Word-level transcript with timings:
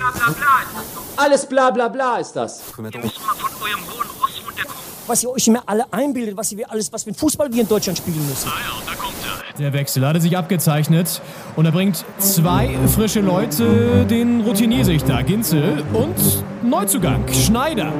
bla 0.00 0.10
bla 0.10 0.32
bla 0.32 0.60
ist 0.62 0.74
das 0.74 0.94
doch. 0.94 1.22
Alles 1.24 1.46
bla 1.46 1.70
bla 1.70 1.88
bla 1.88 2.16
ist 2.18 2.32
das. 2.32 2.60
Ihr 2.76 2.82
müsst 2.82 3.20
mal 3.20 3.34
von 3.36 3.50
eurem 3.62 3.80
hohen 3.86 4.08
Ross 4.20 4.40
runterkommen. 4.46 4.80
was 5.06 5.22
ihr 5.22 5.30
euch 5.30 5.46
immer 5.48 5.62
alle 5.66 5.84
einbildet, 5.92 6.36
was 6.36 6.56
wir 6.56 6.70
alles, 6.70 6.92
was 6.92 7.04
für 7.04 7.10
ein 7.10 7.14
Fußball 7.14 7.52
wir 7.52 7.60
in 7.62 7.68
Deutschland 7.68 7.98
spielen 7.98 8.26
müssen. 8.28 8.48
Ah 8.48 8.58
ja, 8.60 8.92
da 8.92 8.94
kommt 9.00 9.14
er. 9.24 9.40
Der 9.58 9.72
Wechsel 9.74 10.06
hatte 10.06 10.20
sich 10.20 10.36
abgezeichnet 10.38 11.20
und 11.56 11.66
er 11.66 11.72
bringt 11.72 12.04
zwei 12.18 12.78
frische 12.94 13.20
Leute, 13.20 14.06
den 14.06 14.40
Routiniersichter 14.40 15.22
Ginzel 15.22 15.84
und 15.92 16.16
Neuzugang 16.62 17.26
Schneider. 17.32 17.92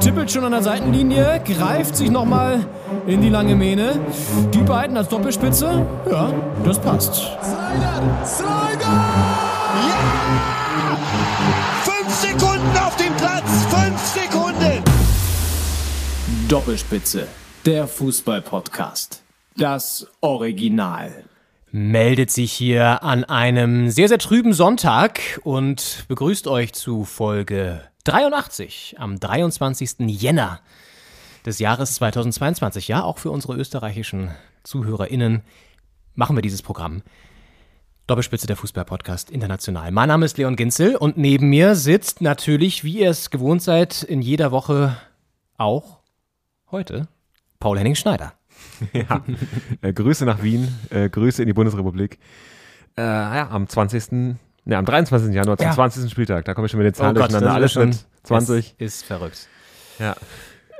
Tippelt 0.00 0.30
schon 0.32 0.44
an 0.44 0.52
der 0.52 0.62
Seitenlinie, 0.62 1.40
greift 1.46 1.94
sich 1.96 2.10
nochmal 2.10 2.66
in 3.06 3.20
die 3.20 3.28
lange 3.28 3.54
Mähne. 3.54 4.00
Die 4.52 4.62
beiden 4.62 4.96
als 4.96 5.08
Doppelspitze, 5.08 5.86
ja, 6.10 6.32
das 6.64 6.80
passt. 6.80 7.14
Slider! 7.14 8.24
Slider! 8.24 9.33
Doppelspitze, 16.54 17.26
der 17.66 17.88
Fußball-Podcast. 17.88 19.24
Das 19.56 20.06
Original. 20.20 21.24
meldet 21.72 22.30
sich 22.30 22.52
hier 22.52 23.02
an 23.02 23.24
einem 23.24 23.90
sehr, 23.90 24.06
sehr 24.06 24.20
trüben 24.20 24.52
Sonntag 24.52 25.40
und 25.42 26.04
begrüßt 26.06 26.46
euch 26.46 26.72
zu 26.72 27.02
Folge 27.02 27.80
83 28.04 28.94
am 29.00 29.18
23. 29.18 30.06
Jänner 30.06 30.60
des 31.44 31.58
Jahres 31.58 31.96
2022. 31.96 32.86
Ja, 32.86 33.02
auch 33.02 33.18
für 33.18 33.32
unsere 33.32 33.56
österreichischen 33.56 34.30
ZuhörerInnen 34.62 35.42
machen 36.14 36.36
wir 36.36 36.42
dieses 36.42 36.62
Programm. 36.62 37.02
Doppelspitze 38.06 38.46
der 38.46 38.54
Fußball-Podcast 38.54 39.28
international. 39.28 39.90
Mein 39.90 40.06
Name 40.06 40.24
ist 40.24 40.38
Leon 40.38 40.54
Ginzel 40.54 40.94
und 40.94 41.16
neben 41.16 41.48
mir 41.48 41.74
sitzt 41.74 42.20
natürlich, 42.20 42.84
wie 42.84 43.00
ihr 43.00 43.10
es 43.10 43.30
gewohnt 43.30 43.60
seid, 43.60 44.04
in 44.04 44.22
jeder 44.22 44.52
Woche 44.52 44.96
auch 45.56 46.03
heute 46.74 47.06
Paul 47.60 47.78
Henning 47.78 47.94
Schneider. 47.94 48.32
Ja, 48.92 49.22
äh, 49.82 49.92
Grüße 49.92 50.24
nach 50.24 50.42
Wien, 50.42 50.66
äh, 50.90 51.08
Grüße 51.08 51.40
in 51.42 51.46
die 51.46 51.52
Bundesrepublik. 51.52 52.18
Äh, 52.96 53.02
ja, 53.02 53.48
am 53.48 53.68
20., 53.68 54.36
ne, 54.64 54.76
am 54.76 54.84
23. 54.84 55.32
Januar 55.32 55.56
zum 55.56 55.66
Ja. 55.68 55.72
20. 55.72 56.10
Spieltag, 56.10 56.44
da 56.44 56.54
komme 56.54 56.66
ich 56.66 56.72
schon 56.72 56.78
mit 56.78 56.86
den 56.86 56.94
Zahlen 56.94 57.16
Oh 57.16 57.20
Gott, 57.20 57.30
durcheinander. 57.30 57.54
Alles 57.54 57.70
ist 57.72 57.76
mit 57.84 57.94
schon- 57.94 58.04
20. 58.24 58.74
Es 58.78 58.96
ist 58.96 59.04
verrückt. 59.04 59.46
Ja. 60.00 60.16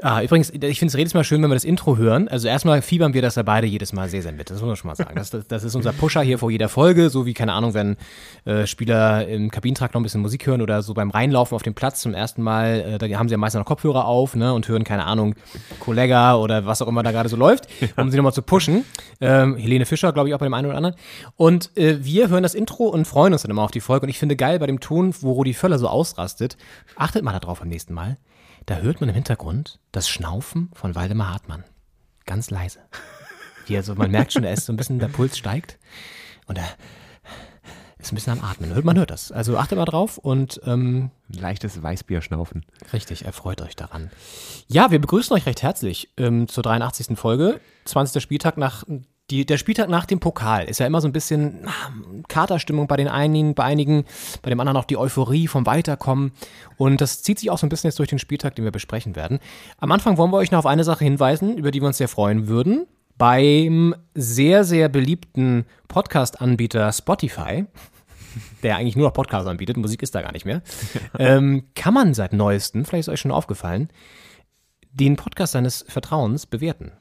Ah, 0.03 0.23
übrigens, 0.23 0.51
ich 0.51 0.79
finde 0.79 0.93
es 0.93 0.99
jedes 0.99 1.15
Mal 1.15 1.25
schön, 1.25 1.43
wenn 1.43 1.51
wir 1.51 1.55
das 1.55 1.65
Intro 1.65 1.97
hören. 1.97 2.29
Also 2.29 2.49
erstmal 2.49 2.83
fiebern 2.83 3.15
wir 3.15 3.23
das 3.23 3.37
ja 3.37 3.43
beide 3.43 3.67
jedes 3.67 3.93
Mal 3.93 4.09
sehr, 4.09 4.23
sehr 4.23 4.33
mit. 4.33 4.51
Das 4.51 4.61
muss 4.61 4.67
man 4.67 4.77
schon 4.77 4.89
mal 4.89 4.97
sagen. 4.97 5.15
Das, 5.17 5.31
das, 5.31 5.47
das 5.47 5.65
ist 5.65 5.75
unser 5.75 5.93
Pusher 5.93 6.21
hier 6.21 6.39
vor 6.39 6.51
jeder 6.51 6.69
Folge, 6.69 7.09
so 7.11 7.25
wie, 7.27 7.33
keine 7.33 7.55
Ahnung, 7.55 7.75
wenn 7.75 7.97
äh, 8.45 8.67
Spieler 8.67 9.27
im 9.27 9.51
Kabinentrakt 9.51 9.95
noch 9.95 10.01
ein 10.01 10.03
bisschen 10.03 10.21
Musik 10.21 10.47
hören 10.47 10.61
oder 10.61 10.83
so 10.83 10.93
beim 10.93 11.11
Reinlaufen 11.11 11.55
auf 11.55 11.63
dem 11.63 11.75
Platz 11.75 12.01
zum 12.01 12.13
ersten 12.13 12.43
Mal, 12.43 12.81
äh, 12.81 12.99
da 12.99 13.07
haben 13.19 13.29
sie 13.29 13.33
ja 13.33 13.39
meistens 13.39 13.61
noch 13.61 13.67
Kopfhörer 13.67 14.07
auf 14.07 14.37
ne, 14.37 14.53
und 14.53 14.69
hören, 14.69 14.85
keine 14.85 15.05
Ahnung, 15.05 15.37
Kollega 15.81 16.37
oder 16.37 16.67
was 16.67 16.83
auch 16.83 16.89
immer 16.89 17.03
da 17.03 17.13
gerade 17.13 17.29
so 17.29 17.37
läuft, 17.37 17.69
um 17.97 18.11
sie 18.11 18.17
nochmal 18.17 18.35
zu 18.35 18.43
pushen. 18.43 18.85
Ähm, 19.21 19.57
Helene 19.57 19.87
Fischer, 19.87 20.13
glaube 20.13 20.29
ich, 20.29 20.35
auch 20.35 20.39
bei 20.39 20.47
dem 20.47 20.55
einen 20.55 20.67
oder 20.67 20.77
anderen. 20.77 20.97
Und 21.37 21.75
äh, 21.79 22.05
wir 22.05 22.29
hören 22.29 22.43
das 22.43 22.55
Intro 22.55 22.85
und 22.89 23.07
freuen 23.07 23.33
uns 23.33 23.43
dann 23.43 23.51
immer 23.51 23.63
auf 23.63 23.71
die 23.71 23.81
Folge. 23.81 24.05
Und 24.05 24.11
ich 24.11 24.19
finde 24.19 24.37
geil 24.37 24.59
bei 24.59 24.67
dem 24.67 24.81
Ton, 24.81 25.15
wo 25.21 25.33
Rudi 25.33 25.55
Völler 25.55 25.79
so 25.79 25.89
ausrastet, 25.89 26.57
achtet 26.97 27.25
mal 27.25 27.39
darauf 27.39 27.61
beim 27.61 27.69
nächsten 27.69 27.95
Mal. 27.95 28.19
Da 28.67 28.77
hört 28.77 29.01
man 29.01 29.09
im 29.11 29.15
Hintergrund 29.15 29.79
das 29.93 30.09
Schnaufen 30.09 30.71
von 30.75 30.95
Waldemar 30.95 31.33
Hartmann. 31.33 31.65
Ganz 32.27 32.51
leise. 32.51 32.81
Wie 33.67 33.77
also, 33.77 33.95
man 33.95 34.11
merkt 34.11 34.33
schon, 34.33 34.45
er 34.45 34.53
ist 34.53 34.67
so 34.67 34.73
ein 34.73 34.77
bisschen, 34.77 34.99
der 34.99 35.09
Puls 35.09 35.37
steigt 35.39 35.79
und 36.47 36.57
er 36.59 36.69
ist 37.99 38.13
ein 38.13 38.15
bisschen 38.15 38.33
am 38.39 38.45
Atmen. 38.45 38.75
Hört- 38.75 38.85
Man 38.85 38.97
hört 38.99 39.11
das. 39.11 39.33
Also 39.33 39.57
achtet 39.59 39.79
mal 39.79 39.85
drauf 39.87 40.19
und 40.19 40.61
ähm, 40.65 41.11
Leichtes 41.29 41.83
Weißbier 41.83 42.21
schnaufen. 42.23 42.65
richtig, 42.93 43.25
erfreut 43.25 43.61
euch 43.63 43.77
daran. 43.77 44.11
Ja, 44.69 44.91
wir 44.91 44.99
begrüßen 45.01 45.35
euch 45.37 45.47
recht 45.47 45.63
herzlich 45.63 46.11
ähm, 46.19 46.49
zur 46.49 46.63
83. 46.63 47.19
Folge. 47.19 47.61
20. 47.87 48.23
Spieltag 48.23 48.57
nach 48.59 48.85
die, 49.31 49.47
der 49.47 49.57
Spieltag 49.57 49.89
nach 49.89 50.05
dem 50.05 50.21
Pokal 50.21 50.65
ist 50.65 50.81
ja 50.81 50.87
immer 50.87 51.01
so 51.01 51.09
ein 51.09 51.13
bisschen 51.13 51.67
ah, 51.67 51.91
Katerstimmung 52.29 52.87
bei 52.87 52.97
den 52.97 53.09
einigen, 53.09 53.55
bei 53.55 53.65
einigen, 53.65 54.05
bei 54.43 54.51
dem 54.51 54.61
anderen 54.61 54.77
auch 54.77 54.85
die 54.85 54.99
Euphorie 54.99 55.49
vom 55.49 55.65
Weiterkommen. 55.65 56.33
Und 56.77 57.01
das 57.01 57.23
zieht 57.23 57.39
sich 57.39 57.51
auch 57.51 57.59
so 57.59 57.67
ein 57.67 57.71
bisschen 57.71 57.89
jetzt 57.89 57.99
durch 57.99 58.11
den 58.11 58.19
Spieltag, 58.19 58.55
den 58.55 58.65
wir 58.65 58.73
besprechen 58.73 59.17
werden. 59.17 59.39
Am 59.79 59.91
Anfang 59.93 60.19
wollen 60.19 60.31
wir 60.31 60.37
euch 60.37 60.51
noch 60.51 60.59
auf 60.59 60.67
eine 60.67 60.85
Sache 60.85 61.05
hinweisen, 61.05 61.57
über 61.57 61.71
die 61.71 61.81
wir 61.81 61.87
uns 61.87 61.99
sehr 61.99 62.09
freuen 62.09 62.49
würden. 62.49 62.87
Beim 63.17 63.95
sehr, 64.15 64.65
sehr 64.65 64.89
beliebten 64.91 65.65
Podcast-Anbieter 65.89 66.93
Spotify, 66.93 67.65
der 68.63 68.77
eigentlich 68.77 68.97
nur 68.97 69.07
noch 69.07 69.15
Podcasts 69.15 69.49
anbietet, 69.49 69.79
Musik 69.79 70.03
ist 70.03 70.15
da 70.15 70.21
gar 70.21 70.33
nicht 70.33 70.45
mehr, 70.45 70.63
ähm, 71.19 71.65
kann 71.75 71.95
man 71.95 72.13
seit 72.13 72.33
neuestem, 72.33 72.85
vielleicht 72.85 73.09
ist 73.09 73.13
euch 73.13 73.21
schon 73.21 73.31
aufgefallen, 73.31 73.89
den 74.93 75.17
Podcast 75.17 75.53
seines 75.53 75.85
Vertrauens 75.89 76.47
bewerten. 76.47 76.93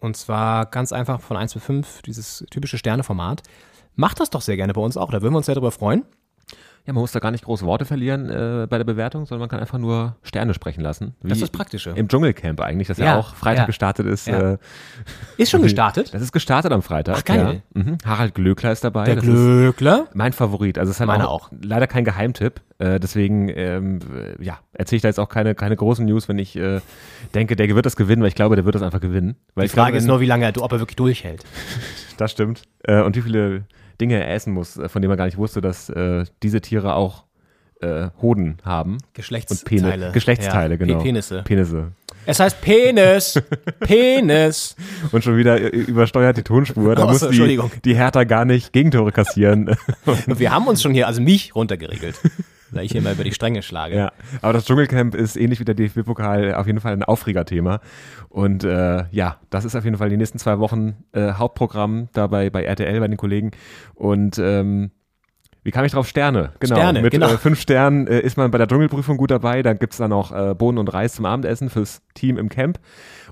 Und 0.00 0.16
zwar 0.16 0.66
ganz 0.66 0.92
einfach 0.92 1.20
von 1.20 1.36
1 1.36 1.54
bis 1.54 1.62
5, 1.62 2.02
dieses 2.02 2.44
typische 2.50 2.78
Sterneformat. 2.78 3.42
Macht 3.94 4.18
das 4.18 4.30
doch 4.30 4.40
sehr 4.40 4.56
gerne 4.56 4.72
bei 4.72 4.80
uns 4.80 4.96
auch, 4.96 5.10
da 5.10 5.22
würden 5.22 5.34
wir 5.34 5.38
uns 5.38 5.46
sehr 5.46 5.54
darüber 5.54 5.70
freuen. 5.70 6.04
Ja, 6.86 6.94
man 6.94 7.02
muss 7.02 7.12
da 7.12 7.20
gar 7.20 7.30
nicht 7.30 7.44
große 7.44 7.64
Worte 7.66 7.84
verlieren 7.84 8.30
äh, 8.30 8.66
bei 8.68 8.78
der 8.78 8.84
Bewertung, 8.84 9.26
sondern 9.26 9.40
man 9.40 9.48
kann 9.50 9.60
einfach 9.60 9.78
nur 9.78 10.16
Sterne 10.22 10.54
sprechen 10.54 10.80
lassen. 10.80 11.14
Das 11.22 11.32
ist 11.32 11.42
das 11.42 11.50
Praktische. 11.50 11.90
Im 11.90 12.08
Dschungelcamp 12.08 12.60
eigentlich, 12.60 12.88
das 12.88 12.96
ja, 12.98 13.04
Ja, 13.04 13.18
auch 13.18 13.34
Freitag 13.34 13.62
ja. 13.62 13.66
gestartet 13.66 14.06
ist. 14.06 14.26
Ja. 14.26 14.52
Äh, 14.54 14.58
Ist 15.36 15.50
schon 15.50 15.62
gestartet. 15.62 16.12
das 16.14 16.22
ist 16.22 16.32
gestartet 16.32 16.72
am 16.72 16.82
Freitag. 16.82 17.16
Ach, 17.18 17.24
geil. 17.24 17.62
Mhm. 17.74 17.98
Harald 18.04 18.34
Glöckler 18.34 18.72
ist 18.72 18.82
dabei. 18.82 19.04
Der 19.04 19.16
das 19.16 19.24
ist 19.24 19.30
Glöckler. 19.34 20.08
mein 20.14 20.32
Favorit. 20.32 20.78
Also 20.78 20.90
es 20.90 20.96
ist 20.96 21.00
halt 21.00 21.08
Meiner 21.08 21.28
auch, 21.28 21.48
auch. 21.48 21.52
leider 21.62 21.86
kein 21.86 22.04
Geheimtipp. 22.04 22.60
Äh, 22.78 22.98
deswegen 22.98 23.50
ähm, 23.50 23.98
äh, 24.16 24.42
ja, 24.42 24.58
erzähle 24.72 24.96
ich 24.96 25.02
da 25.02 25.08
jetzt 25.08 25.20
auch 25.20 25.28
keine, 25.28 25.54
keine 25.54 25.76
großen 25.76 26.04
News, 26.06 26.28
wenn 26.30 26.38
ich 26.38 26.56
äh, 26.56 26.80
denke, 27.34 27.56
der 27.56 27.68
wird 27.74 27.84
das 27.84 27.94
gewinnen, 27.94 28.22
weil 28.22 28.28
ich 28.28 28.34
glaube, 28.34 28.56
der 28.56 28.64
wird 28.64 28.74
das 28.74 28.82
einfach 28.82 29.00
gewinnen. 29.00 29.36
Weil 29.54 29.66
Die 29.68 29.74
Frage 29.74 29.98
ist 29.98 30.04
wenn- 30.04 30.08
nur, 30.08 30.20
wie 30.20 30.26
lange 30.26 30.46
er, 30.46 30.62
ob 30.62 30.72
er 30.72 30.80
wirklich 30.80 30.96
durchhält. 30.96 31.44
Das 32.16 32.32
stimmt. 32.32 32.62
Äh, 32.84 33.00
und 33.00 33.16
wie 33.16 33.22
viele 33.22 33.64
Dinge 34.00 34.26
essen 34.26 34.52
muss, 34.54 34.76
äh, 34.76 34.88
von 34.88 35.02
denen 35.02 35.10
man 35.10 35.18
gar 35.18 35.26
nicht 35.26 35.38
wusste, 35.38 35.60
dass 35.60 35.88
äh, 35.90 36.24
diese 36.42 36.60
Tiere 36.60 36.94
auch 36.94 37.24
äh, 37.80 38.08
Hoden 38.20 38.58
haben. 38.64 38.94
Und 38.94 39.14
Geschlechtsteile. 39.14 39.90
Pene 39.92 40.12
Geschlechtsteile, 40.12 40.74
Ja, 40.74 40.78
genau. 40.78 40.98
Pe- 40.98 41.04
Penisse. 41.04 41.42
Penisse. 41.44 41.92
Es 42.26 42.38
heißt 42.38 42.60
Penis. 42.60 43.40
Penis. 43.80 44.76
Und 45.12 45.24
schon 45.24 45.36
wieder 45.38 45.58
äh, 45.60 45.68
übersteuert 45.68 46.36
die 46.36 46.42
Tonspur. 46.42 46.94
Da 46.94 47.04
Oh, 47.04 47.08
muss 47.08 47.20
die, 47.20 47.58
die 47.84 47.94
Hertha 47.96 48.24
gar 48.24 48.44
nicht 48.44 48.72
Gegentore 48.74 49.12
kassieren. 49.12 49.74
Und 50.04 50.38
wir 50.38 50.50
haben 50.52 50.66
uns 50.66 50.82
schon 50.82 50.92
hier, 50.92 51.06
also 51.06 51.20
mich 51.22 51.54
runtergeregelt. 51.54 52.16
Weil 52.72 52.84
ich 52.84 52.92
hier 52.92 53.02
mal 53.02 53.14
über 53.14 53.24
die 53.24 53.32
Stränge 53.32 53.62
schlage. 53.62 53.96
ja. 53.96 54.12
Aber 54.42 54.52
das 54.52 54.64
Dschungelcamp 54.64 55.14
ist 55.14 55.36
ähnlich 55.36 55.60
wie 55.60 55.64
der 55.64 55.74
DFB-Pokal 55.74 56.54
auf 56.54 56.66
jeden 56.66 56.80
Fall 56.80 56.92
ein 56.92 57.02
Aufregerthema. 57.02 57.80
Und 58.28 58.64
äh, 58.64 59.04
ja, 59.10 59.36
das 59.50 59.64
ist 59.64 59.74
auf 59.74 59.84
jeden 59.84 59.96
Fall 59.96 60.08
die 60.08 60.16
nächsten 60.16 60.38
zwei 60.38 60.58
Wochen 60.58 61.04
äh, 61.12 61.32
Hauptprogramm 61.32 62.08
dabei 62.12 62.50
bei 62.50 62.64
RTL 62.64 63.00
bei 63.00 63.08
den 63.08 63.16
Kollegen. 63.16 63.50
Und 63.94 64.38
ähm, 64.38 64.90
wie 65.62 65.72
kam 65.72 65.84
ich 65.84 65.92
drauf? 65.92 66.08
Sterne. 66.08 66.52
Genau. 66.60 66.76
Sterne, 66.76 67.02
Mit 67.02 67.12
genau. 67.12 67.28
äh, 67.28 67.36
fünf 67.36 67.60
Sternen 67.60 68.06
äh, 68.06 68.20
ist 68.20 68.36
man 68.36 68.50
bei 68.50 68.58
der 68.58 68.66
Dschungelprüfung 68.66 69.16
gut 69.16 69.30
dabei. 69.30 69.62
Dann 69.62 69.78
gibt's 69.78 69.98
dann 69.98 70.12
auch 70.12 70.32
äh, 70.32 70.54
Bohnen 70.54 70.78
und 70.78 70.92
Reis 70.92 71.14
zum 71.14 71.26
Abendessen 71.26 71.68
fürs 71.68 72.02
Team 72.14 72.38
im 72.38 72.48
Camp. 72.48 72.78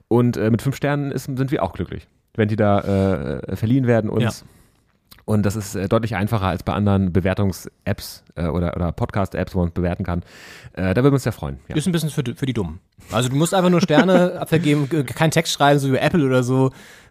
Und 0.09 0.37
äh, 0.37 0.51
mit 0.51 0.63
fünf 0.63 0.77
Sternen 0.77 1.11
ist, 1.11 1.25
sind 1.25 1.51
wir 1.51 1.63
auch 1.63 1.73
glücklich, 1.73 2.07
wenn 2.35 2.49
die 2.49 2.57
da 2.57 3.41
äh, 3.41 3.57
verliehen 3.57 3.87
werden 3.87 4.11
uns. 4.11 4.41
Ja. 4.41 4.47
Und 5.29 5.43
das 5.45 5.57
ist 5.57 5.75
äh, 5.75 5.89
deutlich 5.89 6.17
einfacher 6.17 6.47
als 6.47 6.63
bei 6.63 6.73
anderen 6.73 7.13
Bewertungs-Apps 7.13 8.25
äh, 8.37 8.47
oder, 8.47 8.75
oder 8.77 8.93
Podcast-Apps, 8.93 9.55
wo 9.55 9.61
man 9.61 9.73
bewerten 9.73 10.03
kann. 10.05 10.23
Äh, 10.73 10.95
da 10.95 11.03
würden 11.03 11.07
wir 11.13 11.13
uns 11.15 11.25
sehr 11.25 11.33
freuen. 11.33 11.59
Ja. 11.69 11.77
Ist 11.77 11.87
ein 11.87 11.93
bisschen 11.93 12.09
für, 12.09 12.23
die- 12.25 12.35
für 12.35 12.47
die 12.47 12.55
Dummen. 12.55 12.81
Also 13.13 13.29
du 13.29 13.37
musst 13.37 13.53
einfach 13.53 13.69
nur 13.71 13.83
Sterne 13.83 14.43
vergeben, 14.47 14.89
g- 14.89 15.05
keinen 15.05 15.31
Text 15.31 15.53
schreiben, 15.53 15.79
so 15.79 15.93
wie 15.93 15.97
Apple 15.97 16.25
oder 16.25 16.43
so. 16.43 16.71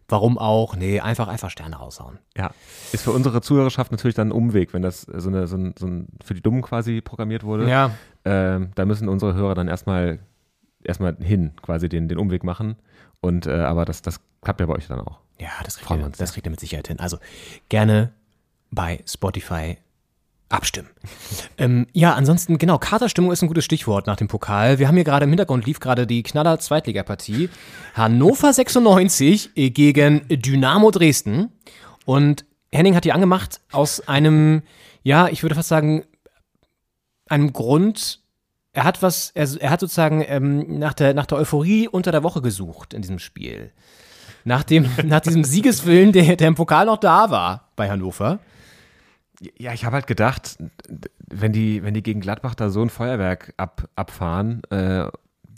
Warum 0.10 0.38
auch? 0.38 0.76
Nee, 0.76 1.00
einfach, 1.02 1.28
einfach 1.28 1.50
Sterne 1.52 1.76
raushauen. 1.76 2.18
ja. 2.38 2.50
Ist 2.92 3.04
für 3.04 3.12
unsere 3.12 3.42
Zuhörerschaft 3.42 3.92
natürlich 3.92 4.16
dann 4.16 4.30
ein 4.30 4.32
Umweg, 4.32 4.74
wenn 4.74 4.82
das 4.82 5.02
so, 5.02 5.30
eine, 5.30 5.46
so, 5.48 5.58
ein, 5.58 5.76
so 5.78 5.86
ein 5.86 6.08
für 6.24 6.34
die 6.34 6.42
Dummen 6.42 6.62
quasi 6.64 7.02
programmiert 7.02 7.44
wurde. 7.44 7.70
Ja. 7.70 7.92
Ähm, 8.26 8.72
da 8.76 8.86
müssen 8.86 9.10
unsere 9.10 9.34
Hörer 9.36 9.54
dann 9.54 9.68
erstmal 9.68 10.20
erstmal 10.84 11.16
hin, 11.20 11.52
quasi 11.62 11.88
den, 11.90 12.08
den 12.08 12.18
Umweg 12.18 12.44
machen. 12.44 12.78
Und 13.22 13.46
äh, 13.46 13.52
aber 13.60 13.86
das, 13.86 14.02
das 14.02 14.22
klappt 14.42 14.60
ja 14.62 14.66
bei 14.66 14.74
euch 14.74 14.88
dann 14.88 15.02
auch. 15.02 15.20
Ja, 15.40 15.50
das 15.64 15.76
kriegt, 15.76 15.88
Freuen 15.88 16.02
ihr, 16.02 16.06
uns, 16.08 16.18
das 16.18 16.34
kriegt 16.34 16.48
ihr 16.48 16.52
mit 16.52 16.60
Sicherheit 16.60 16.88
hin. 16.88 17.00
Also 17.00 17.18
gerne 17.70 18.12
bei 18.72 19.04
Spotify 19.06 19.78
abstimmen. 20.50 20.90
ähm, 21.58 21.88
ja, 21.94 22.14
ansonsten, 22.14 22.58
genau, 22.58 22.78
Katerstimmung 22.78 23.32
ist 23.32 23.42
ein 23.42 23.48
gutes 23.48 23.66
Stichwort 23.66 24.08
nach 24.08 24.16
dem 24.16 24.28
Pokal. 24.28 24.80
Wir 24.80 24.88
haben 24.88 24.96
hier 24.96 25.04
gerade 25.04 25.26
im 25.26 25.30
Hintergrund 25.30 25.66
lief 25.66 25.80
gerade 25.80 26.08
die 26.08 26.24
Knaller 26.24 26.60
Zweitligapartie. 26.60 27.50
Hannover 27.94 28.54
96 28.54 29.52
gegen 29.56 30.28
Dynamo 30.30 30.92
Dresden. 30.92 31.52
Und 32.06 32.46
Henning 32.72 32.96
hat 32.96 33.06
die 33.06 33.14
angemacht 33.14 33.62
aus 33.72 34.08
einem, 34.08 34.64
ja, 35.04 35.28
ich 35.28 35.44
würde 35.44 35.56
fast 35.56 35.70
sagen, 35.70 36.06
einem 37.30 37.54
Grund, 37.54 38.22
er 38.74 38.84
hat 38.84 39.02
was, 39.02 39.32
er, 39.32 39.48
er 39.60 39.70
hat 39.70 39.80
sozusagen 39.80 40.24
ähm, 40.28 40.80
nach, 40.80 40.94
der, 40.94 41.14
nach 41.14 41.26
der 41.26 41.40
Euphorie 41.40 41.88
unter 41.88 42.12
der 42.12 42.24
Woche 42.24 42.42
gesucht 42.42 42.94
in 42.94 43.02
diesem 43.02 43.20
Spiel. 43.20 43.72
Nach, 44.48 44.64
dem, 44.64 44.90
nach 45.04 45.20
diesem 45.20 45.44
Siegeswillen, 45.44 46.14
der, 46.14 46.38
der 46.38 46.48
im 46.48 46.56
Pokal 46.56 46.86
noch 46.86 46.98
da 46.98 47.30
war 47.30 47.70
bei 47.76 47.90
Hannover. 47.90 48.40
Ja, 49.58 49.74
ich 49.74 49.84
habe 49.84 49.96
halt 49.96 50.08
gedacht, 50.08 50.58
wenn 51.30 51.52
die, 51.52 51.84
wenn 51.84 51.94
die 51.94 52.02
gegen 52.02 52.22
Gladbach 52.22 52.56
da 52.56 52.70
so 52.70 52.82
ein 52.82 52.90
Feuerwerk 52.90 53.54
ab, 53.58 53.90
abfahren, 53.96 54.64
äh, 54.70 55.10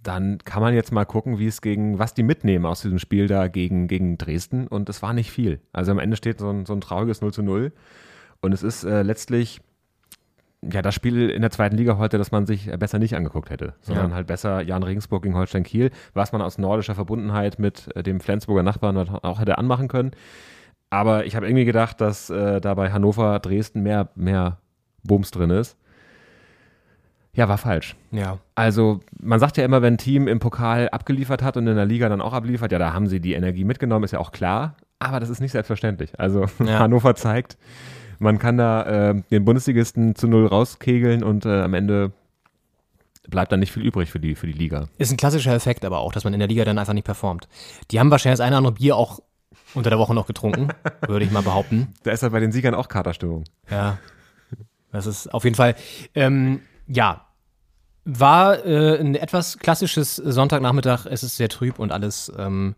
dann 0.01 0.39
kann 0.39 0.63
man 0.63 0.73
jetzt 0.73 0.91
mal 0.91 1.05
gucken, 1.05 1.37
wie 1.37 1.45
es 1.45 1.61
gegen, 1.61 1.99
was 1.99 2.15
die 2.15 2.23
mitnehmen 2.23 2.65
aus 2.65 2.81
diesem 2.81 2.97
Spiel 2.97 3.27
da 3.27 3.47
gegen, 3.47 3.87
gegen 3.87 4.17
Dresden. 4.17 4.67
Und 4.67 4.89
es 4.89 5.03
war 5.03 5.13
nicht 5.13 5.29
viel. 5.29 5.61
Also 5.71 5.91
am 5.91 5.99
Ende 5.99 6.17
steht 6.17 6.39
so 6.39 6.49
ein, 6.49 6.65
so 6.65 6.73
ein 6.73 6.81
trauriges 6.81 7.21
0 7.21 7.31
zu 7.31 7.43
0. 7.43 7.71
Und 8.41 8.53
es 8.53 8.63
ist 8.63 8.85
äh, 8.85 9.03
letztlich 9.03 9.61
ja 10.61 10.81
das 10.81 10.93
Spiel 10.95 11.29
in 11.29 11.41
der 11.41 11.51
zweiten 11.51 11.77
Liga 11.77 11.97
heute, 11.97 12.17
das 12.17 12.31
man 12.31 12.45
sich 12.45 12.69
besser 12.77 12.99
nicht 12.99 13.15
angeguckt 13.15 13.49
hätte, 13.49 13.73
sondern 13.81 14.09
Ja. 14.09 14.15
halt 14.15 14.27
besser 14.27 14.61
Jan 14.61 14.83
Regensburg 14.83 15.23
gegen 15.23 15.35
Holstein 15.35 15.63
Kiel, 15.63 15.91
was 16.13 16.31
man 16.31 16.41
aus 16.41 16.57
nordischer 16.57 16.95
Verbundenheit 16.95 17.59
mit 17.59 17.89
äh, 17.95 18.03
dem 18.03 18.19
Flensburger 18.19 18.63
Nachbarn 18.63 18.97
auch 18.97 19.39
hätte 19.39 19.57
anmachen 19.57 19.87
können. 19.87 20.11
Aber 20.89 21.25
ich 21.25 21.35
habe 21.35 21.45
irgendwie 21.47 21.65
gedacht, 21.65 22.01
dass 22.01 22.29
äh, 22.29 22.59
da 22.59 22.73
bei 22.73 22.91
Hannover, 22.91 23.39
Dresden 23.39 23.83
mehr, 23.83 24.09
mehr 24.15 24.57
Bums 25.03 25.31
drin 25.31 25.49
ist. 25.51 25.77
Ja, 27.33 27.47
war 27.47 27.59
falsch. 27.59 27.95
Ja. 28.11 28.39
Also, 28.55 28.99
man 29.21 29.39
sagt 29.39 29.55
ja 29.57 29.63
immer, 29.63 29.81
wenn 29.83 29.93
ein 29.93 29.97
Team 29.99 30.27
im 30.27 30.39
Pokal 30.39 30.89
abgeliefert 30.89 31.43
hat 31.43 31.57
und 31.57 31.67
in 31.67 31.75
der 31.75 31.85
Liga 31.85 32.09
dann 32.09 32.21
auch 32.21 32.33
abliefert, 32.33 32.71
ja, 32.71 32.79
da 32.79 32.91
haben 32.91 33.07
sie 33.07 33.19
die 33.21 33.33
Energie 33.33 33.63
mitgenommen, 33.63 34.03
ist 34.03 34.11
ja 34.11 34.19
auch 34.19 34.31
klar. 34.31 34.75
Aber 34.97 35.19
das 35.19 35.29
ist 35.29 35.39
nicht 35.39 35.51
selbstverständlich. 35.51 36.19
Also, 36.19 36.47
Ja. 36.65 36.79
Hannover 36.79 37.15
zeigt, 37.15 37.57
man 38.19 38.37
kann 38.37 38.57
da 38.57 39.09
äh, 39.09 39.21
den 39.31 39.45
Bundesligisten 39.45 40.15
zu 40.15 40.27
null 40.27 40.45
rauskegeln 40.45 41.23
und 41.23 41.45
äh, 41.45 41.61
am 41.61 41.73
Ende 41.73 42.11
bleibt 43.29 43.51
dann 43.51 43.59
nicht 43.59 43.71
viel 43.71 43.83
übrig 43.83 44.11
für 44.11 44.19
die, 44.19 44.35
für 44.35 44.47
die 44.47 44.53
Liga. 44.53 44.87
Ist 44.97 45.11
ein 45.11 45.17
klassischer 45.17 45.53
Effekt 45.53 45.85
aber 45.85 45.99
auch, 45.99 46.11
dass 46.11 46.23
man 46.23 46.33
in 46.33 46.39
der 46.39 46.47
Liga 46.47 46.65
dann 46.65 46.77
einfach 46.77 46.93
nicht 46.93 47.05
performt. 47.05 47.47
Die 47.91 47.99
haben 47.99 48.11
wahrscheinlich 48.11 48.37
das 48.37 48.45
eine 48.45 48.55
oder 48.55 48.57
andere 48.57 48.73
Bier 48.73 48.95
auch 48.95 49.19
unter 49.73 49.89
der 49.89 49.99
Woche 49.99 50.13
noch 50.13 50.27
getrunken, 50.27 50.69
würde 51.07 51.25
ich 51.25 51.31
mal 51.31 51.43
behaupten. 51.43 51.93
Da 52.03 52.11
ist 52.11 52.23
halt 52.23 52.31
bei 52.33 52.39
den 52.39 52.51
Siegern 52.51 52.75
auch 52.75 52.87
Katerstimmung. 52.87 53.45
Ja. 53.69 53.97
Das 54.91 55.05
ist 55.05 55.33
auf 55.33 55.43
jeden 55.43 55.55
Fall, 55.55 55.75
ähm, 56.15 56.61
ja, 56.87 57.25
war 58.05 58.65
äh, 58.65 58.99
ein 58.99 59.13
etwas 59.15 59.59
klassisches 59.59 60.15
Sonntagnachmittag. 60.15 61.05
Es 61.05 61.21
ist 61.23 61.37
sehr 61.37 61.49
trüb 61.49 61.77
und 61.77 61.91
alles 61.91 62.31
ähm, 62.37 62.75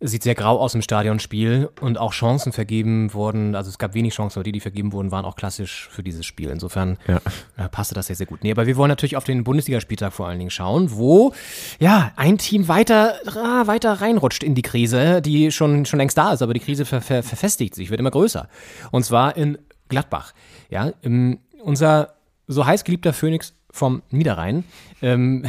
sieht 0.00 0.22
sehr 0.22 0.34
grau 0.34 0.58
aus 0.58 0.74
im 0.74 0.82
Stadionspiel 0.82 1.70
und 1.80 1.98
auch 1.98 2.12
Chancen 2.12 2.52
vergeben 2.52 3.12
wurden. 3.14 3.54
Also 3.54 3.70
es 3.70 3.78
gab 3.78 3.94
wenig 3.94 4.14
Chancen, 4.14 4.38
aber 4.38 4.44
die, 4.44 4.52
die 4.52 4.60
vergeben 4.60 4.92
wurden, 4.92 5.10
waren 5.10 5.24
auch 5.24 5.36
klassisch 5.36 5.88
für 5.90 6.02
dieses 6.02 6.26
Spiel. 6.26 6.50
Insofern 6.50 6.98
Ja. 7.06 7.20
äh, 7.56 7.68
passte 7.68 7.94
das 7.94 8.06
sehr, 8.06 8.16
sehr 8.16 8.26
gut. 8.26 8.42
Nee, 8.42 8.50
aber 8.50 8.66
wir 8.66 8.76
wollen 8.76 8.88
natürlich 8.88 9.16
auf 9.16 9.24
den 9.24 9.44
Bundesligaspieltag 9.44 10.12
vor 10.12 10.26
allen 10.28 10.38
Dingen 10.38 10.50
schauen, 10.50 10.90
wo 10.92 11.32
ja 11.78 12.12
ein 12.16 12.38
Team 12.38 12.68
weiter, 12.68 13.14
ah, 13.26 13.66
weiter 13.66 13.92
reinrutscht 14.00 14.42
in 14.42 14.54
die 14.54 14.62
Krise, 14.62 15.22
die 15.22 15.50
schon, 15.52 15.86
schon 15.86 15.98
längst 15.98 16.18
da 16.18 16.32
ist, 16.32 16.42
aber 16.42 16.54
die 16.54 16.60
Krise 16.60 16.84
ver, 16.84 17.00
ver, 17.00 17.22
verfestigt 17.22 17.74
sich, 17.74 17.90
wird 17.90 18.00
immer 18.00 18.10
größer. 18.10 18.48
Und 18.90 19.04
zwar 19.04 19.36
in 19.36 19.58
Gladbach. 19.88 20.32
Ja, 20.70 20.92
im, 21.02 21.38
unser 21.62 22.14
so 22.46 22.66
heiß 22.66 22.84
geliebter 22.84 23.12
Phoenix 23.12 23.54
vom 23.70 24.02
Niederrhein 24.10 24.64
ähm, 25.02 25.46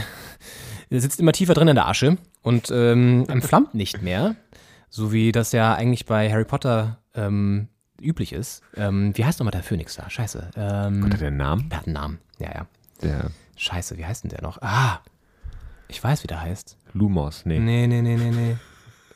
sitzt 0.89 1.19
immer 1.19 1.31
tiefer 1.31 1.53
drin 1.53 1.67
in 1.67 1.75
der 1.75 1.87
Asche 1.87 2.17
und 2.41 2.71
ähm, 2.71 3.25
entflammt 3.29 3.73
nicht 3.75 4.01
mehr, 4.01 4.35
so 4.89 5.11
wie 5.11 5.31
das 5.31 5.51
ja 5.51 5.73
eigentlich 5.73 6.05
bei 6.05 6.31
Harry 6.31 6.45
Potter 6.45 6.99
ähm, 7.15 7.67
üblich 8.01 8.33
ist. 8.33 8.61
Ähm, 8.75 9.17
wie 9.17 9.25
heißt 9.25 9.39
nochmal 9.39 9.51
der 9.51 9.63
Phönix 9.63 9.95
da? 9.95 10.09
Scheiße. 10.09 10.51
Ähm, 10.55 11.03
Hat 11.05 11.11
er 11.13 11.17
den 11.17 11.37
Namen? 11.37 11.69
der 11.69 11.79
hat 11.79 11.85
einen 11.87 11.93
Namen. 11.93 12.19
Ja, 12.39 12.51
ja. 12.53 12.67
Der 13.01 13.31
Scheiße, 13.57 13.97
wie 13.97 14.05
heißt 14.05 14.23
denn 14.23 14.29
der 14.29 14.41
noch? 14.41 14.61
Ah, 14.61 14.99
ich 15.87 16.03
weiß, 16.03 16.23
wie 16.23 16.27
der 16.27 16.41
heißt. 16.41 16.77
Lumos, 16.93 17.45
nee. 17.45 17.59
Nee, 17.59 17.87
nee, 17.87 18.01
nee, 18.01 18.15
nee, 18.17 18.31
nee. 18.31 18.55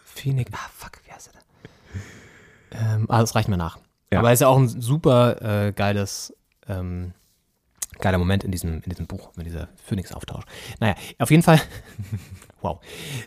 Phoenix. 0.04 0.52
Ah, 0.54 0.70
fuck, 0.76 1.00
wie 1.06 1.12
heißt 1.12 1.28
der 1.28 1.34
denn? 1.34 3.00
Ähm, 3.02 3.06
ah, 3.10 3.22
das 3.22 3.36
reicht 3.36 3.48
mir 3.50 3.58
nach. 3.58 3.80
Ja. 4.12 4.20
Aber 4.20 4.32
ist 4.34 4.42
ja 4.42 4.48
auch 4.48 4.58
ein 4.58 4.68
super 4.68 5.68
äh, 5.68 5.72
geiles, 5.72 6.34
ähm, 6.68 7.14
geiler 8.00 8.18
Moment 8.18 8.44
in 8.44 8.52
diesem, 8.52 8.82
in 8.82 8.90
diesem 8.90 9.08
Buch, 9.08 9.32
mit 9.36 9.46
dieser 9.46 9.70
Phoenix-Auftausch. 9.86 10.44
Naja, 10.80 10.96
auf 11.20 11.32
jeden 11.32 11.44
Fall. 11.44 11.60
wow. 12.62 12.80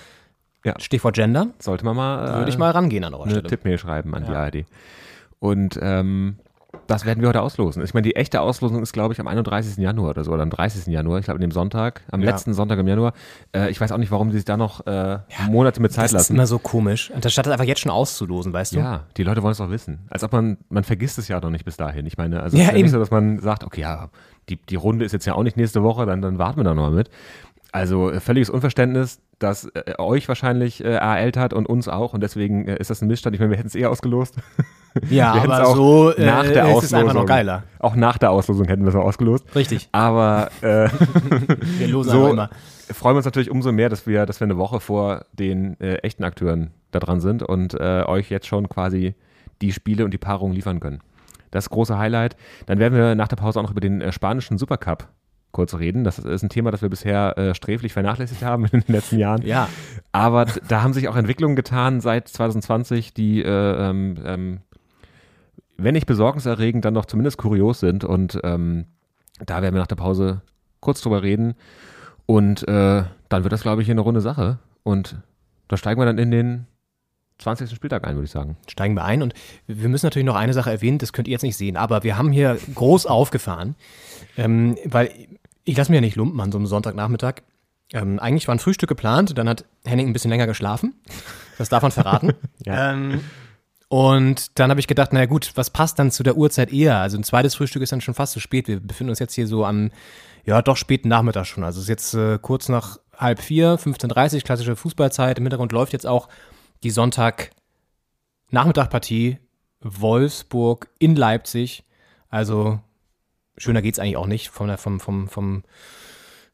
Ja. 0.64 0.78
Stichwort 0.80 1.14
Gender, 1.14 1.46
sollte 1.60 1.84
man 1.86 1.96
mal. 1.96 2.28
äh, 2.28 2.34
würde 2.36 2.50
ich 2.50 2.58
mal 2.58 2.70
rangehen 2.70 3.04
an 3.04 3.14
eine 3.14 3.30
Stelle. 3.30 3.48
Tippmail 3.48 3.78
schreiben 3.78 4.14
an 4.14 4.24
Ja. 4.24 4.50
die 4.50 4.58
ARD. 4.58 4.66
Und 5.38 5.78
ähm, 5.80 6.36
das 6.86 7.04
werden 7.04 7.20
wir 7.20 7.28
heute 7.28 7.42
auslosen. 7.42 7.82
Ich 7.84 7.94
meine, 7.94 8.02
die 8.06 8.16
echte 8.16 8.40
Auslosung 8.40 8.82
ist, 8.82 8.92
glaube 8.92 9.14
ich, 9.14 9.20
am 9.20 9.26
31. 9.26 9.76
Januar 9.78 10.10
oder 10.10 10.24
so, 10.24 10.32
oder 10.32 10.42
am 10.42 10.50
30. 10.50 10.86
Januar, 10.92 11.18
ich 11.18 11.24
glaube, 11.24 11.36
an 11.36 11.40
dem 11.42 11.50
Sonntag, 11.50 12.02
am 12.10 12.20
Ja. 12.20 12.30
letzten 12.30 12.52
Sonntag 12.54 12.78
im 12.78 12.86
Januar. 12.88 13.12
Äh, 13.54 13.70
ich 13.70 13.80
weiß 13.80 13.92
auch 13.92 13.98
nicht, 13.98 14.10
warum 14.10 14.30
sie 14.30 14.38
sich 14.38 14.44
da 14.44 14.56
noch 14.56 14.86
äh, 14.86 15.18
Monate 15.48 15.80
mit 15.80 15.92
Zeit 15.92 16.04
Das 16.04 16.10
ist 16.12 16.14
lassen. 16.18 16.34
immer 16.34 16.46
so 16.46 16.58
komisch. 16.58 17.10
Anstatt 17.14 17.46
das 17.46 17.52
einfach 17.52 17.64
jetzt 17.64 17.80
schon 17.80 17.90
auszulosen, 17.92 18.52
weißt 18.52 18.74
du? 18.74 18.78
Ja, 18.78 19.04
die 19.16 19.22
Leute 19.22 19.42
wollen 19.42 19.52
es 19.52 19.58
doch 19.58 19.70
wissen. 19.70 20.00
Als 20.10 20.22
ob 20.24 20.32
man, 20.32 20.58
man 20.68 20.84
vergisst 20.84 21.18
es 21.18 21.28
ja 21.28 21.40
doch 21.40 21.50
nicht 21.50 21.64
bis 21.64 21.76
dahin. 21.76 22.06
Ich 22.06 22.16
meine, 22.18 22.42
also 22.42 22.56
Ja, 22.56 22.64
es 22.64 22.68
ist 22.70 22.76
ja 22.76 22.82
nicht 22.82 22.90
so, 22.92 22.98
dass 22.98 23.10
man 23.10 23.38
sagt, 23.40 23.64
okay, 23.64 23.80
ja, 23.82 24.08
die, 24.48 24.56
die 24.56 24.76
Runde 24.76 25.04
ist 25.06 25.12
jetzt 25.12 25.24
ja 25.24 25.34
auch 25.34 25.42
nicht 25.42 25.56
nächste 25.56 25.82
Woche, 25.82 26.04
dann, 26.04 26.20
dann 26.20 26.38
warten 26.38 26.58
wir 26.58 26.64
da 26.64 26.74
noch 26.74 26.82
mal 26.82 26.90
mit. 26.90 27.08
Also 27.74 28.08
äh, 28.08 28.20
völliges 28.20 28.50
Unverständnis, 28.50 29.20
dass 29.40 29.64
äh, 29.64 29.94
euch 29.98 30.28
wahrscheinlich 30.28 30.84
äh, 30.84 30.92
ereilt 30.94 31.36
hat 31.36 31.52
und 31.52 31.68
uns 31.68 31.88
auch 31.88 32.14
und 32.14 32.22
deswegen 32.22 32.68
äh, 32.68 32.76
ist 32.76 32.88
das 32.90 33.02
ein 33.02 33.08
Missstand. 33.08 33.34
Ich 33.34 33.40
meine, 33.40 33.50
wir 33.50 33.58
hätten 33.58 33.66
es 33.66 33.74
eh 33.74 33.86
ausgelost. 33.86 34.36
Ja, 35.10 35.32
aber 35.32 35.66
auch 35.66 35.74
so 35.74 36.10
äh, 36.12 36.24
nach 36.24 36.44
der 36.44 36.68
ist 36.68 36.84
es 36.84 36.94
einfach 36.94 37.14
noch 37.14 37.22
Auslosung. 37.22 37.26
geiler. 37.26 37.64
Auch 37.80 37.96
nach 37.96 38.16
der 38.16 38.30
Auslosung 38.30 38.66
hätten 38.68 38.84
wir 38.84 38.90
es 38.90 38.94
auch 38.94 39.02
ausgelost. 39.02 39.44
Richtig. 39.56 39.88
Aber 39.90 40.52
äh, 40.60 40.88
Wir 41.78 41.88
losen 41.88 42.10
so 42.12 42.28
immer. 42.28 42.48
freuen 42.92 43.14
wir 43.14 43.16
uns 43.16 43.24
natürlich 43.24 43.50
umso 43.50 43.72
mehr, 43.72 43.88
dass 43.88 44.06
wir, 44.06 44.24
dass 44.24 44.38
wir 44.38 44.44
eine 44.44 44.56
Woche 44.56 44.78
vor 44.78 45.24
den 45.32 45.80
äh, 45.80 45.96
echten 45.96 46.22
Akteuren 46.22 46.70
da 46.92 47.00
dran 47.00 47.20
sind 47.20 47.42
und 47.42 47.74
äh, 47.74 48.04
euch 48.06 48.30
jetzt 48.30 48.46
schon 48.46 48.68
quasi 48.68 49.16
die 49.62 49.72
Spiele 49.72 50.04
und 50.04 50.12
die 50.12 50.18
Paarungen 50.18 50.54
liefern 50.54 50.78
können. 50.78 51.00
Das 51.50 51.70
große 51.70 51.98
Highlight. 51.98 52.36
Dann 52.66 52.78
werden 52.78 52.96
wir 52.96 53.16
nach 53.16 53.26
der 53.26 53.34
Pause 53.34 53.58
auch 53.58 53.64
noch 53.64 53.72
über 53.72 53.80
den 53.80 54.00
äh, 54.00 54.12
spanischen 54.12 54.58
Supercup 54.58 55.08
kurz 55.54 55.74
reden. 55.74 56.04
Das 56.04 56.18
ist 56.18 56.42
ein 56.42 56.50
Thema, 56.50 56.70
das 56.70 56.82
wir 56.82 56.90
bisher 56.90 57.38
äh, 57.38 57.54
sträflich 57.54 57.94
vernachlässigt 57.94 58.42
haben 58.42 58.66
in 58.66 58.80
den 58.80 58.92
letzten 58.92 59.18
Jahren. 59.18 59.40
Ja. 59.42 59.68
Aber 60.12 60.44
da 60.68 60.82
haben 60.82 60.92
sich 60.92 61.08
auch 61.08 61.16
Entwicklungen 61.16 61.56
getan 61.56 62.02
seit 62.02 62.28
2020, 62.28 63.14
die, 63.14 63.42
äh, 63.42 63.48
ähm, 63.48 64.16
ähm, 64.24 64.60
wenn 65.78 65.94
nicht 65.94 66.06
besorgniserregend, 66.06 66.84
dann 66.84 66.94
doch 66.94 67.06
zumindest 67.06 67.38
kurios 67.38 67.80
sind. 67.80 68.04
Und 68.04 68.38
ähm, 68.44 68.84
da 69.46 69.62
werden 69.62 69.74
wir 69.74 69.80
nach 69.80 69.86
der 69.86 69.96
Pause 69.96 70.42
kurz 70.80 71.00
drüber 71.00 71.22
reden. 71.22 71.54
Und 72.26 72.66
äh, 72.68 73.04
dann 73.28 73.42
wird 73.42 73.52
das, 73.52 73.62
glaube 73.62 73.80
ich, 73.80 73.86
hier 73.86 73.94
eine 73.94 74.02
runde 74.02 74.20
Sache. 74.20 74.58
Und 74.82 75.16
da 75.68 75.76
steigen 75.76 76.00
wir 76.00 76.06
dann 76.06 76.18
in 76.18 76.30
den 76.30 76.66
20. 77.38 77.70
Spieltag 77.70 78.06
ein, 78.06 78.14
würde 78.16 78.26
ich 78.26 78.30
sagen. 78.30 78.56
Steigen 78.68 78.94
wir 78.94 79.04
ein 79.04 79.22
und 79.22 79.34
wir 79.66 79.88
müssen 79.88 80.06
natürlich 80.06 80.26
noch 80.26 80.36
eine 80.36 80.52
Sache 80.52 80.70
erwähnen, 80.70 80.98
das 80.98 81.12
könnt 81.12 81.26
ihr 81.26 81.32
jetzt 81.32 81.42
nicht 81.42 81.56
sehen, 81.56 81.76
aber 81.76 82.04
wir 82.04 82.16
haben 82.16 82.30
hier 82.30 82.56
groß 82.74 83.06
aufgefahren, 83.06 83.74
ähm, 84.36 84.76
weil 84.84 85.10
ich 85.64 85.76
lasse 85.76 85.90
mir 85.90 85.96
ja 85.96 86.00
nicht 86.00 86.16
lumpen 86.16 86.40
an 86.40 86.52
so 86.52 86.58
einem 86.58 86.66
Sonntagnachmittag. 86.66 87.42
Ähm, 87.92 88.18
eigentlich 88.18 88.48
war 88.48 88.54
ein 88.54 88.60
Frühstück 88.60 88.88
geplant, 88.88 89.36
dann 89.36 89.48
hat 89.48 89.64
Henning 89.84 90.08
ein 90.08 90.12
bisschen 90.12 90.30
länger 90.30 90.46
geschlafen. 90.46 90.94
Das 91.58 91.68
darf 91.68 91.82
man 91.82 91.92
verraten. 91.92 92.32
Ja. 92.64 92.92
ähm, 92.92 93.20
und 93.88 94.58
dann 94.58 94.70
habe 94.70 94.80
ich 94.80 94.86
gedacht, 94.86 95.12
naja 95.12 95.26
gut, 95.26 95.52
was 95.54 95.68
passt 95.70 95.98
dann 95.98 96.10
zu 96.10 96.22
der 96.22 96.36
Uhrzeit 96.36 96.72
eher? 96.72 96.98
Also 96.98 97.18
ein 97.18 97.24
zweites 97.24 97.54
Frühstück 97.54 97.82
ist 97.82 97.92
dann 97.92 98.00
schon 98.00 98.14
fast 98.14 98.32
zu 98.32 98.40
spät. 98.40 98.66
Wir 98.66 98.80
befinden 98.80 99.10
uns 99.10 99.18
jetzt 99.18 99.34
hier 99.34 99.46
so 99.46 99.64
am, 99.64 99.90
ja 100.44 100.60
doch 100.62 100.76
späten 100.76 101.08
Nachmittag 101.08 101.46
schon. 101.46 101.62
Also 101.62 101.78
es 101.78 101.84
ist 101.84 101.90
jetzt 101.90 102.14
äh, 102.14 102.38
kurz 102.40 102.68
nach 102.68 102.98
halb 103.16 103.40
vier, 103.40 103.78
15.30 103.78 104.36
Uhr, 104.36 104.40
klassische 104.40 104.76
Fußballzeit. 104.76 105.38
Im 105.38 105.44
Hintergrund 105.44 105.72
läuft 105.72 105.92
jetzt 105.92 106.06
auch 106.06 106.28
die 106.82 106.90
Sonntag-Nachmittag-Partie 106.90 109.38
Wolfsburg 109.80 110.88
in 110.98 111.14
Leipzig. 111.14 111.84
Also 112.30 112.80
schöner 113.56 113.82
geht's 113.82 113.98
eigentlich 113.98 114.16
auch 114.16 114.26
nicht 114.26 114.48
vom, 114.48 114.76
vom, 114.76 115.00
vom, 115.00 115.28
vom 115.28 115.62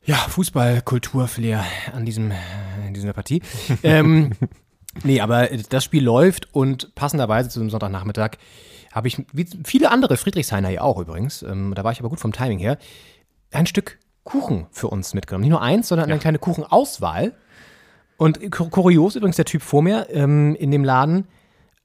ja, 0.04 0.16
Fußball-Kultur-Flair 0.16 1.64
an 1.94 2.04
diesem, 2.04 2.32
in 2.86 2.94
dieser 2.94 3.12
Partie. 3.12 3.42
ähm, 3.82 4.32
nee, 5.04 5.20
aber 5.20 5.48
das 5.48 5.84
Spiel 5.84 6.04
läuft 6.04 6.54
und 6.54 6.94
passenderweise 6.94 7.48
zu 7.48 7.60
dem 7.60 7.70
Sonntagnachmittag 7.70 8.32
habe 8.92 9.08
ich, 9.08 9.22
wie 9.32 9.46
viele 9.64 9.90
andere 9.90 10.16
Friedrichshainer 10.16 10.70
ja 10.70 10.80
auch 10.82 10.98
übrigens, 10.98 11.42
ähm, 11.42 11.74
da 11.76 11.84
war 11.84 11.92
ich 11.92 12.00
aber 12.00 12.08
gut 12.08 12.20
vom 12.20 12.32
Timing 12.32 12.58
her, 12.58 12.78
ein 13.52 13.66
Stück 13.66 13.98
Kuchen 14.24 14.66
für 14.70 14.88
uns 14.88 15.14
mitgenommen. 15.14 15.42
Nicht 15.42 15.50
nur 15.50 15.62
eins, 15.62 15.88
sondern 15.88 16.10
eine 16.10 16.18
kleine 16.20 16.38
Kuchenauswahl. 16.38 17.32
Und 18.16 18.50
kur- 18.52 18.68
kurios 18.68 19.16
übrigens, 19.16 19.36
der 19.36 19.46
Typ 19.46 19.62
vor 19.62 19.82
mir 19.82 20.08
ähm, 20.10 20.54
in 20.56 20.70
dem 20.70 20.84
Laden 20.84 21.26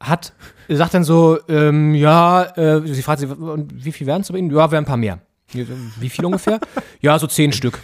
hat, 0.07 0.33
sagt 0.69 0.93
dann 0.93 1.03
so, 1.03 1.39
ähm, 1.47 1.93
ja, 1.95 2.43
äh, 2.57 2.81
sie 2.85 3.01
fragt 3.01 3.19
sie, 3.19 3.29
wie 3.29 3.91
viel 3.91 4.07
werden 4.07 4.21
es 4.21 4.31
bei 4.31 4.37
Ihnen? 4.37 4.51
Ja, 4.51 4.71
wären 4.71 4.83
ein 4.83 4.87
paar 4.87 4.97
mehr. 4.97 5.19
Wie 5.51 6.09
viel 6.09 6.25
ungefähr? 6.25 6.59
ja, 7.01 7.17
so 7.19 7.27
zehn 7.27 7.51
Stück. 7.51 7.79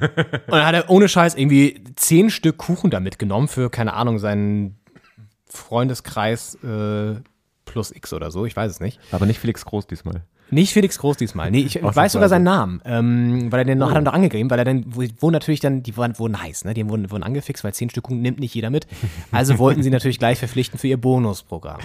Und 0.00 0.52
dann 0.52 0.66
hat 0.66 0.74
er 0.74 0.90
ohne 0.90 1.08
Scheiß 1.08 1.34
irgendwie 1.34 1.82
zehn 1.96 2.30
Stück 2.30 2.58
Kuchen 2.58 2.90
da 2.90 3.00
mitgenommen 3.00 3.48
für, 3.48 3.70
keine 3.70 3.94
Ahnung, 3.94 4.18
seinen 4.18 4.76
Freundeskreis 5.46 6.56
äh, 6.62 7.16
plus 7.64 7.92
X 7.92 8.12
oder 8.12 8.30
so, 8.30 8.44
ich 8.46 8.56
weiß 8.56 8.70
es 8.70 8.80
nicht. 8.80 9.00
Aber 9.12 9.26
nicht 9.26 9.38
Felix 9.38 9.64
Groß 9.64 9.86
diesmal. 9.86 10.22
Nicht 10.50 10.72
Felix 10.72 10.98
Groß 10.98 11.16
diesmal. 11.16 11.50
Nee, 11.50 11.60
ich 11.60 11.78
Ausnahmsweise. 11.78 11.96
weiß 11.96 12.12
sogar 12.12 12.28
seinen 12.28 12.44
Namen. 12.44 12.80
Ähm, 12.84 13.50
weil 13.50 13.60
er 13.60 13.64
den 13.64 13.78
noch, 13.78 13.90
hat 13.90 13.96
er 13.96 14.02
noch 14.02 14.12
angegeben, 14.12 14.48
weil 14.50 14.58
er 14.58 14.64
dann, 14.64 14.84
wo, 14.86 15.02
wo 15.18 15.30
natürlich 15.30 15.60
dann, 15.60 15.82
die 15.82 15.96
waren, 15.96 16.18
wurden 16.18 16.40
heiß, 16.40 16.64
ne? 16.64 16.74
Die 16.74 16.88
wurden, 16.88 17.10
wurden 17.10 17.24
angefixt, 17.24 17.64
weil 17.64 17.74
zehn 17.74 17.90
Stück 17.90 18.10
nimmt 18.10 18.38
nicht 18.38 18.54
jeder 18.54 18.70
mit. 18.70 18.86
Also 19.32 19.58
wollten 19.58 19.82
sie 19.82 19.90
natürlich 19.90 20.18
gleich 20.18 20.38
verpflichten 20.38 20.78
für 20.78 20.86
ihr 20.86 21.00
Bonusprogramm. 21.00 21.80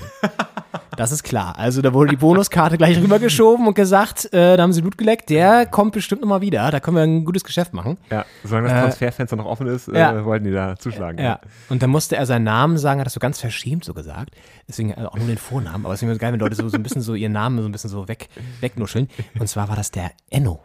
Das 0.97 1.11
ist 1.11 1.23
klar. 1.23 1.57
Also 1.57 1.81
da 1.81 1.93
wurde 1.93 2.11
die 2.11 2.17
Bonuskarte 2.17 2.77
gleich 2.77 3.01
rübergeschoben 3.01 3.65
und 3.65 3.73
gesagt, 3.75 4.25
äh, 4.33 4.57
da 4.57 4.63
haben 4.63 4.73
sie 4.73 4.81
Blut 4.81 4.97
geleckt, 4.97 5.29
der 5.29 5.65
kommt 5.65 5.93
bestimmt 5.93 6.21
nochmal 6.21 6.41
wieder. 6.41 6.69
Da 6.69 6.79
können 6.79 6.97
wir 6.97 7.03
ein 7.03 7.23
gutes 7.23 7.43
Geschäft 7.43 7.73
machen. 7.73 7.97
Ja, 8.11 8.25
solange 8.43 8.67
das 8.67 8.81
Transferfenster 8.81 9.35
noch 9.37 9.45
offen 9.45 9.67
ist, 9.67 9.87
ja. 9.87 10.19
äh, 10.19 10.25
wollten 10.25 10.45
die 10.45 10.51
da 10.51 10.75
zuschlagen. 10.77 11.17
Ja. 11.19 11.39
Und 11.69 11.81
dann 11.81 11.89
musste 11.89 12.17
er 12.17 12.25
seinen 12.25 12.43
Namen 12.43 12.77
sagen, 12.77 12.99
hat 12.99 13.05
das 13.05 13.13
so 13.13 13.19
ganz 13.19 13.39
verschämt 13.39 13.85
so 13.85 13.93
gesagt. 13.93 14.35
Deswegen 14.71 14.91
äh, 14.91 15.05
auch 15.05 15.17
nur 15.17 15.27
den 15.27 15.37
Vornamen. 15.37 15.85
Aber 15.85 15.93
es 15.93 16.01
ist 16.01 16.19
geil, 16.19 16.31
wenn 16.31 16.39
Leute 16.39 16.55
so, 16.55 16.67
so 16.69 16.77
ein 16.77 16.83
bisschen 16.83 17.01
so 17.01 17.13
ihren 17.13 17.33
Namen 17.33 17.61
so 17.61 17.67
ein 17.67 17.73
bisschen 17.73 17.89
so 17.89 18.07
weg, 18.07 18.29
wegnuscheln. 18.61 19.09
Und 19.37 19.47
zwar 19.47 19.67
war 19.67 19.75
das 19.75 19.91
der 19.91 20.11
Enno. 20.29 20.63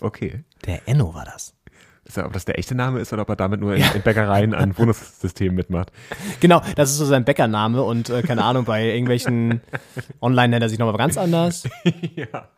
Okay. 0.00 0.42
Der 0.64 0.88
Enno 0.88 1.14
war 1.14 1.24
das. 1.24 1.54
Ist 2.04 2.16
ja, 2.16 2.26
ob 2.26 2.32
das 2.32 2.44
der 2.44 2.58
echte 2.58 2.74
Name 2.74 2.98
ist 2.98 3.12
oder 3.12 3.22
ob 3.22 3.28
er 3.28 3.36
damit 3.36 3.60
nur 3.60 3.76
in, 3.76 3.84
in 3.94 4.02
Bäckereien 4.02 4.54
an 4.54 4.74
Bonussystemen 4.74 5.54
mitmacht. 5.54 5.92
Genau, 6.40 6.62
das 6.74 6.90
ist 6.90 6.98
so 6.98 7.04
sein 7.04 7.24
Bäckername 7.24 7.82
und 7.82 8.10
äh, 8.10 8.22
keine 8.22 8.44
Ahnung, 8.44 8.64
bei 8.64 8.86
irgendwelchen 8.86 9.60
Online 10.20 10.48
nennt 10.48 10.62
er 10.62 10.68
sich 10.68 10.78
nochmal 10.78 10.96
ganz 10.96 11.16
anders. 11.16 11.68
ja. 12.16 12.48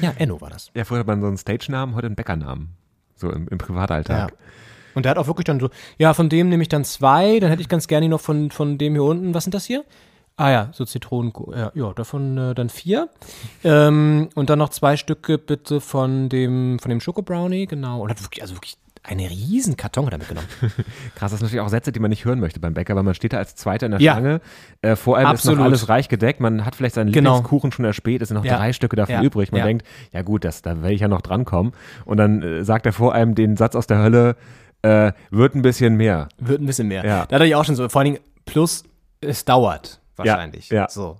Ja, 0.00 0.14
Enno 0.16 0.40
war 0.40 0.50
das. 0.50 0.70
Ja, 0.74 0.84
früher 0.84 1.00
hat 1.00 1.06
man 1.06 1.20
so 1.20 1.28
einen 1.28 1.36
Stage-Namen, 1.36 1.94
heute 1.94 2.06
einen 2.06 2.16
Bäckernamen. 2.16 2.70
So 3.16 3.30
im, 3.30 3.48
im 3.48 3.58
Ja. 3.68 4.28
Und 4.94 5.04
der 5.04 5.10
hat 5.10 5.18
auch 5.18 5.26
wirklich 5.26 5.44
dann 5.44 5.60
so, 5.60 5.70
ja, 5.98 6.14
von 6.14 6.28
dem 6.28 6.48
nehme 6.48 6.62
ich 6.62 6.68
dann 6.68 6.84
zwei, 6.84 7.38
dann 7.40 7.50
hätte 7.50 7.62
ich 7.62 7.68
ganz 7.68 7.86
gerne 7.86 8.08
noch 8.08 8.20
von, 8.20 8.50
von 8.50 8.78
dem 8.78 8.94
hier 8.94 9.04
unten, 9.04 9.34
was 9.34 9.44
sind 9.44 9.54
das 9.54 9.64
hier? 9.64 9.84
Ah 10.36 10.50
ja, 10.50 10.68
so 10.72 10.84
Zitronen, 10.86 11.32
ja, 11.54 11.70
ja 11.74 11.92
davon 11.92 12.38
äh, 12.38 12.54
dann 12.54 12.70
vier. 12.70 13.08
Ähm, 13.62 14.28
und 14.34 14.48
dann 14.50 14.58
noch 14.58 14.70
zwei 14.70 14.96
Stücke 14.96 15.36
bitte 15.38 15.80
von 15.80 16.28
dem, 16.28 16.78
von 16.78 16.88
dem 16.88 17.00
Schoko-Brownie, 17.00 17.66
genau. 17.66 18.00
Und 18.00 18.10
hat 18.10 18.22
wirklich, 18.22 18.40
also 18.42 18.54
wirklich 18.54 18.76
eine 19.02 19.28
riesen 19.30 19.76
Karton 19.78 20.06
hat 20.06 20.12
er 20.12 20.18
mitgenommen. 20.18 20.46
Krass, 21.14 21.30
das 21.30 21.40
sind 21.40 21.42
natürlich 21.42 21.60
auch 21.60 21.68
Sätze, 21.70 21.90
die 21.90 22.00
man 22.00 22.10
nicht 22.10 22.26
hören 22.26 22.38
möchte 22.38 22.60
beim 22.60 22.74
Bäcker, 22.74 22.96
weil 22.96 23.02
man 23.02 23.14
steht 23.14 23.32
da 23.32 23.38
als 23.38 23.54
Zweiter 23.54 23.86
in 23.86 23.92
der 23.92 24.00
Ja. 24.00 24.12
Schlange. 24.12 24.40
Äh, 24.82 24.94
vor 24.96 25.16
allem 25.16 25.26
ist 25.28 25.32
Absolut. 25.40 25.58
noch 25.58 25.64
alles 25.64 25.88
reich 25.88 26.08
gedeckt. 26.08 26.40
Man 26.40 26.66
hat 26.66 26.74
vielleicht 26.74 26.94
seinen 26.96 27.10
Genau. 27.10 27.30
Lieblingskuchen 27.36 27.72
schon 27.72 27.86
erspäht. 27.86 28.20
Es 28.20 28.28
sind 28.28 28.36
noch 28.36 28.44
Ja. 28.44 28.56
drei 28.58 28.72
Stücke 28.74 28.96
davon 28.96 29.14
Ja. 29.14 29.22
übrig. 29.22 29.52
Man 29.52 29.62
denkt, 29.62 29.86
ja 30.12 30.20
gut, 30.22 30.44
das, 30.44 30.60
da 30.60 30.82
werde 30.82 30.94
ich 30.94 31.00
ja 31.00 31.08
noch 31.08 31.22
drankommen. 31.22 31.72
Und 32.04 32.18
dann 32.18 32.42
äh, 32.42 32.62
sagt 32.64 32.84
er 32.84 32.92
vor 32.92 33.14
einem 33.14 33.34
den 33.34 33.56
Satz 33.56 33.74
aus 33.74 33.86
der 33.86 33.98
Hölle, 34.02 34.36
äh, 34.82 35.12
wird 35.30 35.54
ein 35.54 35.62
bisschen 35.62 35.96
mehr. 35.96 36.28
Wird 36.38 36.60
ein 36.60 36.66
bisschen 36.66 36.88
mehr. 36.88 37.04
Ja. 37.04 37.26
Da 37.26 37.36
hatte 37.36 37.46
ich 37.46 37.54
auch 37.54 37.64
schon 37.64 37.76
so, 37.76 37.88
vor 37.88 38.00
allen 38.00 38.14
Dingen, 38.14 38.24
plus 38.46 38.84
es 39.20 39.44
dauert 39.44 40.00
wahrscheinlich. 40.16 40.68
ja. 40.70 40.88
So. 40.88 41.18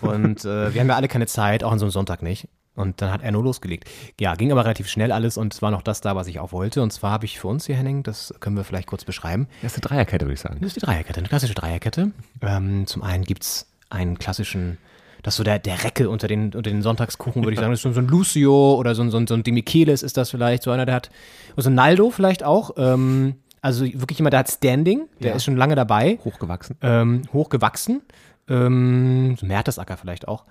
Und 0.00 0.44
äh, 0.44 0.72
wir 0.74 0.80
haben 0.80 0.88
ja 0.88 0.96
alle 0.96 1.08
keine 1.08 1.26
Zeit, 1.26 1.64
auch 1.64 1.72
an 1.72 1.78
so 1.78 1.86
einem 1.86 1.92
Sonntag 1.92 2.22
nicht. 2.22 2.48
Und 2.76 3.00
dann 3.00 3.12
hat 3.12 3.22
er 3.22 3.30
nur 3.30 3.44
losgelegt. 3.44 3.88
Ja, 4.18 4.34
ging 4.34 4.50
aber 4.50 4.64
relativ 4.64 4.88
schnell 4.88 5.12
alles 5.12 5.36
und 5.36 5.54
es 5.54 5.62
war 5.62 5.70
noch 5.70 5.82
das 5.82 6.00
da, 6.00 6.16
was 6.16 6.26
ich 6.26 6.40
auch 6.40 6.50
wollte. 6.50 6.82
Und 6.82 6.92
zwar 6.92 7.12
habe 7.12 7.24
ich 7.24 7.38
für 7.38 7.46
uns 7.46 7.66
hier, 7.66 7.76
Henning, 7.76 8.02
das 8.02 8.34
können 8.40 8.56
wir 8.56 8.64
vielleicht 8.64 8.88
kurz 8.88 9.04
beschreiben. 9.04 9.46
Das 9.62 9.72
ist 9.72 9.78
eine 9.78 9.88
Dreierkette, 9.88 10.24
würde 10.24 10.34
ich 10.34 10.40
sagen. 10.40 10.56
Das 10.60 10.68
ist 10.68 10.76
die 10.76 10.80
Dreierkette, 10.80 11.20
eine 11.20 11.28
klassische 11.28 11.54
Dreierkette. 11.54 12.10
Ähm, 12.42 12.86
zum 12.86 13.02
einen 13.02 13.22
gibt 13.22 13.44
es 13.44 13.68
einen 13.90 14.18
klassischen, 14.18 14.78
das 15.24 15.34
ist 15.34 15.38
so 15.38 15.42
der, 15.42 15.58
der 15.58 15.82
Recke 15.82 16.08
unter 16.08 16.28
den, 16.28 16.44
unter 16.54 16.62
den 16.70 16.82
Sonntagskuchen, 16.82 17.42
würde 17.42 17.54
ich 17.54 17.58
sagen. 17.58 17.72
Das 17.72 17.84
ist 17.84 17.94
so, 17.94 18.00
ein 18.00 18.06
Lucio 18.06 18.74
oder 18.76 18.94
so 18.94 19.02
ein, 19.02 19.10
so 19.10 19.16
ein, 19.16 19.26
so 19.26 19.34
ein 19.34 19.42
Demichelis 19.42 20.02
ist 20.04 20.16
das 20.16 20.30
vielleicht, 20.30 20.62
so 20.62 20.70
einer, 20.70 20.86
der 20.86 20.94
hat, 20.94 21.10
und 21.56 21.62
so 21.64 21.70
ein 21.70 21.74
Naldo 21.74 22.10
vielleicht 22.10 22.44
auch. 22.44 22.72
Ähm, 22.76 23.34
also 23.60 23.84
wirklich 23.86 24.18
jemand, 24.18 24.34
der 24.34 24.40
hat 24.40 24.50
Standing, 24.50 25.08
der 25.20 25.30
Ja. 25.30 25.36
ist 25.36 25.44
schon 25.44 25.56
lange 25.56 25.74
dabei, 25.74 26.18
Hochgewachsen. 26.24 26.76
ähm, 26.82 27.22
hochgewachsen. 27.32 28.02
Ähm, 28.48 29.36
so 29.40 29.46
ein 29.46 29.48
Mertesacker 29.48 29.96
vielleicht 29.96 30.28
auch. 30.28 30.44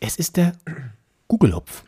Es 0.00 0.16
ist 0.16 0.36
der 0.36 0.52
Gugelhupf. 1.28 1.84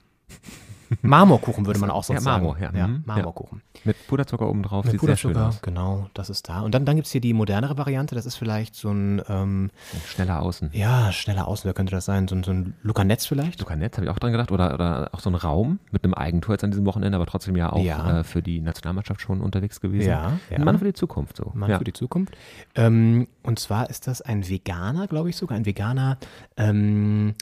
Marmorkuchen 1.00 1.64
würde 1.66 1.80
man 1.80 1.90
auch 1.90 2.04
sonst 2.04 2.24
Ja, 2.24 2.30
Marmor, 2.32 2.58
sagen. 2.58 2.76
ja. 2.76 2.86
Mhm. 2.88 3.02
Marmorkuchen. 3.06 3.62
Mit 3.84 3.96
Puderzucker 4.06 4.48
oben 4.48 4.62
drauf. 4.62 4.84
Mit 4.84 4.98
Puderzucker, 4.98 5.52
genau, 5.62 6.08
das 6.14 6.28
ist 6.30 6.48
da. 6.48 6.60
Und 6.60 6.74
dann, 6.74 6.84
dann 6.84 6.96
gibt 6.96 7.06
es 7.06 7.12
hier 7.12 7.20
die 7.20 7.32
modernere 7.32 7.76
Variante, 7.78 8.14
das 8.14 8.26
ist 8.26 8.36
vielleicht 8.36 8.74
so 8.74 8.90
ein, 8.90 9.22
ähm, 9.28 9.70
Schneller 10.06 10.42
außen. 10.42 10.70
ja, 10.72 11.10
schneller 11.12 11.48
Außen, 11.48 11.64
wer 11.66 11.74
könnte 11.74 11.92
das 11.92 12.04
sein? 12.04 12.28
So, 12.28 12.34
ein- 12.34 12.44
so 12.44 12.50
ein 12.52 12.74
Lucanetz 12.82 13.26
vielleicht? 13.26 13.60
Nett, 13.76 13.96
habe 13.96 14.04
ich 14.04 14.10
auch 14.10 14.18
dran 14.18 14.32
gedacht. 14.32 14.52
Oder, 14.52 14.74
oder 14.74 15.08
auch 15.12 15.20
so 15.20 15.30
ein 15.30 15.34
Raum 15.34 15.78
mit 15.92 16.04
einem 16.04 16.12
Eigentor 16.14 16.54
jetzt 16.54 16.64
an 16.64 16.70
diesem 16.70 16.84
Wochenende, 16.84 17.16
aber 17.16 17.24
trotzdem 17.26 17.56
ja 17.56 17.72
auch 17.72 17.82
Ja. 17.82 18.20
Äh, 18.20 18.24
für 18.24 18.42
die 18.42 18.60
Nationalmannschaft 18.60 19.20
schon 19.22 19.40
unterwegs 19.40 19.80
gewesen. 19.80 20.10
Ja, 20.10 20.32
ja. 20.50 20.56
Ein 20.58 20.64
Mann 20.64 20.78
für 20.78 20.84
die 20.84 20.92
Zukunft 20.92 21.36
so. 21.38 21.52
Mann 21.54 21.70
ja. 21.70 21.78
für 21.78 21.84
die 21.84 21.92
Zukunft. 21.94 22.34
Ähm, 22.74 23.28
und 23.42 23.58
zwar 23.58 23.88
ist 23.88 24.06
das 24.06 24.20
ein 24.20 24.48
Veganer, 24.48 25.06
glaube 25.06 25.30
ich 25.30 25.36
sogar, 25.36 25.56
ein 25.56 25.64
Veganer, 25.64 26.18
ähm, 26.56 27.34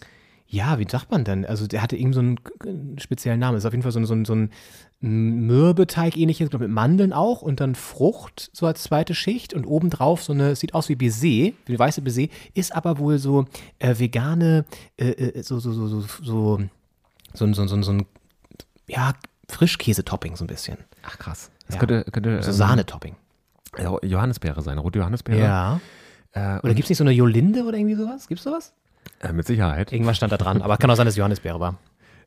ja, 0.52 0.78
wie 0.80 0.86
sagt 0.88 1.12
man 1.12 1.22
denn? 1.22 1.46
Also 1.46 1.66
der 1.68 1.80
hatte 1.80 1.96
irgendwie 1.96 2.14
so 2.14 2.20
einen 2.20 2.96
äh, 2.96 3.00
speziellen 3.00 3.38
Namen. 3.38 3.56
Ist 3.56 3.64
auf 3.66 3.72
jeden 3.72 3.82
Fall 3.84 3.92
so 3.92 4.00
ein, 4.00 4.04
so 4.04 4.14
ein, 4.14 4.24
so 4.24 4.34
ein 4.34 4.50
Mürbeteig 5.00 6.16
ähnliches, 6.16 6.50
glaube 6.50 6.66
mit 6.66 6.74
Mandeln 6.74 7.12
auch 7.12 7.40
und 7.40 7.60
dann 7.60 7.74
Frucht 7.76 8.50
so 8.52 8.66
als 8.66 8.82
zweite 8.82 9.14
Schicht 9.14 9.54
und 9.54 9.64
obendrauf 9.64 10.22
so 10.22 10.32
eine, 10.32 10.56
sieht 10.56 10.74
aus 10.74 10.88
wie 10.88 10.96
Baiser, 10.96 11.52
wie 11.66 11.78
weiße 11.78 12.02
Baiser, 12.02 12.26
ist 12.54 12.74
aber 12.74 12.98
wohl 12.98 13.18
so 13.18 13.46
äh, 13.78 13.98
vegane, 13.98 14.64
äh, 14.98 15.10
äh, 15.10 15.42
so, 15.42 15.58
so, 15.60 15.72
so, 15.72 15.86
so, 15.86 16.00
so, 16.00 16.08
so, 16.22 16.58
ein- 16.58 17.54
so, 17.54 17.66
so, 17.66 17.82
so 17.82 17.92
ein, 17.92 18.06
ja, 18.88 19.12
Frischkäse-Topping 19.48 20.36
so 20.36 20.44
ein 20.44 20.48
bisschen. 20.48 20.78
Ach 21.02 21.16
krass. 21.18 21.50
Das 21.66 21.76
Ja. 21.76 21.80
könnte, 21.80 22.04
könnte 22.10 22.42
So 22.42 22.50
ähm, 22.50 22.56
Sahnetopping. 22.56 23.14
Johannisbeere 24.02 24.62
sein, 24.62 24.78
rote 24.78 24.98
Johannisbeere. 24.98 25.38
Ja. 25.38 25.80
Äh, 26.32 26.58
Oder 26.60 26.74
gibt 26.74 26.84
es 26.84 26.88
nicht 26.90 26.98
so 26.98 27.04
eine 27.04 27.12
Jolinde 27.12 27.62
oder 27.64 27.78
irgendwie 27.78 27.94
sowas? 27.94 28.26
Gibt's 28.28 28.44
sowas? 28.44 28.72
Äh, 29.20 29.32
mit 29.32 29.46
Sicherheit. 29.46 29.92
Irgendwas 29.92 30.16
stand 30.16 30.32
da 30.32 30.36
dran, 30.36 30.62
aber 30.62 30.76
kann 30.76 30.90
auch 30.90 30.96
sein, 30.96 31.06
dass 31.06 31.16
Johannisbeere 31.16 31.60
war. 31.60 31.78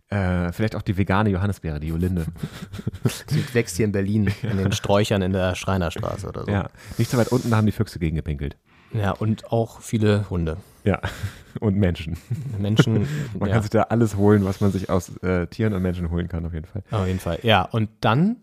Äh, 0.09 0.51
vielleicht 0.51 0.75
auch 0.75 0.81
die 0.81 0.97
vegane 0.97 1.29
Johannisbeere, 1.29 1.79
die 1.79 1.87
Jolinde. 1.87 2.25
Sie 3.27 3.43
wächst 3.53 3.77
hier 3.77 3.85
in 3.85 3.91
Berlin, 3.91 4.31
in 4.43 4.57
den 4.57 4.71
Sträuchern 4.73 5.21
in 5.21 5.33
der 5.33 5.55
Schreinerstraße 5.55 6.27
oder 6.27 6.45
so. 6.45 6.51
ja. 6.51 6.69
Nicht 6.97 7.09
so 7.09 7.17
weit 7.17 7.29
unten 7.29 7.49
da 7.49 7.57
haben 7.57 7.65
die 7.65 7.71
Füchse 7.71 7.99
gegen 7.99 8.15
gepinkelt. 8.15 8.57
ja 8.93 9.11
und 9.11 9.51
auch 9.51 9.79
viele 9.81 10.29
Hunde. 10.29 10.57
Ja. 10.83 10.99
Und 11.59 11.77
Menschen. 11.77 12.17
Menschen, 12.57 13.07
Man 13.39 13.47
ja, 13.47 13.53
kann 13.55 13.61
sich 13.61 13.69
da 13.69 13.83
alles 13.83 14.17
holen, 14.17 14.43
was 14.43 14.59
man 14.59 14.71
sich 14.71 14.89
aus 14.89 15.15
äh, 15.17 15.45
Tieren 15.45 15.73
und 15.75 15.83
Menschen 15.83 16.09
holen 16.09 16.27
kann, 16.27 16.43
auf 16.47 16.53
jeden 16.53 16.65
Fall. 16.65 16.81
auf 16.89 17.05
jeden 17.05 17.19
Fall. 17.19 17.37
Ja, 17.43 17.61
und 17.61 17.91
dann 18.01 18.37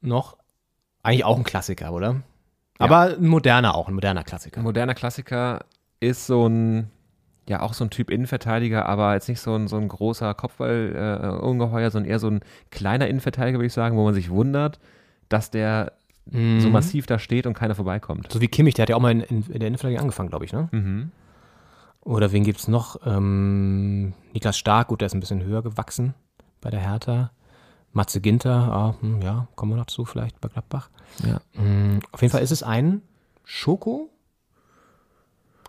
noch 0.00 0.38
eigentlich 1.02 1.24
auch 1.24 1.36
ein 1.36 1.42
Klassiker, 1.42 1.92
oder? 1.92 2.22
Aber 2.78 3.16
ein 3.16 3.26
moderner 3.26 3.74
auch, 3.74 3.88
ein 3.88 3.94
moderner 3.94 4.22
Klassiker. 4.22 4.60
Ein 4.60 4.62
moderner 4.64 4.94
Klassiker 4.94 5.64
ist 5.98 6.26
so 6.26 6.48
ein, 6.48 6.90
ja, 7.48 7.60
auch 7.62 7.74
so 7.74 7.84
ein 7.84 7.90
Typ 7.90 8.10
Innenverteidiger, 8.10 8.86
aber 8.86 9.14
jetzt 9.14 9.28
nicht 9.28 9.40
so 9.40 9.54
ein, 9.54 9.68
so 9.68 9.76
ein 9.76 9.88
großer 9.88 10.34
Kopfball-Ungeheuer, 10.34 11.90
sondern 11.90 12.10
eher 12.10 12.18
so 12.18 12.28
ein 12.28 12.40
kleiner 12.70 13.08
Innenverteidiger, 13.08 13.58
würde 13.58 13.66
ich 13.66 13.72
sagen, 13.72 13.96
wo 13.96 14.04
man 14.04 14.14
sich 14.14 14.30
wundert, 14.30 14.78
dass 15.28 15.50
der 15.50 15.92
so 16.28 16.70
massiv 16.70 17.06
da 17.06 17.20
steht 17.20 17.46
und 17.46 17.54
keiner 17.54 17.76
vorbeikommt. 17.76 18.32
So 18.32 18.40
wie 18.40 18.48
Kimmich, 18.48 18.74
der 18.74 18.82
hat 18.82 18.88
ja 18.88 18.96
auch 18.96 19.00
mal 19.00 19.12
in, 19.12 19.20
in, 19.20 19.44
in 19.44 19.60
der 19.60 19.68
Innenverteidigung 19.68 20.00
angefangen, 20.00 20.28
glaube 20.28 20.44
ich, 20.44 20.52
ne? 20.52 20.68
Mhm. 20.72 21.12
Oder 22.00 22.32
wen 22.32 22.42
gibt's 22.42 22.66
noch? 22.66 22.98
Ähm, 23.06 24.12
Niklas 24.32 24.58
Stark, 24.58 24.88
gut, 24.88 25.00
der 25.00 25.06
ist 25.06 25.14
ein 25.14 25.20
bisschen 25.20 25.44
höher 25.44 25.62
gewachsen 25.62 26.14
bei 26.60 26.70
der 26.70 26.80
Hertha. 26.80 27.30
Matze 27.92 28.20
Ginter, 28.20 28.50
ah, 28.50 28.94
hm, 29.00 29.22
ja, 29.22 29.46
kommen 29.54 29.72
wir 29.72 29.76
noch 29.76 29.86
zu 29.86 30.04
vielleicht 30.04 30.40
bei 30.40 30.48
Gladbach. 30.48 30.90
Ja. 31.24 31.40
Mm, 31.60 32.00
Auf 32.10 32.22
jeden 32.22 32.32
Fall 32.32 32.42
ist 32.42 32.50
es 32.50 32.62
ein 32.64 33.02
Schoko 33.44 34.10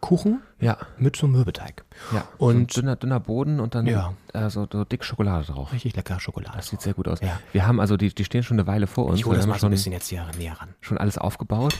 Kuchen 0.01 0.41
Ja. 0.59 0.77
mit 0.97 1.15
so 1.15 1.25
einem 1.25 1.33
Mürbeteig. 1.35 1.83
Ja. 2.13 2.27
Und- 2.37 2.71
so 2.71 2.79
ein 2.79 2.83
dünner, 2.83 2.95
dünner 2.95 3.19
Boden 3.19 3.59
und 3.59 3.75
dann 3.75 3.85
Ja. 3.85 4.13
äh, 4.33 4.49
so, 4.49 4.67
so 4.71 4.83
dick 4.83 5.03
Schokolade 5.03 5.45
drauf. 5.45 5.71
Richtig 5.73 5.95
lecker 5.95 6.19
Schokolade. 6.19 6.55
Das 6.57 6.67
sieht 6.67 6.81
sehr 6.81 6.93
gut 6.93 7.07
aus. 7.07 7.19
Ja. 7.21 7.39
Wir 7.53 7.65
haben 7.67 7.79
also, 7.79 7.97
die, 7.97 8.13
die 8.13 8.25
stehen 8.25 8.43
schon 8.43 8.59
eine 8.59 8.67
Weile 8.67 8.87
vor 8.87 9.05
uns. 9.05 9.19
ich 9.19 9.25
hole 9.25 9.37
das 9.37 9.47
mal 9.47 9.59
so 9.59 9.67
ein 9.67 9.71
bisschen 9.71 9.93
jetzt 9.93 10.07
hier 10.07 10.25
näher 10.37 10.53
ran. 10.59 10.69
schon 10.81 10.97
alles 10.97 11.17
aufgebaut. 11.17 11.73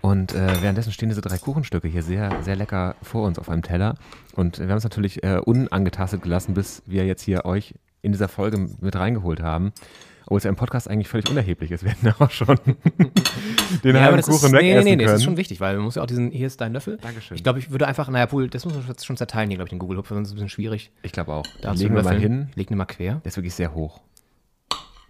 Und 0.00 0.34
äh, 0.34 0.60
währenddessen 0.62 0.92
stehen 0.92 1.08
diese 1.08 1.20
drei 1.22 1.38
Kuchenstücke 1.38 1.88
hier 1.88 2.02
sehr, 2.02 2.42
sehr 2.42 2.56
lecker 2.56 2.94
vor 3.02 3.26
uns 3.26 3.38
auf 3.38 3.48
einem 3.48 3.62
Teller. 3.62 3.94
Und 4.34 4.58
wir 4.58 4.68
haben 4.68 4.76
es 4.78 4.84
natürlich 4.84 5.22
äh, 5.22 5.38
unangetastet 5.38 6.22
gelassen, 6.22 6.54
bis 6.54 6.82
wir 6.86 7.06
jetzt 7.06 7.22
hier 7.22 7.44
euch 7.44 7.74
in 8.02 8.12
dieser 8.12 8.28
Folge 8.28 8.58
mit 8.80 8.96
reingeholt 8.96 9.40
haben. 9.42 9.72
Obwohl 10.24 10.38
es 10.38 10.44
ja 10.44 10.50
im 10.50 10.56
Podcast 10.56 10.88
eigentlich 10.88 11.08
völlig 11.08 11.28
unerheblich 11.30 11.70
ist. 11.70 11.84
Wir 11.84 11.90
hätten 11.92 12.06
ja 12.06 12.14
auch 12.18 12.30
schon 12.30 12.56
den 13.84 13.94
Ja, 13.96 14.02
halben 14.02 14.16
das 14.16 14.26
Kuchen 14.26 14.46
ist, 14.46 14.52
nee, 14.52 14.58
nee, 14.58 14.68
wegessen 14.70 14.84
nee, 14.84 14.96
das 14.96 15.04
können. 15.06 15.16
ist 15.16 15.24
schon 15.24 15.36
wichtig, 15.36 15.60
weil 15.60 15.76
man 15.76 15.84
muss 15.84 15.94
ja 15.96 16.02
auch 16.02 16.06
diesen, 16.06 16.30
hier 16.30 16.46
ist 16.46 16.60
dein 16.60 16.72
Löffel. 16.72 16.96
Dankeschön. 16.98 17.36
Ich 17.36 17.42
glaube, 17.42 17.58
ich 17.58 17.70
würde 17.70 17.86
einfach, 17.86 18.08
naja, 18.08 18.26
Pool, 18.26 18.48
das 18.48 18.64
muss 18.64 18.74
man 18.74 18.98
schon 18.98 19.16
zerteilen 19.16 19.48
hier, 19.50 19.56
glaube 19.58 19.66
ich, 19.68 19.70
den 19.70 19.78
Google 19.78 19.98
Hub, 19.98 20.06
sonst 20.06 20.20
ist 20.22 20.26
es 20.28 20.32
ein 20.32 20.36
bisschen 20.36 20.48
schwierig. 20.48 20.92
ich 21.02 21.12
glaube 21.12 21.32
auch. 21.32 21.44
Da 21.62 21.72
legen 21.72 21.94
wir 21.94 22.02
mal 22.02 22.18
hin. 22.18 22.48
Leg 22.54 22.68
den 22.68 22.78
mal 22.78 22.84
quer. 22.86 23.16
Der 23.16 23.26
ist 23.26 23.36
wirklich 23.36 23.54
sehr 23.54 23.74
hoch. 23.74 24.00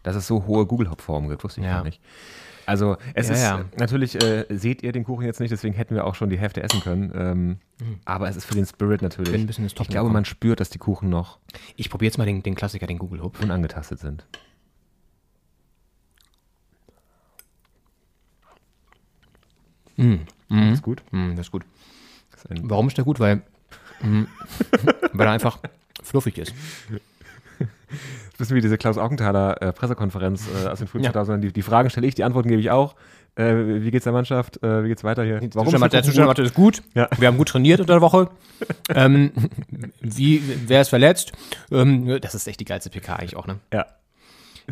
Dass 0.02 0.16
es 0.16 0.26
so 0.26 0.46
hohe 0.46 0.66
Google-Hop-Formen 0.66 1.30
gibt, 1.30 1.44
wusste 1.44 1.60
ich 1.60 1.66
Ja. 1.66 1.76
gar 1.76 1.84
nicht. 1.84 2.00
Also 2.66 2.96
es 3.14 3.28
Ja, 3.28 3.34
ist, 3.34 3.42
ja. 3.42 3.64
natürlich 3.78 4.22
äh, 4.22 4.46
seht 4.48 4.82
ihr 4.82 4.92
den 4.92 5.04
Kuchen 5.04 5.24
jetzt 5.26 5.38
nicht, 5.38 5.50
deswegen 5.52 5.74
hätten 5.74 5.94
wir 5.94 6.06
auch 6.06 6.14
schon 6.14 6.30
die 6.30 6.38
Hälfte 6.38 6.62
essen 6.62 6.80
können. 6.80 7.12
Ähm, 7.14 7.58
Aber 8.06 8.28
es 8.28 8.36
ist 8.36 8.46
für 8.46 8.54
den 8.54 8.64
Spirit 8.64 9.02
natürlich. 9.02 9.34
Ich 9.58 9.74
Toppen 9.74 9.90
glaube, 9.92 10.08
man 10.10 10.24
spürt, 10.24 10.60
dass 10.60 10.70
die 10.70 10.78
Kuchen 10.78 11.10
noch 11.10 11.38
Ich 11.76 11.90
probiere 11.90 12.08
jetzt 12.08 12.16
mal 12.18 12.24
den, 12.24 12.42
den 12.42 12.54
Klassiker, 12.54 12.86
den 12.86 12.98
Google 12.98 13.22
Hub. 13.22 13.42
unangetastet 13.42 13.98
sind. 13.98 14.26
Ist 19.96 20.82
gut. 20.82 21.02
Mm, 21.10 21.30
das 21.36 21.46
ist 21.46 21.52
gut. 21.52 21.64
Das 22.32 22.44
ist 22.44 22.60
Warum 22.62 22.88
ist 22.88 22.96
der 22.96 23.04
gut? 23.04 23.20
Weil, 23.20 23.42
mm, 24.02 24.24
weil 25.12 25.26
er 25.26 25.32
einfach 25.32 25.58
fluffig 26.02 26.38
ist. 26.38 26.54
das 28.38 28.48
ist 28.48 28.54
wie 28.54 28.60
diese 28.60 28.78
Klaus 28.78 28.98
Augenthaler 28.98 29.60
äh, 29.62 29.72
Pressekonferenz 29.72 30.46
äh, 30.64 30.68
aus 30.68 30.78
den 30.78 30.88
frühen 30.88 31.04
Ja. 31.04 31.10
2000ern. 31.12 31.38
Die, 31.38 31.52
die 31.52 31.62
Fragen 31.62 31.90
stelle 31.90 32.06
ich, 32.06 32.14
die 32.14 32.24
Antworten 32.24 32.48
gebe 32.48 32.60
ich 32.60 32.70
auch. 32.70 32.94
Äh, 33.36 33.82
wie 33.82 33.90
geht's 33.90 34.04
der 34.04 34.12
Mannschaft? 34.12 34.62
Äh, 34.62 34.84
wie 34.84 34.88
geht's 34.88 35.02
weiter 35.02 35.24
hier? 35.24 35.40
Der 35.40 35.48
ist 35.48 35.54
Zustand, 35.54 35.92
der 35.92 36.02
Zustand 36.04 36.28
gut? 36.28 36.38
ist 36.38 36.54
gut. 36.54 36.82
Ja. 36.94 37.08
Wir 37.18 37.26
haben 37.28 37.36
gut 37.36 37.48
trainiert 37.48 37.80
unter 37.80 37.94
der 37.94 38.00
Woche. 38.00 38.30
ähm, 38.90 39.32
wie, 40.00 40.40
wer 40.68 40.82
ist 40.82 40.88
verletzt? 40.90 41.32
Ähm, 41.72 42.20
das 42.20 42.34
ist 42.36 42.46
echt 42.46 42.60
die 42.60 42.64
geilste 42.64 42.90
PK 42.90 43.16
eigentlich 43.16 43.36
auch, 43.36 43.46
ne? 43.46 43.58
Ja. 43.72 43.86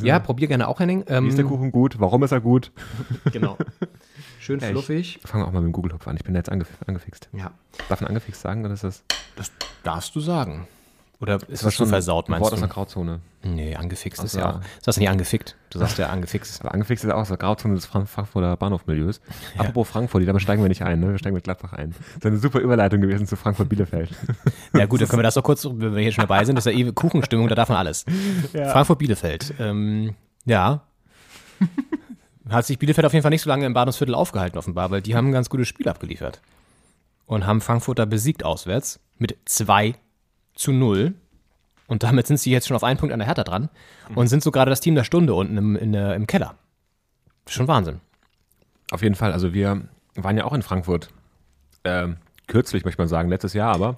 Ja, 0.01 0.19
probier 0.21 0.49
gerne 0.49 0.69
auch, 0.69 0.81
Henning. 0.81 1.05
Ähm, 1.09 1.25
Wie 1.25 1.29
ist 1.29 1.37
der 1.39 1.45
Kuchen 1.45 1.71
gut? 1.71 2.01
Warum 2.01 2.23
ist 2.23 2.33
er 2.33 2.41
gut? 2.41 2.71
Genau. 3.33 3.59
Schön 4.43 4.59
Ja, 4.59 4.69
fluffig. 4.71 5.21
Fangen 5.25 5.45
wir 5.45 5.49
auch 5.49 5.53
mal 5.53 5.61
mit 5.61 5.69
dem 5.69 5.73
Google-Hopf 5.73 6.09
an. 6.09 6.17
Ich 6.17 6.25
bin 6.25 6.35
da 6.35 6.39
jetzt 6.41 6.51
angef 6.51 6.67
angefixt. 6.85 7.29
Ja, 7.33 7.53
Darf 7.89 8.01
man 8.01 8.09
angefixt 8.09 8.41
sagen 8.43 8.65
oder 8.65 8.75
ist 8.75 8.83
das? 8.83 9.05
das 9.37 9.53
darfst 9.85 10.17
du 10.17 10.21
sagen. 10.21 10.67
Oder 11.21 11.37
ist 11.37 11.63
war 11.63 11.69
das 11.69 11.75
schon 11.75 11.87
versaut, 11.87 12.27
ein 12.29 12.33
meinst 12.33 12.43
Wort 12.43 12.55
aus 12.55 12.59
der 12.59 12.67
du? 12.69 12.75
Grauzone. 12.75 13.21
Nee, 13.45 13.77
angefixt 13.77 14.19
ist 14.25 14.35
Also- 14.35 14.39
ja 14.41 14.57
auch. 14.57 14.61
Du 14.61 14.67
sagst 14.81 14.97
ja 14.99 15.03
nicht 15.03 15.11
angefickt. 15.11 15.57
Du 15.71 15.79
sagst 15.79 15.97
ja 15.99 16.09
angefixt. 16.09 16.61
Aber 16.63 16.75
angefixt 16.75 17.05
ist 17.05 17.11
ja 17.11 17.15
auch 17.15 17.25
so 17.25 17.37
Grauzone 17.37 17.77
des 17.77 17.87
Frank 17.87 18.09
Frankfurter 18.09 18.57
Bahnhofmilieus. 18.57 19.21
Apropos 19.57 19.89
Frankfurt, 19.89 20.27
da 20.27 20.41
steigen 20.41 20.63
wir 20.63 20.69
nicht 20.69 20.83
ein, 20.83 20.99
ne? 20.99 21.13
wir 21.13 21.19
steigen 21.19 21.35
mit 21.37 21.45
Gladbach 21.45 21.75
ein. 21.75 21.91
Das 21.93 22.17
ist 22.17 22.27
eine 22.27 22.39
super 22.39 22.59
Überleitung 22.59 23.01
gewesen 23.01 23.29
zu 23.29 23.37
Frankfurt-Bielefeld. 23.37 24.11
Ja 24.75 24.87
gut, 24.87 25.01
dann 25.01 25.07
können 25.09 25.21
wir 25.21 25.25
das 25.25 25.35
doch 25.35 25.45
kurz, 25.45 25.65
wenn 25.65 25.95
wir 25.95 26.03
hier 26.03 26.11
schon 26.11 26.23
dabei 26.23 26.45
sind, 26.45 26.57
das 26.57 26.67
ist 26.67 26.73
ja 26.77 26.79
eh 26.89 26.91
Kuchenstimmung, 26.91 27.47
da 27.47 27.55
darf 27.55 27.69
man 27.69 27.79
alles. 27.79 28.05
Frankfurt-Bielefeld. 28.53 29.55
Ähm, 29.61 30.17
ja. 30.45 30.83
Hat 32.53 32.67
sich 32.67 32.79
Bielefeld 32.79 33.07
auf 33.07 33.13
jeden 33.13 33.23
Fall 33.23 33.31
nicht 33.31 33.43
so 33.43 33.51
lange 33.51 33.67
im 33.67 33.75
Bahnhofsviertel 33.75 34.15
aufgehalten, 34.15 34.59
offenbar, 34.59 34.91
weil 34.91 35.03
die 35.03 35.15
haben 35.15 35.29
ein 35.29 35.33
ganz 35.33 35.49
gutes 35.49 35.69
Spiel 35.69 35.89
abgeliefert. 35.89 36.41
Und 37.27 37.47
haben 37.47 37.61
Frankfurter 37.61 38.05
besiegt 38.05 38.45
auswärts 38.45 39.01
mit 39.19 39.37
2 39.47 39.95
zu 40.55 40.73
0. 40.73 41.15
Und 41.87 42.03
damit 42.03 42.27
sind 42.27 42.39
sie 42.39 42.51
jetzt 42.51 42.67
schon 42.67 42.77
auf 42.77 42.85
einen 42.85 42.99
Punkt 42.99 43.13
an 43.13 43.19
der 43.19 43.29
Hertha 43.29 43.45
dran 43.45 43.69
und 44.15 44.29
sind 44.29 44.43
so 44.43 44.51
gerade 44.51 44.71
das 44.71 44.81
Team 44.81 44.95
der 44.95 45.05
Stunde 45.05 45.35
unten 45.35 45.57
im, 45.57 45.77
in 45.77 45.95
im 45.95 46.27
Keller. 46.27 46.57
Schon 47.47 47.69
Wahnsinn. 47.69 48.01
Auf 48.91 49.03
jeden 49.03 49.15
Fall, 49.15 49.33
also 49.33 49.53
wir 49.53 49.89
waren 50.15 50.37
ja 50.37 50.45
auch 50.45 50.53
in 50.53 50.63
Frankfurt. 50.63 51.09
Ähm, 51.85 52.19
kürzlich, 52.47 52.85
möchte 52.85 53.01
man 53.01 53.09
sagen, 53.09 53.29
letztes 53.29 53.55
Jahr 53.55 53.75
aber. 53.75 53.97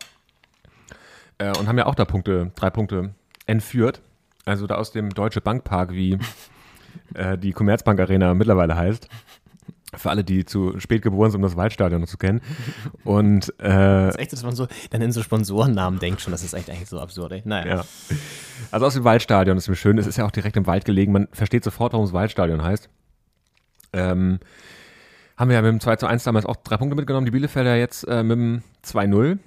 Äh, 1.39 1.57
und 1.59 1.69
haben 1.69 1.79
ja 1.79 1.87
auch 1.87 1.95
da 1.95 2.05
Punkte, 2.05 2.53
drei 2.55 2.71
Punkte 2.71 3.15
entführt. 3.47 4.01
Also 4.45 4.67
da 4.67 4.77
aus 4.77 4.93
dem 4.93 5.11
Deutsche 5.11 5.41
Bankpark, 5.41 5.93
wie 5.93 6.19
äh, 7.15 7.39
die 7.39 7.53
Commerzbank 7.53 8.01
Arena 8.01 8.35
mittlerweile 8.35 8.77
heißt. 8.77 9.09
Für 9.97 10.11
alle, 10.11 10.25
die 10.25 10.45
zu 10.45 10.81
spät 10.81 11.03
geboren 11.03 11.31
sind, 11.31 11.39
um 11.39 11.43
das 11.43 11.57
Waldstadion 11.57 12.01
noch 12.01 12.09
zu 12.09 12.19
kennen. 12.19 12.41
Und 13.05 13.49
äh, 13.61 13.69
Das 13.69 14.15
ist 14.15 14.21
echt, 14.21 14.33
dass 14.33 14.43
man 14.43 14.57
so 14.57 14.67
dann 14.91 15.03
in 15.03 15.13
so 15.13 15.23
Sponsorennamen 15.23 16.01
denkt 16.01 16.21
schon, 16.21 16.33
das 16.33 16.43
ist 16.43 16.53
echt 16.53 16.69
eigentlich 16.69 16.89
so 16.89 16.99
absurd, 16.99 17.31
ey. 17.33 17.43
Naja. 17.45 17.77
Ja. 17.77 17.85
Also 18.73 18.87
aus 18.87 18.95
dem 18.95 19.05
Waldstadion 19.05 19.57
ist 19.57 19.69
mir 19.69 19.77
schön. 19.77 19.97
Es 19.99 20.09
ist 20.09 20.17
ja 20.17 20.25
auch 20.27 20.33
direkt 20.33 20.57
im 20.57 20.67
Wald 20.67 20.85
gelegen. 20.85 21.13
Man 21.13 21.29
versteht 21.31 21.63
sofort, 21.63 21.93
warum 21.93 22.07
es 22.07 22.13
Waldstadion 22.13 22.63
heißt. 22.63 22.89
Ähm, 23.93 24.41
haben 25.37 25.49
wir 25.49 25.57
ja 25.57 25.63
mit 25.63 25.71
dem 25.71 25.81
2 25.81 25.97
zu 25.97 26.07
1 26.07 26.25
damals 26.25 26.47
auch 26.47 26.57
drei 26.57 26.77
Punkte 26.77 26.97
mitgenommen. 26.97 27.25
Die 27.25 27.31
Bielefelder 27.31 27.77
jetzt 27.77 28.05
äh, 28.09 28.23
mit 28.23 28.37
dem 28.37 28.63
2-0 28.85 29.39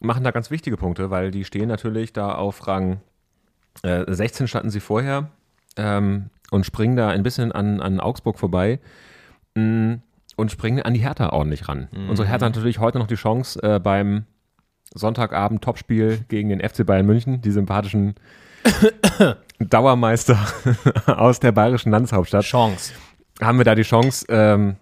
machen 0.00 0.24
da 0.24 0.30
ganz 0.30 0.50
wichtige 0.50 0.76
Punkte, 0.76 1.10
weil 1.10 1.30
die 1.30 1.44
stehen 1.44 1.68
natürlich 1.68 2.12
da 2.12 2.34
auf 2.34 2.66
Rang 2.66 3.00
äh, 3.82 4.04
16 4.06 4.48
standen 4.48 4.70
sie 4.70 4.80
vorher 4.80 5.30
ähm, 5.76 6.30
und 6.54 6.64
springen 6.64 6.96
da 6.96 7.08
ein 7.08 7.22
bisschen 7.24 7.50
an, 7.52 7.80
an 7.80 7.98
Augsburg 7.98 8.38
vorbei 8.38 8.78
mh, 9.54 9.98
und 10.36 10.50
springen 10.52 10.82
an 10.82 10.94
die 10.94 11.00
Hertha 11.00 11.30
ordentlich 11.30 11.68
ran. 11.68 11.88
Unsere 12.08 12.28
Hertha 12.28 12.46
hat 12.46 12.54
natürlich 12.54 12.78
heute 12.78 12.98
noch 12.98 13.08
die 13.08 13.16
Chance 13.16 13.60
äh, 13.62 13.80
beim 13.80 14.24
Sonntagabend 14.94 15.62
Topspiel 15.62 16.24
gegen 16.28 16.50
den 16.50 16.60
FC 16.60 16.86
Bayern 16.86 17.06
München, 17.06 17.40
die 17.40 17.50
sympathischen 17.50 18.14
Dauermeister 19.58 20.38
aus 21.06 21.40
der 21.40 21.52
bayerischen 21.52 21.90
Landeshauptstadt. 21.90 22.44
Chance. 22.44 22.92
Haben 23.40 23.58
wir 23.58 23.64
da 23.64 23.74
die 23.74 23.82
Chance, 23.82 24.26
ähm, 24.28 24.76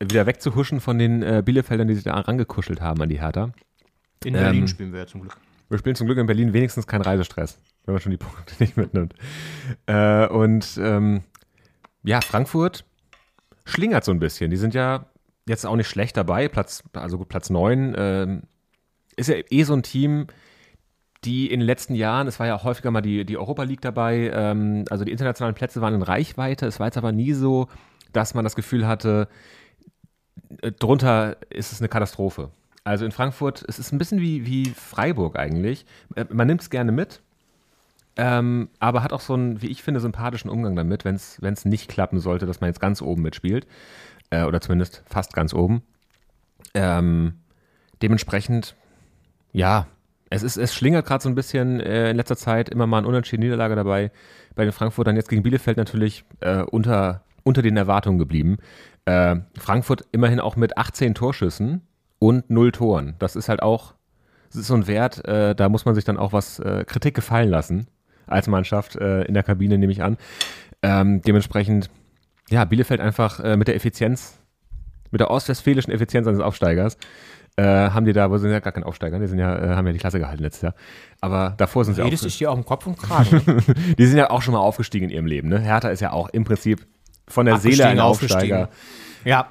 wieder 0.00 0.26
wegzuhuschen 0.26 0.80
von 0.80 0.98
den 0.98 1.22
äh, 1.22 1.42
Bielefeldern, 1.44 1.88
die 1.88 1.94
sich 1.94 2.04
da 2.04 2.14
rangekuschelt 2.14 2.80
haben 2.80 3.02
an 3.02 3.08
die 3.08 3.20
Hertha. 3.20 3.50
In 4.24 4.34
Ähm, 4.34 4.40
Berlin 4.40 4.68
spielen 4.68 4.92
wir 4.92 5.00
ja 5.00 5.06
zum 5.06 5.20
Glück. 5.22 5.36
Wir 5.68 5.78
spielen 5.78 5.96
zum 5.96 6.06
Glück 6.06 6.18
in 6.18 6.26
Berlin 6.26 6.52
wenigstens 6.54 6.86
keinen 6.86 7.02
Reisestress, 7.02 7.58
wenn 7.88 7.94
man 7.94 8.02
schon 8.02 8.10
die 8.10 8.18
Punkte 8.18 8.54
nicht 8.60 8.76
mitnimmt. 8.76 9.14
Äh, 9.86 10.28
und 10.28 10.78
ähm, 10.80 11.22
ja, 12.04 12.20
Frankfurt 12.20 12.84
schlingert 13.64 14.04
so 14.04 14.12
ein 14.12 14.20
bisschen. 14.20 14.50
Die 14.50 14.56
sind 14.58 14.74
ja 14.74 15.06
jetzt 15.46 15.64
auch 15.64 15.74
nicht 15.74 15.88
schlecht 15.88 16.16
dabei, 16.16 16.48
Platz, 16.48 16.84
also 16.92 17.16
gut, 17.16 17.28
Platz 17.28 17.48
9. 17.48 17.94
Ähm, 17.96 18.42
ist 19.16 19.28
ja 19.30 19.36
eh 19.50 19.62
so 19.62 19.72
ein 19.72 19.82
Team, 19.82 20.26
die 21.24 21.50
in 21.50 21.60
den 21.60 21.66
letzten 21.66 21.94
Jahren, 21.94 22.28
es 22.28 22.38
war 22.38 22.46
ja 22.46 22.62
häufiger 22.62 22.90
mal 22.90 23.00
die, 23.00 23.24
die 23.24 23.38
Europa 23.38 23.62
League 23.62 23.80
dabei, 23.80 24.30
ähm, 24.32 24.84
also 24.90 25.04
die 25.04 25.10
internationalen 25.10 25.54
Plätze 25.54 25.80
waren 25.80 25.94
in 25.94 26.02
Reichweite. 26.02 26.66
Es 26.66 26.78
war 26.78 26.88
jetzt 26.88 26.98
aber 26.98 27.12
nie 27.12 27.32
so, 27.32 27.68
dass 28.12 28.34
man 28.34 28.44
das 28.44 28.54
Gefühl 28.54 28.86
hatte, 28.86 29.28
äh, 30.60 30.70
drunter 30.72 31.38
ist 31.48 31.72
es 31.72 31.80
eine 31.80 31.88
Katastrophe. 31.88 32.50
Also 32.84 33.06
in 33.06 33.12
Frankfurt, 33.12 33.64
es 33.66 33.78
ist 33.78 33.92
ein 33.92 33.98
bisschen 33.98 34.20
wie, 34.20 34.46
wie 34.46 34.66
Freiburg 34.66 35.38
eigentlich. 35.38 35.86
Äh, 36.14 36.26
Man 36.30 36.46
nimmt 36.46 36.60
es 36.60 36.70
gerne 36.70 36.92
mit, 36.92 37.22
ähm, 38.18 38.68
aber 38.80 39.04
hat 39.04 39.12
auch 39.12 39.20
so 39.20 39.34
einen, 39.34 39.62
wie 39.62 39.68
ich 39.68 39.84
finde, 39.84 40.00
sympathischen 40.00 40.50
Umgang 40.50 40.74
damit, 40.74 41.04
wenn 41.04 41.14
es 41.14 41.64
nicht 41.64 41.88
klappen 41.88 42.18
sollte, 42.18 42.46
dass 42.46 42.60
man 42.60 42.68
jetzt 42.68 42.80
ganz 42.80 43.00
oben 43.00 43.22
mitspielt. 43.22 43.66
Äh, 44.30 44.42
oder 44.42 44.60
zumindest 44.60 45.04
fast 45.06 45.32
ganz 45.32 45.54
oben. 45.54 45.82
Ähm, 46.74 47.34
dementsprechend, 48.02 48.74
ja, 49.52 49.86
es, 50.30 50.42
ist, 50.42 50.56
es 50.56 50.74
schlingert 50.74 51.06
gerade 51.06 51.22
so 51.22 51.28
ein 51.28 51.36
bisschen 51.36 51.78
äh, 51.78 52.10
in 52.10 52.16
letzter 52.16 52.36
Zeit 52.36 52.68
immer 52.68 52.88
mal 52.88 52.98
eine 52.98 53.06
unentschiedene 53.06 53.46
Niederlage 53.46 53.76
dabei. 53.76 54.10
Bei 54.56 54.64
den 54.64 54.72
Frankfurtern 54.72 55.14
jetzt 55.14 55.28
gegen 55.28 55.44
Bielefeld 55.44 55.76
natürlich 55.76 56.24
äh, 56.40 56.62
unter, 56.62 57.22
unter 57.44 57.62
den 57.62 57.76
Erwartungen 57.76 58.18
geblieben. 58.18 58.58
Äh, 59.04 59.36
Frankfurt 59.56 60.04
immerhin 60.10 60.40
auch 60.40 60.56
mit 60.56 60.76
18 60.76 61.14
Torschüssen 61.14 61.86
und 62.18 62.50
0 62.50 62.72
Toren. 62.72 63.14
Das 63.20 63.36
ist 63.36 63.48
halt 63.48 63.62
auch, 63.62 63.94
das 64.48 64.56
ist 64.56 64.66
so 64.66 64.74
ein 64.74 64.88
Wert, 64.88 65.24
äh, 65.24 65.54
da 65.54 65.68
muss 65.68 65.84
man 65.84 65.94
sich 65.94 66.04
dann 66.04 66.18
auch 66.18 66.32
was 66.32 66.58
äh, 66.58 66.84
Kritik 66.84 67.14
gefallen 67.14 67.48
lassen 67.48 67.86
als 68.28 68.46
Mannschaft 68.46 68.96
äh, 68.96 69.22
in 69.22 69.34
der 69.34 69.42
Kabine, 69.42 69.78
nehme 69.78 69.92
ich 69.92 70.02
an. 70.02 70.16
Ähm, 70.82 71.22
dementsprechend, 71.22 71.90
ja, 72.50 72.64
Bielefeld 72.64 73.00
einfach 73.00 73.40
äh, 73.40 73.56
mit 73.56 73.68
der 73.68 73.74
Effizienz, 73.74 74.38
mit 75.10 75.20
der 75.20 75.30
ostwestfälischen 75.30 75.92
Effizienz 75.92 76.26
eines 76.26 76.40
Aufsteigers, 76.40 76.96
äh, 77.56 77.62
haben 77.62 78.06
die 78.06 78.12
da, 78.12 78.30
wo 78.30 78.38
sind 78.38 78.52
ja 78.52 78.60
gar 78.60 78.72
kein 78.72 78.84
Aufsteiger, 78.84 79.18
die 79.18 79.26
sind 79.26 79.40
ja, 79.40 79.58
äh, 79.58 79.74
haben 79.74 79.86
ja 79.86 79.92
die 79.92 79.98
Klasse 79.98 80.20
gehalten 80.20 80.42
letztes 80.42 80.62
Jahr. 80.62 80.74
Aber 81.20 81.54
davor 81.56 81.84
sind 81.84 81.94
sie 81.94 82.02
auch. 82.02 82.06
Redest 82.06 82.24
dich 82.24 82.36
hier 82.36 82.50
auf 82.52 82.56
dem 82.56 82.64
Kopf 82.64 82.86
und 82.86 82.96
Kragen. 82.96 83.42
Die 83.98 84.06
sind 84.06 84.16
ja 84.16 84.30
auch 84.30 84.42
schon 84.42 84.54
mal 84.54 84.60
aufgestiegen 84.60 85.08
in 85.08 85.10
ihrem 85.10 85.26
Leben. 85.26 85.48
Ne? 85.48 85.58
Hertha 85.58 85.88
ist 85.88 85.98
ja 85.98 86.12
auch 86.12 86.28
im 86.28 86.44
Prinzip 86.44 86.86
von 87.26 87.46
der 87.46 87.58
Seele 87.58 87.86
ein 87.86 87.98
aufgestiegen. 87.98 88.54
Aufsteiger. 88.54 88.68
Ja, 89.24 89.48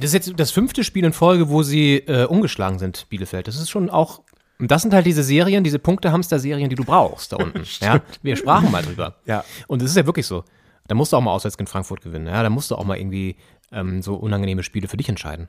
das 0.00 0.14
ist 0.14 0.14
jetzt 0.14 0.32
das 0.40 0.50
fünfte 0.50 0.82
Spiel 0.82 1.04
in 1.04 1.12
Folge, 1.12 1.50
wo 1.50 1.62
sie 1.62 1.96
äh, 1.98 2.24
umgeschlagen 2.24 2.78
sind, 2.78 3.06
Bielefeld. 3.10 3.46
Das 3.46 3.56
ist 3.56 3.70
schon 3.70 3.90
auch. 3.90 4.22
Und 4.58 4.70
Das 4.70 4.82
sind 4.82 4.94
halt 4.94 5.06
diese 5.06 5.22
Serien, 5.22 5.64
diese 5.64 5.78
Punkte-Hamster-Serien, 5.78 6.68
die 6.68 6.76
du 6.76 6.84
brauchst 6.84 7.32
da 7.32 7.36
unten. 7.36 7.62
ja, 7.80 8.00
wir 8.22 8.36
sprachen 8.36 8.70
mal 8.70 8.82
drüber. 8.82 9.16
Ja. 9.26 9.44
Und 9.66 9.82
es 9.82 9.90
ist 9.90 9.96
ja 9.96 10.06
wirklich 10.06 10.26
so. 10.26 10.44
Da 10.86 10.94
musst 10.94 11.12
du 11.12 11.16
auch 11.16 11.20
mal 11.22 11.32
auswärts 11.32 11.56
gegen 11.56 11.66
Frankfurt 11.66 12.02
gewinnen. 12.02 12.26
Ja, 12.26 12.42
da 12.42 12.50
musst 12.50 12.70
du 12.70 12.76
auch 12.76 12.84
mal 12.84 12.98
irgendwie 12.98 13.36
ähm, 13.72 14.02
so 14.02 14.14
unangenehme 14.16 14.62
Spiele 14.62 14.86
für 14.88 14.96
dich 14.96 15.08
entscheiden. 15.08 15.48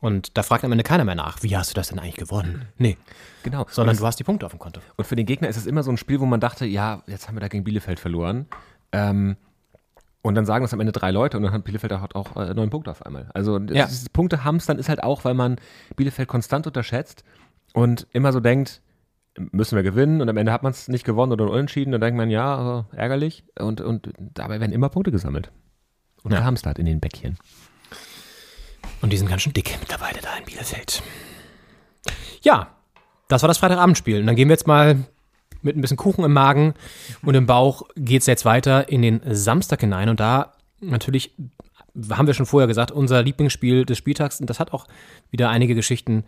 Und 0.00 0.36
da 0.36 0.42
fragt 0.42 0.64
am 0.64 0.72
Ende 0.72 0.84
keiner 0.84 1.04
mehr 1.04 1.14
nach, 1.14 1.42
wie 1.42 1.56
hast 1.56 1.70
du 1.70 1.74
das 1.74 1.88
denn 1.88 1.98
eigentlich 1.98 2.16
gewonnen? 2.16 2.66
Nee. 2.78 2.96
Genau. 3.42 3.66
Sondern 3.70 3.96
du 3.96 4.06
hast 4.06 4.18
die 4.18 4.24
Punkte 4.24 4.46
auf 4.46 4.52
dem 4.52 4.58
Konto. 4.58 4.80
Und 4.96 5.06
für 5.06 5.16
den 5.16 5.26
Gegner 5.26 5.48
ist 5.48 5.56
es 5.56 5.66
immer 5.66 5.82
so 5.82 5.90
ein 5.90 5.96
Spiel, 5.96 6.20
wo 6.20 6.26
man 6.26 6.38
dachte, 6.40 6.66
ja, 6.66 7.02
jetzt 7.06 7.28
haben 7.28 7.34
wir 7.36 7.40
da 7.40 7.48
gegen 7.48 7.64
Bielefeld 7.64 7.98
verloren. 7.98 8.46
Ähm, 8.92 9.36
und 10.22 10.34
dann 10.34 10.44
sagen 10.44 10.64
das 10.64 10.72
am 10.74 10.80
Ende 10.80 10.92
drei 10.92 11.12
Leute 11.12 11.36
und 11.36 11.44
dann 11.44 11.52
hat 11.52 11.64
Bielefeld 11.64 11.92
auch, 11.92 12.04
auch 12.14 12.36
äh, 12.36 12.52
neun 12.52 12.68
Punkte 12.68 12.90
auf 12.90 13.04
einmal. 13.06 13.30
Also 13.32 13.58
Ja. 13.58 13.86
diese 13.86 14.10
Punkte 14.10 14.44
hamstern 14.44 14.78
ist 14.78 14.88
halt 14.88 15.02
auch, 15.02 15.24
weil 15.24 15.34
man 15.34 15.56
Bielefeld 15.96 16.28
konstant 16.28 16.66
unterschätzt 16.66 17.24
und 17.76 18.06
immer 18.12 18.32
so 18.32 18.40
denkt, 18.40 18.80
müssen 19.52 19.76
wir 19.76 19.82
gewinnen 19.82 20.22
und 20.22 20.30
am 20.30 20.38
Ende 20.38 20.50
hat 20.50 20.62
man 20.62 20.72
es 20.72 20.88
nicht 20.88 21.04
gewonnen 21.04 21.32
oder 21.32 21.50
unentschieden 21.50 21.92
und 21.92 22.00
dann 22.00 22.08
denkt 22.08 22.16
man, 22.16 22.30
ja, 22.30 22.86
äh, 22.90 22.96
ärgerlich. 22.96 23.44
Und, 23.58 23.82
und 23.82 24.14
dabei 24.18 24.60
werden 24.60 24.72
immer 24.72 24.88
Punkte 24.88 25.12
gesammelt. 25.12 25.52
Und 26.22 26.32
Ja. 26.32 26.38
gehamstert 26.38 26.78
in 26.78 26.86
den 26.86 27.00
Bäckchen. 27.00 27.36
Und 29.02 29.12
die 29.12 29.18
sind 29.18 29.28
ganz 29.28 29.42
schön 29.42 29.52
dick 29.52 29.76
mittlerweile 29.78 30.22
da 30.22 30.34
in 30.38 30.46
Bielefeld. 30.46 31.02
Ja, 32.40 32.74
das 33.28 33.42
war 33.42 33.48
das 33.48 33.58
Freitagabendspiel. 33.58 34.20
Und 34.20 34.26
dann 34.26 34.36
gehen 34.36 34.48
wir 34.48 34.54
jetzt 34.54 34.66
mal 34.66 35.04
mit 35.60 35.76
ein 35.76 35.82
bisschen 35.82 35.98
Kuchen 35.98 36.24
im 36.24 36.32
Magen 36.32 36.72
und 37.20 37.34
im 37.34 37.44
Bauch 37.44 37.82
geht 37.94 38.22
es 38.22 38.26
jetzt 38.26 38.46
weiter 38.46 38.88
in 38.88 39.02
den 39.02 39.20
Samstag 39.26 39.82
hinein. 39.82 40.08
Und 40.08 40.18
da 40.18 40.54
natürlich, 40.80 41.34
haben 42.08 42.26
wir 42.26 42.32
schon 42.32 42.46
vorher 42.46 42.68
gesagt, 42.68 42.90
unser 42.90 43.22
Lieblingsspiel 43.22 43.84
des 43.84 43.98
Spieltags. 43.98 44.40
Und 44.40 44.48
das 44.48 44.60
hat 44.60 44.72
auch 44.72 44.86
wieder 45.30 45.50
einige 45.50 45.74
Geschichten 45.74 46.24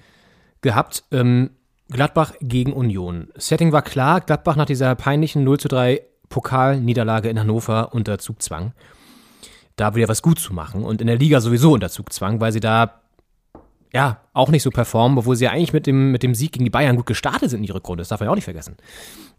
gehabt. 0.60 1.04
Ähm, 1.10 1.50
Gladbach 1.90 2.32
gegen 2.40 2.72
Union. 2.72 3.28
Setting 3.36 3.72
war 3.72 3.82
klar, 3.82 4.20
Gladbach 4.20 4.56
nach 4.56 4.66
dieser 4.66 4.94
peinlichen 4.94 5.44
0 5.44 5.58
zu 5.58 5.68
3 5.68 6.02
Pokalniederlage 6.28 7.30
in 7.30 7.40
Hannover 7.40 7.94
unter 7.94 8.18
Zugzwang 8.18 8.72
da 9.78 9.94
wieder 9.94 10.08
was 10.08 10.22
gut 10.22 10.38
zu 10.38 10.52
machen 10.52 10.84
und 10.84 11.00
in 11.00 11.06
der 11.06 11.16
Liga 11.16 11.40
sowieso 11.40 11.72
unter 11.72 11.88
Zugzwang, 11.88 12.40
weil 12.40 12.52
sie 12.52 12.60
da 12.60 13.00
ja 13.92 14.20
auch 14.34 14.50
nicht 14.50 14.62
so 14.62 14.70
performen, 14.70 15.16
obwohl 15.16 15.36
sie 15.36 15.44
ja 15.44 15.52
eigentlich 15.52 15.72
mit 15.72 15.86
dem, 15.86 16.10
mit 16.10 16.22
dem 16.22 16.34
Sieg 16.34 16.52
gegen 16.52 16.64
die 16.64 16.70
Bayern 16.70 16.96
gut 16.96 17.06
gestartet 17.06 17.50
sind 17.50 17.60
in 17.60 17.66
die 17.66 17.72
Rückrunde. 17.72 18.02
Das 18.02 18.08
darf 18.08 18.20
man 18.20 18.26
ja 18.26 18.30
auch 18.32 18.36
nicht 18.36 18.44
vergessen. 18.44 18.76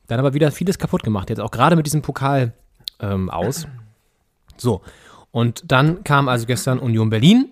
Dann 0.08 0.20
aber 0.20 0.34
wieder 0.34 0.52
vieles 0.52 0.80
kaputt 0.80 1.04
gemacht, 1.04 1.30
jetzt 1.30 1.40
auch 1.40 1.52
gerade 1.52 1.76
mit 1.76 1.86
diesem 1.86 2.02
Pokal 2.02 2.54
ähm, 3.00 3.30
aus. 3.30 3.68
So, 4.58 4.82
und 5.32 5.72
dann 5.72 6.04
kam 6.04 6.28
also 6.28 6.46
gestern 6.46 6.80
Union 6.80 7.10
Berlin 7.10 7.50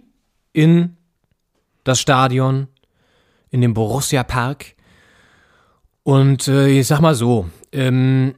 in 0.54 0.98
das 1.84 2.00
Stadion, 2.00 2.68
in 3.50 3.62
den 3.62 3.74
Borussia 3.74 4.24
Park. 4.24 4.76
Und 6.04 6.48
äh, 6.48 6.68
ich 6.68 6.88
sag 6.88 7.02
mal 7.02 7.16
so, 7.16 7.48
ähm, 7.72 8.36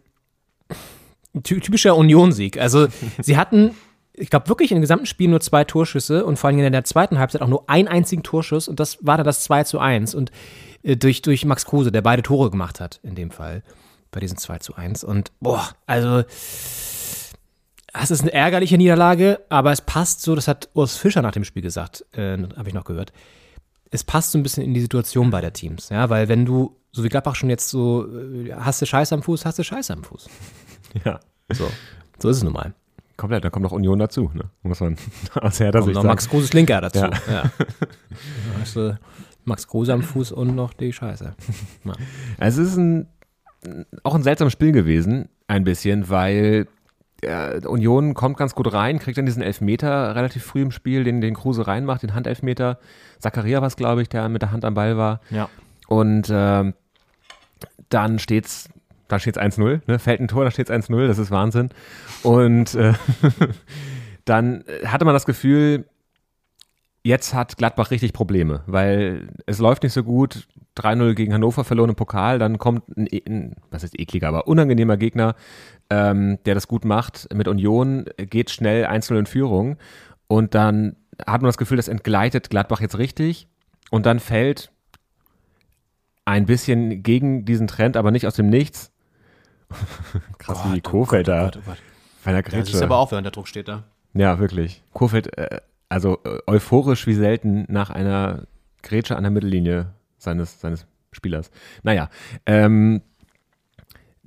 ty- 1.43 1.59
typischer 1.59 1.95
Union-Sieg. 1.95 2.57
Also 2.59 2.87
sie 3.21 3.37
hatten, 3.37 3.71
ich 4.13 4.29
glaube 4.29 4.47
wirklich 4.49 4.71
in 4.71 4.77
dem 4.77 4.81
gesamten 4.81 5.05
Spiel 5.05 5.29
nur 5.29 5.39
zwei 5.41 5.63
Torschüsse 5.63 6.25
und 6.25 6.37
vor 6.37 6.49
allem 6.49 6.59
in 6.59 6.71
der 6.71 6.83
zweiten 6.83 7.19
Halbzeit 7.19 7.41
auch 7.41 7.47
nur 7.47 7.69
einen 7.69 7.87
einzigen 7.87 8.23
Torschuss 8.23 8.67
und 8.67 8.79
das 8.79 8.97
war 9.05 9.17
dann 9.17 9.25
das 9.25 9.43
2 9.43 9.63
zu 9.65 9.79
1 9.79 10.15
und 10.15 10.31
äh, 10.83 10.95
durch, 10.97 11.21
durch 11.21 11.45
Max 11.45 11.65
Kruse, 11.65 11.91
der 11.91 12.01
beide 12.01 12.23
Tore 12.23 12.49
gemacht 12.49 12.79
hat 12.79 12.99
in 13.03 13.15
dem 13.15 13.31
Fall, 13.31 13.63
bei 14.11 14.19
diesen 14.19 14.37
2 14.37 14.57
zu 14.59 14.75
1 14.75 15.03
und 15.03 15.31
boah, 15.39 15.69
also 15.85 16.23
das 17.93 18.11
ist 18.11 18.21
eine 18.21 18.33
ärgerliche 18.33 18.77
Niederlage, 18.77 19.41
aber 19.49 19.71
es 19.71 19.81
passt 19.81 20.21
so, 20.21 20.35
das 20.35 20.47
hat 20.47 20.69
Urs 20.73 20.95
Fischer 20.97 21.21
nach 21.21 21.31
dem 21.31 21.43
Spiel 21.43 21.61
gesagt, 21.63 22.05
äh, 22.13 22.37
habe 22.55 22.67
ich 22.67 22.73
noch 22.73 22.85
gehört. 22.85 23.11
Es 23.91 24.03
passt 24.03 24.31
so 24.31 24.37
ein 24.37 24.43
bisschen 24.43 24.63
in 24.63 24.73
die 24.73 24.81
Situation 24.81 25.31
bei 25.31 25.41
der 25.41 25.53
Teams, 25.53 25.89
ja, 25.89 26.09
weil 26.09 26.27
wenn 26.27 26.45
du, 26.45 26.77
so 26.91 27.03
wie 27.03 27.09
Gladbach 27.09 27.35
schon 27.35 27.49
jetzt 27.49 27.69
so, 27.69 28.05
äh, 28.07 28.53
hast 28.53 28.81
du 28.81 28.85
Scheiße 28.85 29.15
am 29.15 29.23
Fuß, 29.23 29.45
hast 29.45 29.59
du 29.59 29.63
Scheiße 29.63 29.93
am 29.93 30.03
Fuß. 30.03 30.29
Ja. 31.05 31.19
So, 31.51 31.69
so 32.17 32.29
ist 32.29 32.37
es 32.37 32.43
nun 32.43 32.53
mal. 32.53 32.73
Komplett, 33.15 33.43
da 33.43 33.51
kommt 33.51 33.63
noch 33.63 33.71
Union 33.71 33.99
dazu, 33.99 34.31
ne? 34.33 34.49
muss 34.63 34.79
man 34.79 34.97
aus 35.35 35.59
Hertha 35.59 35.81
Sicht 35.83 35.93
noch 35.93 36.01
sagen. 36.01 36.07
Max 36.07 36.27
Kruses 36.27 36.53
Linker 36.53 36.81
dazu. 36.81 36.99
Ja. 36.99 37.11
Ja. 37.31 37.51
Hast 38.59 38.75
du 38.75 38.97
Max 39.45 39.67
Kruse 39.67 39.93
am 39.93 40.01
Fuß 40.01 40.31
und 40.31 40.55
noch 40.55 40.73
die 40.73 40.91
Scheiße. 40.91 41.35
Ja. 41.83 41.93
Es 42.39 42.57
ist 42.57 42.77
ein, 42.77 43.07
auch 44.03 44.15
ein 44.15 44.23
seltsames 44.23 44.53
Spiel 44.53 44.71
gewesen, 44.71 45.29
ein 45.47 45.63
bisschen, 45.63 46.09
weil 46.09 46.67
Union 47.67 48.13
kommt 48.13 48.37
ganz 48.37 48.55
gut 48.55 48.71
rein, 48.73 48.99
kriegt 48.99 49.17
dann 49.17 49.25
diesen 49.25 49.41
Elfmeter 49.41 50.15
relativ 50.15 50.43
früh 50.45 50.61
im 50.61 50.71
Spiel, 50.71 51.03
den, 51.03 51.21
den 51.21 51.33
Kruse 51.35 51.67
reinmacht, 51.67 52.03
den 52.03 52.13
Handelfmeter. 52.13 52.79
Zakaria 53.19 53.59
war 53.61 53.67
es, 53.67 53.75
glaube 53.75 54.01
ich, 54.01 54.09
der 54.09 54.29
mit 54.29 54.41
der 54.41 54.51
Hand 54.51 54.63
am 54.65 54.73
Ball 54.73 54.97
war. 54.97 55.19
ja. 55.29 55.49
Und 55.87 56.29
ähm, 56.31 56.75
dann 57.89 58.19
steht's, 58.19 58.69
dann 59.07 59.19
steht's 59.19 59.39
1-0, 59.39 59.81
ne? 59.87 59.97
fällt 59.97 60.19
ein 60.21 60.27
Tor, 60.27 60.43
dann 60.43 60.51
steht's 60.51 60.69
1-0, 60.69 61.07
das 61.07 61.17
ist 61.17 61.31
Wahnsinn. 61.31 61.69
Und 62.21 62.75
äh, 62.75 62.93
dann 64.25 64.63
hatte 64.85 65.05
man 65.05 65.15
das 65.15 65.25
Gefühl, 65.25 65.85
jetzt 67.03 67.33
hat 67.33 67.57
Gladbach 67.57 67.89
richtig 67.89 68.13
Probleme, 68.13 68.61
weil 68.67 69.29
es 69.47 69.57
läuft 69.57 69.81
nicht 69.83 69.93
so 69.93 70.03
gut. 70.03 70.47
3-0 70.77 71.13
gegen 71.15 71.33
Hannover 71.33 71.63
verloren 71.63 71.89
im 71.89 71.95
Pokal, 71.95 72.39
dann 72.39 72.57
kommt 72.59 72.87
ein, 72.95 73.07
e- 73.09 73.23
ein 73.27 73.55
was 73.71 73.83
ist 73.83 73.99
ekliger, 73.99 74.27
aber 74.27 74.47
unangenehmer 74.47 74.95
Gegner, 74.95 75.35
ähm, 75.89 76.39
der 76.45 76.55
das 76.55 76.67
gut 76.67 76.85
macht 76.85 77.33
mit 77.33 77.47
Union, 77.47 78.05
geht 78.17 78.49
schnell 78.49 78.85
1-0 78.85 79.17
in 79.17 79.25
Führung 79.25 79.77
und 80.27 80.55
dann 80.55 80.95
hat 81.25 81.41
man 81.41 81.49
das 81.49 81.57
Gefühl, 81.57 81.77
das 81.77 81.87
entgleitet 81.87 82.49
Gladbach 82.49 82.81
jetzt 82.81 82.97
richtig 82.97 83.47
und 83.89 84.05
dann 84.05 84.19
fällt 84.19 84.71
ein 86.25 86.45
bisschen 86.45 87.01
gegen 87.01 87.45
diesen 87.45 87.67
Trend, 87.67 87.97
aber 87.97 88.11
nicht 88.11 88.27
aus 88.27 88.35
dem 88.35 88.49
Nichts. 88.49 88.91
Krass, 90.37 90.63
wie 90.71 90.81
Kofeld 90.81 91.27
da 91.27 91.45
Gott, 91.45 91.57
oh 91.57 91.61
Gott. 91.65 91.77
Ja, 92.25 92.41
Grätsche. 92.41 92.65
siehst 92.65 92.83
aber 92.83 92.97
auch, 92.97 93.11
wenn 93.11 93.23
der 93.23 93.31
Druck 93.31 93.47
steht 93.47 93.67
da. 93.67 93.83
Ja, 94.13 94.39
wirklich. 94.39 94.83
Kofeld, 94.93 95.35
äh, 95.37 95.61
also 95.87 96.19
äh, 96.23 96.39
euphorisch 96.47 97.07
wie 97.07 97.13
selten 97.13 97.65
nach 97.69 97.89
einer 97.89 98.43
Grätsche 98.83 99.15
an 99.15 99.23
der 99.23 99.31
Mittellinie 99.31 99.93
seines, 100.17 100.59
seines 100.59 100.85
Spielers. 101.11 101.49
Naja, 101.83 102.09
ähm, 102.45 103.01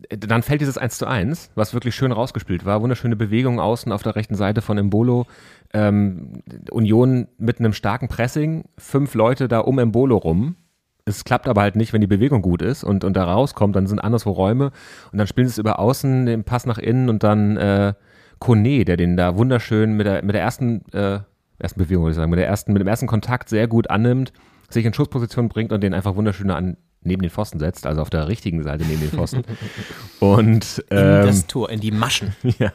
dann 0.08 0.42
fällt 0.42 0.60
dieses 0.60 0.78
1 0.78 0.98
zu 0.98 1.06
1, 1.06 1.50
was 1.54 1.74
wirklich 1.74 1.94
schön 1.94 2.12
rausgespielt 2.12 2.64
war. 2.64 2.82
Wunderschöne 2.82 3.16
Bewegung 3.16 3.60
außen 3.60 3.92
auf 3.92 4.02
der 4.02 4.16
rechten 4.16 4.34
Seite 4.34 4.62
von 4.62 4.78
Embolo. 4.78 5.26
Ähm, 5.72 6.42
Union 6.70 7.28
mit 7.38 7.58
einem 7.58 7.72
starken 7.72 8.08
Pressing, 8.08 8.64
fünf 8.76 9.14
Leute 9.14 9.48
da 9.48 9.60
um 9.60 9.78
Embolo 9.78 10.16
rum. 10.16 10.56
Es 11.04 11.24
klappt 11.24 11.48
aber 11.48 11.62
halt 11.62 11.74
nicht, 11.74 11.92
wenn 11.92 12.00
die 12.00 12.06
Bewegung 12.06 12.42
gut 12.42 12.62
ist 12.62 12.84
und, 12.84 13.02
und 13.04 13.16
da 13.16 13.24
rauskommt, 13.24 13.74
dann 13.74 13.86
sind 13.86 13.98
anderswo 13.98 14.30
Räume 14.30 14.70
und 15.10 15.18
dann 15.18 15.26
spielen 15.26 15.48
sie 15.48 15.52
es 15.52 15.58
über 15.58 15.78
außen, 15.80 16.26
den 16.26 16.44
Pass 16.44 16.64
nach 16.64 16.78
innen 16.78 17.08
und 17.08 17.24
dann 17.24 17.56
äh, 17.56 17.94
Kone, 18.38 18.84
der 18.84 18.96
den 18.96 19.16
da 19.16 19.36
wunderschön 19.36 19.94
mit 19.94 20.06
der, 20.06 20.22
mit 20.22 20.34
der 20.34 20.42
ersten, 20.42 20.84
äh, 20.92 21.20
ersten 21.58 21.80
Bewegung, 21.80 22.04
würde 22.04 22.12
ich 22.12 22.16
sagen, 22.16 22.30
mit, 22.30 22.38
der 22.38 22.46
ersten, 22.46 22.72
mit 22.72 22.80
dem 22.80 22.86
ersten 22.86 23.08
Kontakt 23.08 23.48
sehr 23.48 23.66
gut 23.66 23.90
annimmt, 23.90 24.32
sich 24.68 24.84
in 24.84 24.94
Schussposition 24.94 25.48
bringt 25.48 25.72
und 25.72 25.82
den 25.82 25.94
einfach 25.94 26.14
wunderschön 26.14 26.50
an, 26.50 26.76
neben 27.04 27.22
den 27.22 27.30
Pfosten 27.30 27.58
setzt, 27.58 27.86
also 27.86 28.00
auf 28.00 28.10
der 28.10 28.28
richtigen 28.28 28.62
Seite 28.62 28.84
neben 28.84 29.00
den 29.00 29.10
Pfosten. 29.10 29.42
und 30.20 30.84
In 30.90 30.98
ähm, 30.98 31.26
das 31.26 31.46
Tor, 31.46 31.70
in 31.70 31.80
die 31.80 31.90
Maschen. 31.90 32.34
ja. 32.58 32.72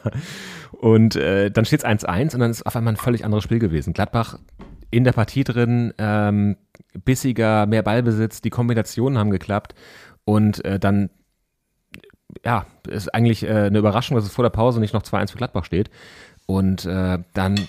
Und 0.72 1.16
äh, 1.16 1.50
dann 1.50 1.64
steht 1.64 1.80
es 1.80 1.86
1-1 1.86 2.34
und 2.34 2.40
dann 2.40 2.50
ist 2.50 2.66
auf 2.66 2.76
einmal 2.76 2.94
ein 2.94 2.98
völlig 2.98 3.24
anderes 3.24 3.44
Spiel 3.44 3.58
gewesen. 3.58 3.92
Gladbach 3.92 4.38
in 4.90 5.04
der 5.04 5.12
Partie 5.12 5.44
drin, 5.44 5.92
ähm, 5.98 6.56
bissiger, 7.04 7.66
mehr 7.66 7.82
Ballbesitz, 7.82 8.40
die 8.40 8.50
Kombinationen 8.50 9.18
haben 9.18 9.30
geklappt 9.30 9.74
und 10.24 10.64
äh, 10.64 10.78
dann, 10.78 11.10
ja, 12.44 12.66
ist 12.86 13.14
eigentlich 13.14 13.44
äh, 13.44 13.66
eine 13.66 13.78
Überraschung, 13.78 14.16
dass 14.16 14.24
es 14.24 14.32
vor 14.32 14.44
der 14.44 14.50
Pause 14.50 14.80
nicht 14.80 14.94
noch 14.94 15.02
2-1 15.02 15.32
für 15.32 15.38
Gladbach 15.38 15.64
steht. 15.64 15.90
Und 16.46 16.86
äh, 16.86 17.18
dann 17.34 17.60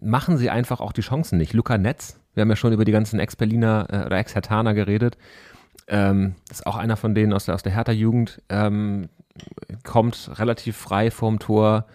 machen 0.00 0.36
sie 0.36 0.50
einfach 0.50 0.80
auch 0.80 0.92
die 0.92 1.00
Chancen 1.00 1.38
nicht. 1.38 1.54
Luca 1.54 1.78
Netz, 1.78 2.18
wir 2.34 2.42
haben 2.42 2.50
ja 2.50 2.56
schon 2.56 2.72
über 2.72 2.84
die 2.84 2.92
ganzen 2.92 3.18
Ex-Berliner 3.18 3.86
äh, 3.90 4.06
oder 4.06 4.18
Ex-Hertaner 4.18 4.74
geredet, 4.74 5.16
ähm, 5.88 6.34
ist 6.50 6.66
auch 6.66 6.76
einer 6.76 6.96
von 6.96 7.14
denen 7.14 7.32
aus 7.32 7.44
der, 7.44 7.54
aus 7.54 7.62
der 7.62 7.72
Hertha-Jugend, 7.72 8.42
ähm, 8.48 9.08
kommt 9.84 10.30
relativ 10.38 10.76
frei 10.76 11.10
vorm 11.10 11.38
Tor 11.38 11.86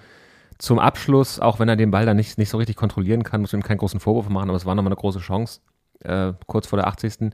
zum 0.57 0.79
Abschluss, 0.79 1.39
auch 1.39 1.59
wenn 1.59 1.69
er 1.69 1.75
den 1.75 1.91
Ball 1.91 2.05
dann 2.05 2.17
nicht, 2.17 2.37
nicht 2.37 2.49
so 2.49 2.57
richtig 2.57 2.75
kontrollieren 2.75 3.23
kann, 3.23 3.41
muss 3.41 3.53
ihm 3.53 3.63
keinen 3.63 3.79
großen 3.79 3.99
Vorwurf 3.99 4.29
machen, 4.29 4.49
aber 4.49 4.57
es 4.57 4.65
war 4.65 4.75
nochmal 4.75 4.91
eine 4.91 4.99
große 4.99 5.19
Chance, 5.19 5.59
äh, 6.03 6.33
kurz 6.45 6.67
vor 6.67 6.77
der 6.77 6.87
80. 6.87 7.31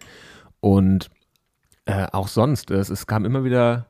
Und 0.62 1.10
äh, 1.86 2.08
auch 2.12 2.30
sonst, 2.30 2.72
es, 2.72 2.90
es 2.90 3.06
kam 3.06 3.26
immer 3.26 3.44
wieder 3.44 3.86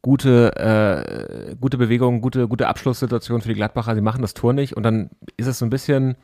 gute, 0.00 0.54
äh, 0.56 1.56
gute 1.60 1.76
Bewegungen, 1.76 2.20
gute, 2.20 2.46
gute 2.46 2.68
Abschlusssituationen 2.68 3.42
für 3.42 3.48
die 3.48 3.56
Gladbacher. 3.56 3.96
Sie 3.96 4.00
machen 4.00 4.22
das 4.22 4.34
Tor 4.34 4.52
nicht 4.52 4.76
und 4.76 4.84
dann 4.84 5.10
ist 5.36 5.48
es 5.48 5.58
so 5.58 5.66
ein 5.66 5.70
bisschen 5.70 6.14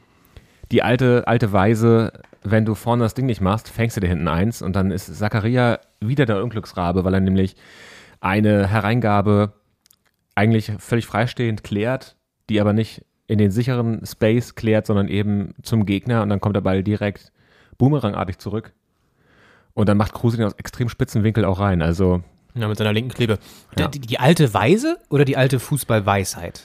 die 0.71 0.85
alte, 0.85 1.25
alte 1.27 1.53
Weise, 1.53 2.13
wenn 2.45 2.65
du 2.65 2.75
vorne 2.75 3.05
das 3.05 3.15
Ding 3.15 3.27
nicht 3.27 3.41
machst, 3.41 3.69
fängst 3.69 3.97
du 3.97 4.01
dir 4.01 4.09
hinten 4.09 4.29
eins 4.29 4.63
und 4.63 4.75
dann 4.77 4.91
ist 4.91 5.15
Zakaria 5.17 5.79
wieder 6.01 6.27
der 6.27 6.43
Unglücksrabe, 6.43 7.05
weil 7.05 7.15
er 7.15 7.21
nämlich 7.21 7.57
eine 8.21 8.67
Hereingabe 8.69 9.53
eigentlich 10.35 10.73
völlig 10.79 11.07
freistehend 11.07 11.63
klärt, 11.65 12.17
die 12.49 12.61
aber 12.61 12.73
nicht 12.73 13.05
in 13.27 13.39
den 13.39 13.51
sicheren 13.51 14.05
Space 14.07 14.55
klärt, 14.55 14.87
sondern 14.87 15.09
eben 15.09 15.55
zum 15.63 15.87
Gegner 15.87 16.23
und 16.23 16.29
dann 16.29 16.41
kommt 16.41 16.57
der 16.57 16.61
Ball 16.61 16.83
direkt 16.83 17.33
boomerangartig 17.79 18.39
zurück. 18.39 18.73
Und 19.75 19.89
dann 19.89 19.97
macht 19.97 20.13
Kruse 20.13 20.37
den 20.37 20.47
aus 20.47 20.53
extrem 20.55 20.89
spitzen 20.89 21.25
Winkel 21.25 21.45
auch 21.45 21.59
rein. 21.61 21.81
Also 21.81 22.23
Ja, 22.55 22.69
mit 22.69 22.77
seiner 22.77 22.93
linken 22.93 23.11
Klebe. 23.15 23.39
Ja. 23.79 23.89
die, 23.89 24.01
die 24.01 24.19
alte 24.19 24.53
Weise 24.53 24.99
oder 25.09 25.25
die 25.25 25.37
alte 25.37 25.59
Fußballweisheit? 25.61 26.65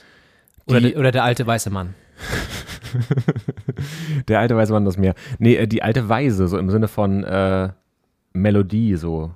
Oder, 0.65 0.81
Die- 0.81 0.91
der, 0.91 0.99
oder 0.99 1.11
der 1.11 1.23
alte 1.23 1.47
weiße 1.47 1.69
Mann? 1.69 1.93
der 4.27 4.39
alte 4.39 4.55
Weise 4.55 4.73
Mann 4.73 4.85
das 4.85 4.97
mehr. 4.97 5.13
Nee, 5.39 5.55
äh, 5.55 5.67
die 5.67 5.83
alte 5.83 6.07
Weise, 6.09 6.47
so 6.47 6.57
im 6.57 6.69
Sinne 6.69 6.87
von 6.87 7.23
äh, 7.23 7.69
Melodie, 8.33 8.95
so. 8.95 9.31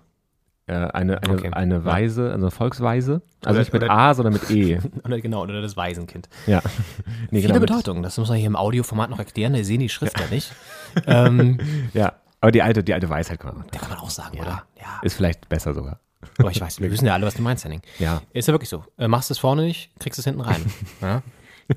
Äh, 0.68 0.74
eine, 0.74 1.22
eine, 1.24 1.34
Okay. 1.34 1.50
eine 1.52 1.84
Weise, 1.86 2.32
also 2.32 2.46
eine 2.46 2.52
Volksweise. 2.52 3.22
Also 3.44 3.50
Oder- 3.50 3.60
nicht 3.60 3.74
mit 3.74 3.84
oder- 3.84 3.92
A, 3.92 4.14
sondern 4.14 4.34
mit 4.34 4.50
E. 4.52 4.80
Oder 5.04 5.20
genau, 5.20 5.42
oder 5.42 5.62
das 5.62 5.76
Waisenkind. 5.76 6.30
Ja. 6.46 6.62
Nee, 7.32 7.42
Viele 7.42 7.54
mit- 7.54 7.62
Bedeutungen, 7.62 8.04
das 8.04 8.18
muss 8.18 8.30
man 8.30 8.38
hier 8.38 8.48
im 8.48 8.56
Audioformat 8.56 9.10
noch 9.10 9.20
erklären, 9.20 9.54
da 9.54 9.64
sehen 9.64 9.80
die 9.80 9.90
Schrift 9.90 10.20
ja 10.20 10.28
nicht. 10.30 10.54
ähm, 11.08 11.58
Ja. 11.94 12.14
Aber 12.42 12.52
die 12.52 12.62
alte, 12.62 12.84
die 12.84 12.94
alte 12.94 13.10
Weisheit 13.10 13.40
kann 13.40 13.56
man. 13.56 13.66
da 13.72 13.80
kann 13.80 13.90
man 13.90 14.00
auch 14.00 14.10
sagen, 14.10 14.40
oder? 14.40 14.64
Ja. 14.80 15.00
Ist 15.04 15.16
vielleicht 15.16 15.48
besser 15.50 15.74
sogar. 15.74 16.00
Aber 16.40 16.50
ich 16.52 16.60
weiß, 16.62 16.80
wir 16.80 16.92
wissen 16.92 17.06
ja 17.06 17.14
alle, 17.14 17.26
was 17.26 17.34
du 17.36 17.42
meinst, 17.42 17.66
Henning. 17.66 17.82
Ja. 18.00 18.22
Ist 18.34 18.48
ja 18.48 18.54
wirklich 18.54 18.70
so. 18.70 18.84
Äh, 18.98 19.08
machst 19.08 19.30
es 19.32 19.40
vorne 19.40 19.64
nicht, 19.64 19.92
kriegst 20.00 20.18
es 20.20 20.26
hinten 20.26 20.42
rein. 20.42 20.62
ja? 21.02 21.22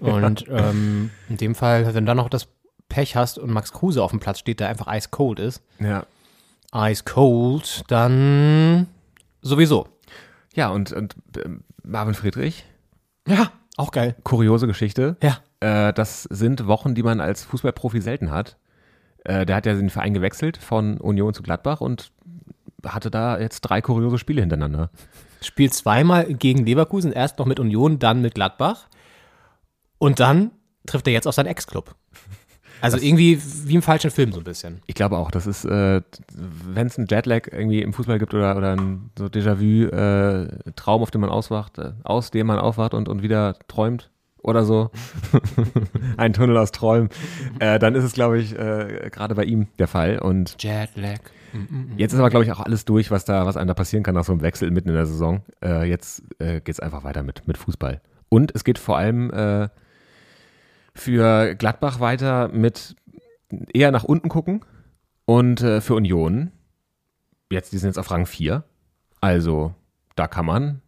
Und 0.01 0.45
ähm, 0.51 1.11
in 1.29 1.37
dem 1.37 1.55
Fall, 1.55 1.87
wenn 1.87 2.05
du 2.05 2.11
dann 2.11 2.17
noch 2.17 2.29
das 2.29 2.49
Pech 2.89 3.17
hast 3.17 3.39
und 3.39 3.51
Max 3.51 3.73
Kruse 3.73 4.03
auf 4.03 4.11
dem 4.11 4.21
Platz 4.21 4.39
steht, 4.39 4.61
der 4.61 4.69
einfach 4.69 4.87
ice 4.95 5.09
cold 5.11 5.39
ist, 5.39 5.63
Ja. 5.81 6.05
ice 6.75 7.05
cold, 7.05 7.85
dann 7.89 8.87
sowieso. 9.43 9.89
Ja, 10.55 10.69
und, 10.69 10.93
und 10.93 11.15
ähm, 11.45 11.65
Marvin 11.83 12.15
Friedrich, 12.15 12.65
Ja, 13.27 13.51
auch 13.77 13.91
geil. 13.91 14.15
kuriose 14.25 14.67
Geschichte. 14.67 15.17
Ja. 15.23 15.39
Äh, 15.61 15.93
das 15.93 16.25
sind 16.25 16.67
Wochen, 16.67 16.95
die 16.95 17.03
man 17.03 17.21
als 17.21 17.45
Fußballprofi 17.45 18.01
selten 18.01 18.31
hat. 18.31 18.57
Äh, 19.25 19.47
der 19.47 19.57
hat 19.57 19.67
ja 19.67 19.75
den 19.75 19.91
Verein 19.91 20.15
gewechselt 20.15 20.57
von 20.59 20.99
Union 20.99 21.35
zu 21.35 21.43
Gladbach 21.43 21.81
und 21.81 22.13
hatte 22.87 23.11
da 23.11 23.39
jetzt 23.41 23.63
drei 23.63 23.81
kuriose 23.81 24.19
Spiele 24.19 24.43
hintereinander. 24.43 24.91
Spielt 25.41 25.73
zweimal 25.75 26.25
gegen 26.35 26.65
Leverkusen, 26.67 27.13
erst 27.13 27.39
noch 27.39 27.47
mit 27.47 27.59
Union, 27.59 27.99
dann 27.99 28.21
mit 28.21 28.35
Gladbach. 28.35 28.89
Und 29.99 30.21
dann 30.21 30.51
trifft 30.87 31.07
er 31.07 31.13
jetzt 31.13 31.27
auf 31.27 31.35
seinen 31.35 31.47
Ex-Club. 31.47 31.95
Also 32.81 32.99
irgendwie 32.99 33.41
wie 33.65 33.77
im 33.77 33.83
falschen 33.83 34.11
Film 34.11 34.33
so 34.33 34.41
ein 34.41 34.45
bisschen. 34.45 34.83
Ich 34.87 34.95
glaube 34.95 35.17
auch, 35.17 35.31
das 35.31 35.47
ist, 35.47 35.65
äh, 35.65 36.03
wenn 36.35 36.87
es 36.87 36.99
einen 36.99 37.07
Jetlag 37.07 37.49
irgendwie 37.51 37.81
im 37.81 37.95
Fußball 37.95 38.19
gibt 38.19 38.35
oder, 38.35 38.57
oder 38.59 38.73
ein 38.73 39.11
so 39.19 39.27
Déjà-vu-Traum, 39.27 41.03
auf 41.03 41.11
dem 41.11 41.23
man 41.23 41.31
auswacht, 41.31 41.79
äh, 41.79 41.93
aus 42.03 42.31
dem 42.31 42.47
man 42.47 42.59
aufwacht 42.59 42.93
und, 42.93 43.09
und 43.09 43.23
wieder 43.23 43.57
träumt 43.69 44.11
oder 44.43 44.65
so, 44.65 44.91
ein 46.19 46.35
Tunnel 46.35 46.59
aus 46.59 46.73
Träumen, 46.73 47.09
äh, 47.59 47.79
dann 47.79 47.95
ist 47.95 48.05
es, 48.05 48.13
glaube 48.13 48.39
ich, 48.39 48.55
äh, 48.59 49.09
gerade 49.11 49.35
bei 49.35 49.45
ihm 49.45 49.69
der 49.79 49.89
Fall. 49.89 50.19
Und 50.19 50.63
Jetlag. 50.63 51.21
Jetzt 51.97 52.13
ist 52.13 52.19
aber, 52.19 52.31
glaube 52.31 52.45
ich, 52.45 52.53
auch 52.53 52.61
alles 52.61 52.85
durch, 52.85 53.11
was 53.11 53.25
da, 53.25 53.47
was 53.47 53.57
einem 53.57 53.69
da 53.69 53.75
passieren 53.75 54.03
kann 54.03 54.15
nach 54.15 54.25
so 54.25 54.33
einem 54.33 54.43
Wechsel 54.43 54.71
mitten 54.71 54.89
in 54.89 54.95
der 54.95 55.07
Saison. 55.07 55.43
Äh, 55.65 55.89
jetzt 55.89 56.23
äh, 56.39 56.61
geht 56.61 56.75
es 56.75 56.81
einfach 56.81 57.05
weiter 57.05 57.23
mit, 57.23 57.47
mit 57.47 57.57
Fußball. 57.57 58.03
Und 58.29 58.53
es 58.55 58.65
geht 58.65 58.79
vor 58.79 58.99
allem 58.99 59.31
äh, 59.31 59.69
für 60.95 61.55
Gladbach 61.55 62.01
weiter 62.01 62.49
mit 62.49 62.97
eher 63.73 63.91
nach 63.91 64.05
unten 64.05 64.29
gucken 64.29 64.65
und 65.25 65.61
äh, 65.63 65.81
für 65.81 65.95
Union. 65.95 66.51
Jetzt, 67.51 67.73
die 67.73 67.79
sind 67.79 67.89
jetzt 67.89 67.99
auf 67.99 68.11
Rang 68.11 68.27
4. 68.27 68.65
Also, 69.21 69.75
da 70.17 70.27
kann 70.27 70.47
man. 70.47 70.81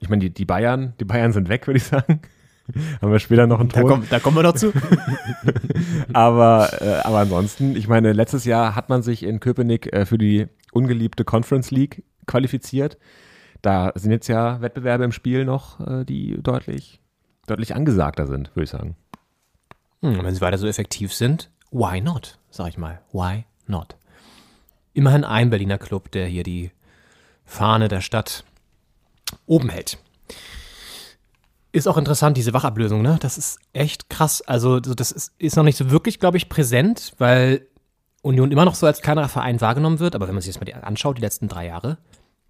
Ich 0.00 0.08
meine, 0.08 0.20
die, 0.20 0.30
die 0.32 0.44
Bayern, 0.44 0.94
die 1.00 1.04
Bayern 1.04 1.32
sind 1.32 1.48
weg, 1.48 1.66
würde 1.66 1.78
ich 1.78 1.84
sagen. 1.84 2.20
Haben 3.00 3.12
wir 3.12 3.18
später 3.20 3.46
noch 3.46 3.60
einen 3.60 3.68
Da, 3.68 3.80
Ton. 3.80 3.90
komm, 3.90 4.04
da 4.10 4.18
kommen 4.18 4.36
wir 4.36 4.42
noch 4.42 4.54
zu. 4.54 4.72
Aber, 6.12 6.68
äh, 6.80 7.00
aber 7.04 7.18
ansonsten, 7.18 7.76
ich 7.76 7.86
meine, 7.86 8.12
letztes 8.12 8.44
Jahr 8.44 8.74
hat 8.74 8.88
man 8.88 9.02
sich 9.02 9.22
in 9.22 9.38
Köpenick 9.38 9.92
äh, 9.92 10.04
für 10.04 10.18
die 10.18 10.46
ungeliebte 10.72 11.24
Conference 11.24 11.70
League 11.70 12.02
qualifiziert. 12.26 12.98
Da 13.62 13.92
sind 13.94 14.10
jetzt 14.10 14.26
ja 14.28 14.60
Wettbewerbe 14.60 15.04
im 15.04 15.12
Spiel 15.12 15.44
noch, 15.44 15.80
äh, 15.80 16.04
die 16.04 16.42
deutlich, 16.42 17.00
deutlich 17.46 17.74
angesagter 17.76 18.26
sind, 18.26 18.50
würde 18.56 18.64
ich 18.64 18.70
sagen. 18.70 18.96
Hm, 20.06 20.22
wenn 20.22 20.34
sie 20.34 20.40
weiter 20.40 20.58
so 20.58 20.68
effektiv 20.68 21.12
sind, 21.12 21.50
why 21.72 22.00
not? 22.00 22.38
Sag 22.50 22.68
ich 22.68 22.78
mal. 22.78 23.00
Why 23.12 23.44
not? 23.66 23.96
Immerhin 24.92 25.24
ein 25.24 25.50
Berliner 25.50 25.78
Club, 25.78 26.12
der 26.12 26.26
hier 26.26 26.44
die 26.44 26.70
Fahne 27.44 27.88
der 27.88 28.00
Stadt 28.00 28.44
oben 29.46 29.68
hält. 29.68 29.98
Ist 31.72 31.88
auch 31.88 31.98
interessant, 31.98 32.36
diese 32.36 32.54
Wachablösung, 32.54 33.02
ne? 33.02 33.18
Das 33.20 33.36
ist 33.36 33.58
echt 33.72 34.08
krass. 34.08 34.42
Also, 34.42 34.80
so, 34.82 34.94
das 34.94 35.10
ist, 35.10 35.32
ist 35.38 35.56
noch 35.56 35.64
nicht 35.64 35.76
so 35.76 35.90
wirklich, 35.90 36.20
glaube 36.20 36.36
ich, 36.36 36.48
präsent, 36.48 37.12
weil 37.18 37.66
Union 38.22 38.52
immer 38.52 38.64
noch 38.64 38.76
so 38.76 38.86
als 38.86 39.02
kleinerer 39.02 39.28
Verein 39.28 39.60
wahrgenommen 39.60 39.98
wird. 39.98 40.14
Aber 40.14 40.28
wenn 40.28 40.34
man 40.34 40.42
sich 40.42 40.54
das 40.54 40.64
mal 40.64 40.72
anschaut, 40.82 41.18
die 41.18 41.22
letzten 41.22 41.48
drei 41.48 41.66
Jahre, 41.66 41.98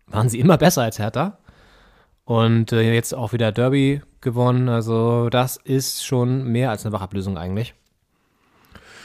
waren 0.07 0.29
sie 0.29 0.39
immer 0.39 0.59
besser 0.59 0.83
als 0.83 0.99
Hertha. 0.99 1.39
Und 2.27 2.73
äh, 2.73 2.93
jetzt 2.93 3.15
auch 3.15 3.33
wieder 3.33 3.53
Derby 3.53 4.03
gewonnen. 4.21 4.69
Also, 4.69 5.31
das 5.31 5.57
ist 5.57 6.05
schon 6.05 6.45
mehr 6.45 6.71
als 6.71 6.85
eine 6.85 6.93
Wachablösung 6.93 7.39
eigentlich. 7.39 7.73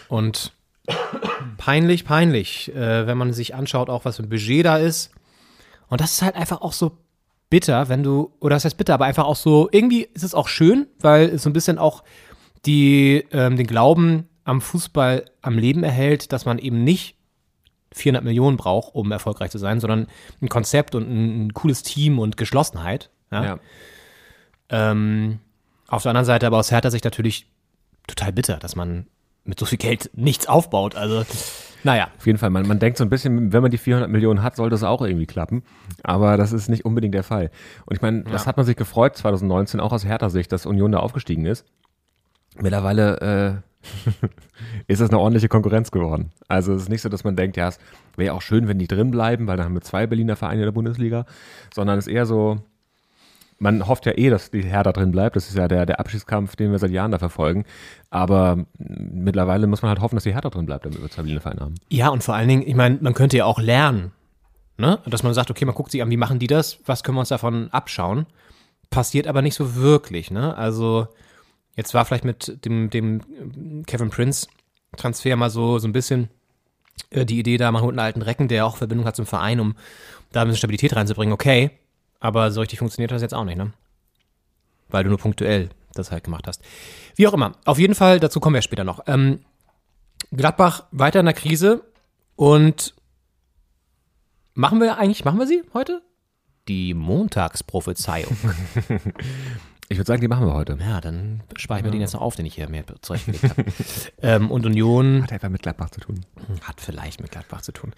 Und 0.10 0.51
peinlich, 1.57 2.03
peinlich, 2.03 2.73
äh, 2.75 3.05
wenn 3.05 3.17
man 3.17 3.31
sich 3.31 3.53
anschaut, 3.55 3.89
auch 3.89 4.05
was 4.05 4.17
für 4.17 4.23
ein 4.23 4.29
Budget 4.29 4.65
da 4.65 4.77
ist. 4.77 5.12
Und 5.88 6.01
das 6.01 6.13
ist 6.13 6.21
halt 6.23 6.36
einfach 6.36 6.62
auch 6.62 6.73
so 6.73 6.97
bitter, 7.51 7.89
wenn 7.89 8.01
du, 8.01 8.34
oder 8.39 8.55
das 8.55 8.65
heißt 8.65 8.77
bitter, 8.77 8.95
aber 8.95 9.05
einfach 9.05 9.25
auch 9.25 9.36
so, 9.36 9.69
irgendwie 9.71 10.07
ist 10.15 10.23
es 10.23 10.34
auch 10.34 10.47
schön, 10.47 10.88
weil 10.99 11.29
es 11.29 11.43
so 11.43 11.49
ein 11.49 11.53
bisschen 11.53 11.77
auch 11.77 12.03
die, 12.65 13.23
ähm, 13.31 13.55
den 13.55 13.67
Glauben 13.67 14.27
am 14.43 14.62
Fußball 14.62 15.25
am 15.43 15.60
Leben 15.60 15.84
erhält, 15.84 16.31
dass 16.34 16.45
man 16.45 16.57
eben 16.57 16.84
nicht 16.84 17.15
400 17.93 18.23
Millionen 18.23 18.58
braucht, 18.58 18.95
um 18.95 19.12
erfolgreich 19.12 19.51
zu 19.51 19.58
sein, 19.58 19.80
sondern 19.80 20.08
ein 20.41 20.49
Konzept 20.49 20.95
und 20.95 21.10
ein, 21.10 21.47
ein 21.47 21.54
cooles 21.54 21.84
Team 21.84 22.19
und 22.19 22.38
Geschlossenheit. 22.38 23.10
Ja? 23.32 23.60
Ähm, 24.69 25.39
auf 25.88 26.04
der 26.04 26.12
anderen 26.12 26.25
Seite 26.25 26.47
aber 26.47 26.58
aus 26.58 26.71
Hertha 26.71 26.89
Sicht 26.89 27.04
natürlich 27.04 27.47
total 28.08 28.32
bitter, 28.32 28.58
dass 28.58 28.75
man 28.75 29.08
mit 29.43 29.60
so 29.60 29.65
viel 29.65 29.77
Geld 29.77 30.10
nichts 30.13 30.47
aufbaut. 30.47 30.95
Also, 30.95 31.25
naja. 31.84 32.10
Auf 32.17 32.25
jeden 32.25 32.38
Fall, 32.38 32.49
man, 32.49 32.67
man 32.67 32.80
denkt 32.80 32.97
so 32.97 33.04
ein 33.04 33.10
bisschen, 33.10 33.51
wenn 33.51 33.62
man 33.62 33.71
die 33.71 33.77
400 33.77 34.10
Millionen 34.10 34.43
hat, 34.43 34.56
soll 34.56 34.69
das 34.69 34.84
auch 34.84 35.01
irgendwie 35.01 35.25
klappen. 35.25 35.63
Aber 36.04 36.38
das 36.38 36.54
ist 36.54 36.69
nicht 36.69 36.86
unbedingt 36.86 37.13
der 37.13 37.23
Fall. 37.23 37.51
Und 37.86 37.95
ich 37.95 38.01
meine, 38.01 38.23
das 38.23 38.47
hat 38.47 38.58
man 38.58 38.65
sich 38.65 38.77
gefreut 38.77 39.17
2019, 39.17 39.80
auch 39.80 39.91
aus 39.91 40.06
Hertha-Sicht, 40.06 40.51
dass 40.51 40.65
Union 40.65 40.91
da 40.91 40.99
aufgestiegen 40.99 41.45
ist. 41.45 41.65
Mittlerweile 42.60 43.62
äh, 43.63 43.70
ist 44.88 45.00
es 45.00 45.10
eine 45.10 45.20
ordentliche 45.20 45.48
Konkurrenz 45.48 45.91
geworden. 45.91 46.32
Also 46.48 46.74
es 46.74 46.84
ist 46.84 46.89
nicht 46.89 47.02
so, 47.02 47.10
dass 47.10 47.24
man 47.24 47.36
denkt, 47.36 47.58
ja, 47.58 47.67
es 47.67 47.80
wäre 48.15 48.34
auch 48.34 48.41
schön, 48.41 48.67
wenn 48.67 48.80
die 48.80 48.88
drin 48.88 49.12
bleiben, 49.12 49.48
weil 49.48 49.58
dann 49.58 49.65
haben 49.65 49.74
wir 49.74 49.82
zwei 49.82 50.08
Berliner 50.08 50.36
Vereine 50.36 50.62
in 50.62 50.67
der 50.67 50.72
Bundesliga, 50.72 51.26
sondern 51.74 51.98
es 51.98 52.08
ist 52.08 52.13
eher 52.13 52.26
so, 52.26 52.62
man 53.62 53.88
hofft 53.88 54.08
ja 54.08 54.13
eh, 54.17 54.30
dass 54.30 54.50
die 54.50 54.63
Hertha 54.63 54.91
drin 54.91 55.12
bleibt. 55.12 55.36
Das 55.36 55.48
ist 55.48 55.56
ja 55.56 55.67
der, 55.67 55.86
der 55.86 56.00
Abschiedskampf, 56.00 56.56
den 56.56 56.72
wir 56.72 56.80
seit 56.80 56.91
Jahren 56.91 57.12
da 57.12 57.20
verfolgen. 57.20 57.65
Aber 58.10 58.65
mittlerweile 58.78 59.67
muss 59.67 59.84
man 59.84 59.89
halt 59.89 60.02
hoffen, 60.02 60.15
dass 60.15 60.24
die 60.24 60.34
Hertha 60.34 60.50
drin 60.50 60.65
bleibt, 60.65 60.86
damit 60.86 61.02
wir 61.02 61.10
zwei 61.10 61.22
Berliner 61.22 61.41
Vereine 61.41 61.62
haben. 61.62 61.76
Ja, 61.89 62.10
und 62.10 62.24
vor 62.24 62.34
allen 62.34 62.48
Dingen, 62.48 62.63
ich 62.65 62.76
meine, 62.76 62.98
man 63.02 63.13
könnte 63.13 63.38
ja 63.38 63.46
auch 63.46 63.60
lernen, 63.60 64.12
ne? 64.78 65.00
Dass 65.06 65.22
man 65.22 65.34
sagt, 65.36 65.52
okay, 65.52 65.65
man 65.65 65.76
guckt 65.76 65.91
sich 65.91 66.02
an, 66.02 66.10
wie 66.10 66.17
machen 66.17 66.39
die 66.39 66.48
das, 66.48 66.80
was 66.86 67.04
können 67.04 67.17
wir 67.17 67.22
uns 67.22 67.30
davon 67.30 67.70
abschauen? 67.72 68.26
Passiert 68.89 69.28
aber 69.28 69.44
nicht 69.44 69.56
so 69.56 69.76
wirklich, 69.76 70.32
ne? 70.32 70.58
Also, 70.58 71.08
jetzt 71.75 71.93
war 71.93 72.05
vielleicht 72.05 72.25
mit 72.25 72.65
dem, 72.65 72.89
dem 72.89 73.84
Kevin 73.86 74.10
Prince 74.10 74.47
Transfer 74.97 75.36
mal 75.36 75.49
so, 75.49 75.79
so 75.79 75.88
ein 75.88 75.93
bisschen 75.93 76.29
äh, 77.10 77.25
die 77.25 77.39
Idee 77.39 77.57
da, 77.57 77.71
man 77.71 77.81
holt 77.81 77.93
einen 77.93 78.05
alten 78.05 78.21
Recken, 78.21 78.47
der 78.47 78.65
auch 78.65 78.77
Verbindung 78.77 79.05
hat 79.05 79.15
zum 79.15 79.25
Verein, 79.25 79.60
um 79.60 79.75
da 80.31 80.41
ein 80.41 80.47
bisschen 80.47 80.60
Stabilität 80.60 80.95
reinzubringen, 80.95 81.34
okay. 81.34 81.71
Aber 82.19 82.51
so 82.51 82.62
richtig 82.62 82.79
funktioniert 82.79 83.12
das 83.12 83.21
jetzt 83.21 83.34
auch 83.34 83.45
nicht, 83.45 83.57
ne? 83.57 83.73
Weil 84.89 85.03
du 85.03 85.10
nur 85.10 85.17
punktuell 85.17 85.69
das 85.93 86.12
halt 86.12 86.23
gemacht 86.23 86.47
hast. 86.47 86.62
Wie 87.15 87.27
auch 87.27 87.34
immer. 87.34 87.53
Auf 87.65 87.79
jeden 87.79 87.95
Fall, 87.95 88.19
dazu 88.19 88.39
kommen 88.39 88.53
wir 88.53 88.62
später 88.62 88.84
noch. 88.84 89.01
Ähm, 89.07 89.39
Gladbach 90.31 90.86
weiter 90.91 91.19
in 91.19 91.25
der 91.25 91.36
Krise 91.36 91.84
und 92.36 92.93
machen 94.53 94.79
wir 94.79 94.97
eigentlich, 94.97 95.25
machen 95.25 95.39
wir 95.39 95.47
sie 95.47 95.63
heute? 95.73 96.01
Die 96.67 96.93
Montagsprophezeiung. 96.93 98.38
Ich 99.91 99.97
würde 99.97 100.08
sagen, 100.08 100.21
die 100.21 100.30
machen 100.30 100.47
wir 100.47 100.54
heute. 100.54 100.77
ja, 100.80 101.01
dann 101.01 101.41
spare 101.58 101.82
ich 101.82 101.86
mir 101.86 101.91
den 101.91 101.99
jetzt 101.99 102.13
noch 102.13 102.21
auf, 102.21 102.38
den 102.38 102.45
ich 102.45 102.56
hier 102.56 102.69
mir 102.69 102.86
zurechtgelegt 103.01 103.43
habe. 103.43 103.65
ähm, 104.21 104.49
und 104.49 104.65
Union 104.65 105.23
Hat 105.23 105.34
einfach 105.34 105.49
mit 105.49 105.63
Gladbach 105.63 105.89
zu 105.89 105.99
tun. 105.99 106.21
hat 106.63 106.80
vielleicht 106.80 107.19
mit 107.19 107.30
Gladbach 107.30 107.62
zu 107.62 107.73
tun. 107.73 107.91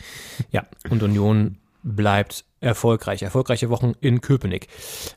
Ja, 0.50 0.66
und 0.90 1.04
Union 1.04 1.60
bleibt 1.84 2.46
erfolgreich. 2.62 3.22
Erfolgreiche 3.22 3.70
Wochen 3.70 3.94
in 4.02 4.22
Köpenick. 4.22 4.70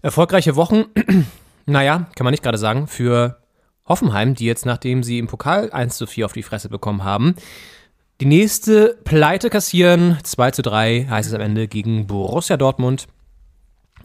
Erfolgreiche 0.02 0.54
Wochen, 0.54 0.84
naja, 1.64 2.10
kann 2.14 2.24
man 2.26 2.32
nicht 2.32 2.42
gerade 2.42 2.58
sagen, 2.58 2.88
für 2.88 3.38
Hoffenheim, 3.86 4.34
die 4.34 4.44
jetzt, 4.44 4.66
nachdem 4.66 5.02
sie 5.02 5.18
im 5.18 5.28
Pokal 5.28 5.70
1 5.70 5.96
zu 5.96 6.06
4 6.06 6.26
auf 6.26 6.34
die 6.34 6.42
Fresse 6.42 6.68
bekommen 6.68 7.04
haben, 7.04 7.36
die 8.20 8.26
nächste 8.26 8.98
Pleite 9.02 9.48
kassieren. 9.48 10.18
2 10.22 10.50
zu 10.50 10.60
3 10.60 11.06
heißt 11.08 11.30
es 11.30 11.34
am 11.34 11.40
Ende 11.40 11.68
gegen 11.68 12.06
Borussia 12.06 12.58
Dortmund. 12.58 13.06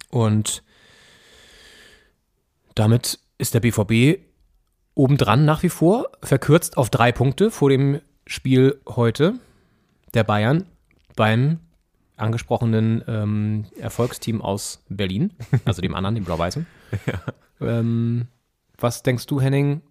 Und 0.09 0.63
damit 2.75 3.19
ist 3.37 3.53
der 3.53 3.59
BVB 3.59 4.19
obendran 4.93 5.45
nach 5.45 5.63
wie 5.63 5.69
vor, 5.69 6.09
verkürzt 6.21 6.77
auf 6.77 6.89
drei 6.89 7.11
Punkte 7.11 7.51
vor 7.51 7.69
dem 7.69 8.01
Spiel 8.27 8.79
heute 8.87 9.33
der 10.13 10.23
Bayern 10.23 10.65
beim 11.15 11.59
angesprochenen 12.17 13.03
ähm, 13.07 13.65
Erfolgsteam 13.79 14.41
aus 14.41 14.83
Berlin, 14.89 15.33
also 15.65 15.81
dem 15.81 15.95
anderen, 15.95 16.15
dem 16.15 16.23
Blau-Weißen. 16.23 16.67
ähm, 17.61 18.27
was 18.77 19.01
denkst 19.03 19.25
du, 19.27 19.41
Henning? 19.41 19.81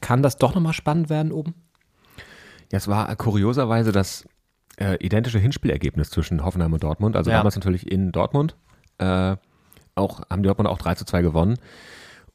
Kann 0.00 0.22
das 0.22 0.36
doch 0.36 0.54
nochmal 0.54 0.72
spannend 0.72 1.08
werden 1.10 1.32
oben? 1.32 1.54
Ja, 2.72 2.78
es 2.78 2.88
war 2.88 3.14
kurioserweise 3.16 3.92
das 3.92 4.26
äh, 4.78 4.96
identische 5.04 5.38
Hinspielergebnis 5.38 6.10
zwischen 6.10 6.44
Hoffenheim 6.44 6.72
und 6.72 6.82
Dortmund. 6.82 7.16
Also 7.16 7.30
Ja. 7.30 7.38
damals 7.38 7.54
natürlich 7.56 7.90
in 7.90 8.12
Dortmund. 8.12 8.56
Äh, 8.98 9.36
auch, 9.96 10.22
haben 10.30 10.42
die 10.42 10.46
Dortmund 10.46 10.68
auch 10.68 10.78
3 10.78 10.94
zu 10.94 11.04
2 11.04 11.22
gewonnen. 11.22 11.58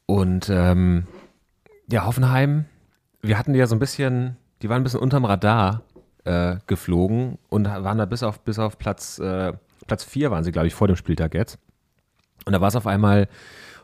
Und 0.06 0.50
ähm, 0.50 1.06
ja, 1.90 2.06
Hoffenheim, 2.06 2.66
wir 3.22 3.38
hatten 3.38 3.54
die 3.54 3.60
ja 3.60 3.68
so 3.68 3.76
ein 3.76 3.80
bisschen, 3.80 4.38
die 4.62 4.70
waren 4.70 4.82
ein 4.82 4.84
bisschen 4.84 5.00
unterm 5.00 5.26
Radar 5.26 5.82
äh, 6.26 6.58
geflogen 6.68 7.38
und 7.50 7.66
waren 7.66 7.98
da 7.98 8.06
bis 8.06 8.24
auf, 8.24 8.42
bis 8.42 8.60
auf 8.60 8.78
Platz, 8.78 9.20
äh, 9.20 9.54
Platz 9.88 10.04
4 10.04 10.32
waren 10.32 10.44
sie, 10.44 10.52
glaube 10.52 10.68
ich, 10.68 10.74
vor 10.74 10.88
dem 10.88 10.96
Spieltag 10.96 11.34
jetzt. 11.34 11.60
Und 12.46 12.54
da 12.54 12.62
war 12.62 12.68
es 12.68 12.76
auf 12.76 12.88
einmal 12.88 13.28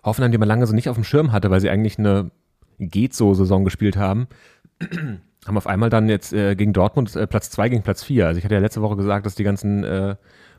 Hoffenheim, 0.03 0.31
die 0.31 0.37
man 0.37 0.47
lange 0.47 0.65
so 0.67 0.73
nicht 0.73 0.89
auf 0.89 0.95
dem 0.95 1.03
Schirm 1.03 1.31
hatte, 1.31 1.49
weil 1.51 1.61
sie 1.61 1.69
eigentlich 1.69 1.99
eine 1.99 2.31
Geht-so-Saison 2.79 3.63
gespielt 3.63 3.97
haben 3.97 4.27
haben 5.47 5.57
auf 5.57 5.67
einmal 5.67 5.89
dann 5.89 6.09
jetzt 6.09 6.33
äh, 6.33 6.55
gegen 6.55 6.73
Dortmund 6.73 7.15
äh, 7.15 7.27
Platz 7.27 7.49
2 7.49 7.69
gegen 7.69 7.83
Platz 7.83 8.03
4. 8.03 8.27
Also 8.27 8.37
ich 8.37 8.45
hatte 8.45 8.55
ja 8.55 8.61
letzte 8.61 8.81
Woche 8.81 8.95
gesagt, 8.95 9.25
dass 9.25 9.35
die 9.35 9.43
ganzen 9.43 9.83
äh, 9.83 10.15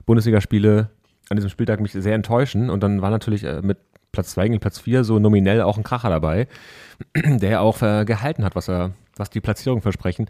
Bundesligaspiele 0.06 0.90
an 1.28 1.36
diesem 1.36 1.50
Spieltag 1.50 1.80
mich 1.80 1.92
sehr 1.92 2.14
enttäuschen 2.14 2.70
und 2.70 2.82
dann 2.82 3.02
war 3.02 3.10
natürlich 3.10 3.44
äh, 3.44 3.60
mit 3.62 3.78
Platz 4.12 4.30
2 4.32 4.48
gegen 4.48 4.60
Platz 4.60 4.78
4 4.80 5.04
so 5.04 5.18
nominell 5.18 5.62
auch 5.62 5.76
ein 5.76 5.82
Kracher 5.84 6.08
dabei, 6.08 6.48
der 7.14 7.60
auch 7.60 7.82
äh, 7.82 8.04
gehalten 8.04 8.44
hat, 8.44 8.56
was 8.56 8.68
er, 8.68 8.92
was 9.16 9.30
die 9.30 9.40
Platzierung 9.40 9.82
versprechen. 9.82 10.28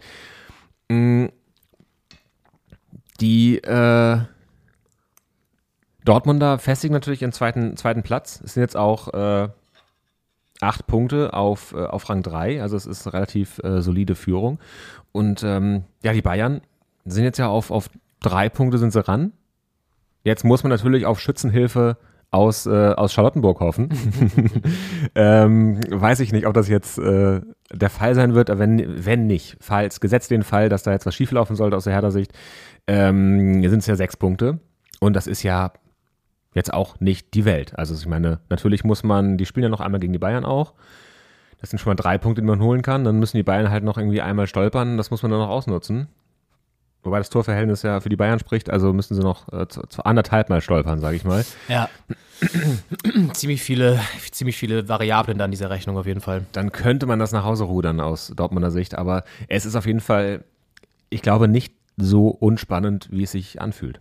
Mm, 0.89 1.27
Die 3.21 3.57
äh, 3.57 4.19
Dortmunder 6.05 6.57
festigen 6.59 6.93
natürlich 6.93 7.21
ihren 7.21 7.33
zweiten, 7.33 7.75
zweiten 7.77 8.03
Platz. 8.03 8.41
Es 8.43 8.53
sind 8.53 8.61
jetzt 8.61 8.77
auch 8.77 9.13
äh, 9.13 9.49
acht 10.61 10.87
Punkte 10.87 11.33
auf, 11.33 11.73
äh, 11.73 11.85
auf 11.85 12.09
Rang 12.09 12.23
3, 12.23 12.61
also 12.61 12.75
es 12.77 12.85
ist 12.85 13.05
eine 13.07 13.13
relativ 13.13 13.59
solide 13.63 14.15
Führung. 14.15 14.59
Und 15.11 15.43
ähm, 15.43 15.83
ja, 16.03 16.13
die 16.13 16.21
Bayern 16.21 16.61
sind 17.05 17.23
jetzt 17.23 17.37
ja 17.39 17.47
auf, 17.47 17.71
auf 17.71 17.89
drei 18.19 18.49
Punkte 18.49 18.77
sind 18.77 18.91
sie 18.91 19.05
ran. 19.05 19.33
Jetzt 20.23 20.43
muss 20.43 20.63
man 20.63 20.69
natürlich 20.69 21.05
auf 21.05 21.19
Schützenhilfe 21.19 21.97
aus, 22.31 22.65
äh, 22.67 22.93
aus 22.93 23.13
Charlottenburg 23.13 23.59
hoffen. 23.59 23.89
ähm, 25.15 25.79
weiß 25.89 26.19
ich 26.19 26.31
nicht, 26.31 26.45
ob 26.45 26.53
das 26.53 26.67
jetzt 26.67 26.99
äh, 26.99 27.41
der 27.71 27.89
Fall 27.89 28.15
sein 28.15 28.35
wird, 28.35 28.49
aber 28.49 28.59
wenn, 28.59 29.05
wenn 29.05 29.27
nicht, 29.27 29.57
falls, 29.59 29.99
gesetzt 29.99 30.31
den 30.31 30.43
Fall, 30.43 30.69
dass 30.69 30.83
da 30.83 30.91
jetzt 30.91 31.05
was 31.05 31.15
schieflaufen 31.15 31.55
sollte 31.55 31.75
aus 31.75 31.85
der 31.85 31.93
Herder-Sicht, 31.93 32.31
ähm, 32.87 33.67
sind 33.67 33.79
es 33.79 33.87
ja 33.87 33.95
sechs 33.95 34.17
Punkte. 34.17 34.59
Und 34.99 35.15
das 35.15 35.27
ist 35.27 35.43
ja 35.43 35.71
jetzt 36.53 36.73
auch 36.73 36.99
nicht 36.99 37.33
die 37.33 37.45
Welt. 37.45 37.77
Also 37.77 37.95
ich 37.95 38.07
meine, 38.07 38.39
natürlich 38.49 38.83
muss 38.83 39.03
man, 39.03 39.37
die 39.37 39.45
spielen 39.45 39.63
ja 39.63 39.69
noch 39.69 39.81
einmal 39.81 39.99
gegen 39.99 40.13
die 40.13 40.19
Bayern 40.19 40.45
auch. 40.45 40.73
Das 41.61 41.69
sind 41.69 41.79
schon 41.79 41.91
mal 41.91 41.95
drei 41.95 42.17
Punkte, 42.17 42.41
die 42.41 42.47
man 42.47 42.61
holen 42.61 42.81
kann. 42.81 43.03
Dann 43.03 43.19
müssen 43.19 43.37
die 43.37 43.43
Bayern 43.43 43.69
halt 43.69 43.83
noch 43.83 43.97
irgendwie 43.97 44.21
einmal 44.21 44.47
stolpern. 44.47 44.97
Das 44.97 45.11
muss 45.11 45.23
man 45.23 45.31
dann 45.31 45.41
noch 45.41 45.49
ausnutzen. 45.49 46.07
Wobei 47.03 47.17
das 47.17 47.29
Torverhältnis 47.29 47.83
ja 47.83 48.01
für 48.01 48.09
die 48.09 48.17
Bayern 48.17 48.39
spricht, 48.39 48.69
also 48.69 48.91
müssen 48.91 49.15
sie 49.15 49.21
noch 49.21 49.51
äh, 49.53 49.67
zu, 49.67 49.81
zu 49.83 50.03
anderthalb 50.03 50.49
Mal 50.49 50.61
stolpern, 50.61 50.99
sage 50.99 51.15
ich 51.15 51.23
mal. 51.23 51.45
Ja. 51.69 51.89
ziemlich 53.33 53.61
viele, 53.61 53.99
ziemlich 54.31 54.57
viele 54.57 54.87
Variablen 54.89 55.37
da 55.37 55.45
in 55.45 55.51
dieser 55.51 55.69
Rechnung 55.69 55.97
auf 55.97 56.05
jeden 56.05 56.21
Fall. 56.21 56.45
Dann 56.51 56.71
könnte 56.71 57.05
man 57.05 57.19
das 57.19 57.31
nach 57.31 57.43
Hause 57.45 57.65
rudern 57.65 58.01
aus 58.01 58.33
Dortmunder 58.35 58.71
Sicht. 58.71 58.95
Aber 58.95 59.23
es 59.47 59.65
ist 59.65 59.75
auf 59.75 59.85
jeden 59.85 60.01
Fall, 60.01 60.43
ich 61.09 61.21
glaube, 61.21 61.47
nicht 61.47 61.73
so 61.97 62.27
unspannend, 62.27 63.07
wie 63.11 63.23
es 63.23 63.31
sich 63.31 63.61
anfühlt. 63.61 63.99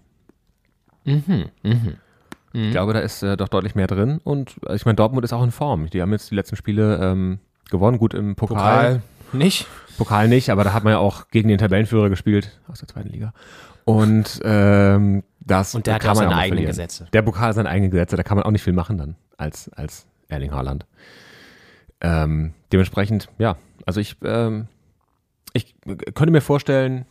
Ich 2.52 2.70
glaube, 2.70 2.92
da 2.92 3.00
ist 3.00 3.22
äh, 3.22 3.36
doch 3.36 3.48
deutlich 3.48 3.74
mehr 3.74 3.86
drin. 3.86 4.20
Und 4.24 4.56
äh, 4.66 4.74
ich 4.74 4.84
meine, 4.84 4.96
Dortmund 4.96 5.24
ist 5.24 5.32
auch 5.32 5.42
in 5.42 5.50
Form. 5.50 5.90
Die 5.90 6.00
haben 6.00 6.12
jetzt 6.12 6.30
die 6.30 6.34
letzten 6.34 6.56
Spiele 6.56 6.98
ähm, 7.00 7.38
gewonnen, 7.70 7.98
gut 7.98 8.14
im 8.14 8.36
Pokal. 8.36 9.02
Nicht? 9.32 9.66
Pokal 9.96 10.28
nicht, 10.28 10.50
aber 10.50 10.64
da 10.64 10.72
hat 10.72 10.84
man 10.84 10.92
ja 10.92 10.98
auch 10.98 11.28
gegen 11.28 11.48
den 11.48 11.58
Tabellenführer 11.58 12.08
gespielt 12.08 12.58
aus 12.68 12.78
der 12.78 12.88
zweiten 12.88 13.08
Liga. 13.08 13.32
Und 13.84 14.40
ähm, 14.44 15.24
das 15.40 15.74
Und 15.74 15.86
der 15.86 15.94
hat 15.94 16.02
kann 16.02 16.10
auch 16.12 16.16
seine 16.16 16.36
eigenen 16.36 16.48
verlieren. 16.48 16.70
Gesetze. 16.70 17.06
Der 17.12 17.22
Pokal 17.22 17.48
hat 17.48 17.54
seine 17.54 17.68
eigenen 17.68 17.90
Gesetze, 17.90 18.16
da 18.16 18.22
kann 18.22 18.36
man 18.36 18.44
auch 18.44 18.50
nicht 18.50 18.62
viel 18.62 18.72
machen 18.72 18.98
dann 18.98 19.16
als, 19.36 19.70
als 19.72 20.06
Erling 20.28 20.52
Haaland. 20.52 20.86
Ähm, 22.00 22.52
dementsprechend, 22.72 23.28
ja, 23.38 23.56
also 23.86 24.00
ich, 24.00 24.16
ähm, 24.22 24.68
ich 25.52 25.74
könnte 26.14 26.30
mir 26.30 26.42
vorstellen, 26.42 27.06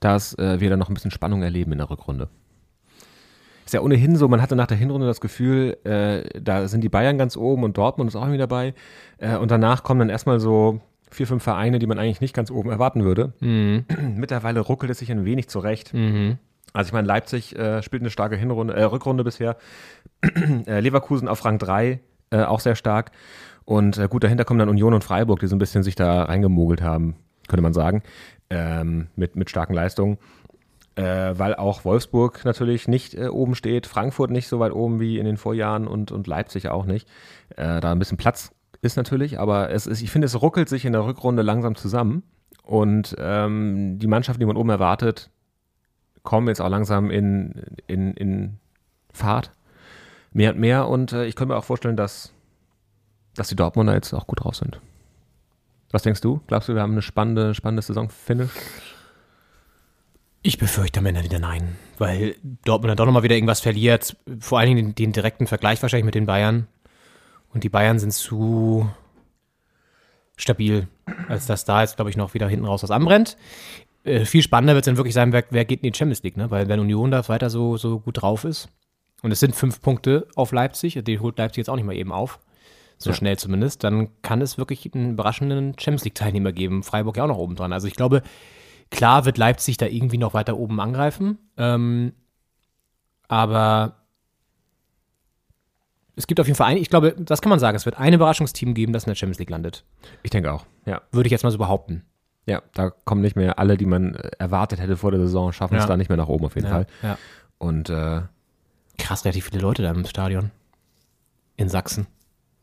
dass 0.00 0.36
äh, 0.38 0.60
wir 0.60 0.68
da 0.68 0.76
noch 0.76 0.88
ein 0.88 0.94
bisschen 0.94 1.10
Spannung 1.10 1.42
erleben 1.42 1.72
in 1.72 1.78
der 1.78 1.88
Rückrunde. 1.88 2.28
Ist 3.64 3.74
ja 3.74 3.80
ohnehin 3.82 4.16
so, 4.16 4.26
man 4.26 4.42
hatte 4.42 4.56
nach 4.56 4.66
der 4.66 4.76
Hinrunde 4.76 5.06
das 5.06 5.20
Gefühl, 5.20 5.78
äh, 5.84 6.40
da 6.40 6.66
sind 6.66 6.82
die 6.82 6.88
Bayern 6.88 7.18
ganz 7.18 7.36
oben 7.36 7.62
und 7.62 7.78
Dortmund 7.78 8.10
ist 8.10 8.16
auch 8.16 8.22
irgendwie 8.22 8.38
dabei. 8.38 8.74
Äh, 9.18 9.36
und 9.36 9.50
danach 9.52 9.84
kommen 9.84 10.00
dann 10.00 10.08
erstmal 10.08 10.40
so 10.40 10.80
vier, 11.10 11.26
fünf 11.26 11.42
Vereine, 11.42 11.78
die 11.78 11.86
man 11.86 11.98
eigentlich 11.98 12.20
nicht 12.20 12.34
ganz 12.34 12.50
oben 12.50 12.70
erwarten 12.70 13.04
würde. 13.04 13.32
Mittlerweile 13.40 14.60
ruckelt 14.60 14.90
es 14.90 14.98
sich 14.98 15.10
ein 15.10 15.24
wenig 15.24 15.48
zurecht. 15.48 15.92
Also 16.72 16.88
ich 16.88 16.92
meine, 16.92 17.08
Leipzig 17.08 17.56
äh, 17.56 17.82
spielt 17.82 18.02
eine 18.02 18.10
starke 18.10 18.36
Hinrunde, 18.36 18.74
äh, 18.74 18.84
Rückrunde 18.84 19.24
bisher. 19.24 19.56
äh, 20.66 20.80
Leverkusen 20.80 21.28
auf 21.28 21.44
Rang 21.44 21.58
3, 21.58 22.00
äh, 22.30 22.42
auch 22.42 22.60
sehr 22.60 22.76
stark. 22.76 23.10
Und 23.64 23.98
äh, 23.98 24.08
gut, 24.08 24.24
dahinter 24.24 24.44
kommen 24.44 24.60
dann 24.60 24.68
Union 24.68 24.94
und 24.94 25.04
Freiburg, 25.04 25.40
die 25.40 25.46
so 25.46 25.56
ein 25.56 25.58
bisschen 25.58 25.82
sich 25.82 25.94
da 25.94 26.24
reingemogelt 26.24 26.82
haben, 26.82 27.16
könnte 27.48 27.62
man 27.62 27.72
sagen, 27.72 28.02
ähm, 28.50 29.08
mit, 29.16 29.36
mit 29.36 29.50
starken 29.50 29.74
Leistungen. 29.74 30.18
Äh, 30.96 31.38
weil 31.38 31.54
auch 31.54 31.84
Wolfsburg 31.84 32.44
natürlich 32.44 32.88
nicht 32.88 33.16
oben 33.16 33.54
steht, 33.54 33.86
Frankfurt 33.86 34.30
nicht 34.30 34.48
so 34.48 34.58
weit 34.58 34.72
oben 34.72 35.00
wie 35.00 35.18
in 35.18 35.24
den 35.24 35.36
Vorjahren 35.36 35.86
und, 35.86 36.10
und 36.10 36.26
Leipzig 36.26 36.68
auch 36.68 36.84
nicht. 36.84 37.08
Da 37.56 37.80
ein 37.80 37.98
bisschen 37.98 38.16
Platz 38.16 38.52
ist 38.82 38.96
natürlich, 38.96 39.38
aber 39.38 39.70
es 39.70 39.86
ist, 39.86 40.00
ich 40.00 40.10
finde, 40.10 40.26
es 40.26 40.40
ruckelt 40.40 40.68
sich 40.68 40.84
in 40.84 40.92
der 40.92 41.04
Rückrunde 41.04 41.42
langsam 41.42 41.74
zusammen. 41.74 42.22
Und 42.62 43.16
ähm, 43.18 43.98
die 43.98 44.06
Mannschaft, 44.06 44.40
die 44.40 44.46
man 44.46 44.56
oben 44.56 44.70
erwartet, 44.70 45.30
kommen 46.22 46.48
jetzt 46.48 46.60
auch 46.60 46.68
langsam 46.68 47.10
in, 47.10 47.62
in, 47.86 48.14
in 48.14 48.58
Fahrt. 49.12 49.50
Mehr 50.32 50.52
und 50.52 50.60
mehr. 50.60 50.88
Und 50.88 51.12
äh, 51.12 51.26
ich 51.26 51.34
könnte 51.34 51.52
mir 51.52 51.58
auch 51.58 51.64
vorstellen, 51.64 51.96
dass, 51.96 52.32
dass 53.34 53.48
die 53.48 53.56
Dortmunder 53.56 53.94
jetzt 53.94 54.12
auch 54.12 54.26
gut 54.26 54.44
drauf 54.44 54.54
sind. 54.54 54.80
Was 55.90 56.02
denkst 56.02 56.20
du? 56.20 56.40
Glaubst 56.46 56.68
du, 56.68 56.74
wir 56.74 56.82
haben 56.82 56.92
eine 56.92 57.02
spannende, 57.02 57.54
spannende 57.54 57.82
Saison-Finish? 57.82 58.50
Ich 60.42 60.56
befürchte 60.56 61.00
am 61.00 61.06
Ende 61.06 61.22
wieder 61.22 61.38
nein, 61.38 61.76
weil 61.98 62.36
Dortmund 62.64 62.90
dann 62.90 62.96
doch 62.96 63.04
nochmal 63.04 63.24
wieder 63.24 63.34
irgendwas 63.34 63.60
verliert. 63.60 64.16
Vor 64.38 64.58
allen 64.58 64.68
Dingen 64.68 64.86
den, 64.86 64.94
den 64.94 65.12
direkten 65.12 65.46
Vergleich 65.46 65.82
wahrscheinlich 65.82 66.06
mit 66.06 66.14
den 66.14 66.26
Bayern. 66.26 66.66
Und 67.52 67.64
die 67.64 67.68
Bayern 67.68 67.98
sind 67.98 68.12
zu 68.12 68.88
stabil, 70.36 70.88
als 71.28 71.46
dass 71.46 71.64
da 71.64 71.82
jetzt, 71.82 71.96
glaube 71.96 72.10
ich, 72.10 72.16
noch 72.16 72.34
wieder 72.34 72.48
hinten 72.48 72.64
raus 72.64 72.82
was 72.82 72.90
anbrennt. 72.90 73.36
Äh, 74.04 74.24
viel 74.24 74.42
spannender 74.42 74.74
wird 74.74 74.84
es 74.84 74.86
dann 74.86 74.96
wirklich 74.96 75.14
sein, 75.14 75.32
wer, 75.32 75.44
wer 75.50 75.64
geht 75.64 75.82
in 75.82 75.92
die 75.92 75.96
Champions 75.96 76.22
League, 76.22 76.36
ne? 76.36 76.50
Weil 76.50 76.68
wenn 76.68 76.80
Union 76.80 77.10
da 77.10 77.28
weiter 77.28 77.50
so, 77.50 77.76
so 77.76 78.00
gut 78.00 78.22
drauf 78.22 78.44
ist, 78.44 78.68
und 79.22 79.32
es 79.32 79.40
sind 79.40 79.54
fünf 79.54 79.82
Punkte 79.82 80.26
auf 80.34 80.52
Leipzig, 80.52 80.98
die 81.04 81.18
holt 81.18 81.36
Leipzig 81.36 81.58
jetzt 81.58 81.68
auch 81.68 81.76
nicht 81.76 81.84
mal 81.84 81.94
eben 81.94 82.10
auf, 82.12 82.38
so 82.96 83.10
Ja. 83.10 83.16
schnell 83.16 83.38
zumindest, 83.38 83.84
dann 83.84 84.08
kann 84.22 84.40
es 84.40 84.56
wirklich 84.56 84.88
einen 84.94 85.12
überraschenden 85.12 85.74
Champions 85.78 86.04
League-Teilnehmer 86.04 86.52
geben. 86.52 86.82
Freiburg 86.82 87.18
ja 87.18 87.24
auch 87.24 87.28
noch 87.28 87.36
oben 87.36 87.56
dran. 87.56 87.72
Also 87.74 87.86
ich 87.86 87.94
glaube, 87.94 88.22
klar 88.90 89.26
wird 89.26 89.36
Leipzig 89.36 89.76
da 89.76 89.86
irgendwie 89.86 90.16
noch 90.16 90.32
weiter 90.32 90.56
oben 90.56 90.80
angreifen, 90.80 91.38
ähm, 91.58 92.12
aber 93.28 93.99
es 96.16 96.26
gibt 96.26 96.40
auf 96.40 96.46
jeden 96.46 96.56
Fall 96.56 96.68
ein, 96.68 96.76
ich 96.76 96.90
glaube, 96.90 97.14
das 97.18 97.40
kann 97.42 97.50
man 97.50 97.58
sagen, 97.58 97.76
es 97.76 97.84
wird 97.86 97.98
ein 97.98 98.12
Überraschungsteam 98.12 98.74
geben, 98.74 98.92
das 98.92 99.04
in 99.04 99.10
der 99.10 99.14
Champions 99.16 99.38
League 99.38 99.50
landet. 99.50 99.84
Ich 100.22 100.30
denke 100.30 100.52
auch. 100.52 100.66
Ja. 100.86 101.02
Würde 101.12 101.26
ich 101.28 101.30
jetzt 101.32 101.42
mal 101.44 101.50
so 101.50 101.58
behaupten. 101.58 102.04
Ja, 102.46 102.62
da 102.74 102.90
kommen 102.90 103.20
nicht 103.20 103.36
mehr 103.36 103.58
alle, 103.58 103.76
die 103.76 103.86
man 103.86 104.14
äh, 104.14 104.30
erwartet 104.38 104.80
hätte 104.80 104.96
vor 104.96 105.10
der 105.10 105.20
Saison, 105.20 105.52
schaffen 105.52 105.76
es 105.76 105.82
Ja. 105.84 105.86
da 105.88 105.96
nicht 105.96 106.08
mehr 106.08 106.16
nach 106.16 106.28
oben 106.28 106.46
auf 106.46 106.54
jeden 106.56 106.68
Fall. 106.68 106.86
ja. 107.02 107.16
Und 107.58 107.90
äh, 107.90 108.22
Krass, 108.98 109.24
relativ 109.24 109.46
viele 109.46 109.60
Leute 109.62 109.82
da 109.82 109.90
im 109.90 110.04
Stadion. 110.04 110.50
In 111.56 111.68
Sachsen. 111.68 112.06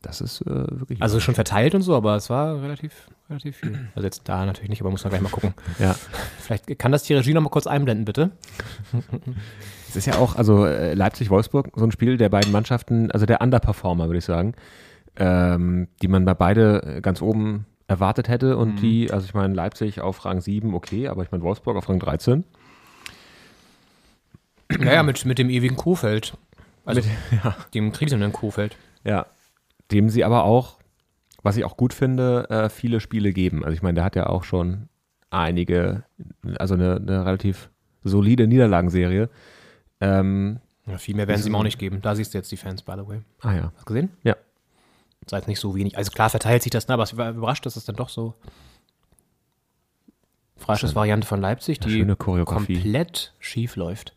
das 0.02 0.20
ist 0.20 0.40
äh, 0.42 0.46
wirklich. 0.46 1.00
Also 1.02 1.20
schon 1.20 1.34
verteilt 1.34 1.74
und 1.74 1.82
so, 1.82 1.94
aber 1.96 2.16
es 2.16 2.28
war 2.30 2.60
relativ, 2.62 3.08
relativ 3.30 3.56
viel. 3.56 3.88
Also 3.94 4.04
jetzt 4.06 4.22
da 4.28 4.44
natürlich 4.44 4.70
nicht, 4.70 4.80
aber 4.80 4.90
muss 4.90 5.02
man 5.04 5.10
gleich 5.10 5.22
mal 5.22 5.30
gucken. 5.30 5.54
ja. 5.78 5.94
Vielleicht 6.40 6.78
kann 6.78 6.92
das 6.92 7.04
die 7.04 7.14
Regie 7.14 7.32
noch 7.34 7.42
mal 7.42 7.48
kurz 7.48 7.66
einblenden, 7.66 8.04
bitte. 8.04 8.30
Es 9.88 9.96
ist 9.96 10.06
ja 10.06 10.16
auch, 10.16 10.36
also 10.36 10.64
äh, 10.66 10.94
Leipzig-Wolfsburg, 10.94 11.70
so 11.74 11.84
ein 11.84 11.90
Spiel 11.92 12.16
der 12.18 12.28
beiden 12.28 12.52
Mannschaften, 12.52 13.10
also 13.10 13.24
der 13.26 13.40
Underperformer, 13.40 14.06
würde 14.06 14.18
ich 14.18 14.24
sagen, 14.24 14.54
ähm, 15.16 15.88
die 16.02 16.08
man 16.08 16.24
bei 16.24 16.34
beide 16.34 16.82
äh, 16.96 17.00
ganz 17.00 17.22
oben 17.22 17.64
erwartet 17.86 18.28
hätte 18.28 18.56
und 18.58 18.74
Mhm. 18.74 18.76
die, 18.76 19.10
also 19.10 19.24
ich 19.24 19.32
meine, 19.34 19.54
Leipzig 19.54 20.00
auf 20.02 20.24
Rang 20.24 20.40
7, 20.42 20.74
okay, 20.74 21.08
aber 21.08 21.22
ich 21.22 21.30
meine 21.30 21.42
Wolfsburg 21.42 21.76
auf 21.76 21.88
Rang 21.88 21.98
13. 21.98 22.44
Naja, 24.78 25.02
mit, 25.02 25.24
mit 25.24 25.38
dem 25.38 25.48
ewigen 25.48 25.76
Kuhfeld. 25.76 26.36
Also 26.84 27.00
Mit- 27.00 27.10
ja. 27.44 27.56
dem 27.74 27.92
kriselnden 27.92 28.32
Kuhfeld. 28.32 28.76
Ja. 29.04 29.26
Dem 29.90 30.08
sie 30.10 30.24
aber 30.24 30.44
auch 30.44 30.78
was 31.44 31.56
ich 31.56 31.64
auch 31.64 31.76
gut 31.76 31.94
finde, 31.94 32.50
äh, 32.50 32.68
viele 32.68 32.98
Spiele 33.00 33.32
geben. 33.32 33.64
Also 33.64 33.72
ich 33.74 33.80
meine, 33.80 33.94
der 33.94 34.04
hat 34.04 34.16
ja 34.16 34.26
auch 34.26 34.42
schon 34.42 34.88
einige, 35.30 36.02
also 36.58 36.74
eine, 36.74 36.96
eine 36.96 37.24
relativ 37.24 37.70
solide 38.02 38.48
Niederlagenserie. 38.48 39.30
Ähm, 40.00 40.60
Ja, 40.86 40.98
viel 40.98 41.14
mehr 41.14 41.26
werden 41.28 41.42
sie 41.42 41.48
ihm 41.48 41.54
auch 41.54 41.62
nicht 41.62 41.78
geben. 41.78 42.00
Da 42.02 42.14
siehst 42.14 42.32
du 42.34 42.38
jetzt 42.38 42.50
die 42.52 42.56
Fans, 42.56 42.82
by 42.82 42.92
the 42.96 43.06
way. 43.08 43.20
ah 43.42 43.52
ja. 43.54 43.62
Hast 43.74 43.80
du 43.82 43.84
gesehen? 43.94 44.10
Ja. 44.22 44.36
Sei 45.26 45.36
jetzt 45.36 45.48
nicht 45.48 45.60
so 45.60 45.74
wenig. 45.74 45.96
Also 45.98 46.10
klar 46.10 46.30
verteilt 46.30 46.62
sich 46.62 46.70
das, 46.70 46.88
ne, 46.88 46.94
aber 46.94 47.02
es 47.02 47.16
war 47.16 47.30
überrascht, 47.30 47.66
dass 47.66 47.76
es 47.76 47.84
dann 47.84 47.96
doch 47.96 48.08
so 48.08 48.34
Freischussvariante 50.56 51.26
von 51.26 51.40
Leipzig, 51.40 51.78
die 51.80 51.90
schöne 51.90 52.16
Choreografie. 52.16 52.74
komplett 52.74 53.32
schief 53.38 53.76
läuft. 53.76 54.14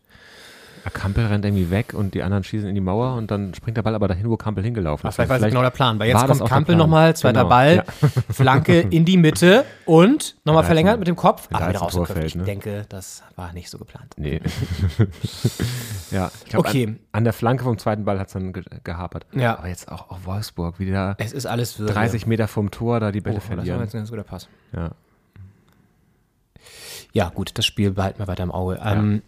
Kampel 0.89 1.25
rennt 1.27 1.45
irgendwie 1.45 1.69
weg 1.69 1.93
und 1.93 2.13
die 2.15 2.23
anderen 2.23 2.43
schießen 2.43 2.67
in 2.67 2.73
die 2.75 2.81
Mauer 2.81 3.15
und 3.15 3.29
dann 3.29 3.53
springt 3.53 3.77
der 3.77 3.83
Ball 3.83 3.93
aber 3.93 4.07
dahin, 4.07 4.27
wo 4.29 4.37
Kampel 4.37 4.63
hingelaufen 4.63 5.07
ist. 5.07 5.15
Vielleicht 5.15 5.29
war 5.29 5.37
das 5.39 5.49
genau 5.49 5.61
der 5.61 5.69
Plan, 5.69 5.99
weil 5.99 6.09
jetzt 6.09 6.25
kommt 6.25 6.45
Kampel 6.49 6.75
nochmal, 6.75 7.15
zweiter 7.15 7.41
Genau, 7.41 7.49
Ball, 7.49 7.75
ja. 7.75 7.83
Flanke 8.33 8.79
in 8.79 9.05
die 9.05 9.17
Mitte 9.17 9.63
und 9.85 10.35
nochmal 10.43 10.63
Ja, 10.63 10.67
verlängert 10.67 10.97
mit 10.99 11.07
dem 11.07 11.15
Kopf, 11.15 11.47
aber 11.51 11.69
wieder 11.69 11.79
rausgeköpft. 11.79 12.23
Ich 12.23 12.35
ne? 12.35 12.43
denke, 12.43 12.85
das 12.89 13.21
war 13.35 13.53
nicht 13.53 13.69
so 13.69 13.77
geplant. 13.77 14.15
Nee. 14.17 14.41
ja, 16.11 16.31
ich 16.43 16.49
glaube, 16.49 16.67
Okay. 16.69 16.85
an, 16.87 16.99
an 17.11 17.23
der 17.25 17.33
Flanke 17.33 17.63
vom 17.63 17.77
zweiten 17.77 18.05
Ball 18.05 18.19
hat 18.19 18.27
es 18.27 18.33
dann 18.33 18.53
ge 18.53 18.63
gehapert. 18.83 19.25
Ja. 19.33 19.57
Aber 19.57 19.67
jetzt 19.67 19.91
auch 19.91 20.09
auf 20.09 20.25
Wolfsburg, 20.25 20.79
wie 20.79 20.85
die 20.85 20.91
da 20.91 21.15
Es 21.17 21.33
ist 21.33 21.45
alles 21.45 21.73
für 21.73 21.85
30 21.85 22.25
Meter 22.25 22.47
vom 22.47 22.71
Tor 22.71 22.99
da 22.99 23.11
die 23.11 23.21
Bälle 23.21 23.35
Oh, 23.35 23.39
das 23.39 23.49
war 23.49 23.55
verlieren. 23.57 23.81
jetzt 23.81 23.93
ein 23.93 23.99
ganz 23.99 24.09
guter 24.09 24.23
Pass. 24.23 24.47
Ja. 24.75 24.91
Ja, 27.13 27.29
gut, 27.29 27.51
das 27.57 27.65
Spiel 27.65 27.91
behalten 27.91 28.19
wir 28.19 28.27
weiter 28.27 28.43
im 28.43 28.51
Auge. 28.51 28.79
Ähm, 28.83 29.21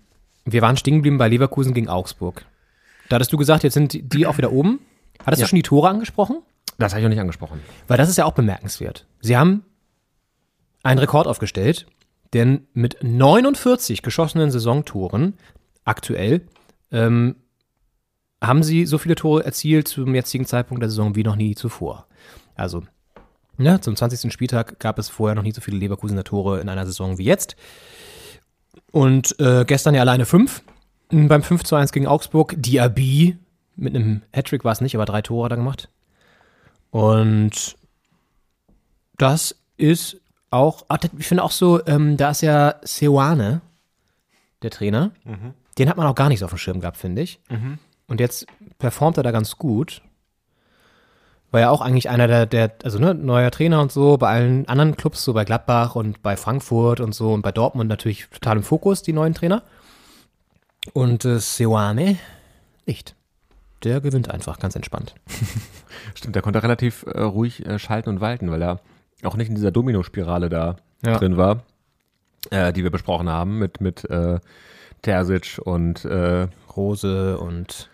wir 0.46 0.62
waren 0.62 0.78
stehen 0.78 0.96
geblieben 0.96 1.18
bei 1.18 1.28
Leverkusen 1.30 1.74
gegen 1.74 1.88
Augsburg. 1.90 2.46
Da 3.10 3.16
hattest 3.16 3.32
du 3.34 3.38
gesagt, 3.38 3.64
jetzt 3.64 3.74
sind 3.74 4.14
die 4.14 4.26
auch 4.28 4.38
wieder 4.38 4.52
oben. 4.52 4.80
Hattest 5.26 5.42
Ja. 5.42 5.46
du 5.46 5.50
schon 5.50 5.58
die 5.58 5.64
Tore 5.64 5.90
angesprochen? 5.90 6.38
Das 6.80 6.92
habe 6.94 7.02
ich 7.02 7.04
noch 7.04 7.10
nicht 7.10 7.20
angesprochen. 7.20 7.60
Weil 7.88 7.98
das 7.98 8.10
ist 8.10 8.18
ja 8.18 8.26
auch 8.26 8.34
bemerkenswert. 8.34 9.06
Sie 9.22 9.38
haben 9.38 9.64
einen 10.82 11.00
Rekord 11.00 11.28
aufgestellt, 11.28 11.86
denn 12.34 12.68
mit 12.74 12.98
49 13.04 14.02
geschossenen 14.02 14.52
Saisontoren 14.52 15.36
aktuell 15.86 16.42
ähm, 16.92 17.36
haben 18.42 18.64
sie 18.64 18.86
so 18.86 18.98
viele 18.98 19.16
Tore 19.16 19.46
erzielt 19.46 19.88
zum 19.88 20.14
jetzigen 20.16 20.46
Zeitpunkt 20.46 20.82
der 20.82 20.90
Saison 20.90 21.16
wie 21.16 21.24
noch 21.24 21.36
nie 21.36 21.56
zuvor. 21.56 22.08
Also 22.56 22.84
ne, 23.58 23.80
zum 23.82 23.96
20. 23.96 24.34
Spieltag 24.34 24.80
gab 24.80 25.00
es 25.00 25.10
vorher 25.10 25.36
noch 25.36 25.44
nie 25.44 25.52
so 25.54 25.62
viele 25.62 25.78
Leverkusener 25.78 26.24
Tore 26.24 26.60
in 26.60 26.70
einer 26.70 26.86
Saison 26.86 27.18
wie 27.18 27.24
jetzt. 27.26 27.56
Und 28.94 29.40
äh, 29.40 29.66
gestern 29.66 29.96
ja 29.96 30.02
alleine 30.02 30.26
fünf. 30.28 30.62
Beim 31.10 31.42
5 31.44 31.64
zu 31.64 31.76
1 31.76 31.92
gegen 31.92 32.08
Augsburg. 32.08 32.54
Diaby 32.58 33.38
mit 33.76 33.96
einem 33.96 34.22
Hattrick 34.32 34.64
war 34.64 34.72
es 34.72 34.82
nicht, 34.82 34.96
aber 34.96 35.06
drei 35.06 35.22
Tore 35.24 35.46
hat 35.46 35.52
er 35.52 35.58
gemacht. 35.58 35.90
Und 36.92 37.76
das 39.18 39.56
ist 39.78 40.22
auch, 40.52 40.86
ich 41.18 41.28
finde 41.28 41.44
auch 41.44 41.52
so, 41.52 41.84
ähm, 41.88 42.18
da 42.18 42.30
ist 42.30 42.42
ja 42.42 42.76
Seoane, 42.84 43.62
der 44.62 44.70
Trainer. 44.70 45.12
Den 45.78 45.90
hat 45.90 45.98
man 45.98 46.06
auch 46.06 46.16
gar 46.16 46.30
nicht 46.30 46.40
so 46.40 46.46
auf 46.46 46.52
dem 46.52 46.60
Schirm 46.60 46.80
gehabt, 46.80 46.98
finde 46.98 47.24
ich. 47.24 47.40
Und 48.08 48.20
jetzt 48.20 48.46
performt 48.78 49.18
er 49.18 49.24
da 49.24 49.32
ganz 49.32 49.58
gut. 49.58 50.04
War 51.54 51.60
ja 51.62 51.70
auch 51.70 51.82
eigentlich 51.82 52.10
einer 52.10 52.26
der, 52.28 52.48
der 52.48 52.72
also 52.84 52.98
ne, 52.98 53.14
neuer 53.14 53.52
Trainer 53.52 53.80
und 53.80 53.92
so, 53.92 54.18
bei 54.18 54.28
allen 54.30 54.68
anderen 54.68 54.98
Clubs, 54.98 55.24
so 55.24 55.34
bei 55.34 55.46
Gladbach 55.46 55.96
und 55.96 56.24
bei 56.24 56.36
Frankfurt 56.36 57.00
und 57.00 57.14
so 57.14 57.32
und 57.32 57.44
bei 57.44 57.52
Dortmund 57.52 57.88
natürlich 57.90 58.28
total 58.30 58.58
im 58.58 58.64
Fokus, 58.64 59.04
die 59.04 59.14
neuen 59.14 59.36
Trainer. 59.36 59.62
Und 60.94 61.26
äh, 61.26 61.38
Seoane 61.40 62.18
nicht. 62.88 63.16
Der 63.84 64.02
gewinnt 64.02 64.32
einfach 64.32 64.58
ganz 64.58 64.76
entspannt. 64.76 65.14
Stimmt, 66.16 66.34
der 66.36 66.42
konnte 66.42 66.64
relativ 66.64 67.06
äh, 67.06 67.22
ruhig 67.22 67.66
äh, 67.68 67.78
schalten 67.78 68.10
und 68.10 68.20
walten, 68.20 68.50
weil 68.50 68.62
er 68.64 68.80
auch 69.24 69.36
nicht 69.36 69.50
in 69.50 69.56
dieser 69.56 69.72
Dominospirale 69.72 70.50
da 70.50 70.78
Ja. 71.06 71.18
drin 71.20 71.38
war, 71.38 71.64
äh, 72.50 72.74
die 72.74 72.84
wir 72.84 72.90
besprochen 72.92 73.30
haben 73.30 73.60
mit, 73.60 73.80
mit 73.80 74.10
äh, 74.10 74.40
Terzic 75.04 75.60
und 75.64 76.04
äh, 76.06 76.48
Rose 76.76 77.38
und 77.38 77.90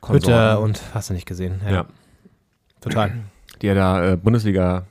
Konsorten, 0.00 0.28
Hütter 0.34 0.60
und 0.60 0.80
hast 0.94 1.10
du 1.10 1.14
nicht 1.14 1.26
gesehen. 1.26 1.60
Ja. 1.64 1.70
Ja. 1.72 1.86
Total. 2.90 3.12
die 3.62 3.66
ja 3.66 3.74
da 3.74 4.12
äh, 4.12 4.16
Bundesliga 4.16 4.86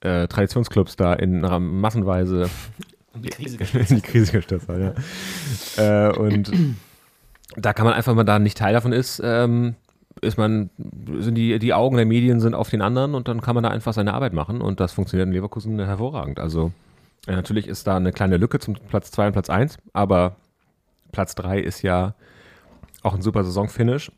äh, 0.00 0.28
da 0.28 1.12
in 1.14 1.44
äh, 1.44 1.58
massenweise 1.58 2.48
in 3.14 3.22
die 3.22 3.30
Krise 4.00 4.32
gestürzt 4.32 4.68
hat. 4.68 4.78
Ja. 5.76 6.08
äh, 6.08 6.12
und 6.16 6.52
da 7.56 7.72
kann 7.72 7.86
man 7.86 7.94
einfach, 7.94 8.10
wenn 8.10 8.16
man 8.16 8.26
da 8.26 8.38
nicht 8.38 8.58
Teil 8.58 8.74
davon 8.74 8.92
ist, 8.92 9.20
ähm, 9.24 9.74
ist 10.20 10.38
man, 10.38 10.70
sind 11.18 11.34
die, 11.34 11.58
die 11.58 11.74
Augen 11.74 11.96
der 11.96 12.06
Medien 12.06 12.40
sind 12.40 12.54
auf 12.54 12.70
den 12.70 12.82
anderen 12.82 13.14
und 13.14 13.28
dann 13.28 13.40
kann 13.40 13.54
man 13.54 13.64
da 13.64 13.70
einfach 13.70 13.92
seine 13.92 14.14
Arbeit 14.14 14.32
machen 14.32 14.60
und 14.60 14.80
das 14.80 14.92
funktioniert 14.92 15.26
in 15.26 15.32
Leverkusen 15.32 15.78
hervorragend. 15.78 16.40
Also 16.40 16.72
äh, 17.26 17.32
natürlich 17.32 17.68
ist 17.68 17.86
da 17.86 17.96
eine 17.96 18.12
kleine 18.12 18.36
Lücke 18.36 18.58
zum 18.58 18.74
Platz 18.74 19.10
2 19.10 19.28
und 19.28 19.32
Platz 19.32 19.50
1, 19.50 19.78
aber 19.92 20.36
Platz 21.12 21.34
3 21.34 21.60
ist 21.60 21.82
ja 21.82 22.14
auch 23.02 23.14
ein 23.14 23.22
super 23.22 23.44
Saisonfinish. 23.44 24.10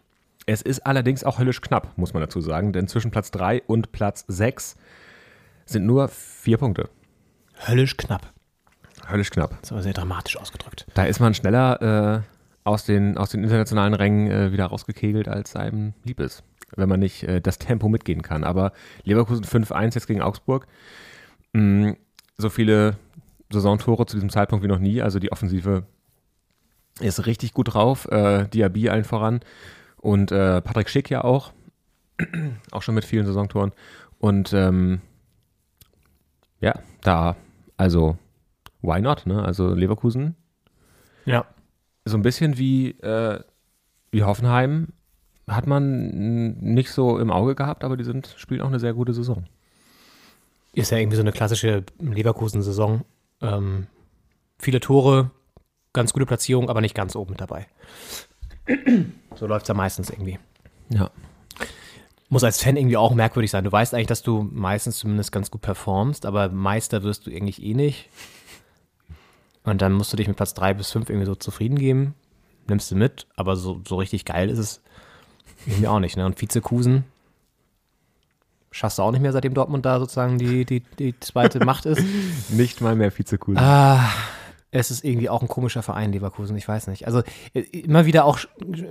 Es 0.49 0.63
ist 0.63 0.87
allerdings 0.87 1.25
auch 1.25 1.39
höllisch 1.39 1.61
knapp, 1.61 1.93
muss 1.99 2.15
man 2.15 2.23
dazu 2.23 2.41
sagen, 2.41 2.73
denn 2.73 2.89
zwischen 2.89 3.11
Platz 3.11 3.31
3 3.33 3.65
und 3.67 3.93
Platz 3.93 4.25
6 4.29 4.77
sind 5.67 5.85
nur 5.85 6.09
vier 6.09 6.57
Punkte. 6.57 6.89
Höllisch 7.67 7.99
knapp. 7.99 8.33
Höllisch 9.11 9.29
knapp. 9.29 9.59
Das 9.61 9.73
war 9.73 9.83
sehr 9.83 9.93
dramatisch 9.93 10.39
ausgedrückt. 10.39 10.87
Da 10.95 11.05
ist 11.05 11.21
man 11.21 11.35
schneller 11.35 12.23
äh, 12.25 12.67
aus, 12.67 12.87
den, 12.87 13.19
aus 13.19 13.29
den 13.29 13.45
internationalen 13.45 13.93
Rängen 13.93 14.31
äh, 14.31 14.51
wieder 14.51 14.65
rausgekegelt, 14.65 15.29
als 15.29 15.55
einem 15.55 15.93
lieb 16.05 16.19
ist, 16.19 16.43
wenn 16.77 16.89
man 16.89 17.01
nicht 17.01 17.25
äh, 17.25 17.43
das 17.43 17.59
Tempo 17.59 17.91
mitgehen 17.91 18.23
kann. 18.23 18.43
Aber 18.43 18.73
Leverkusen 19.05 19.45
5-1 19.45 19.97
jetzt 19.97 20.07
gegen 20.07 20.23
Augsburg. 20.23 20.67
Mm, 21.53 21.91
so 22.39 22.49
viele 22.49 22.97
Saisontore 23.51 24.07
zu 24.07 24.17
diesem 24.17 24.31
Zeitpunkt 24.31 24.65
wie 24.65 24.69
noch 24.69 24.79
nie. 24.79 25.03
Also 25.03 25.19
die 25.19 25.31
Offensive 25.31 25.85
ist 27.01 27.27
richtig 27.27 27.53
gut 27.53 27.75
drauf. 27.75 28.11
Äh, 28.11 28.49
Diaby 28.49 28.89
allen 28.89 29.05
voran. 29.05 29.41
Und 30.01 30.33
äh, 30.33 30.61
Patrick 30.63 30.89
Schick 30.89 31.11
ja 31.11 31.25
auch. 31.25 31.53
auch 32.73 32.83
schon 32.83 32.95
mit 32.95 33.05
vielen 33.05 33.27
Saisontoren. 33.27 33.73
Und 34.19 34.53
ähm, 34.53 35.01
ja, 36.61 36.75
da, 37.03 37.37
also 37.77 38.19
why 38.83 39.01
not? 39.01 39.27
Ne? 39.27 39.43
Also 39.45 39.75
Leverkusen 39.75 40.35
Ja. 41.25 41.47
so 42.05 42.17
ein 42.17 42.23
bisschen 42.23 42.59
wie, 42.59 42.91
äh, 43.01 43.41
wie 44.11 44.25
Hoffenheim 44.25 44.89
hat 45.47 45.67
man 45.67 46.59
nicht 46.59 46.91
so 46.91 47.19
im 47.19 47.31
Auge 47.31 47.55
gehabt, 47.55 47.85
aber 47.85 47.97
die 47.97 48.05
sind, 48.05 48.35
spielen 48.37 48.61
auch 48.61 48.67
eine 48.69 48.81
sehr 48.81 48.93
gute 48.93 49.15
Saison. 49.15 49.45
Ist 50.75 50.91
ja 50.91 50.99
irgendwie 50.99 51.17
so 51.17 51.23
eine 51.23 51.33
klassische 51.33 51.85
Leverkusen-Saison. 51.99 53.05
Ähm, 53.41 53.87
viele 54.59 54.81
Tore, 54.81 55.31
ganz 55.93 56.13
gute 56.13 56.27
Platzierung, 56.27 56.69
aber 56.69 56.81
nicht 56.81 56.95
ganz 56.95 57.17
oben 57.17 57.31
mit 57.31 57.41
dabei. 57.41 57.67
So 59.37 59.47
läuft 59.47 59.65
es 59.65 59.69
ja 59.69 59.75
meistens 59.75 60.11
irgendwie. 60.11 60.39
Ja. 60.91 61.11
Muss 62.29 62.45
als 62.45 62.63
Fan 62.63 62.77
irgendwie 62.77 62.97
auch 62.97 63.15
merkwürdig 63.15 63.51
sein. 63.51 63.65
Du 63.65 63.73
weißt 63.73 63.95
eigentlich, 63.95 64.07
dass 64.07 64.23
du 64.23 64.49
meistens 64.53 64.99
zumindest 64.99 65.33
ganz 65.33 65.51
gut 65.51 65.63
performst, 65.63 66.27
aber 66.27 66.49
Meister 66.51 67.03
wirst 67.03 67.27
du 67.27 67.31
eigentlich 67.31 67.63
eh 67.63 67.75
nicht. 67.75 68.11
Und 69.65 69.81
dann 69.83 69.93
musst 69.93 70.13
du 70.13 70.17
dich 70.17 70.29
mit 70.29 70.37
Platz 70.37 70.55
3 70.55 70.75
bis 70.75 70.91
5 70.91 71.09
irgendwie 71.09 71.27
so 71.27 71.35
zufrieden 71.35 71.79
geben. 71.79 72.15
Nimmst 72.67 72.91
du 72.91 72.97
mit, 72.97 73.27
aber 73.37 73.57
so, 73.57 73.81
so 73.87 73.97
richtig 73.97 74.25
geil 74.25 74.51
ist 74.51 74.59
es 74.59 74.83
irgendwie 75.67 75.89
auch 75.89 76.01
nicht. 76.01 76.17
Ne? 76.17 76.27
Und 76.27 76.41
Vizekusen 76.41 77.05
schaffst 78.71 78.99
du 78.99 79.03
auch 79.03 79.11
nicht 79.11 79.21
mehr, 79.21 79.33
seitdem 79.33 79.55
Dortmund 79.55 79.87
da 79.87 79.99
sozusagen 79.99 80.39
die, 80.39 80.65
die, 80.65 80.81
die 80.81 81.19
zweite 81.21 81.65
Macht 81.65 81.87
ist. 81.87 82.03
Nicht 82.51 82.81
mal 82.81 82.95
mehr 82.95 83.17
Vizekusen. 83.17 83.59
Ah, 83.59 84.11
es 84.71 84.91
ist 84.91 85.05
irgendwie 85.05 85.29
auch 85.31 85.41
ein 85.43 85.49
komischer 85.49 85.83
Verein, 85.83 86.13
Leverkusen, 86.13 86.57
ich 86.57 86.69
weiß 86.69 86.89
nicht. 86.89 87.07
Also 87.07 87.23
äh, 87.55 87.61
immer 87.61 88.05
wieder 88.07 88.25
auch 88.25 88.39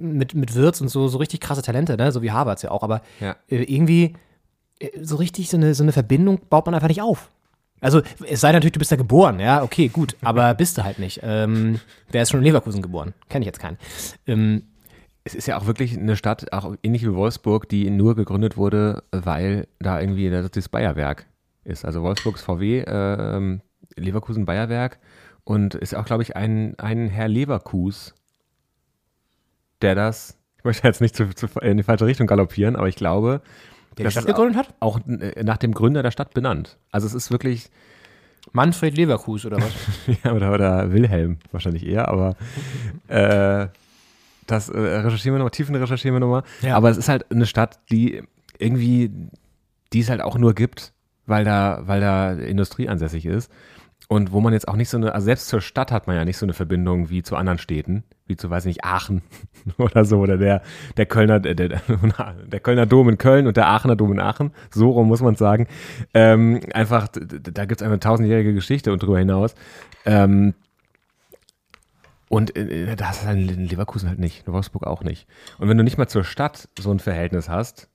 mit, 0.01 0.33
mit 0.33 0.55
Wirtz 0.55 0.81
und 0.81 0.87
so, 0.87 1.07
so 1.07 1.17
richtig 1.17 1.39
krasse 1.39 1.61
Talente, 1.61 1.97
ne? 1.97 2.11
so 2.11 2.21
wie 2.21 2.31
Havertz 2.31 2.63
ja 2.63 2.71
auch, 2.71 2.83
aber 2.83 3.01
Ja. 3.19 3.35
äh, 3.49 3.63
irgendwie 3.63 4.13
äh, 4.79 4.89
so 5.01 5.17
richtig 5.17 5.49
so 5.49 5.57
eine, 5.57 5.73
so 5.75 5.83
eine 5.83 5.91
Verbindung 5.91 6.39
baut 6.49 6.65
man 6.65 6.73
einfach 6.75 6.87
nicht 6.87 7.01
auf. 7.01 7.29
Also 7.79 8.01
es 8.27 8.41
sei 8.41 8.51
natürlich, 8.53 8.71
du 8.73 8.79
bist 8.79 8.91
da 8.91 8.95
geboren, 8.95 9.39
ja, 9.39 9.61
okay, 9.61 9.87
gut, 9.87 10.15
aber 10.23 10.53
bist 10.55 10.77
du 10.79 10.83
halt 10.83 10.97
nicht. 10.97 11.19
Ähm, 11.21 11.79
wer 12.09 12.23
ist 12.23 12.31
schon 12.31 12.39
in 12.39 12.45
Leverkusen 12.45 12.81
geboren? 12.81 13.13
Kenne 13.29 13.43
ich 13.43 13.47
jetzt 13.47 13.59
keinen. 13.59 13.77
Ähm, 14.25 14.63
Es 15.23 15.35
ist 15.35 15.45
ja 15.45 15.59
auch 15.59 15.67
wirklich 15.67 15.95
eine 15.95 16.15
Stadt, 16.15 16.51
auch 16.53 16.73
ähnlich 16.81 17.03
wie 17.03 17.13
Wolfsburg, 17.13 17.69
die 17.69 17.91
nur 17.91 18.15
gegründet 18.15 18.57
wurde, 18.57 19.03
weil 19.11 19.67
da 19.77 19.99
irgendwie 20.01 20.29
das, 20.31 20.49
das 20.49 20.69
Bayerwerk 20.69 21.27
ist. 21.65 21.85
Also 21.85 22.01
Wolfsburgs 22.01 22.41
VW, 22.41 22.79
ähm, 22.87 23.61
Leverkusen 23.95 24.45
Bayerwerk 24.45 24.97
und 25.47 25.75
ist 25.75 25.95
auch, 25.95 26.03
glaube 26.03 26.23
ich, 26.23 26.35
ein, 26.35 26.77
ein 26.77 27.07
Herr 27.07 27.29
Leverkus, 27.29 28.13
der 29.81 29.95
das, 29.95 30.37
ich 30.57 30.65
möchte 30.65 30.85
jetzt 30.85 30.99
nicht 30.99 31.15
zu, 31.15 31.29
zu, 31.29 31.47
in 31.61 31.77
die 31.77 31.83
falsche 31.83 32.05
Richtung 32.05 32.27
galoppieren, 32.27 32.75
aber 32.75 32.89
ich 32.89 32.97
glaube, 32.97 33.41
der 33.91 33.95
die 33.95 34.03
das 34.03 34.13
Stadt 34.13 34.25
ist 34.25 34.27
gegründet 34.27 34.57
hat? 34.57 34.75
auch 34.81 34.99
äh, 35.07 35.41
nach 35.43 35.55
dem 35.55 35.73
Gründer 35.73 36.03
der 36.03 36.11
Stadt 36.11 36.33
benannt. 36.33 36.77
Also 36.91 37.07
es 37.07 37.13
ist 37.13 37.31
wirklich, 37.31 37.69
Manfred 38.51 38.97
Leverkus 38.97 39.45
oder 39.45 39.55
was? 39.57 39.71
ja, 40.23 40.33
oder, 40.33 40.51
oder 40.51 40.91
Wilhelm 40.91 41.37
wahrscheinlich 41.53 41.85
eher, 41.85 42.09
aber 42.09 42.35
äh, 43.07 43.67
das 44.47 44.67
äh, 44.67 44.77
recherchieren 44.77 45.35
wir 45.35 45.39
nochmal, 45.39 45.51
tiefen 45.51 45.75
recherchieren 45.75 46.13
wir 46.15 46.19
nochmal. 46.19 46.43
Ja. 46.61 46.75
Aber 46.75 46.89
es 46.89 46.97
ist 46.97 47.07
halt 47.07 47.31
eine 47.31 47.45
Stadt, 47.45 47.79
die 47.89 48.21
irgendwie 48.59 49.13
die 49.93 50.01
es 50.01 50.09
halt 50.09 50.21
auch 50.21 50.37
nur 50.37 50.53
gibt, 50.53 50.91
weil 51.25 51.45
da, 51.45 51.83
weil 51.85 52.01
da 52.01 52.33
Industrie 52.33 52.89
ansässig 52.89 53.25
ist. 53.25 53.49
Und 54.09 54.31
wo 54.31 54.39
man 54.39 54.53
jetzt 54.53 54.69
auch 54.69 54.77
nicht 54.77 54.87
so 54.89 54.95
eine, 54.95 55.13
also 55.13 55.25
selbst 55.25 55.49
zur 55.49 55.59
Stadt 55.59 55.91
hat 55.91 56.07
man 56.07 56.15
ja 56.15 56.23
nicht 56.23 56.37
so 56.37 56.45
eine 56.45 56.53
Verbindung 56.53 57.09
wie 57.09 57.23
zu 57.23 57.35
anderen 57.35 57.57
Städten, 57.57 58.03
wie 58.25 58.37
zu, 58.37 58.49
weiß 58.49 58.65
ich 58.65 58.75
nicht, 58.77 58.85
Aachen 58.85 59.21
oder 59.77 60.05
so, 60.05 60.19
oder 60.19 60.37
der, 60.37 60.61
der 60.95 61.05
Kölner, 61.05 61.41
der, 61.41 61.53
der, 62.47 62.59
Kölner 62.61 62.85
Dom 62.85 63.09
in 63.09 63.17
Köln 63.17 63.47
und 63.47 63.57
der 63.57 63.67
Aachener 63.67 63.97
Dom 63.97 64.13
in 64.13 64.19
Aachen, 64.21 64.51
so 64.71 64.91
rum 64.91 65.07
muss 65.07 65.21
man 65.21 65.35
sagen. 65.35 65.67
Ähm, 66.13 66.61
einfach, 66.73 67.09
da 67.09 67.65
gibt's 67.65 67.83
eine 67.83 67.99
tausendjährige 67.99 68.53
Geschichte 68.53 68.93
und 68.93 69.03
drüber 69.03 69.19
hinaus. 69.19 69.55
Ähm, 70.05 70.53
und 72.29 72.55
äh, 72.55 72.95
das 72.95 73.23
ist 73.23 73.29
in 73.29 73.67
Leverkusen 73.67 74.07
halt 74.07 74.19
nicht, 74.19 74.47
in 74.47 74.53
Wolfsburg 74.53 74.87
auch 74.87 75.03
nicht. 75.03 75.27
Und 75.57 75.67
wenn 75.67 75.77
du 75.77 75.83
nicht 75.83 75.97
mal 75.97 76.07
zur 76.07 76.23
Stadt 76.23 76.69
so 76.79 76.91
ein 76.91 76.99
Verhältnis 76.99 77.49
hast, 77.49 77.89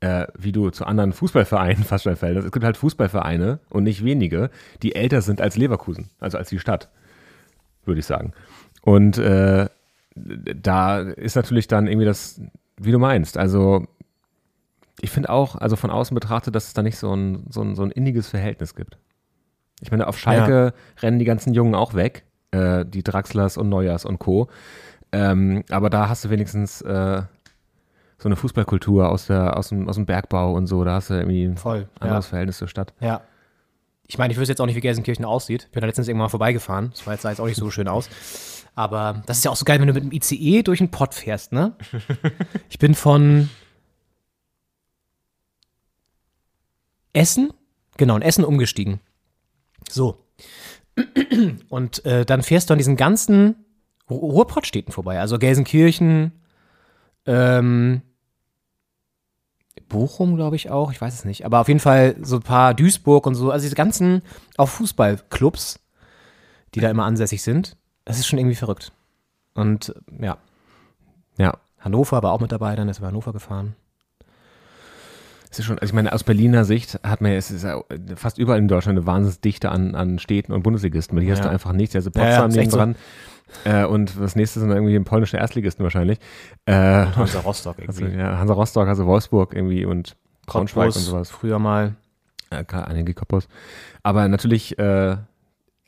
äh, 0.00 0.26
wie 0.36 0.52
du 0.52 0.70
zu 0.70 0.84
anderen 0.84 1.12
Fußballvereinen 1.12 1.84
fast 1.84 2.04
schon 2.04 2.16
verhältst, 2.16 2.46
es 2.46 2.52
gibt 2.52 2.64
halt 2.64 2.76
Fußballvereine 2.76 3.60
und 3.70 3.84
nicht 3.84 4.04
wenige, 4.04 4.50
die 4.82 4.94
älter 4.94 5.22
sind 5.22 5.40
als 5.40 5.56
Leverkusen, 5.56 6.10
also 6.20 6.38
als 6.38 6.48
die 6.48 6.58
Stadt, 6.58 6.88
würde 7.84 8.00
ich 8.00 8.06
sagen. 8.06 8.32
Und 8.82 9.18
äh, 9.18 9.68
da 10.14 11.00
ist 11.00 11.36
natürlich 11.36 11.68
dann 11.68 11.86
irgendwie 11.86 12.06
das, 12.06 12.40
wie 12.76 12.92
du 12.92 12.98
meinst, 12.98 13.38
also 13.38 13.86
ich 15.00 15.10
finde 15.10 15.30
auch, 15.30 15.56
also 15.56 15.76
von 15.76 15.90
außen 15.90 16.14
betrachtet, 16.14 16.54
dass 16.54 16.66
es 16.66 16.74
da 16.74 16.82
nicht 16.82 16.98
so 16.98 17.14
ein, 17.14 17.46
so 17.50 17.62
ein, 17.62 17.74
so 17.76 17.82
ein 17.82 17.90
inniges 17.90 18.28
Verhältnis 18.28 18.74
gibt. 18.74 18.98
Ich 19.80 19.90
meine, 19.92 20.08
auf 20.08 20.18
Schalke 20.18 20.74
rennen 21.00 21.20
die 21.20 21.24
ganzen 21.24 21.54
Jungen 21.54 21.76
auch 21.76 21.94
weg, 21.94 22.24
äh, 22.50 22.84
die 22.84 23.04
Draxlers 23.04 23.56
und 23.56 23.68
Neujahrs 23.68 24.04
und 24.04 24.18
Co. 24.18 24.48
Ähm, 25.12 25.64
aber 25.70 25.88
da 25.88 26.08
hast 26.08 26.24
du 26.24 26.30
wenigstens 26.30 26.82
äh, 26.82 27.22
so 28.18 28.28
eine 28.28 28.36
Fußballkultur 28.36 29.08
aus, 29.08 29.26
der, 29.26 29.56
aus, 29.56 29.68
dem, 29.68 29.88
aus 29.88 29.94
dem 29.94 30.06
Bergbau 30.06 30.52
und 30.52 30.66
so. 30.66 30.82
Da 30.84 30.94
hast 30.94 31.10
du 31.10 31.14
irgendwie 31.14 31.44
ein 31.44 31.56
Voll, 31.56 31.88
anderes 32.00 32.26
ja. 32.26 32.30
Verhältnis 32.30 32.58
zur 32.58 32.68
Stadt. 32.68 32.92
Ja. 33.00 33.22
Ich 34.06 34.18
meine, 34.18 34.32
ich 34.32 34.38
wüsste 34.38 34.52
jetzt 34.52 34.60
auch 34.60 34.66
nicht, 34.66 34.74
wie 34.76 34.80
Gelsenkirchen 34.80 35.24
aussieht. 35.24 35.64
Ich 35.66 35.70
bin 35.70 35.80
da 35.82 35.86
letztens 35.86 36.08
irgendwann 36.08 36.24
mal 36.24 36.30
vorbeigefahren. 36.30 36.90
Das 36.90 37.06
war 37.06 37.12
jetzt, 37.14 37.22
sah 37.22 37.30
jetzt 37.30 37.40
auch 37.40 37.46
nicht 37.46 37.58
so 37.58 37.70
schön 37.70 37.88
aus. 37.88 38.08
Aber 38.74 39.22
das 39.26 39.38
ist 39.38 39.44
ja 39.44 39.50
auch 39.50 39.56
so 39.56 39.64
geil, 39.64 39.80
wenn 39.80 39.88
du 39.88 39.92
mit 39.92 40.02
dem 40.04 40.12
ICE 40.12 40.62
durch 40.62 40.78
den 40.78 40.90
Pott 40.90 41.14
fährst, 41.14 41.52
ne? 41.52 41.74
Ich 42.70 42.78
bin 42.78 42.94
von 42.94 43.50
Essen, 47.12 47.52
genau, 47.96 48.16
in 48.16 48.22
Essen 48.22 48.44
umgestiegen. 48.44 49.00
So. 49.90 50.24
Und 51.68 52.04
äh, 52.04 52.24
dann 52.24 52.42
fährst 52.42 52.70
du 52.70 52.74
an 52.74 52.78
diesen 52.78 52.96
ganzen 52.96 53.56
Ru- 54.08 54.18
Ruhrpottstädten 54.32 54.92
vorbei. 54.92 55.20
Also 55.20 55.38
Gelsenkirchen, 55.38 56.32
ähm, 57.26 58.02
Bochum, 59.88 60.36
glaube 60.36 60.56
ich 60.56 60.70
auch, 60.70 60.92
ich 60.92 61.00
weiß 61.00 61.14
es 61.14 61.24
nicht. 61.24 61.44
Aber 61.44 61.60
auf 61.60 61.68
jeden 61.68 61.80
Fall 61.80 62.16
so 62.22 62.36
ein 62.36 62.42
paar 62.42 62.74
Duisburg 62.74 63.26
und 63.26 63.34
so, 63.34 63.50
also 63.50 63.64
diese 63.64 63.74
ganzen 63.74 64.22
auch 64.56 64.68
Fußballclubs, 64.68 65.80
die 66.74 66.80
da 66.80 66.90
immer 66.90 67.04
ansässig 67.04 67.42
sind. 67.42 67.76
Das 68.04 68.18
ist 68.18 68.26
schon 68.26 68.38
irgendwie 68.38 68.56
verrückt. 68.56 68.92
Und 69.54 69.94
ja, 70.20 70.38
Ja. 71.36 71.58
Hannover 71.78 72.22
war 72.22 72.32
auch 72.32 72.40
mit 72.40 72.50
dabei, 72.50 72.74
dann 72.74 72.88
ist 72.88 73.00
er 73.00 73.06
Hannover 73.06 73.32
gefahren. 73.32 73.76
Es 75.50 75.58
ist 75.58 75.64
schon, 75.64 75.78
also 75.78 75.90
ich 75.90 75.94
meine, 75.94 76.12
aus 76.12 76.24
Berliner 76.24 76.64
Sicht 76.64 77.00
hat 77.02 77.20
man, 77.20 77.32
ja- 77.32 77.38
es 77.38 77.50
ist 77.50 77.64
ja 77.64 77.82
fast 78.16 78.38
überall 78.38 78.58
in 78.58 78.68
Deutschland 78.68 78.98
eine 78.98 79.06
Wahnsinnsdichte 79.06 79.70
an, 79.70 79.94
an 79.94 80.18
Städten 80.18 80.52
und 80.52 80.62
Bundesligisten, 80.62 81.16
weil 81.16 81.24
hier 81.24 81.32
hast 81.32 81.40
Ja. 81.40 81.46
du 81.46 81.50
einfach 81.50 81.72
nichts. 81.72 81.96
Also 81.96 82.10
Ja, 82.14 82.20
ja, 82.20 82.26
Potsdam 82.42 82.50
echt 82.50 82.58
neben 82.58 82.70
dran. 82.70 82.96
Äh, 83.64 83.86
und 83.86 84.12
das 84.20 84.36
nächste 84.36 84.60
sind 84.60 84.68
dann 84.68 84.76
irgendwie 84.78 84.98
polnische 85.00 85.38
Erstligisten 85.38 85.82
wahrscheinlich. 85.82 86.18
Äh, 86.66 86.72
Hansa 86.74 87.40
Rostock 87.40 87.76
also, 87.86 88.02
irgendwie. 88.02 88.18
ja, 88.20 88.36
Hansa 88.38 88.52
Rostock, 88.52 88.88
also 88.88 89.06
Wolfsburg 89.06 89.54
irgendwie 89.54 89.86
und 89.86 90.16
Braunschweig 90.46 90.86
und 90.88 90.92
sowas. 91.00 91.30
Früher 91.30 91.58
mal. 91.58 91.94
Ja, 92.52 92.64
klar, 92.64 92.86
einige 92.88 93.14
Koppos. 93.14 93.48
Aber 94.02 94.28
natürlich, 94.28 94.78
äh, 94.78 95.16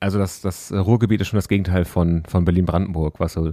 also 0.01 0.19
das, 0.19 0.41
das 0.41 0.73
Ruhrgebiet 0.73 1.21
ist 1.21 1.29
schon 1.29 1.37
das 1.39 1.49
Gegenteil 1.49 1.85
von, 1.85 2.23
von 2.27 2.47
Berlin-Brandenburg, 2.47 3.21
was 3.21 3.35
so 3.35 3.53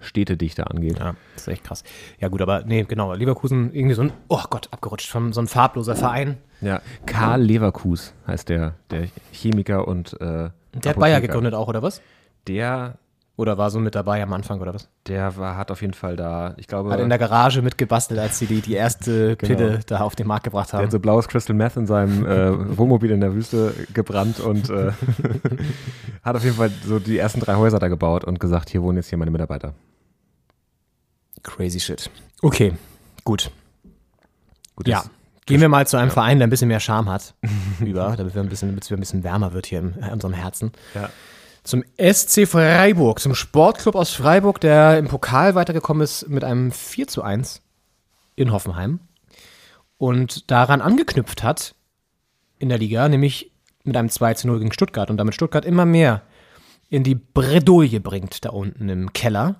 Städtedichte 0.00 0.66
angeht. 0.70 0.98
Ja, 0.98 1.14
das 1.34 1.42
ist 1.42 1.48
echt 1.48 1.64
krass. 1.64 1.84
Ja, 2.18 2.28
gut, 2.28 2.42
aber 2.42 2.64
nee, 2.64 2.84
genau. 2.84 3.12
Leverkusen, 3.14 3.72
irgendwie 3.72 3.94
so 3.94 4.02
ein, 4.02 4.12
oh 4.28 4.42
Gott, 4.50 4.68
abgerutscht, 4.70 5.10
von 5.10 5.32
so 5.32 5.40
ein 5.40 5.46
farbloser 5.46 5.96
Verein. 5.96 6.38
Ja, 6.60 6.80
Karl 7.06 7.42
Leverkus 7.42 8.14
heißt 8.26 8.48
der, 8.48 8.74
der 8.90 9.08
Chemiker 9.32 9.86
und 9.88 10.14
äh, 10.14 10.18
Der 10.18 10.44
hat 10.44 10.52
Apotheker. 10.74 10.94
Bayer 11.00 11.20
gegründet 11.20 11.54
auch, 11.54 11.68
oder 11.68 11.82
was? 11.82 12.00
Der, 12.48 12.94
Oder 13.36 13.56
war 13.56 13.70
so 13.70 13.78
mit 13.80 13.94
dabei 13.94 14.22
am 14.22 14.32
Anfang, 14.34 14.60
oder 14.60 14.74
was? 14.74 14.88
der 15.06 15.36
war, 15.38 15.56
hat 15.56 15.70
auf 15.70 15.80
jeden 15.80 15.94
Fall 15.94 16.14
da, 16.16 16.52
ich 16.58 16.66
glaube, 16.66 16.90
Hat 16.90 17.00
in 17.00 17.08
der 17.08 17.18
Garage 17.18 17.62
mitgebastelt, 17.62 18.20
als 18.20 18.38
sie 18.38 18.44
die, 18.46 18.60
die 18.60 18.74
erste 18.74 19.36
Genau. 19.38 19.56
Pille 19.56 19.80
da 19.86 20.00
auf 20.00 20.14
den 20.14 20.26
Markt 20.26 20.44
gebracht 20.44 20.70
der 20.72 20.78
haben. 20.78 20.84
hat 20.86 20.92
so 20.92 21.00
blaues 21.00 21.26
Crystal 21.28 21.56
Meth 21.56 21.76
in 21.76 21.86
seinem 21.86 22.26
äh, 22.26 22.76
Wohnmobil 22.78 23.10
in 23.10 23.20
der 23.20 23.34
Wüste 23.34 23.72
gebrannt 23.94 24.40
und 24.40 24.68
äh, 24.68 24.92
hat 26.22 26.36
auf 26.36 26.44
jeden 26.44 26.56
Fall 26.56 26.70
so 26.84 26.98
die 26.98 27.16
ersten 27.18 27.40
drei 27.40 27.54
Häuser 27.56 27.78
da 27.78 27.88
gebaut 27.88 28.24
und 28.24 28.40
gesagt, 28.40 28.68
hier 28.70 28.82
wohnen 28.82 28.98
jetzt 28.98 29.08
hier 29.08 29.18
meine 29.18 29.30
Mitarbeiter. 29.30 29.72
Crazy 31.42 31.80
shit. 31.80 32.10
Okay, 32.42 32.74
gut. 33.24 33.50
Gut, 34.76 34.88
Ja. 34.88 35.04
Gehen 35.46 35.60
wir 35.60 35.68
mal 35.68 35.86
zu 35.86 35.96
einem 35.96 36.12
Verein, 36.12 36.38
der 36.38 36.46
ein 36.46 36.50
bisschen 36.50 36.68
mehr 36.68 36.80
Charme 36.80 37.10
hat. 37.10 37.34
über, 37.80 38.14
damit 38.16 38.34
wir 38.34 38.42
ein 38.42 38.48
bisschen, 38.48 38.68
damit 38.68 38.84
es 38.84 38.90
wieder 38.90 38.98
ein 38.98 39.00
bisschen 39.00 39.24
wärmer 39.24 39.52
wird 39.52 39.66
hier 39.66 39.80
in, 39.80 39.94
in 39.94 40.10
unserem 40.10 40.32
Herzen. 40.32 40.70
Ja. 40.94 41.10
Zum 41.64 41.84
SC 41.98 42.46
Freiburg, 42.46 43.20
zum 43.20 43.34
Sportclub 43.34 43.94
aus 43.94 44.10
Freiburg, 44.10 44.60
der 44.60 44.96
im 44.98 45.08
Pokal 45.08 45.54
weitergekommen 45.54 46.02
ist 46.02 46.28
mit 46.28 46.44
einem 46.44 46.72
4 46.72 47.08
zu 47.08 47.22
1 47.22 47.62
in 48.36 48.52
Hoffenheim. 48.52 49.00
Und 49.98 50.50
daran 50.50 50.80
angeknüpft 50.80 51.42
hat 51.42 51.74
in 52.58 52.68
der 52.70 52.78
Liga, 52.78 53.08
nämlich 53.08 53.50
mit 53.84 53.96
einem 53.96 54.08
2 54.08 54.34
zu 54.34 54.46
0 54.46 54.60
gegen 54.60 54.72
Stuttgart 54.72 55.10
und 55.10 55.16
damit 55.16 55.34
Stuttgart 55.34 55.64
immer 55.64 55.84
mehr 55.84 56.22
in 56.88 57.04
die 57.04 57.14
Bredouille 57.14 58.00
bringt, 58.00 58.44
da 58.44 58.50
unten 58.50 58.88
im 58.88 59.12
Keller. 59.12 59.56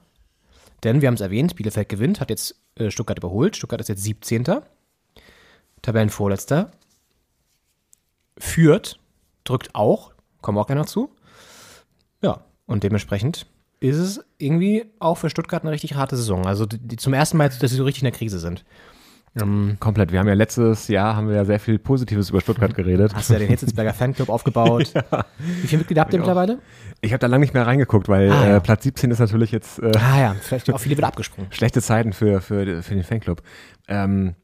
Denn 0.85 1.01
wir 1.01 1.09
haben 1.09 1.15
es 1.15 1.21
erwähnt, 1.21 1.57
Bielefeld 1.57 1.89
gewinnt, 1.89 2.21
hat 2.21 2.31
jetzt 2.31 2.61
äh, 2.77 2.91
Stuttgart 2.91 3.19
überholt. 3.19 3.57
Stuttgart 3.57 3.81
ist 3.81 3.89
jetzt 3.89 4.03
17. 4.05 4.45
Tabellenvorletzter. 5.83 6.71
Führt, 8.39 8.99
drückt 9.45 9.75
auch, 9.75 10.13
kommen 10.41 10.59
auch 10.59 10.67
gleich 10.67 10.79
noch 10.79 10.87
zu. 10.87 11.15
Ja, 12.23 12.45
und 12.67 12.83
dementsprechend 12.83 13.47
ist 13.81 13.97
es 13.97 14.21
irgendwie 14.39 14.87
auch 14.99 15.17
für 15.17 15.31
Stuttgart 15.31 15.63
eine 15.63 15.73
richtig 15.73 15.95
harte 15.95 16.17
Saison. 16.17 16.47
Also 16.47 16.67
die, 16.67 16.79
die 16.79 16.97
zum 16.97 17.15
ersten 17.15 17.37
Mal, 17.37 17.49
dass 17.49 17.71
sie 17.71 17.77
so 17.77 17.85
richtig 17.85 18.03
in 18.03 18.11
der 18.11 18.19
Krise 18.19 18.39
sind. 18.39 18.65
Ähm, 19.41 19.77
Komplett. 19.79 20.11
Wir 20.11 20.19
haben 20.19 20.27
ja 20.27 20.35
letztes 20.35 20.89
Jahr 20.89 21.15
haben 21.15 21.29
wir 21.29 21.37
ja 21.37 21.45
sehr 21.45 21.61
viel 21.61 21.79
Positives 21.79 22.31
über 22.31 22.41
Stuttgart 22.41 22.75
geredet. 22.75 23.15
hast 23.15 23.29
du 23.31 23.35
ja 23.35 23.39
den 23.39 23.49
Hitzelsberger 23.49 23.95
Fanclub 23.95 24.29
aufgebaut. 24.31 24.93
Wie 25.39 25.67
viele 25.69 25.79
Mitglieder 25.79 26.01
habt 26.03 26.13
ihr 26.13 26.19
Ich 26.19 26.25
auch. 26.25 26.27
mittlerweile? 26.29 26.59
Ich 27.01 27.13
habe 27.13 27.21
da 27.21 27.29
lange 27.29 27.43
nicht 27.43 27.55
mehr 27.55 27.67
reingeguckt, 27.67 28.09
weil 28.09 28.31
Ah, 28.31 28.47
ja. 28.49 28.57
äh, 28.57 28.61
Platz 28.61 28.83
17 28.83 29.11
ist 29.13 29.21
natürlich 29.21 29.53
jetzt 29.53 29.79
äh, 29.79 29.93
Ah 29.97 30.21
ja, 30.21 30.37
vielleicht 30.41 30.73
auch 30.73 30.79
viele 30.81 30.97
wieder 30.97 31.07
abgesprungen. 31.07 31.51
schlechte 31.55 31.81
Zeiten 31.81 32.13
für, 32.13 32.41
für, 32.41 32.83
für 32.83 32.95
den 32.95 33.05
Fanclub. 33.05 33.43
Ähm, 33.87 34.35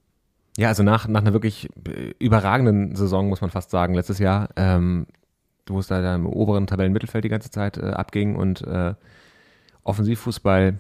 ja, 0.57 0.69
also 0.69 0.83
nach, 0.85 1.09
nach 1.09 1.21
einer 1.21 1.33
wirklich 1.33 1.69
äh, 1.89 2.15
überragenden 2.21 2.95
Saison, 2.95 3.29
muss 3.29 3.41
man 3.41 3.51
fast 3.51 3.71
sagen, 3.71 3.93
letztes 3.95 4.21
Jahr, 4.21 4.51
ähm, 4.57 5.07
wo 5.69 5.81
es 5.81 5.89
da, 5.89 6.01
da 6.01 6.15
im 6.15 6.27
oberen 6.27 6.69
Tabellenmittelfeld 6.69 7.25
die 7.25 7.29
ganze 7.29 7.51
Zeit 7.51 7.77
äh, 7.77 7.87
abging 7.91 8.37
und 8.37 8.63
äh, 8.63 8.95
Offensivfußball 9.83 10.79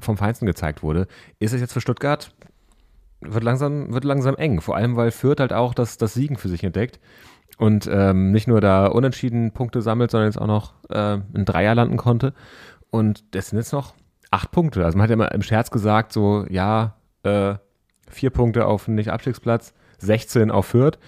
vom 0.00 0.16
Feinsten 0.16 0.46
gezeigt 0.46 0.82
wurde, 0.82 1.06
ist 1.38 1.52
es 1.54 1.60
jetzt 1.60 1.72
für 1.72 1.80
Stuttgart, 1.80 2.32
wird 3.20 3.44
langsam, 3.44 3.92
wird 3.92 4.04
langsam 4.04 4.36
eng. 4.36 4.60
Vor 4.60 4.76
allem, 4.76 4.96
weil 4.96 5.10
Fürth 5.10 5.40
halt 5.40 5.52
auch 5.52 5.74
das, 5.74 5.98
das 5.98 6.14
Siegen 6.14 6.36
für 6.36 6.48
sich 6.48 6.64
entdeckt 6.64 7.00
und 7.58 7.88
ähm, 7.90 8.30
nicht 8.30 8.46
nur 8.46 8.60
da 8.60 8.86
unentschieden 8.86 9.52
Punkte 9.52 9.82
sammelt, 9.82 10.10
sondern 10.10 10.28
jetzt 10.28 10.40
auch 10.40 10.46
noch 10.46 10.74
äh, 10.90 11.18
ein 11.34 11.44
Dreier 11.44 11.74
landen 11.74 11.96
konnte. 11.96 12.32
Und 12.90 13.34
das 13.34 13.48
sind 13.48 13.58
jetzt 13.58 13.72
noch 13.72 13.94
acht 14.30 14.50
Punkte. 14.50 14.84
Also 14.84 14.96
man 14.96 15.02
hat 15.04 15.10
ja 15.10 15.14
immer 15.14 15.32
im 15.32 15.42
Scherz 15.42 15.70
gesagt, 15.70 16.12
so, 16.12 16.46
ja, 16.48 16.94
äh, 17.24 17.54
vier 18.08 18.30
Punkte 18.30 18.66
auf 18.66 18.84
den 18.84 18.94
Nicht-Abstiegsplatz, 18.94 19.74
16 19.98 20.50
auf 20.50 20.66
Fürth. 20.66 20.98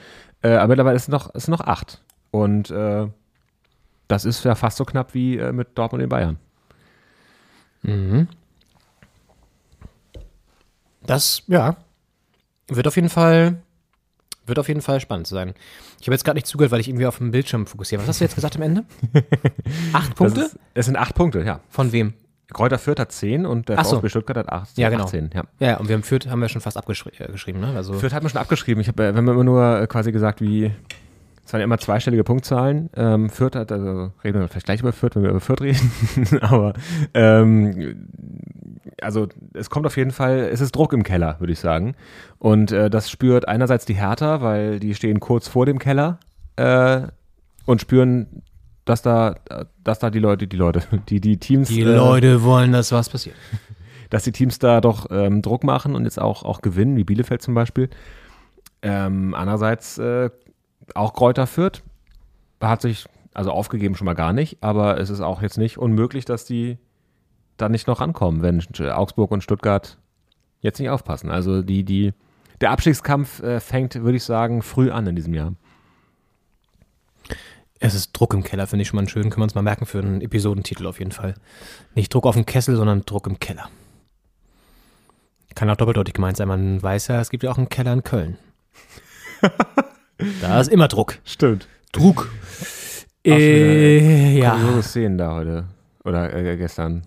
Äh, 0.42 0.54
aber 0.54 0.68
mittlerweile 0.68 0.96
ist 0.96 1.02
es 1.02 1.08
noch, 1.08 1.34
ist 1.34 1.48
noch 1.48 1.60
acht. 1.60 2.02
Und 2.30 2.70
äh, 2.70 3.06
das 4.08 4.24
ist 4.24 4.44
ja 4.44 4.54
fast 4.54 4.76
so 4.76 4.84
knapp 4.84 5.14
wie 5.14 5.36
äh, 5.38 5.52
mit 5.52 5.78
Dortmund 5.78 6.02
in 6.02 6.08
Bayern. 6.08 6.38
Das, 11.06 11.42
ja, 11.46 11.76
wird 12.70 12.86
auf 12.86 12.96
jeden 12.96 13.08
Fall, 13.08 13.62
wird 14.46 14.58
auf 14.58 14.68
jeden 14.68 14.80
Fall 14.80 15.00
spannend 15.00 15.26
sein. 15.26 15.54
Ich 16.00 16.06
habe 16.06 16.14
jetzt 16.14 16.24
gerade 16.24 16.36
nicht 16.36 16.46
zugehört, 16.46 16.72
weil 16.72 16.80
ich 16.80 16.88
irgendwie 16.88 17.06
auf 17.06 17.18
dem 17.18 17.30
Bildschirm 17.30 17.66
fokussiere. 17.66 18.00
Was 18.02 18.08
hast 18.08 18.20
du 18.20 18.24
jetzt 18.24 18.34
gesagt 18.34 18.56
am 18.56 18.62
Ende? 18.62 18.84
Acht 19.92 20.14
Punkte? 20.14 20.42
Ist, 20.42 20.58
es 20.74 20.86
sind 20.86 20.96
acht 20.96 21.14
Punkte, 21.14 21.42
ja. 21.42 21.60
Von 21.68 21.92
wem? 21.92 22.14
Kräuter 22.52 22.78
Fürth 22.78 22.98
hat 22.98 23.12
10 23.12 23.46
und 23.46 23.68
der 23.68 23.78
Ach 23.78 23.84
so. 23.84 23.96
VfB 23.96 24.08
Stuttgart 24.08 24.36
hat 24.38 24.48
8, 24.48 24.76
Ja, 24.76 24.88
genau. 24.88 25.04
18. 25.04 25.30
Ja. 25.32 25.44
Ja, 25.60 25.76
und 25.76 25.88
wir 25.88 25.94
haben 25.94 26.02
Fürth 26.02 26.26
haben 26.28 26.40
wir 26.40 26.48
schon 26.48 26.60
fast 26.60 26.76
abgeschrieben, 26.76 27.60
ne? 27.60 27.74
Also, 27.76 27.94
Fürth 27.94 28.12
hat 28.12 28.24
man 28.24 28.30
schon 28.30 28.40
abgeschrieben. 28.40 28.80
Ich 28.80 28.88
habe, 28.88 29.04
äh, 29.04 29.12
wir 29.12 29.18
haben 29.18 29.28
immer 29.28 29.44
nur 29.44 29.80
äh, 29.82 29.86
quasi 29.86 30.10
gesagt, 30.10 30.40
wie 30.40 30.72
es 31.50 31.52
waren 31.52 31.62
immer 31.62 31.78
zweistellige 31.78 32.22
Punktzahlen. 32.22 32.90
Ähm, 32.94 33.28
Fürth 33.28 33.56
hat, 33.56 33.72
also 33.72 34.12
reden 34.22 34.40
wir 34.40 34.46
vielleicht 34.46 34.66
gleich 34.66 34.80
über 34.80 34.92
Fürth, 34.92 35.16
wenn 35.16 35.24
wir 35.24 35.30
über 35.30 35.40
Fürth 35.40 35.60
reden. 35.62 35.90
Aber 36.42 36.74
ähm, 37.12 38.06
also 39.00 39.28
es 39.54 39.70
kommt 39.70 39.86
auf 39.86 39.96
jeden 39.96 40.10
Fall, 40.10 40.48
es 40.52 40.60
ist 40.60 40.74
Druck 40.74 40.92
im 40.92 41.02
Keller, 41.02 41.36
würde 41.38 41.52
ich 41.52 41.60
sagen. 41.60 41.94
Und 42.38 42.72
äh, 42.72 42.90
das 42.90 43.10
spürt 43.10 43.48
einerseits 43.48 43.84
die 43.84 43.94
Hertha, 43.94 44.40
weil 44.40 44.80
die 44.80 44.94
stehen 44.94 45.20
kurz 45.20 45.48
vor 45.48 45.66
dem 45.66 45.78
Keller 45.78 46.18
äh, 46.56 47.02
und 47.66 47.80
spüren, 47.80 48.42
dass 48.84 49.02
da, 49.02 49.36
dass 49.84 49.98
da 49.98 50.10
die 50.10 50.18
Leute, 50.18 50.46
die 50.46 50.56
Leute, 50.56 50.82
die, 51.08 51.20
die 51.20 51.38
Teams. 51.38 51.68
Die 51.68 51.80
äh, 51.80 51.96
Leute 51.96 52.42
wollen, 52.42 52.72
dass 52.72 52.92
was 52.92 53.08
passiert. 53.08 53.36
dass 54.10 54.24
die 54.24 54.32
Teams 54.32 54.58
da 54.58 54.80
doch 54.80 55.06
ähm, 55.10 55.42
Druck 55.42 55.64
machen 55.64 55.94
und 55.94 56.04
jetzt 56.04 56.20
auch, 56.20 56.42
auch 56.42 56.62
gewinnen, 56.62 56.96
wie 56.96 57.04
Bielefeld 57.04 57.42
zum 57.42 57.54
Beispiel. 57.54 57.88
Ähm, 58.82 59.34
andererseits 59.34 59.98
äh, 59.98 60.30
auch 60.94 61.12
Kräuter 61.12 61.46
Fürth 61.46 61.82
hat 62.60 62.82
sich, 62.82 63.06
also 63.34 63.52
aufgegeben 63.52 63.94
schon 63.94 64.06
mal 64.06 64.14
gar 64.14 64.32
nicht, 64.32 64.58
aber 64.62 64.98
es 64.98 65.10
ist 65.10 65.20
auch 65.20 65.42
jetzt 65.42 65.58
nicht 65.58 65.78
unmöglich, 65.78 66.24
dass 66.24 66.44
die 66.44 66.78
da 67.60 67.68
nicht 67.68 67.86
noch 67.86 68.00
rankommen, 68.00 68.42
wenn 68.42 68.62
Augsburg 68.90 69.30
und 69.30 69.42
Stuttgart 69.42 69.98
jetzt 70.60 70.78
nicht 70.78 70.90
aufpassen. 70.90 71.30
Also 71.30 71.62
die, 71.62 71.84
die, 71.84 72.12
der 72.60 72.70
Abstiegskampf 72.70 73.42
äh, 73.42 73.60
fängt, 73.60 73.94
würde 73.94 74.16
ich 74.16 74.24
sagen, 74.24 74.62
früh 74.62 74.90
an 74.90 75.06
in 75.06 75.16
diesem 75.16 75.34
Jahr. 75.34 75.54
Es 77.78 77.94
ist 77.94 78.12
Druck 78.12 78.34
im 78.34 78.42
Keller, 78.42 78.66
finde 78.66 78.82
ich 78.82 78.88
schon 78.88 78.98
mal 78.98 79.08
schön. 79.08 79.24
Können 79.24 79.40
wir 79.40 79.44
uns 79.44 79.54
mal 79.54 79.62
merken 79.62 79.86
für 79.86 80.00
einen 80.00 80.20
Episodentitel 80.20 80.86
auf 80.86 80.98
jeden 80.98 81.12
Fall. 81.12 81.34
Nicht 81.94 82.12
Druck 82.12 82.26
auf 82.26 82.34
dem 82.34 82.44
Kessel, 82.44 82.76
sondern 82.76 83.06
Druck 83.06 83.26
im 83.26 83.38
Keller. 83.38 83.70
Kann 85.54 85.70
auch 85.70 85.76
doppeldeutig 85.76 86.14
gemeint 86.14 86.36
sein. 86.36 86.48
Man 86.48 86.82
weiß 86.82 87.08
ja, 87.08 87.20
es 87.20 87.30
gibt 87.30 87.42
ja 87.42 87.50
auch 87.50 87.58
einen 87.58 87.70
Keller 87.70 87.92
in 87.94 88.04
Köln. 88.04 88.36
da 90.42 90.60
ist 90.60 90.68
immer 90.68 90.88
Druck. 90.88 91.18
Stimmt. 91.24 91.68
Druck. 91.92 92.30
Äh, 93.24 94.38
ja. 94.38 94.52
Kuriose 94.52 94.82
Szenen 94.82 95.18
da 95.18 95.34
heute. 95.34 95.64
Oder 96.04 96.32
äh, 96.34 96.56
gestern. 96.56 97.02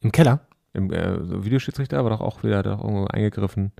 Im 0.00 0.12
Keller? 0.12 0.40
Im 0.72 0.92
äh, 0.92 1.44
Videoschiedsrichter 1.44 2.02
war 2.04 2.10
doch 2.10 2.20
auch 2.20 2.42
wieder 2.42 2.62
doch 2.62 2.82
irgendwo 2.82 3.06
eingegriffen, 3.06 3.72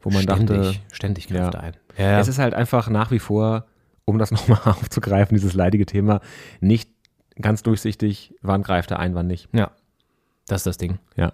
wo 0.00 0.10
man 0.10 0.22
ständig, 0.22 0.48
dachte, 0.48 0.74
ständig 0.92 1.28
ja. 1.28 1.40
greift 1.40 1.54
er 1.54 1.60
ein. 1.62 1.76
Ja, 1.98 2.10
ja. 2.12 2.20
es 2.20 2.28
ist 2.28 2.38
halt 2.38 2.54
einfach 2.54 2.88
nach 2.88 3.10
wie 3.10 3.18
vor, 3.18 3.66
um 4.04 4.18
das 4.18 4.30
nochmal 4.32 4.60
aufzugreifen, 4.64 5.36
dieses 5.36 5.54
leidige 5.54 5.86
Thema, 5.86 6.20
nicht 6.60 6.90
ganz 7.40 7.62
durchsichtig, 7.62 8.34
wann 8.42 8.62
greift 8.62 8.90
er 8.90 8.98
ein, 8.98 9.14
wann 9.14 9.26
nicht. 9.26 9.48
ja. 9.52 9.70
Das 10.48 10.60
ist 10.62 10.66
das 10.66 10.76
Ding. 10.76 10.98
Ja. 11.14 11.32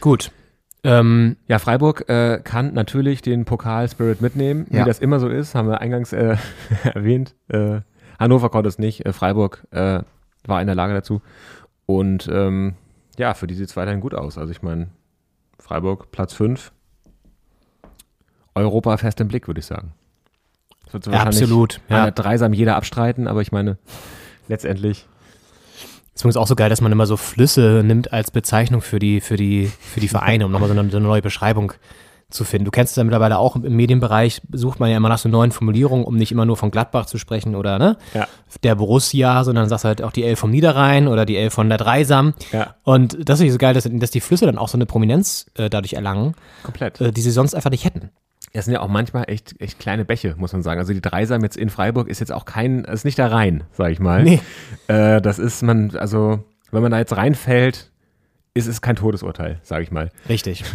Gut. 0.00 0.30
Ähm, 0.84 1.36
Ja, 1.48 1.58
Freiburg 1.58 2.08
äh, 2.08 2.40
kann 2.42 2.72
natürlich 2.72 3.20
den 3.20 3.44
Pokal-Spirit 3.44 4.20
mitnehmen, 4.20 4.66
Ja. 4.70 4.82
wie 4.82 4.88
das 4.88 5.00
immer 5.00 5.18
so 5.18 5.28
ist, 5.28 5.56
haben 5.56 5.68
wir 5.68 5.80
eingangs 5.80 6.12
äh, 6.12 6.36
erwähnt. 6.84 7.34
Äh, 7.48 7.80
Hannover 8.20 8.48
konnte 8.48 8.68
es 8.68 8.78
nicht, 8.78 9.04
äh, 9.04 9.12
Freiburg 9.12 9.66
äh, 9.72 10.02
war 10.46 10.60
in 10.60 10.68
der 10.68 10.76
Lage 10.76 10.94
dazu. 10.94 11.20
Und 11.84 12.28
ähm, 12.32 12.74
ja, 13.18 13.34
für 13.34 13.46
die 13.46 13.54
sieht 13.54 13.68
es 13.68 13.76
weiterhin 13.76 14.00
gut 14.00 14.14
aus. 14.14 14.38
Also 14.38 14.50
ich 14.50 14.62
meine, 14.62 14.88
Freiburg 15.58 16.10
Platz 16.10 16.32
5, 16.34 16.72
Europa 18.54 18.96
fest 18.96 19.20
im 19.20 19.28
Blick, 19.28 19.46
würde 19.48 19.60
ich 19.60 19.66
sagen. 19.66 19.92
Das 20.84 20.94
wird 20.94 21.04
so 21.04 21.10
wahrscheinlich 21.10 21.42
absolut. 21.42 21.80
Ja. 21.88 22.10
Dreisam 22.10 22.52
jeder 22.52 22.76
abstreiten, 22.76 23.26
aber 23.28 23.42
ich 23.42 23.52
meine, 23.52 23.78
letztendlich, 24.48 25.06
ist 26.14 26.22
übrigens 26.22 26.36
auch 26.36 26.46
so 26.46 26.56
geil, 26.56 26.70
dass 26.70 26.80
man 26.80 26.92
immer 26.92 27.06
so 27.06 27.16
Flüsse 27.16 27.82
nimmt 27.84 28.12
als 28.12 28.30
Bezeichnung 28.30 28.80
für 28.80 28.98
die, 28.98 29.20
für 29.20 29.36
die, 29.36 29.66
für 29.66 30.00
die 30.00 30.08
Vereine, 30.08 30.46
um 30.46 30.52
nochmal 30.52 30.68
so 30.68 30.78
eine, 30.78 30.90
so 30.90 30.96
eine 30.96 31.06
neue 31.06 31.22
Beschreibung 31.22 31.74
zu 32.30 32.44
finden. 32.44 32.64
Du 32.64 32.70
kennst 32.72 32.92
es 32.92 32.96
ja 32.96 33.04
mittlerweile 33.04 33.38
auch 33.38 33.54
im 33.56 33.76
Medienbereich, 33.76 34.42
sucht 34.52 34.80
man 34.80 34.90
ja 34.90 34.96
immer 34.96 35.08
nach 35.08 35.18
so 35.18 35.28
neuen 35.28 35.52
Formulierungen, 35.52 36.04
um 36.04 36.16
nicht 36.16 36.32
immer 36.32 36.44
nur 36.44 36.56
von 36.56 36.70
Gladbach 36.72 37.06
zu 37.06 37.18
sprechen 37.18 37.54
oder 37.54 37.78
ne, 37.78 37.96
Ja. 38.14 38.26
der 38.64 38.74
Borussia, 38.74 39.44
sondern 39.44 39.68
sagst 39.68 39.84
halt 39.84 40.02
auch 40.02 40.10
die 40.12 40.24
Elf 40.24 40.38
vom 40.40 40.50
Niederrhein 40.50 41.06
oder 41.06 41.24
die 41.24 41.36
Elf 41.36 41.54
von 41.54 41.68
der 41.68 41.78
Dreisam. 41.78 42.34
Ja. 42.52 42.74
Und 42.82 43.28
das 43.28 43.40
ist 43.40 43.52
so 43.52 43.58
geil, 43.58 43.74
dass, 43.74 43.88
dass 43.90 44.10
die 44.10 44.20
Flüsse 44.20 44.46
dann 44.46 44.58
auch 44.58 44.68
so 44.68 44.76
eine 44.76 44.86
Prominenz 44.86 45.46
äh, 45.56 45.70
dadurch 45.70 45.92
erlangen, 45.92 46.34
komplett. 46.64 47.00
äh, 47.00 47.12
die 47.12 47.20
sie 47.20 47.30
sonst 47.30 47.54
einfach 47.54 47.70
nicht 47.70 47.84
hätten. 47.84 48.10
Das 48.52 48.64
sind 48.64 48.74
ja 48.74 48.80
auch 48.80 48.88
manchmal 48.88 49.24
echt, 49.28 49.60
echt 49.60 49.78
kleine 49.78 50.04
Bäche, 50.06 50.34
muss 50.38 50.52
man 50.52 50.62
sagen. 50.62 50.80
Also 50.80 50.94
die 50.94 51.02
Dreisam 51.02 51.42
jetzt 51.42 51.56
in 51.58 51.68
Freiburg 51.68 52.08
ist 52.08 52.20
jetzt 52.20 52.32
auch 52.32 52.44
kein, 52.46 52.84
ist 52.84 53.04
nicht 53.04 53.18
der 53.18 53.30
Rhein, 53.30 53.64
sag 53.72 53.92
ich 53.92 54.00
mal. 54.00 54.22
Nee. 54.24 54.40
Äh, 54.88 55.20
das 55.20 55.38
ist 55.38 55.62
man, 55.62 55.94
also 55.96 56.42
wenn 56.72 56.82
man 56.82 56.90
da 56.90 56.98
jetzt 56.98 57.14
reinfällt, 57.16 57.92
ist 58.56 58.66
es 58.66 58.80
kein 58.80 58.96
Todesurteil, 58.96 59.60
sage 59.62 59.82
ich 59.84 59.90
mal. 59.90 60.10
Richtig. 60.28 60.64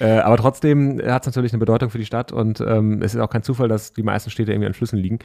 Äh, 0.00 0.18
aber 0.18 0.36
trotzdem 0.36 1.00
hat 1.02 1.22
es 1.22 1.26
natürlich 1.26 1.54
eine 1.54 1.60
Bedeutung 1.60 1.88
für 1.88 1.96
die 1.96 2.04
Stadt 2.04 2.30
und 2.30 2.60
ähm, 2.60 3.00
es 3.00 3.14
ist 3.14 3.20
auch 3.22 3.30
kein 3.30 3.42
Zufall, 3.42 3.68
dass 3.68 3.94
die 3.94 4.02
meisten 4.02 4.28
Städte 4.28 4.52
irgendwie 4.52 4.66
an 4.66 4.74
Flüssen 4.74 4.98
liegen. 4.98 5.18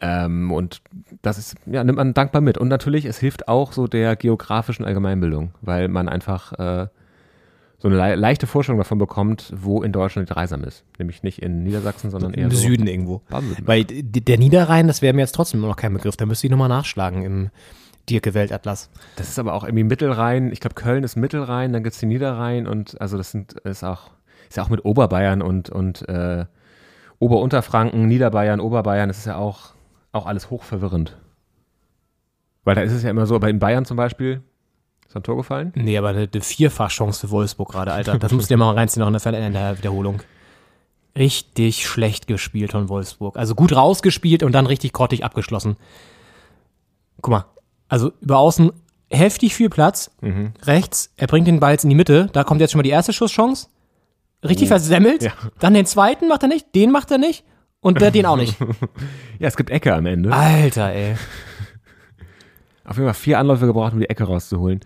Ähm, 0.00 0.50
und 0.50 0.80
das 1.20 1.36
ist, 1.36 1.56
ja, 1.66 1.84
nimmt 1.84 1.98
man 1.98 2.14
dankbar 2.14 2.40
mit. 2.40 2.56
Und 2.56 2.68
natürlich, 2.68 3.04
es 3.04 3.18
hilft 3.18 3.48
auch 3.48 3.72
so 3.72 3.86
der 3.86 4.16
geografischen 4.16 4.86
Allgemeinbildung, 4.86 5.52
weil 5.60 5.88
man 5.88 6.08
einfach 6.08 6.54
äh, 6.54 6.86
so 7.78 7.88
eine 7.88 7.96
le 7.98 8.14
leichte 8.14 8.46
Vorstellung 8.46 8.78
davon 8.78 8.96
bekommt, 8.96 9.52
wo 9.54 9.82
in 9.82 9.92
Deutschland 9.92 10.30
die 10.30 10.32
Dreisam 10.32 10.64
ist. 10.64 10.84
Nämlich 10.98 11.22
nicht 11.22 11.42
in 11.42 11.62
Niedersachsen, 11.62 12.10
sondern 12.10 12.32
eher 12.32 12.44
Im 12.44 12.50
so 12.52 12.56
Süden 12.56 12.86
irgendwo. 12.86 13.20
Baden-Württemberg. 13.28 13.68
Weil 13.68 13.84
der 14.02 14.38
Niederrhein, 14.38 14.86
das 14.86 15.02
wäre 15.02 15.12
mir 15.12 15.20
jetzt 15.20 15.34
trotzdem 15.34 15.60
noch 15.60 15.76
kein 15.76 15.92
Begriff. 15.92 16.16
Da 16.16 16.24
müsste 16.24 16.46
ich 16.46 16.50
nochmal 16.50 16.70
nachschlagen 16.70 17.22
im 17.22 17.50
Dirke 18.08 18.34
Weltatlas. 18.34 18.90
Das 19.16 19.28
ist 19.28 19.38
aber 19.38 19.54
auch 19.54 19.64
irgendwie 19.64 19.84
Mittelrhein. 19.84 20.50
Ich 20.52 20.60
glaube, 20.60 20.74
Köln 20.74 21.04
ist 21.04 21.16
Mittelrhein, 21.16 21.72
dann 21.72 21.82
gibt 21.82 21.94
es 21.94 22.00
den 22.00 22.08
Niederrhein 22.08 22.66
und 22.66 23.00
also 23.00 23.16
das 23.16 23.30
sind 23.30 23.52
ist 23.52 23.84
auch, 23.84 24.10
ist 24.48 24.56
ja 24.56 24.62
auch 24.64 24.68
mit 24.68 24.84
Oberbayern 24.84 25.40
und, 25.42 25.70
und 25.70 26.08
äh, 26.08 26.44
Ober-Unterfranken, 27.18 28.08
Niederbayern, 28.08 28.60
Oberbayern, 28.60 29.08
das 29.08 29.18
ist 29.18 29.26
ja 29.26 29.36
auch, 29.36 29.74
auch 30.10 30.26
alles 30.26 30.50
hochverwirrend. 30.50 31.16
Weil 32.64 32.74
da 32.74 32.82
ist 32.82 32.92
es 32.92 33.02
ja 33.02 33.10
immer 33.10 33.26
so, 33.26 33.36
aber 33.36 33.48
in 33.48 33.58
Bayern 33.60 33.84
zum 33.84 33.96
Beispiel, 33.96 34.42
ist 35.06 35.16
ein 35.16 35.22
Tor 35.22 35.36
gefallen? 35.36 35.72
Nee, 35.76 35.96
aber 35.98 36.08
eine, 36.08 36.28
eine 36.32 36.42
Vierfachchance 36.42 37.20
für 37.20 37.30
Wolfsburg 37.30 37.70
gerade, 37.70 37.92
Alter. 37.92 38.18
Das 38.18 38.32
musst 38.32 38.50
du 38.50 38.54
dir 38.54 38.58
mal 38.58 38.74
reinziehen 38.74 39.00
noch 39.00 39.08
in 39.08 39.12
der, 39.12 39.20
Ver- 39.20 39.38
in 39.38 39.52
der 39.52 39.78
Wiederholung. 39.78 40.22
Richtig 41.16 41.86
schlecht 41.86 42.26
gespielt 42.26 42.72
von 42.72 42.88
Wolfsburg. 42.88 43.36
Also 43.36 43.54
gut 43.54 43.74
rausgespielt 43.74 44.42
und 44.42 44.52
dann 44.52 44.66
richtig 44.66 44.92
grottig 44.92 45.24
abgeschlossen. 45.24 45.76
Guck 47.20 47.30
mal, 47.30 47.44
also 47.92 48.10
über 48.22 48.38
außen 48.38 48.72
heftig 49.10 49.54
viel 49.54 49.68
Platz. 49.68 50.10
Rechts, 50.62 51.12
er 51.18 51.26
bringt 51.26 51.46
den 51.46 51.60
Ball 51.60 51.72
jetzt 51.72 51.84
in 51.84 51.90
die 51.90 51.96
Mitte. 51.96 52.30
Da 52.32 52.42
kommt 52.42 52.62
jetzt 52.62 52.70
schon 52.70 52.78
mal 52.78 52.84
die 52.84 52.88
erste 52.88 53.12
Schusschance. 53.12 53.68
Richtig 54.42 54.68
versemmelt. 54.68 55.22
Ja. 55.22 55.32
Dann 55.60 55.74
den 55.74 55.84
zweiten 55.84 56.26
macht 56.26 56.42
er 56.42 56.48
nicht, 56.48 56.74
den 56.74 56.90
macht 56.90 57.10
er 57.10 57.18
nicht 57.18 57.44
und 57.82 58.00
der, 58.00 58.10
den 58.10 58.24
auch 58.24 58.36
nicht. 58.38 58.56
Ja, 59.38 59.48
es 59.48 59.56
gibt 59.58 59.68
Ecke 59.68 59.92
am 59.94 60.06
Ende. 60.06 60.32
Alter, 60.32 60.90
ey. 60.90 61.16
Auf 62.86 62.96
jeden 62.96 63.08
Fall 63.08 63.14
vier 63.14 63.38
Anläufe 63.38 63.66
gebraucht, 63.66 63.92
um 63.92 64.00
die 64.00 64.08
Ecke 64.08 64.24
rauszuholen, 64.24 64.80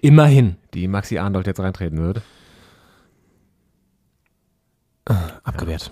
Immerhin. 0.00 0.56
die 0.72 0.88
Maxi 0.88 1.18
Arnold 1.18 1.46
jetzt 1.46 1.60
reintreten 1.60 1.98
wird. 1.98 2.22
Abgewehrt. 5.42 5.90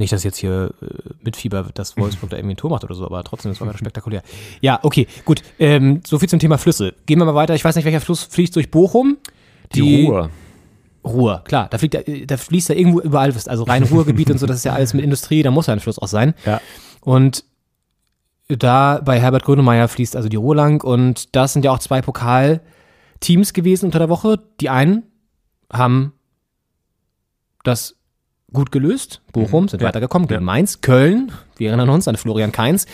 Nicht, 0.00 0.14
dass 0.14 0.24
jetzt 0.24 0.38
hier 0.38 0.72
äh, 0.80 0.86
mit 1.22 1.36
Fieber 1.36 1.66
das 1.74 1.96
Wolfsburg 1.98 2.30
da 2.30 2.38
irgendwie 2.38 2.54
ein 2.54 2.56
Tor 2.56 2.70
macht 2.70 2.84
oder 2.84 2.94
so, 2.94 3.04
aber 3.04 3.22
trotzdem, 3.22 3.50
das 3.50 3.60
war 3.60 3.66
gerade 3.66 3.78
spektakulär. 3.78 4.22
Ja, 4.62 4.80
okay, 4.82 5.06
gut. 5.26 5.42
Ähm, 5.58 6.00
so 6.06 6.18
viel 6.18 6.28
zum 6.28 6.38
Thema 6.38 6.56
Flüsse. 6.56 6.94
Gehen 7.04 7.18
wir 7.18 7.26
mal 7.26 7.34
weiter. 7.34 7.54
Ich 7.54 7.64
weiß 7.64 7.76
nicht, 7.76 7.84
welcher 7.84 8.00
Fluss 8.00 8.24
fließt 8.24 8.56
durch 8.56 8.70
Bochum. 8.70 9.18
Die, 9.74 10.06
Ruhr. 10.06 10.30
Ruhr, 11.04 11.44
klar. 11.44 11.68
Da, 11.70 11.76
fliegt, 11.76 11.94
da, 11.94 12.00
da 12.00 12.36
fließt 12.38 12.70
ja 12.70 12.76
irgendwo 12.76 13.00
überall, 13.00 13.34
also 13.46 13.64
rein 13.64 13.82
Ruhrgebiet 13.82 14.30
und 14.30 14.38
so, 14.38 14.46
das 14.46 14.56
ist 14.56 14.64
ja 14.64 14.72
alles 14.72 14.94
mit 14.94 15.04
Industrie, 15.04 15.42
da 15.42 15.50
muss 15.50 15.66
ja 15.66 15.74
ein 15.74 15.80
Fluss 15.80 15.98
auch 15.98 16.08
sein. 16.08 16.32
Ja. 16.46 16.62
Und 17.02 17.44
da 18.48 19.02
bei 19.04 19.20
Herbert 19.20 19.44
Grönemeyer 19.44 19.86
fließt 19.86 20.16
also 20.16 20.30
die 20.30 20.36
Ruhr 20.36 20.56
lang 20.56 20.82
und 20.82 21.36
das 21.36 21.52
sind 21.52 21.64
ja 21.64 21.72
auch 21.72 21.78
zwei 21.78 22.00
Pokalteams 22.00 23.52
gewesen 23.52 23.84
unter 23.84 23.98
der 23.98 24.08
Woche. 24.08 24.40
Die 24.60 24.70
einen 24.70 25.02
haben 25.70 26.14
das 27.64 27.99
gut 28.52 28.72
gelöst. 28.72 29.20
Bochum 29.32 29.68
sind 29.68 29.80
Ja. 29.82 29.88
weitergekommen 29.88 30.28
gegen 30.28 30.40
Ja. 30.40 30.44
Mainz. 30.44 30.80
Köln, 30.80 31.32
wir 31.56 31.68
erinnern 31.68 31.88
uns 31.90 32.08
an 32.08 32.16
Florian 32.16 32.52
Kainz, 32.52 32.86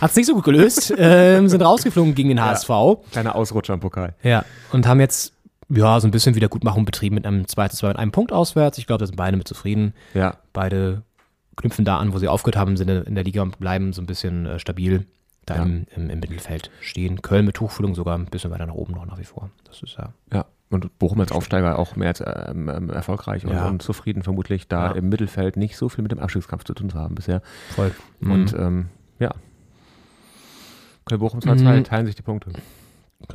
hat 0.00 0.10
es 0.10 0.16
nicht 0.16 0.26
so 0.26 0.34
gut 0.34 0.44
gelöst, 0.44 0.92
ähm, 0.98 1.48
sind 1.48 1.62
rausgeflogen 1.62 2.14
gegen 2.14 2.28
den 2.28 2.40
HSV. 2.42 2.68
Kleiner 3.12 3.34
Ausrutscher 3.34 3.74
im 3.74 3.80
Pokal. 3.80 4.14
Ja. 4.22 4.44
Und 4.72 4.86
haben 4.86 5.00
jetzt 5.00 5.32
ja 5.70 6.00
so 6.00 6.08
ein 6.08 6.10
bisschen 6.10 6.34
Wiedergutmachung 6.34 6.84
betrieben 6.84 7.14
mit 7.16 7.26
einem 7.26 7.46
2 7.46 7.68
zu 7.68 7.76
2 7.78 7.88
mit 7.88 7.96
einem 7.98 8.12
Punkt 8.12 8.32
auswärts. 8.32 8.78
Ich 8.78 8.86
glaube, 8.86 9.00
da 9.00 9.06
sind 9.06 9.16
beide 9.16 9.36
mit 9.36 9.46
zufrieden. 9.48 9.92
Ja. 10.14 10.36
Beide 10.52 11.02
knüpfen 11.56 11.84
da 11.84 11.98
an, 11.98 12.12
wo 12.12 12.18
sie 12.18 12.28
aufgehört 12.28 12.56
haben, 12.56 12.76
sind 12.76 12.88
in 12.88 13.14
der 13.14 13.24
Liga 13.24 13.42
und 13.42 13.58
bleiben 13.58 13.92
so 13.92 14.00
ein 14.00 14.06
bisschen 14.06 14.46
äh, 14.46 14.58
stabil 14.58 15.06
da 15.44 15.56
Ja. 15.56 15.62
im, 15.62 15.86
im, 15.96 16.08
im 16.10 16.20
Mittelfeld 16.20 16.70
stehen. 16.80 17.20
Köln 17.22 17.44
mit 17.46 17.56
Tuchfühlung 17.56 17.94
sogar 17.94 18.16
ein 18.16 18.26
bisschen 18.26 18.50
weiter 18.50 18.66
nach 18.66 18.74
oben 18.74 18.92
noch 18.94 19.06
nach 19.06 19.18
wie 19.18 19.24
vor. 19.24 19.50
Das 19.64 19.82
ist 19.82 19.96
ja. 19.98 20.12
Ja, 20.32 20.44
und 20.70 20.98
Bochum 20.98 21.20
als 21.20 21.32
Aufsteiger 21.32 21.78
auch 21.78 21.96
mehr 21.96 22.08
als 22.08 22.20
ähm, 22.24 22.68
ähm, 22.68 22.90
erfolgreich 22.90 23.44
und, 23.46 23.52
Ja. 23.52 23.66
und 23.68 23.80
zufrieden 23.82 24.22
vermutlich, 24.22 24.68
da 24.68 24.88
Ja. 24.88 24.92
im 24.92 25.08
Mittelfeld 25.08 25.56
nicht 25.56 25.76
so 25.76 25.88
viel 25.88 26.02
mit 26.02 26.12
dem 26.12 26.18
Abstiegskampf 26.18 26.64
zu 26.64 26.74
tun 26.74 26.90
zu 26.90 26.98
haben 26.98 27.14
bisher. 27.14 27.40
Voll. 27.74 27.92
Und 28.20 28.52
ähm, 28.54 28.88
ja, 29.18 29.30
Köln 31.04 31.20
Bochum 31.20 31.40
2-2 31.40 31.76
Mhm. 31.78 31.84
teilen 31.84 32.06
sich 32.06 32.14
die 32.14 32.22
Punkte. 32.22 32.52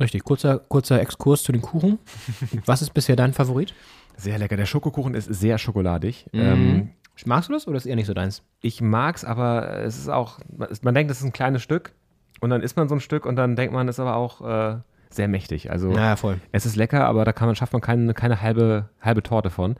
Richtig, 0.00 0.24
kurzer, 0.24 0.58
kurzer 0.60 1.00
Exkurs 1.00 1.42
zu 1.42 1.52
den 1.52 1.60
Kuchen. 1.62 1.98
Was 2.66 2.82
ist 2.82 2.94
bisher 2.94 3.16
dein 3.16 3.32
Favorit? 3.32 3.74
Sehr 4.16 4.38
lecker. 4.38 4.56
Der 4.56 4.66
Schokokuchen 4.66 5.14
ist 5.14 5.26
sehr 5.26 5.58
schokoladig. 5.58 6.26
Mhm. 6.32 6.40
Ähm, 6.40 6.88
Magst 7.26 7.48
du 7.48 7.52
das 7.52 7.68
oder 7.68 7.76
ist 7.76 7.86
eher 7.86 7.94
nicht 7.96 8.06
so 8.06 8.14
deins? 8.14 8.42
ich 8.60 8.80
mag's, 8.80 9.24
aber 9.24 9.78
es 9.84 9.96
ist 9.98 10.08
auch, 10.08 10.40
man 10.82 10.94
denkt, 10.96 11.10
das 11.10 11.18
ist 11.18 11.24
ein 11.24 11.32
kleines 11.32 11.62
Stück 11.62 11.92
und 12.40 12.50
dann 12.50 12.60
isst 12.60 12.76
man 12.76 12.88
so 12.88 12.96
ein 12.96 13.00
Stück 13.00 13.24
und 13.24 13.36
dann 13.36 13.54
denkt 13.54 13.72
man, 13.72 13.86
es 13.88 13.96
ist 13.96 14.00
aber 14.00 14.16
auch 14.16 14.40
äh, 14.40 14.76
sehr 15.16 15.28
mächtig. 15.28 15.70
Also 15.70 15.92
Ja, 15.92 16.16
voll. 16.16 16.40
es 16.52 16.66
ist 16.66 16.76
lecker, 16.76 17.06
aber 17.06 17.24
da 17.24 17.32
kann 17.32 17.46
man, 17.48 17.56
schafft 17.56 17.72
man 17.72 17.82
keine, 17.82 18.12
keine 18.14 18.40
halbe, 18.42 18.88
halbe 19.00 19.22
Torte 19.22 19.50
von. 19.50 19.76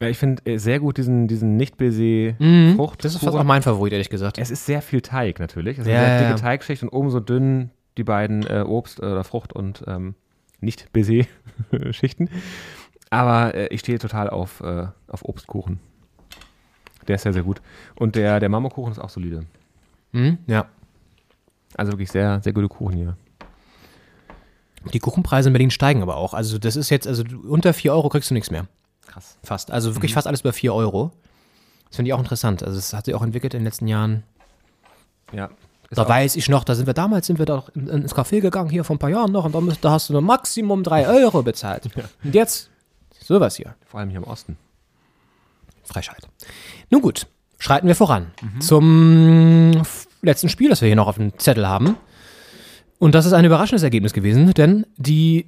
Ja, 0.00 0.08
Ich 0.08 0.18
finde 0.18 0.42
äh, 0.46 0.58
sehr 0.58 0.80
gut 0.80 0.96
diesen, 0.96 1.28
diesen. 1.28 1.56
Mhm. 1.56 2.80
Das 2.98 3.14
ist 3.14 3.22
fast 3.24 3.36
auch 3.36 3.44
mein 3.44 3.62
Favorit, 3.62 3.92
ehrlich 3.92 4.10
gesagt. 4.10 4.38
Es 4.38 4.50
ist 4.50 4.66
sehr 4.66 4.82
viel 4.82 5.00
Teig 5.00 5.38
natürlich. 5.38 5.78
Es 5.78 5.86
ist 5.86 5.92
Ja, 5.92 5.98
eine 5.98 6.06
sehr 6.08 6.18
dicke 6.18 6.30
ja. 6.30 6.36
Teigschicht 6.36 6.82
und 6.82 6.88
oben 6.88 7.10
so 7.10 7.20
dünn 7.20 7.70
die 7.98 8.04
beiden 8.04 8.46
äh, 8.46 8.64
Obst 8.66 9.00
oder 9.00 9.22
Frucht 9.22 9.52
und 9.52 9.84
ähm, 9.86 10.14
nicht 10.60 10.92
Baiser-Schichten. 10.92 12.30
Aber 13.10 13.54
äh, 13.54 13.66
ich 13.68 13.80
stehe 13.80 13.98
total 13.98 14.30
auf, 14.30 14.60
äh, 14.60 14.86
auf 15.08 15.24
Obstkuchen. 15.24 15.78
Der 17.06 17.16
ist 17.16 17.22
sehr, 17.22 17.32
sehr 17.34 17.42
gut. 17.42 17.60
Und 17.96 18.16
der, 18.16 18.40
der 18.40 18.48
Marmorkuchen 18.48 18.92
ist 18.92 18.98
auch 18.98 19.10
solide. 19.10 19.44
Mhm, 20.12 20.38
ja. 20.46 20.66
Also 21.76 21.92
wirklich 21.92 22.10
sehr, 22.10 22.40
sehr 22.42 22.52
gute 22.52 22.68
Kuchen 22.68 22.94
hier. 22.96 23.16
Die 24.92 24.98
Kuchenpreise 24.98 25.48
in 25.48 25.52
Berlin 25.52 25.70
steigen 25.70 26.02
aber 26.02 26.16
auch. 26.16 26.34
Also 26.34 26.58
das 26.58 26.76
ist 26.76 26.90
jetzt, 26.90 27.06
also 27.06 27.22
unter 27.48 27.72
4 27.74 27.92
Euro 27.92 28.08
kriegst 28.08 28.30
du 28.30 28.34
nichts 28.34 28.50
mehr. 28.50 28.66
Krass. 29.06 29.36
Fast. 29.42 29.70
Also 29.70 29.94
wirklich 29.94 30.14
fast 30.14 30.26
alles 30.26 30.40
über 30.40 30.52
4 30.52 30.74
Euro. 30.74 31.10
Das 31.88 31.96
finde 31.96 32.08
ich 32.08 32.14
auch 32.14 32.18
interessant. 32.18 32.62
Also 32.62 32.78
es 32.78 32.92
hat 32.92 33.04
sich 33.04 33.14
auch 33.14 33.22
entwickelt 33.22 33.54
in 33.54 33.60
den 33.60 33.64
letzten 33.66 33.86
Jahren. 33.86 34.22
Ja. 35.32 35.50
Da 35.90 36.08
weiß 36.08 36.36
ich 36.36 36.48
noch, 36.48 36.64
da 36.64 36.74
sind 36.74 36.86
wir 36.86 36.94
damals, 36.94 37.26
sind 37.26 37.38
wir 37.38 37.44
doch 37.44 37.68
in, 37.74 37.86
ins 37.88 38.14
Café 38.14 38.40
gegangen, 38.40 38.70
hier 38.70 38.82
vor 38.82 38.96
ein 38.96 38.98
paar 38.98 39.10
Jahren 39.10 39.30
noch, 39.30 39.44
und 39.44 39.84
da, 39.84 39.90
hast 39.90 40.08
du 40.08 40.14
nur 40.14 40.22
Maximum 40.22 40.82
3 40.82 41.06
Euro 41.06 41.42
bezahlt. 41.42 41.90
Und 42.24 42.34
jetzt 42.34 42.70
sowas 43.22 43.56
hier. 43.56 43.74
vor 43.86 44.00
allem 44.00 44.08
hier 44.08 44.18
im 44.20 44.24
Osten. 44.24 44.56
Frechheit. 45.84 46.26
Nun 46.88 47.02
gut, 47.02 47.26
schreiten 47.58 47.86
wir 47.88 47.94
voran 47.94 48.30
zum 48.60 49.72
f- 49.80 50.08
letzten 50.22 50.48
Spiel, 50.48 50.70
das 50.70 50.80
wir 50.80 50.86
hier 50.86 50.96
noch 50.96 51.08
auf 51.08 51.16
dem 51.16 51.38
Zettel 51.38 51.68
haben. 51.68 51.96
Und 53.02 53.16
das 53.16 53.26
ist 53.26 53.32
ein 53.32 53.44
überraschendes 53.44 53.82
Ergebnis 53.82 54.12
gewesen, 54.12 54.54
denn 54.54 54.86
die 54.96 55.46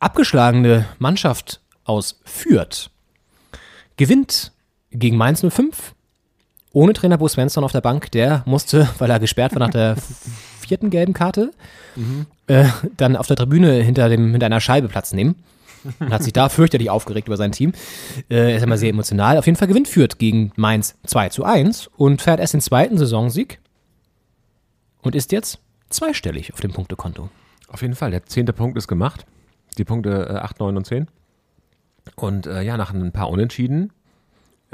abgeschlagene 0.00 0.84
Mannschaft 0.98 1.60
aus 1.84 2.18
Fürth 2.24 2.90
gewinnt 3.96 4.50
gegen 4.90 5.16
Mainz 5.16 5.46
05 5.48 5.94
ohne 6.72 6.92
Trainer 6.92 7.18
Bo 7.18 7.28
Svensson 7.28 7.62
auf 7.62 7.70
der 7.70 7.82
Bank. 7.82 8.10
Der 8.10 8.42
musste, 8.46 8.88
weil 8.98 9.08
er 9.08 9.20
gesperrt 9.20 9.54
war 9.54 9.60
nach 9.60 9.70
der 9.70 9.94
vierten 10.60 10.90
gelben 10.90 11.12
Karte, 11.12 11.52
äh, 12.48 12.64
dann 12.96 13.14
auf 13.14 13.28
der 13.28 13.36
Tribüne 13.36 13.74
hinter, 13.74 14.08
dem, 14.08 14.32
hinter 14.32 14.46
einer 14.46 14.60
Scheibe 14.60 14.88
Platz 14.88 15.12
nehmen. 15.12 15.36
Und 16.00 16.10
hat 16.10 16.24
sich 16.24 16.32
da 16.32 16.48
fürchterlich 16.48 16.90
aufgeregt 16.90 17.28
über 17.28 17.36
sein 17.36 17.52
Team. 17.52 17.74
Äh, 18.28 18.50
er 18.50 18.56
ist 18.56 18.64
immer 18.64 18.76
sehr 18.76 18.90
emotional. 18.90 19.38
Auf 19.38 19.46
jeden 19.46 19.56
Fall 19.56 19.68
gewinnt 19.68 19.86
Fürth 19.86 20.18
gegen 20.18 20.50
Mainz 20.56 20.96
2 21.06 21.28
zu 21.28 21.44
1 21.44 21.90
und 21.96 22.22
fährt 22.22 22.40
erst 22.40 22.54
den 22.54 22.60
zweiten 22.60 22.98
Saisonsieg 22.98 23.60
und 25.02 25.14
ist 25.14 25.30
jetzt 25.30 25.60
zweistellig 25.96 26.52
auf 26.52 26.60
dem 26.60 26.72
Punktekonto. 26.72 27.30
Auf 27.68 27.82
jeden 27.82 27.94
Fall, 27.94 28.10
der 28.10 28.24
zehnte 28.26 28.52
Punkt 28.52 28.78
ist 28.78 28.86
gemacht. 28.86 29.26
Die 29.78 29.84
Punkte 29.84 30.28
äh, 30.30 30.36
8, 30.36 30.60
9 30.60 30.76
und 30.76 30.86
10. 30.86 31.08
Und 32.14 32.46
äh, 32.46 32.62
ja, 32.62 32.76
nach 32.76 32.92
ein 32.94 33.12
paar 33.12 33.30
Unentschieden 33.30 33.92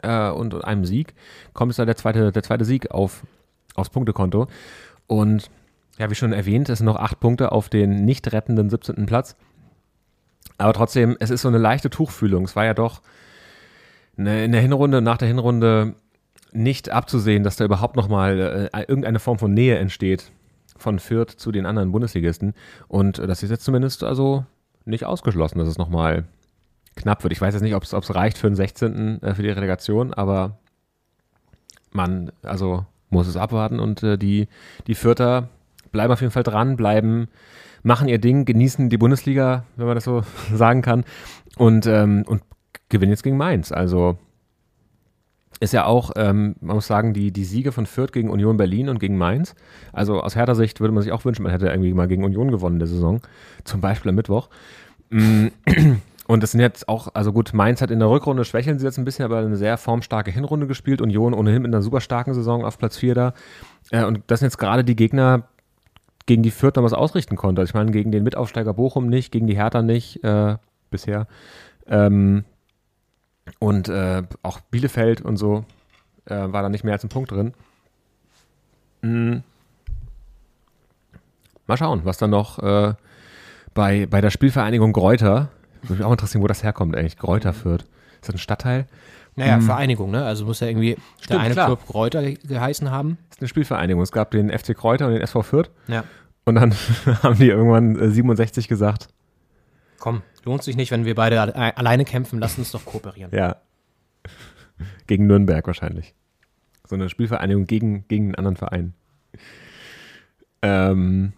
äh, 0.03 0.29
und 0.31 0.65
einem 0.65 0.85
Sieg 0.85 1.15
kommt 1.55 1.71
es 1.71 1.77
da 1.77 1.85
der 1.85 1.97
zweite, 1.97 2.31
der 2.33 2.43
zweite 2.43 2.65
Sieg 2.65 2.91
auf, 2.91 3.23
aufs 3.75 3.91
Punktekonto. 3.91 4.49
Und 5.07 5.51
ja, 5.99 6.11
wie 6.11 6.15
schon 6.15 6.33
erwähnt, 6.33 6.69
es 6.69 6.79
sind 6.79 6.87
noch 6.87 6.97
acht 6.97 7.21
Punkte 7.21 7.53
auf 7.53 7.69
den 7.69 8.05
nicht 8.05 8.33
rettenden 8.33 8.69
17. 8.69 9.07
Platz. 9.07 9.37
Aber 10.59 10.73
trotzdem, 10.73 11.17
es 11.21 11.31
ist 11.31 11.43
so 11.43 11.49
eine 11.49 11.59
leichte 11.59 11.91
Tuchfühlung. 11.91 12.45
Es 12.45 12.57
war 12.57 12.65
ja 12.65 12.75
doch 12.75 13.01
ne, 14.17 14.45
in 14.45 14.53
der 14.53 14.61
Hinrunde, 14.61 15.01
nach 15.01 15.19
der 15.19 15.29
Hinrunde 15.29 15.95
nicht 16.53 16.91
abzusehen, 16.91 17.43
dass 17.43 17.57
da 17.57 17.65
überhaupt 17.65 17.97
nochmal 17.97 18.71
äh, 18.73 18.81
irgendeine 18.81 19.19
Form 19.19 19.39
von 19.39 19.55
Nähe 19.55 19.79
entsteht 19.79 20.31
von 20.77 20.99
Fürth 20.99 21.33
zu 21.37 21.53
den 21.53 21.67
anderen 21.67 21.93
Bundesligisten. 21.93 22.55
Und 22.89 23.19
äh, 23.19 23.27
das 23.27 23.43
ist 23.43 23.51
jetzt 23.51 23.65
zumindest 23.65 24.05
also 24.05 24.45
nicht 24.85 25.05
ausgeschlossen, 25.05 25.59
dass 25.59 25.69
es 25.69 25.79
nochmal 25.79 26.25
knapp 26.97 27.23
wird. 27.23 27.33
Ich 27.33 27.41
weiß 27.41 27.55
jetzt 27.55 27.63
nicht, 27.63 27.75
ob 27.75 27.83
es 27.85 28.15
reicht 28.15 28.39
für 28.39 28.49
den 28.49 28.57
16. 28.57 29.23
Äh, 29.23 29.35
für 29.35 29.43
die 29.43 29.51
Relegation, 29.51 30.13
aber 30.13 30.59
man 31.91 32.33
also 32.43 32.87
muss 33.11 33.27
es 33.27 33.37
abwarten 33.37 33.79
und 33.79 34.03
äh, 34.03 34.17
die, 34.17 34.49
die 34.87 34.95
Fürther 34.95 35.49
bleiben 35.93 36.13
auf 36.13 36.21
jeden 36.21 36.33
Fall 36.33 36.43
dran, 36.43 36.77
bleiben, 36.77 37.29
machen 37.83 38.09
ihr 38.09 38.19
Ding, 38.19 38.45
genießen 38.45 38.89
die 38.89 38.99
Bundesliga, 38.99 39.65
wenn 39.77 39.87
man 39.87 39.95
das 39.95 40.05
so 40.05 40.23
sagen 40.55 40.83
kann, 40.83 41.05
und, 41.59 41.87
ähm, 41.87 42.25
und 42.27 42.43
gewinnen 42.89 43.13
jetzt 43.13 43.23
gegen 43.23 43.37
Mainz. 43.37 43.73
Also 43.73 44.19
ist 45.63 45.73
ja 45.73 45.85
auch, 45.85 46.11
ähm, 46.17 46.57
man 46.61 46.75
muss 46.75 46.89
sagen, 46.89 47.15
die, 47.15 47.31
die 47.31 47.45
Siege 47.45 47.71
von 47.71 47.87
Fürth 47.87 48.13
gegen 48.13 48.31
Union 48.31 48.57
Berlin 48.57 48.89
und 48.89 48.99
gegen 48.99 49.17
Mainz. 49.17 49.55
Also 49.93 50.21
aus 50.21 50.35
härter 50.35 50.57
Sicht 50.57 50.81
würde 50.81 50.93
man 50.93 51.05
sich 51.05 51.13
auch 51.13 51.25
wünschen, 51.25 51.45
man 51.45 51.53
hätte 51.53 51.69
irgendwie 51.69 51.95
mal 51.95 52.09
gegen 52.09 52.25
Union 52.25 52.51
gewonnen 52.51 52.77
in 52.77 52.81
der 52.81 52.89
Saison. 52.89 53.21
Zum 53.63 53.81
Beispiel 53.81 54.09
am 54.09 54.17
Mittwoch. 54.17 54.49
Mm, 55.11 55.49
Und 56.27 56.43
das 56.43 56.53
sind 56.53 56.61
jetzt 56.61 56.89
auch, 56.89 57.09
also 57.15 57.33
gut, 57.33 57.53
Mainz 57.53 57.81
hat 57.81 57.91
in 57.91 57.99
der 57.99 58.09
Rückrunde 58.09 58.45
schwächeln 58.45 58.79
sie 58.79 58.87
jetzt 58.87 58.97
ein 58.97 59.05
bisschen, 59.05 59.25
aber 59.25 59.39
eine 59.39 59.57
sehr 59.57 59.77
formstarke 59.77 60.31
Hinrunde 60.31 60.67
gespielt. 60.67 61.01
Union 61.01 61.35
ohnehin 61.35 61.63
mit 61.63 61.71
einer 61.73 61.83
super 61.83 62.01
starken 62.01 62.33
Saison 62.35 62.65
auf 62.65 62.79
Platz 62.79 62.97
4 62.97 63.15
da. 63.15 63.35
Äh, 63.91 64.05
und 64.05 64.21
das 64.27 64.41
sind 64.41 64.47
jetzt 64.47 64.59
gerade 64.59 64.83
die 64.83 64.97
Gegner, 64.97 65.45
gegen 66.27 66.43
die 66.43 66.51
Fürth 66.51 66.77
dann 66.77 66.85
was 66.85 66.93
ausrichten 66.93 67.37
konnte. 67.37 67.61
Also 67.61 67.71
ich 67.71 67.75
meine, 67.75 67.91
gegen 67.93 68.11
den 68.11 68.25
Mitaufsteiger 68.25 68.75
Bochum 68.75 69.09
nicht, 69.09 69.33
gegen 69.33 69.47
die 69.47 69.57
Hertha 69.57 69.83
nicht, 69.83 70.23
äh, 70.25 70.57
bisher. 70.91 71.27
Ähm, 71.87 72.45
und 73.59 73.89
äh, 73.89 74.23
auch 74.43 74.61
Bielefeld 74.61 75.21
und 75.21 75.37
so 75.37 75.65
äh, 76.27 76.35
war 76.37 76.63
da 76.63 76.69
nicht 76.69 76.85
mehr 76.85 76.95
als 76.95 77.05
ein 77.05 77.09
Punkt 77.09 77.31
drin. 77.31 77.55
Mm. 79.03 79.39
Mal 81.67 81.77
schauen, 81.77 82.01
was 82.05 82.19
dann 82.19 82.31
noch 82.31 82.59
äh, 82.59 82.95
bei, 83.75 84.07
bei 84.07 84.21
der 84.21 84.31
Spielvereinigung 84.31 84.93
Gräuter, 84.93 85.49
würde 85.83 85.95
mich 85.95 86.05
auch 86.05 86.11
interessieren, 86.13 86.43
wo 86.43 86.47
das 86.49 86.63
herkommt 86.63 86.97
eigentlich, 86.97 87.17
Gräuter 87.17 87.53
führt. 87.53 87.83
Ist 88.21 88.29
das 88.29 88.35
ein 88.35 88.39
Stadtteil? 88.39 88.87
Naja, 89.35 89.61
Vereinigung, 89.61 90.11
ne? 90.11 90.25
Also 90.27 90.45
muss 90.45 90.61
ja 90.61 90.67
irgendwie 90.67 90.97
der 91.31 91.41
eine 91.41 91.55
klar. 91.55 91.67
Club 91.67 91.95
Reuter 91.95 92.23
ge- 92.23 92.39
geheißen 92.47 92.91
haben. 92.91 93.17
Das 93.31 93.39
ist 93.39 93.43
eine 93.43 93.49
Spielvereinigung. 93.49 94.03
Es 94.03 94.13
gab 94.13 94.31
den 94.31 94.51
FC 94.51 94.77
Kräuter 94.77 95.07
und 95.07 95.13
den 95.15 95.23
SV 95.23 95.43
Fürth. 95.43 95.71
Ja. 95.89 96.05
Und 96.45 96.57
dann 96.57 96.75
haben 97.23 97.37
die 97.39 97.49
irgendwann 97.49 97.99
äh, 97.99 98.11
67 98.11 98.69
gesagt, 98.69 99.09
Komm, 100.03 100.23
lohnt 100.45 100.65
sich 100.65 100.75
nicht, 100.75 100.91
wenn 100.91 101.05
wir 101.05 101.15
beide 101.15 101.41
alle- 101.41 101.77
alleine 101.77 102.05
kämpfen, 102.05 102.41
lass 102.41 102.59
uns 102.59 102.73
doch 102.73 102.85
kooperieren. 102.85 103.31
ja, 103.33 103.57
gegen 105.07 105.29
Nürnberg 105.29 105.65
wahrscheinlich. 105.65 106.13
So 106.89 106.97
eine 106.97 107.09
Spielvereinigung 107.09 107.67
gegen, 107.69 108.09
gegen 108.09 108.25
einen 108.27 108.35
anderen 108.35 108.57
Verein. 108.57 108.95
Ähm, 110.61 111.33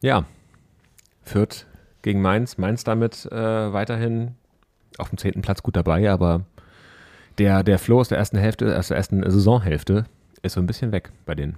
ja, 0.00 0.24
Fürth 1.22 1.66
gegen 2.00 2.22
Mainz. 2.22 2.56
Mainz 2.56 2.82
damit 2.82 3.26
äh, 3.30 3.72
weiterhin 3.72 4.36
auf 4.96 5.10
dem 5.10 5.18
zehnten 5.18 5.42
Platz 5.42 5.62
gut 5.62 5.76
dabei, 5.76 6.10
aber 6.10 6.46
der, 7.36 7.62
der 7.62 7.78
Flow 7.78 8.00
aus 8.00 8.08
der 8.08 8.16
ersten 8.16 8.38
Hälfte, 8.38 8.78
aus 8.78 8.88
der 8.88 8.96
ersten 8.96 9.22
Saisonhälfte 9.28 10.06
ist 10.42 10.54
so 10.54 10.60
ein 10.60 10.66
bisschen 10.66 10.92
weg 10.92 11.12
bei 11.26 11.34
denen. 11.34 11.56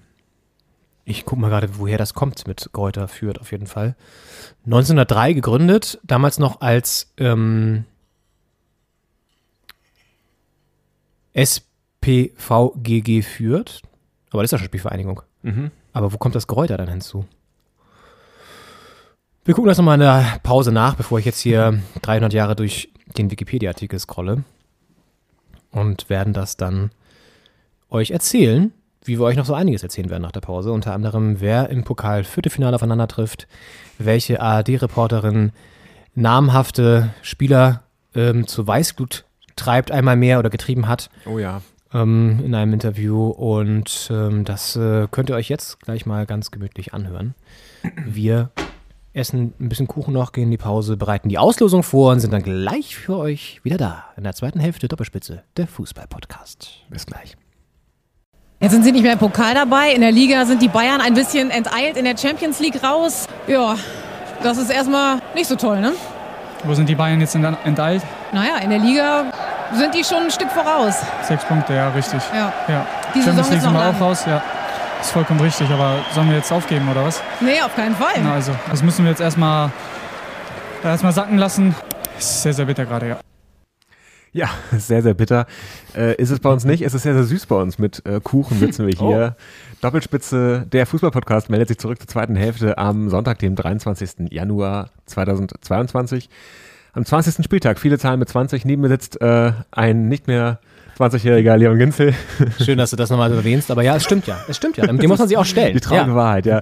Ich 1.08 1.24
guck 1.24 1.38
mal 1.38 1.48
gerade, 1.48 1.78
woher 1.78 1.96
das 1.96 2.12
kommt 2.12 2.46
mit 2.46 2.68
Gräuter 2.74 3.08
führt 3.08 3.40
auf 3.40 3.50
jeden 3.50 3.66
Fall. 3.66 3.96
1903 4.66 5.32
gegründet, 5.32 5.98
damals 6.02 6.38
noch 6.38 6.60
als 6.60 7.14
ähm, 7.16 7.86
SPVGG 11.32 13.22
führt. 13.22 13.80
Aber 14.28 14.42
das 14.42 14.48
ist 14.48 14.52
ja 14.52 14.58
schon 14.58 14.66
Spielvereinigung. 14.66 15.22
Aber 15.94 16.12
wo 16.12 16.18
kommt 16.18 16.34
das 16.34 16.46
Gräuter 16.46 16.76
dann 16.76 16.88
hinzu? 16.88 17.24
Wir 19.46 19.54
gucken 19.54 19.68
das 19.68 19.78
nochmal 19.78 19.94
in 19.94 20.00
der 20.00 20.40
Pause 20.42 20.72
nach, 20.72 20.94
bevor 20.94 21.18
ich 21.18 21.24
jetzt 21.24 21.40
hier 21.40 21.80
300 22.02 22.34
Jahre 22.34 22.54
durch 22.54 22.92
den 23.16 23.30
Wikipedia-Artikel 23.30 23.98
scrolle. 23.98 24.44
Und 25.70 26.10
werden 26.10 26.34
das 26.34 26.58
dann 26.58 26.90
euch 27.88 28.10
erzählen, 28.10 28.74
wie 29.08 29.18
wir 29.18 29.24
euch 29.24 29.36
noch 29.36 29.46
so 29.46 29.54
einiges 29.54 29.82
erzählen 29.82 30.10
werden 30.10 30.22
nach 30.22 30.32
der 30.32 30.40
Pause. 30.40 30.70
Unter 30.72 30.92
anderem, 30.94 31.40
wer 31.40 31.70
im 31.70 31.82
Pokal 31.84 32.24
Viertelfinale 32.24 32.76
aufeinander 32.76 33.08
trifft, 33.08 33.48
welche 33.98 34.40
ARD-Reporterin 34.40 35.52
namhafte 36.14 37.10
Spieler 37.22 37.82
ähm, 38.14 38.46
zu 38.46 38.66
Weißglut 38.66 39.24
treibt, 39.56 39.90
einmal 39.90 40.16
mehr 40.16 40.38
oder 40.38 40.50
getrieben 40.50 40.86
hat 40.88 41.10
Oh 41.26 41.38
ja. 41.38 41.62
ähm, 41.92 42.40
in 42.44 42.54
einem 42.54 42.72
Interview. 42.72 43.28
Und 43.28 44.08
ähm, 44.12 44.44
das 44.44 44.76
äh, 44.76 45.08
könnt 45.10 45.30
ihr 45.30 45.36
euch 45.36 45.48
jetzt 45.48 45.80
gleich 45.80 46.06
mal 46.06 46.26
ganz 46.26 46.50
gemütlich 46.50 46.94
anhören. 46.94 47.34
Wir 48.06 48.50
essen 49.14 49.52
ein 49.58 49.68
bisschen 49.68 49.88
Kuchen 49.88 50.14
noch, 50.14 50.32
gehen 50.32 50.44
in 50.44 50.50
die 50.50 50.58
Pause, 50.58 50.96
bereiten 50.96 51.28
die 51.28 51.38
Auslosung 51.38 51.82
vor 51.82 52.12
und 52.12 52.20
sind 52.20 52.32
dann 52.32 52.42
gleich 52.42 52.96
für 52.96 53.16
euch 53.16 53.60
wieder 53.64 53.78
da. 53.78 54.04
In 54.16 54.24
der 54.24 54.34
zweiten 54.34 54.60
Hälfte 54.60 54.86
Doppelspitze, 54.86 55.42
der 55.56 55.66
Fußball-Podcast. 55.66 56.84
Bis 56.90 57.06
gleich. 57.06 57.36
Jetzt 58.60 58.72
sind 58.72 58.82
sie 58.82 58.90
nicht 58.90 59.02
mehr 59.02 59.12
im 59.12 59.18
Pokal 59.20 59.54
dabei. 59.54 59.92
In 59.92 60.00
der 60.00 60.10
Liga 60.10 60.44
sind 60.44 60.60
die 60.60 60.66
Bayern 60.68 61.00
ein 61.00 61.14
bisschen 61.14 61.50
enteilt 61.50 61.96
in 61.96 62.04
der 62.04 62.16
Champions 62.16 62.58
League 62.58 62.82
raus. 62.82 63.26
Ja, 63.46 63.76
das 64.42 64.58
ist 64.58 64.68
erstmal 64.70 65.18
nicht 65.34 65.46
so 65.46 65.54
toll, 65.54 65.80
ne? 65.80 65.92
Wo 66.64 66.74
sind 66.74 66.88
die 66.88 66.96
Bayern 66.96 67.20
jetzt 67.20 67.36
ent- 67.36 67.56
enteilt? 67.64 68.02
Naja, 68.32 68.56
in 68.60 68.70
der 68.70 68.80
Liga 68.80 69.26
sind 69.74 69.94
die 69.94 70.02
schon 70.02 70.24
ein 70.24 70.30
Stück 70.32 70.50
voraus. 70.50 70.96
Sechs 71.22 71.44
Punkte, 71.44 71.72
ja, 71.74 71.88
richtig. 71.90 72.20
Ja. 72.34 72.52
Ja. 72.66 72.86
Die 73.14 73.20
Saison 73.20 73.44
Champions 73.44 73.50
League 73.50 73.60
sind 73.62 73.72
wir 73.72 73.90
auch 73.90 74.00
raus, 74.00 74.24
ja. 74.26 74.42
ist 75.00 75.10
vollkommen 75.12 75.40
richtig, 75.40 75.70
aber 75.70 75.94
sollen 76.12 76.28
wir 76.28 76.38
jetzt 76.38 76.50
aufgeben 76.50 76.88
oder 76.90 77.04
was? 77.04 77.22
Nee, 77.38 77.60
auf 77.62 77.76
keinen 77.76 77.94
Fall. 77.94 78.14
Na 78.24 78.34
also, 78.34 78.52
das 78.70 78.82
müssen 78.82 79.04
wir 79.04 79.12
jetzt 79.12 79.20
erstmal 79.20 79.70
erstmal 80.82 81.12
sacken 81.12 81.38
lassen. 81.38 81.76
Ist 82.18 82.42
sehr, 82.42 82.52
sehr 82.52 82.64
bitter 82.64 82.84
gerade, 82.84 83.08
ja. 83.10 83.16
Ja, 84.32 84.50
sehr, 84.76 85.02
sehr 85.02 85.14
bitter. 85.14 85.46
Äh, 85.96 86.14
ist 86.16 86.30
es 86.30 86.40
bei 86.40 86.50
uns 86.50 86.64
nicht. 86.64 86.82
Es 86.82 86.94
ist 86.94 87.02
sehr, 87.02 87.14
sehr 87.14 87.24
süß 87.24 87.46
bei 87.46 87.56
uns. 87.56 87.78
Mit 87.78 88.04
äh, 88.06 88.20
Kuchen 88.22 88.58
sitzen 88.58 88.86
wir 88.86 88.94
hier. 88.98 89.36
Doppelspitze, 89.80 90.66
der 90.70 90.86
Fußballpodcast 90.86 91.50
meldet 91.50 91.68
sich 91.68 91.78
zurück 91.78 91.98
zur 91.98 92.08
zweiten 92.08 92.36
Hälfte 92.36 92.78
am 92.78 93.08
Sonntag, 93.10 93.38
dem 93.38 93.54
23. 93.54 94.30
Januar 94.30 94.90
2022. 95.06 96.28
Am 96.94 97.04
20. 97.04 97.44
Spieltag, 97.44 97.78
viele 97.78 97.98
Zahlen 97.98 98.18
mit 98.18 98.28
20. 98.28 98.64
Neben 98.64 98.82
mir 98.82 98.88
sitzt 98.88 99.20
äh, 99.20 99.52
ein 99.70 100.08
nicht 100.08 100.26
mehr 100.26 100.58
20-jähriger 100.98 101.56
Leon 101.56 101.78
Ginzel. 101.78 102.14
Schön, 102.60 102.78
dass 102.78 102.90
du 102.90 102.96
das 102.96 103.10
nochmal 103.10 103.32
erwähnst, 103.32 103.70
aber 103.70 103.82
ja, 103.82 103.96
es 103.96 104.04
stimmt 104.04 104.26
ja. 104.26 104.38
Es 104.48 104.56
stimmt 104.56 104.76
ja. 104.76 104.86
Dem 104.86 105.08
muss 105.08 105.18
man 105.18 105.28
sich 105.28 105.36
auch 105.36 105.44
stellen. 105.44 105.74
Die 105.74 105.80
traurige 105.80 106.10
ja. 106.10 106.16
Wahrheit, 106.16 106.46
ja. 106.46 106.60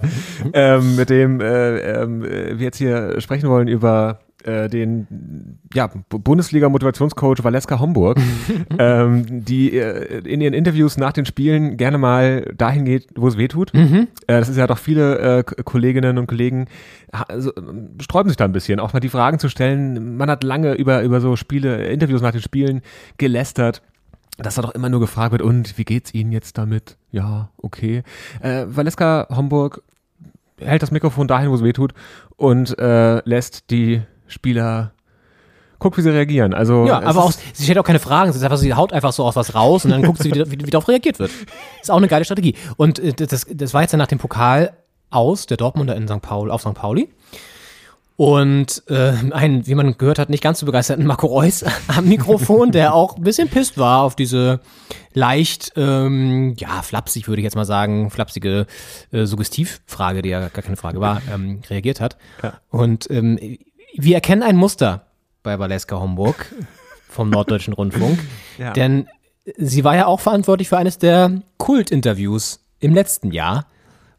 ähm, 0.53 0.95
mit 0.95 1.09
dem 1.09 1.41
äh, 1.41 1.77
ähm, 1.79 2.23
wir 2.23 2.65
jetzt 2.65 2.77
hier 2.77 3.19
sprechen 3.19 3.49
wollen 3.49 3.67
über 3.67 4.19
äh, 4.43 4.69
den 4.69 5.07
ja, 5.73 5.89
Bundesliga-Motivationscoach 6.09 7.43
Valeska 7.43 7.79
Homburg, 7.79 8.19
ähm, 8.79 9.43
die 9.43 9.77
äh, 9.77 10.19
in 10.19 10.41
ihren 10.41 10.53
Interviews 10.53 10.97
nach 10.97 11.13
den 11.13 11.25
Spielen 11.25 11.77
gerne 11.77 11.97
mal 11.97 12.53
dahin 12.55 12.85
geht, 12.85 13.07
wo 13.15 13.27
es 13.27 13.37
weh 13.37 13.47
tut. 13.47 13.73
Äh, 13.73 14.05
das 14.27 14.49
ist 14.49 14.57
ja 14.57 14.67
doch 14.67 14.77
viele 14.77 15.39
äh, 15.39 15.43
Kolleginnen 15.43 16.17
und 16.17 16.27
Kollegen 16.27 16.67
also, 17.11 17.51
sträuben 18.01 18.29
sich 18.29 18.37
da 18.37 18.45
ein 18.45 18.51
bisschen, 18.51 18.79
auch 18.79 18.93
mal 18.93 18.99
die 18.99 19.09
Fragen 19.09 19.39
zu 19.39 19.49
stellen. 19.49 20.17
Man 20.17 20.29
hat 20.29 20.43
lange 20.43 20.73
über, 20.73 21.01
über 21.01 21.19
so 21.21 21.35
Spiele, 21.35 21.87
Interviews 21.87 22.21
nach 22.21 22.31
den 22.31 22.41
Spielen 22.41 22.81
gelästert 23.17 23.81
dass 24.37 24.55
da 24.55 24.61
doch 24.61 24.75
immer 24.75 24.89
nur 24.89 24.99
gefragt 24.99 25.31
wird, 25.31 25.41
und 25.41 25.77
wie 25.77 25.85
geht's 25.85 26.13
Ihnen 26.13 26.31
jetzt 26.31 26.57
damit? 26.57 26.97
Ja, 27.11 27.49
okay. 27.57 28.03
Äh, 28.41 28.65
Valeska 28.67 29.27
Homburg 29.29 29.81
hält 30.59 30.81
das 30.81 30.91
Mikrofon 30.91 31.27
dahin, 31.27 31.49
wo 31.49 31.55
es 31.55 31.63
weh 31.63 31.73
tut 31.73 31.93
und 32.35 32.77
äh, 32.79 33.21
lässt 33.27 33.69
die 33.69 34.01
Spieler 34.27 34.91
guckt, 35.79 35.97
wie 35.97 36.01
sie 36.01 36.09
reagieren. 36.09 36.53
Also 36.53 36.87
Ja, 36.87 37.01
aber 37.01 37.23
auch, 37.23 37.31
sie 37.31 37.63
stellt 37.63 37.77
auch 37.77 37.83
keine 37.83 37.99
Fragen, 37.99 38.31
sie, 38.33 38.43
einfach, 38.43 38.57
sie 38.57 38.73
haut 38.73 38.93
einfach 38.93 39.13
so 39.13 39.23
aus 39.25 39.35
was 39.35 39.53
raus 39.53 39.85
und 39.85 39.91
dann 39.91 40.01
guckt 40.01 40.21
sie, 40.21 40.33
wie, 40.33 40.51
wie, 40.51 40.65
wie 40.65 40.71
darauf 40.71 40.87
reagiert 40.87 41.19
wird. 41.19 41.31
Ist 41.81 41.91
auch 41.91 41.97
eine 41.97 42.07
geile 42.07 42.25
Strategie. 42.25 42.55
Und 42.77 42.99
äh, 42.99 43.13
das, 43.13 43.45
das 43.49 43.73
war 43.73 43.81
jetzt 43.81 43.91
ja 43.91 43.97
nach 43.97 44.07
dem 44.07 44.17
Pokal 44.17 44.73
aus, 45.09 45.45
der 45.45 45.57
Dortmunder 45.57 45.95
in 45.95 46.07
St. 46.07 46.21
Paul, 46.21 46.51
auf 46.51 46.61
St. 46.61 46.73
Pauli. 46.73 47.09
Und 48.17 48.81
äh, 48.87 49.13
ein, 49.29 49.67
wie 49.67 49.75
man 49.75 49.95
gehört 49.95 50.17
hat, 50.17 50.31
nicht 50.31 50.41
ganz 50.41 50.59
so 50.59 50.65
begeisterten 50.65 51.05
Marco 51.05 51.27
Reus 51.27 51.63
am 51.87 52.09
Mikrofon, 52.09 52.71
der 52.71 52.95
auch 52.95 53.15
ein 53.15 53.21
bisschen 53.23 53.47
pisst 53.47 53.77
war 53.77 54.01
auf 54.01 54.15
diese 54.15 54.59
leicht, 55.13 55.73
ähm, 55.75 56.55
ja, 56.57 56.81
flapsig 56.81 57.27
würde 57.27 57.41
ich 57.41 57.43
jetzt 57.43 57.55
mal 57.55 57.63
sagen, 57.63 58.09
flapsige 58.09 58.65
äh, 59.11 59.25
Suggestivfrage, 59.25 60.23
die 60.23 60.29
ja 60.29 60.49
gar 60.49 60.63
keine 60.63 60.77
Frage 60.77 60.99
war, 60.99 61.21
ähm, 61.31 61.61
reagiert 61.69 62.01
hat. 62.01 62.17
Und 62.71 63.07
ähm, 63.11 63.37
wir 63.95 64.15
erkennen 64.15 64.41
ein 64.41 64.55
Muster 64.55 65.05
bei 65.43 65.59
Valeska 65.59 65.99
Homburg 65.99 66.51
vom 67.07 67.29
Norddeutschen 67.29 67.73
Rundfunk, 67.73 68.17
Ja. 68.57 68.73
denn 68.73 69.07
sie 69.57 69.83
war 69.83 69.95
ja 69.95 70.07
auch 70.07 70.19
verantwortlich 70.21 70.69
für 70.69 70.77
eines 70.77 70.97
der 70.97 71.43
Kult-Interviews 71.57 72.65
im 72.79 72.95
letzten 72.95 73.31
Jahr, 73.31 73.67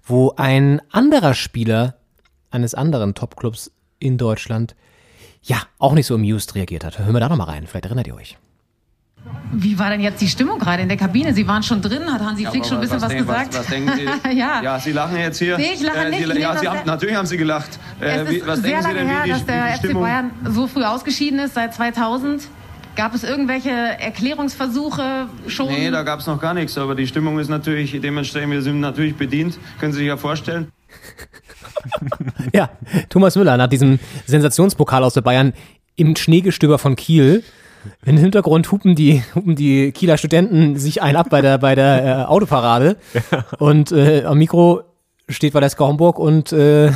wo 0.04 0.34
ein 0.36 0.80
anderer 0.90 1.34
Spieler 1.34 1.96
eines 2.50 2.74
anderen 2.74 3.14
Topclubs 3.14 3.72
in 3.98 4.18
Deutschland 4.18 4.74
ja 5.42 5.58
auch 5.78 5.94
nicht 5.94 6.06
so 6.06 6.14
amused 6.14 6.54
reagiert 6.54 6.84
hat. 6.84 6.98
Hören 6.98 7.12
wir 7.12 7.20
da 7.20 7.28
nochmal 7.28 7.48
rein, 7.48 7.66
vielleicht 7.66 7.86
erinnert 7.86 8.06
ihr 8.06 8.14
euch. 8.14 8.36
Wie 9.52 9.78
war 9.78 9.90
denn 9.90 10.00
jetzt 10.00 10.20
die 10.20 10.28
Stimmung 10.28 10.58
gerade 10.58 10.82
in 10.82 10.88
der 10.88 10.96
Kabine? 10.96 11.34
Sie 11.34 11.46
waren 11.48 11.62
schon 11.62 11.82
drin, 11.82 12.12
hat 12.12 12.20
Hansi 12.20 12.46
Flick 12.46 12.64
schon 12.64 12.76
ein 12.78 12.80
bisschen 12.82 13.00
was, 13.00 13.08
denken- 13.08 13.26
gesagt? 13.26 13.54
Was, 13.58 13.66
denken 13.66 13.92
Sie? 13.96 14.04
ja. 14.38 14.62
ja, 14.62 14.78
Sie 14.78 14.92
lachen 14.92 15.16
jetzt 15.16 15.38
hier. 15.38 15.56
Nee, 15.58 15.72
ich 15.74 15.82
lache 15.82 16.08
nicht. 16.10 16.26
Sie, 16.26 16.32
Nee, 16.32 16.40
ja, 16.40 16.50
was 16.50 16.60
Sie 16.60 16.68
haben, 16.68 16.86
natürlich 16.86 17.16
haben 17.16 17.26
Sie 17.26 17.36
gelacht. 17.36 17.78
Äh, 18.00 18.04
es 18.20 18.30
ist 18.30 18.46
was 18.46 18.60
sehr 18.60 18.80
denken 18.80 18.82
Sie 18.82 18.88
lange 18.88 18.98
denn, 19.00 19.08
her, 19.08 19.22
die, 19.24 19.30
dass 19.30 19.46
der 19.46 19.66
FC 19.72 19.78
Stimmung? 19.78 20.02
Bayern 20.02 20.30
so 20.50 20.66
früh 20.66 20.84
ausgeschieden 20.84 21.38
ist, 21.40 21.54
seit 21.54 21.74
2000. 21.74 22.48
Gab 22.94 23.14
es 23.14 23.22
irgendwelche 23.24 23.70
Erklärungsversuche 23.70 25.28
schon? 25.46 25.68
Nee, 25.68 25.90
da 25.90 26.02
gab 26.02 26.20
es 26.20 26.26
noch 26.26 26.40
gar 26.40 26.54
nichts, 26.54 26.76
aber 26.78 26.94
die 26.94 27.06
Stimmung 27.06 27.38
ist 27.38 27.48
natürlich 27.48 27.98
dementsprechend, 28.00 28.50
wir 28.52 28.62
sind 28.62 28.80
natürlich 28.80 29.14
bedient, 29.16 29.58
können 29.78 29.92
Sie 29.92 29.98
sich 29.98 30.08
ja 30.08 30.16
vorstellen. 30.16 30.68
Ja, 32.52 32.70
Thomas 33.08 33.36
Müller 33.36 33.56
nach 33.56 33.68
diesem 33.68 33.98
Sensationspokal 34.26 35.04
aus 35.04 35.14
der 35.14 35.20
Bayern 35.20 35.52
im 35.96 36.16
Schneegestöber 36.16 36.78
von 36.78 36.96
Kiel. 36.96 37.42
Im 38.04 38.16
Hintergrund 38.16 38.70
hupen 38.70 38.94
die, 38.94 39.22
hupen 39.34 39.54
die 39.54 39.92
Kieler 39.92 40.18
Studenten 40.18 40.76
sich 40.76 41.02
ein 41.02 41.16
ab 41.16 41.28
bei 41.30 41.40
der, 41.40 41.58
bei 41.58 41.74
der 41.74 42.04
äh, 42.04 42.24
Autoparade. 42.24 42.96
Und 43.58 43.92
äh, 43.92 44.24
am 44.24 44.38
Mikro 44.38 44.82
steht 45.28 45.54
Valeska 45.54 45.84
Homburg 45.86 46.18
und 46.18 46.52
äh, 46.52 46.90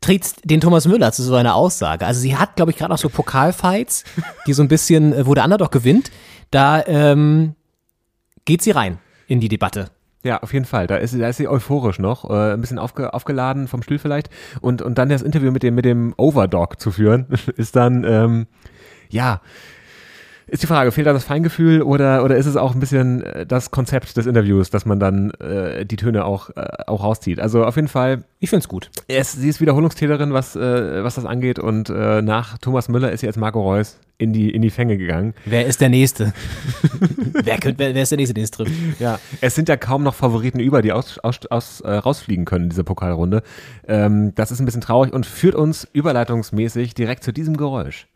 tritt 0.00 0.34
den 0.44 0.60
Thomas 0.60 0.86
Müller 0.86 1.12
zu 1.12 1.22
so 1.22 1.34
einer 1.34 1.54
Aussage. 1.54 2.06
Also 2.06 2.20
sie 2.20 2.36
hat, 2.36 2.56
glaube 2.56 2.70
ich, 2.70 2.78
gerade 2.78 2.92
noch 2.92 2.98
so 2.98 3.08
Pokalfights, 3.08 4.04
die 4.46 4.52
so 4.52 4.62
ein 4.62 4.68
bisschen, 4.68 5.12
äh, 5.12 5.26
wo 5.26 5.34
der 5.34 5.44
Underdog 5.44 5.70
gewinnt. 5.70 6.10
Da 6.50 6.84
ähm, 6.86 7.54
geht 8.44 8.62
sie 8.62 8.70
rein 8.70 8.98
in 9.26 9.40
die 9.40 9.48
Debatte. 9.48 9.90
Ja, 10.24 10.42
auf 10.42 10.52
jeden 10.52 10.64
Fall. 10.64 10.86
Da 10.88 10.96
ist, 10.96 11.18
da 11.18 11.28
ist 11.28 11.36
sie 11.36 11.48
euphorisch 11.48 11.98
noch, 11.98 12.28
äh, 12.28 12.54
ein 12.54 12.60
bisschen 12.60 12.78
aufge, 12.78 13.14
aufgeladen 13.14 13.68
vom 13.68 13.82
Stuhl 13.82 13.98
vielleicht. 13.98 14.30
Und, 14.60 14.82
und 14.82 14.98
dann 14.98 15.08
das 15.08 15.22
Interview 15.22 15.52
mit 15.52 15.62
dem, 15.62 15.74
mit 15.74 15.84
dem 15.84 16.12
Overdog 16.16 16.80
zu 16.80 16.90
führen, 16.90 17.26
ist 17.56 17.76
dann, 17.76 18.04
ähm, 18.04 18.46
ja, 19.10 19.40
ist 20.48 20.62
die 20.62 20.66
Frage, 20.66 20.92
fehlt 20.92 21.06
da 21.06 21.12
das 21.12 21.24
Feingefühl 21.24 21.82
oder, 21.82 22.24
oder 22.24 22.36
ist 22.36 22.46
es 22.46 22.56
auch 22.56 22.74
ein 22.74 22.80
bisschen 22.80 23.22
äh, 23.22 23.46
das 23.46 23.70
Konzept 23.70 24.16
des 24.16 24.26
Interviews, 24.26 24.70
dass 24.70 24.86
man 24.86 24.98
dann 24.98 25.30
äh, 25.32 25.84
die 25.84 25.96
Töne 25.96 26.24
auch, 26.24 26.50
äh, 26.50 26.66
auch 26.86 27.04
rauszieht? 27.04 27.38
Also 27.40 27.64
auf 27.64 27.76
jeden 27.76 27.88
Fall, 27.88 28.24
Ich 28.40 28.50
find's 28.50 28.68
gut. 28.68 28.90
es, 29.08 29.32
sie 29.32 29.48
ist 29.48 29.60
Wiederholungstäterin, 29.60 30.32
was, 30.32 30.56
äh, 30.56 31.04
was 31.04 31.16
das 31.16 31.24
angeht. 31.26 31.58
Und 31.58 31.90
äh, 31.90 32.22
nach 32.22 32.58
Thomas 32.58 32.88
Müller 32.88 33.12
ist 33.12 33.22
jetzt 33.22 33.36
Marco 33.36 33.60
Reus 33.62 33.98
in 34.16 34.32
die, 34.32 34.50
in 34.50 34.62
die 34.62 34.70
Fänge 34.70 34.98
gegangen. 34.98 35.34
Wer 35.44 35.66
ist 35.66 35.80
der 35.80 35.90
Nächste? 35.90 36.32
wer, 37.44 37.58
könnte, 37.58 37.78
wer, 37.78 37.94
wer 37.94 38.02
ist 38.02 38.10
der 38.10 38.16
Nächste, 38.18 38.34
den 38.34 38.44
es 38.44 38.50
trifft? 38.50 38.72
Ja, 38.98 39.18
es 39.40 39.54
sind 39.54 39.68
ja 39.68 39.76
kaum 39.76 40.02
noch 40.02 40.14
Favoriten 40.14 40.58
über, 40.60 40.82
die 40.82 40.92
aus, 40.92 41.18
aus, 41.18 41.46
aus, 41.50 41.80
äh, 41.82 41.92
rausfliegen 41.92 42.44
können 42.44 42.64
in 42.64 42.70
dieser 42.70 42.84
Pokalrunde. 42.84 43.42
Ähm, 43.86 44.34
das 44.34 44.50
ist 44.50 44.60
ein 44.60 44.64
bisschen 44.64 44.80
traurig 44.80 45.12
und 45.12 45.24
führt 45.26 45.54
uns 45.54 45.86
überleitungsmäßig 45.92 46.94
direkt 46.94 47.22
zu 47.22 47.32
diesem 47.32 47.56
Geräusch. 47.56 48.08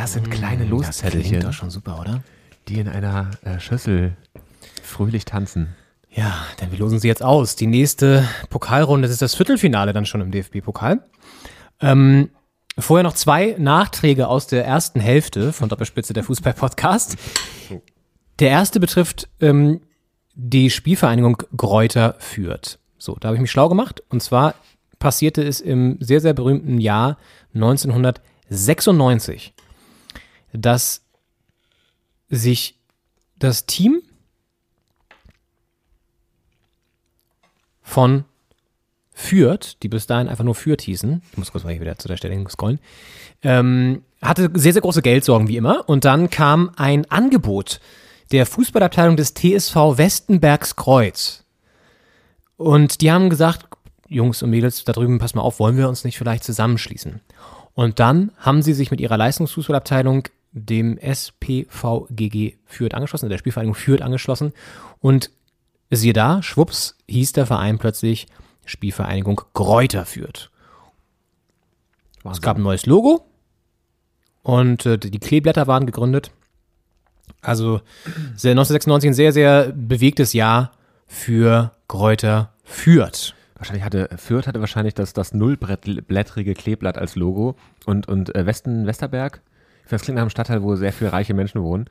Das 0.00 0.14
sind 0.14 0.30
kleine 0.30 0.64
klingt 0.64 0.70
Loszettelchen, 0.70 1.40
doch 1.40 1.52
schon 1.52 1.68
super, 1.68 2.00
oder? 2.00 2.22
die 2.68 2.80
in 2.80 2.88
einer 2.88 3.32
äh, 3.44 3.60
Schüssel 3.60 4.16
fröhlich 4.82 5.26
tanzen. 5.26 5.76
Ja, 6.10 6.42
dann 6.56 6.72
wir 6.72 6.78
losen 6.78 6.98
sie 6.98 7.08
jetzt 7.08 7.22
aus. 7.22 7.54
Die 7.54 7.66
nächste 7.66 8.26
Pokalrunde, 8.48 9.06
das 9.06 9.12
ist 9.12 9.20
das 9.20 9.34
Viertelfinale 9.34 9.92
dann 9.92 10.06
schon 10.06 10.22
im 10.22 10.30
DFB-Pokal. 10.30 11.04
Ähm, 11.80 12.30
vorher 12.78 13.02
noch 13.02 13.12
zwei 13.12 13.56
Nachträge 13.58 14.28
aus 14.28 14.46
der 14.46 14.64
ersten 14.64 15.00
Hälfte 15.00 15.52
von 15.52 15.68
Doppelspitze 15.68 16.14
der 16.14 16.24
Fußball-Podcast. 16.24 17.18
Der 18.38 18.48
erste 18.48 18.80
betrifft 18.80 19.28
ähm, 19.42 19.82
die 20.34 20.70
Spielvereinigung 20.70 21.42
Gräuter 21.54 22.16
führt. 22.20 22.78
So, 22.96 23.18
da 23.20 23.28
habe 23.28 23.36
ich 23.36 23.42
mich 23.42 23.50
schlau 23.50 23.68
gemacht. 23.68 24.02
Und 24.08 24.22
zwar 24.22 24.54
passierte 24.98 25.42
es 25.42 25.60
im 25.60 25.98
sehr, 26.00 26.22
sehr 26.22 26.32
berühmten 26.32 26.80
Jahr 26.80 27.18
1996, 27.52 29.52
dass 30.52 31.02
sich 32.28 32.78
das 33.38 33.66
Team 33.66 34.02
von 37.82 38.24
Fürth, 39.12 39.76
die 39.82 39.88
bis 39.88 40.06
dahin 40.06 40.28
einfach 40.28 40.44
nur 40.44 40.54
Fürth 40.54 40.82
hießen, 40.82 41.22
ich 41.32 41.38
muss 41.38 41.52
kurz 41.52 41.64
mal 41.64 41.72
hier 41.72 41.80
wieder 41.80 41.98
zu 41.98 42.08
der 42.08 42.16
Stelle 42.16 42.48
scrollen, 42.48 42.78
ähm, 43.42 44.02
hatte 44.22 44.50
sehr, 44.54 44.72
sehr 44.72 44.82
große 44.82 45.02
Geldsorgen 45.02 45.48
wie 45.48 45.56
immer. 45.56 45.88
Und 45.88 46.04
dann 46.04 46.30
kam 46.30 46.70
ein 46.76 47.10
Angebot 47.10 47.80
der 48.32 48.46
Fußballabteilung 48.46 49.16
des 49.16 49.34
TSV 49.34 49.74
Westenbergs 49.74 50.76
Kreuz. 50.76 51.44
Und 52.56 53.00
die 53.00 53.10
haben 53.10 53.30
gesagt, 53.30 53.66
Jungs 54.08 54.42
und 54.42 54.50
Mädels 54.50 54.84
da 54.84 54.92
drüben, 54.92 55.18
pass 55.18 55.34
mal 55.34 55.42
auf, 55.42 55.58
wollen 55.58 55.76
wir 55.76 55.88
uns 55.88 56.04
nicht 56.04 56.18
vielleicht 56.18 56.44
zusammenschließen? 56.44 57.20
Und 57.74 57.98
dann 57.98 58.32
haben 58.38 58.62
sie 58.62 58.74
sich 58.74 58.90
mit 58.90 59.00
ihrer 59.00 59.16
Leistungsfußballabteilung 59.16 60.24
dem 60.52 60.98
SPVGG 60.98 62.56
Fürth 62.66 62.94
angeschlossen, 62.94 63.28
der 63.28 63.38
Spielvereinigung 63.38 63.74
Fürth 63.74 64.02
angeschlossen. 64.02 64.52
Und 65.00 65.30
siehe 65.90 66.12
da, 66.12 66.42
schwupps, 66.42 66.96
hieß 67.08 67.32
der 67.32 67.46
Verein 67.46 67.78
plötzlich 67.78 68.26
Spielvereinigung 68.64 69.40
Gräuter 69.54 70.04
Fürth. 70.06 70.50
Es 72.30 72.42
gab 72.42 72.58
ein 72.58 72.62
neues 72.62 72.86
Logo 72.86 73.24
und 74.42 74.84
äh, 74.86 74.98
die 74.98 75.18
Kleeblätter 75.18 75.66
waren 75.66 75.86
gegründet. 75.86 76.30
Also 77.40 77.80
sehr- 78.36 78.52
1996 78.52 79.08
ein 79.10 79.14
sehr, 79.14 79.32
sehr 79.32 79.72
bewegtes 79.72 80.32
Jahr 80.34 80.72
für 81.06 81.72
Gräuter 81.88 82.52
Fürth. 82.64 83.34
Wahrscheinlich 83.56 83.84
hatte 83.84 84.08
Fürth 84.16 84.46
hatte 84.46 84.60
wahrscheinlich 84.60 84.94
das, 84.94 85.12
das 85.12 85.32
nullblättrige 85.32 86.54
Kleeblatt 86.54 86.98
als 86.98 87.16
Logo 87.16 87.56
und, 87.86 88.08
und 88.08 88.34
äh, 88.34 88.46
Westen, 88.46 88.86
Westerberg 88.86 89.40
das 89.90 90.02
klingt 90.02 90.16
nach 90.16 90.22
einem 90.22 90.30
Stadtteil, 90.30 90.62
wo 90.62 90.74
sehr 90.76 90.92
viele 90.92 91.12
reiche 91.12 91.34
Menschen 91.34 91.62
wohnen. 91.62 91.86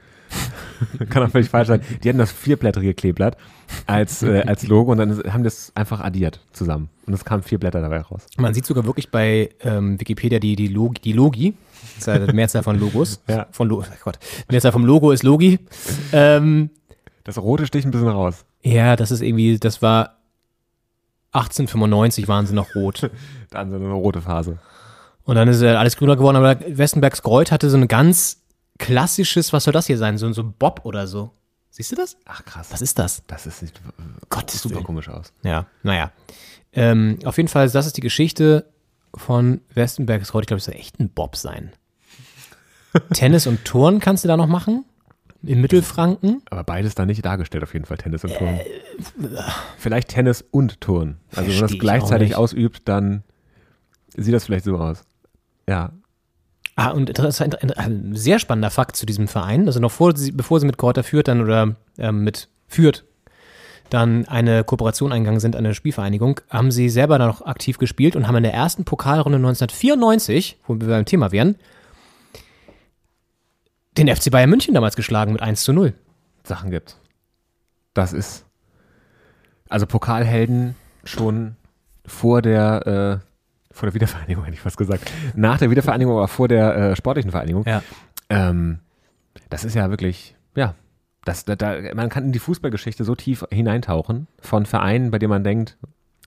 Kann 1.09 1.23
auch 1.23 1.29
völlig 1.29 1.49
falsch 1.49 1.67
sein. 1.67 1.81
Die 2.03 2.09
hatten 2.09 2.17
das 2.17 2.31
vierblättrige 2.31 2.93
Kleeblatt 2.93 3.37
als, 3.85 4.23
äh, 4.23 4.43
als 4.47 4.65
Logo 4.67 4.91
und 4.91 4.97
dann 4.97 5.21
haben 5.31 5.43
das 5.43 5.71
einfach 5.75 5.99
addiert 5.99 6.39
zusammen. 6.53 6.89
Und 7.05 7.13
es 7.13 7.25
kamen 7.25 7.43
vier 7.43 7.59
Blätter 7.59 7.81
dabei 7.81 7.99
raus. 8.01 8.25
Man 8.37 8.53
sieht 8.53 8.65
sogar 8.65 8.85
wirklich 8.85 9.11
bei 9.11 9.49
ähm, 9.61 9.99
Wikipedia 9.99 10.39
die, 10.39 10.55
die, 10.55 10.67
Logi, 10.67 11.01
die 11.01 11.13
Logi. 11.13 11.53
Das 11.97 11.97
ist 11.97 12.07
ja 12.07 12.25
die 12.25 12.33
Mehrzahl 12.33 12.63
von 12.63 12.79
Logos. 12.79 13.21
Ja. 13.27 13.47
Von 13.51 13.67
Lo 13.67 13.79
oh 13.79 13.85
Gott. 14.03 14.19
Die 14.49 14.53
Mehrzahl 14.53 14.71
vom 14.71 14.85
Logo 14.85 15.11
ist 15.11 15.23
Logi. 15.23 15.59
Ähm, 16.13 16.69
Das 17.23 17.37
rote 17.37 17.65
sticht 17.67 17.85
ein 17.85 17.91
bisschen 17.91 18.07
raus. 18.07 18.45
ja, 18.63 18.95
das 18.95 19.11
ist 19.11 19.21
irgendwie, 19.21 19.59
das 19.59 19.81
war 19.81 20.15
1895 21.31 22.27
waren 22.27 22.45
sie 22.45 22.55
noch 22.55 22.73
rot. 22.75 23.09
Dann 23.51 23.69
so 23.69 23.75
eine 23.75 23.91
rote 23.91 24.21
Phase. 24.21 24.59
Und 25.23 25.35
dann 25.35 25.47
ist 25.47 25.61
alles 25.61 25.95
grüner 25.97 26.15
geworden, 26.15 26.37
aber 26.37 26.59
Westenbergs 26.67 27.21
Kreuz 27.21 27.51
hatte 27.51 27.69
so 27.69 27.77
ein 27.77 27.87
ganz 27.87 28.41
klassisches, 28.79 29.53
was 29.53 29.65
soll 29.65 29.73
das 29.73 29.87
hier 29.87 29.97
sein? 29.97 30.17
So, 30.17 30.31
so 30.33 30.41
ein 30.41 30.53
Bob 30.57 30.81
oder 30.83 31.05
so. 31.05 31.31
Siehst 31.69 31.91
du 31.91 31.95
das? 31.95 32.17
Ach 32.25 32.43
krass. 32.45 32.69
Was 32.71 32.81
ist 32.81 32.97
das? 32.97 33.23
Das 33.27 33.45
ist 33.45 33.61
nicht, 33.61 33.79
Gott, 34.29 34.49
super 34.49 34.81
komisch 34.81 35.07
aus. 35.07 35.31
Ja, 35.43 35.67
naja. 35.83 36.11
Ähm, 36.73 37.19
auf 37.25 37.37
jeden 37.37 37.49
Fall, 37.49 37.69
das 37.69 37.85
ist 37.85 37.97
die 37.97 38.01
Geschichte 38.01 38.65
von 39.15 39.61
Westenbergs 39.73 40.31
Kreuz. 40.31 40.43
Ich 40.43 40.47
glaube, 40.47 40.59
es 40.59 40.65
soll 40.65 40.75
echt 40.75 40.99
ein 40.99 41.09
Bob 41.09 41.35
sein. 41.35 41.71
Tennis 43.13 43.45
und 43.45 43.65
Turnen 43.65 43.99
kannst 43.99 44.23
du 44.23 44.27
da 44.27 44.35
noch 44.37 44.47
machen? 44.47 44.85
In 45.41 45.61
Mittelfranken? 45.61 46.41
Aber 46.49 46.63
beides 46.63 46.95
da 46.95 47.05
nicht 47.05 47.23
dargestellt, 47.23 47.63
auf 47.63 47.73
jeden 47.73 47.85
Fall, 47.85 47.97
Tennis 47.97 48.23
und 48.25 48.35
Turnen. 48.35 48.59
Äh, 48.59 48.65
vielleicht 49.77 50.09
Tennis 50.09 50.43
und 50.51 50.81
Turnen. 50.81 51.19
Also 51.33 51.49
wenn 51.49 51.59
man 51.59 51.69
das 51.69 51.79
gleichzeitig 51.79 52.35
ausübt, 52.35 52.81
dann 52.89 53.23
sieht 54.17 54.33
das 54.33 54.45
vielleicht 54.45 54.65
so 54.65 54.77
aus. 54.77 55.03
Ja. 55.69 55.91
Ah, 56.75 56.89
und 56.89 57.09
interessant, 57.09 57.61
ein, 57.61 57.71
ein 57.71 58.15
sehr 58.15 58.39
spannender 58.39 58.71
Fakt 58.71 58.95
zu 58.95 59.05
diesem 59.05 59.27
Verein. 59.27 59.67
Also 59.67 59.79
noch 59.79 59.91
vor, 59.91 60.13
bevor 60.33 60.59
sie 60.59 60.65
mit 60.65 60.79
Kräuter 60.79 61.03
führt 61.03 61.27
dann 61.27 61.41
oder 61.41 61.75
ähm, 61.99 62.23
mit 62.23 62.49
führt, 62.67 63.05
dann 63.91 64.27
eine 64.27 64.63
Kooperation 64.63 65.11
eingegangen 65.11 65.39
sind, 65.39 65.55
eine 65.55 65.75
Spielvereinigung, 65.75 66.41
haben 66.49 66.71
sie 66.71 66.89
selber 66.89 67.19
dann 67.19 67.27
noch 67.27 67.45
aktiv 67.45 67.77
gespielt 67.77 68.15
und 68.15 68.27
haben 68.27 68.37
in 68.37 68.43
der 68.43 68.53
ersten 68.53 68.83
Pokalrunde 68.83 69.37
1994, 69.37 70.57
wo 70.65 70.79
wir 70.79 70.87
beim 70.87 71.05
Thema 71.05 71.31
wären, 71.31 71.55
den 73.97 74.07
FC 74.07 74.31
Bayern 74.31 74.49
München 74.49 74.73
damals 74.73 74.95
geschlagen 74.95 75.33
mit 75.33 75.41
1 75.41 75.63
zu 75.63 75.73
0. 75.73 75.93
Sachen 76.43 76.71
gibt. 76.71 76.97
Das 77.93 78.13
ist 78.13 78.45
also 79.67 79.85
Pokalhelden 79.85 80.75
schon 81.03 81.55
vor 82.05 82.41
der 82.41 83.21
äh, 83.21 83.28
vor 83.79 83.87
der 83.87 83.93
Wiedervereinigung, 83.95 84.43
hätte 84.45 84.55
ich 84.55 84.61
fast 84.61 84.77
gesagt. 84.77 85.11
Nach 85.35 85.57
der 85.57 85.71
Wiedervereinigung, 85.71 86.15
aber 86.15 86.27
vor 86.27 86.47
der 86.47 86.75
äh, 86.75 86.95
sportlichen 86.95 87.31
Vereinigung. 87.31 87.65
Ja. 87.65 87.81
Ähm, 88.29 88.79
das 89.49 89.63
ist 89.63 89.73
ja 89.73 89.89
wirklich, 89.89 90.35
ja, 90.55 90.75
das, 91.25 91.45
da, 91.45 91.55
da, 91.55 91.75
man 91.95 92.09
kann 92.09 92.25
in 92.25 92.31
die 92.31 92.39
Fußballgeschichte 92.39 93.03
so 93.03 93.15
tief 93.15 93.45
hineintauchen 93.51 94.27
von 94.39 94.65
Vereinen, 94.65 95.11
bei 95.11 95.19
denen 95.19 95.31
man 95.31 95.43
denkt, 95.43 95.77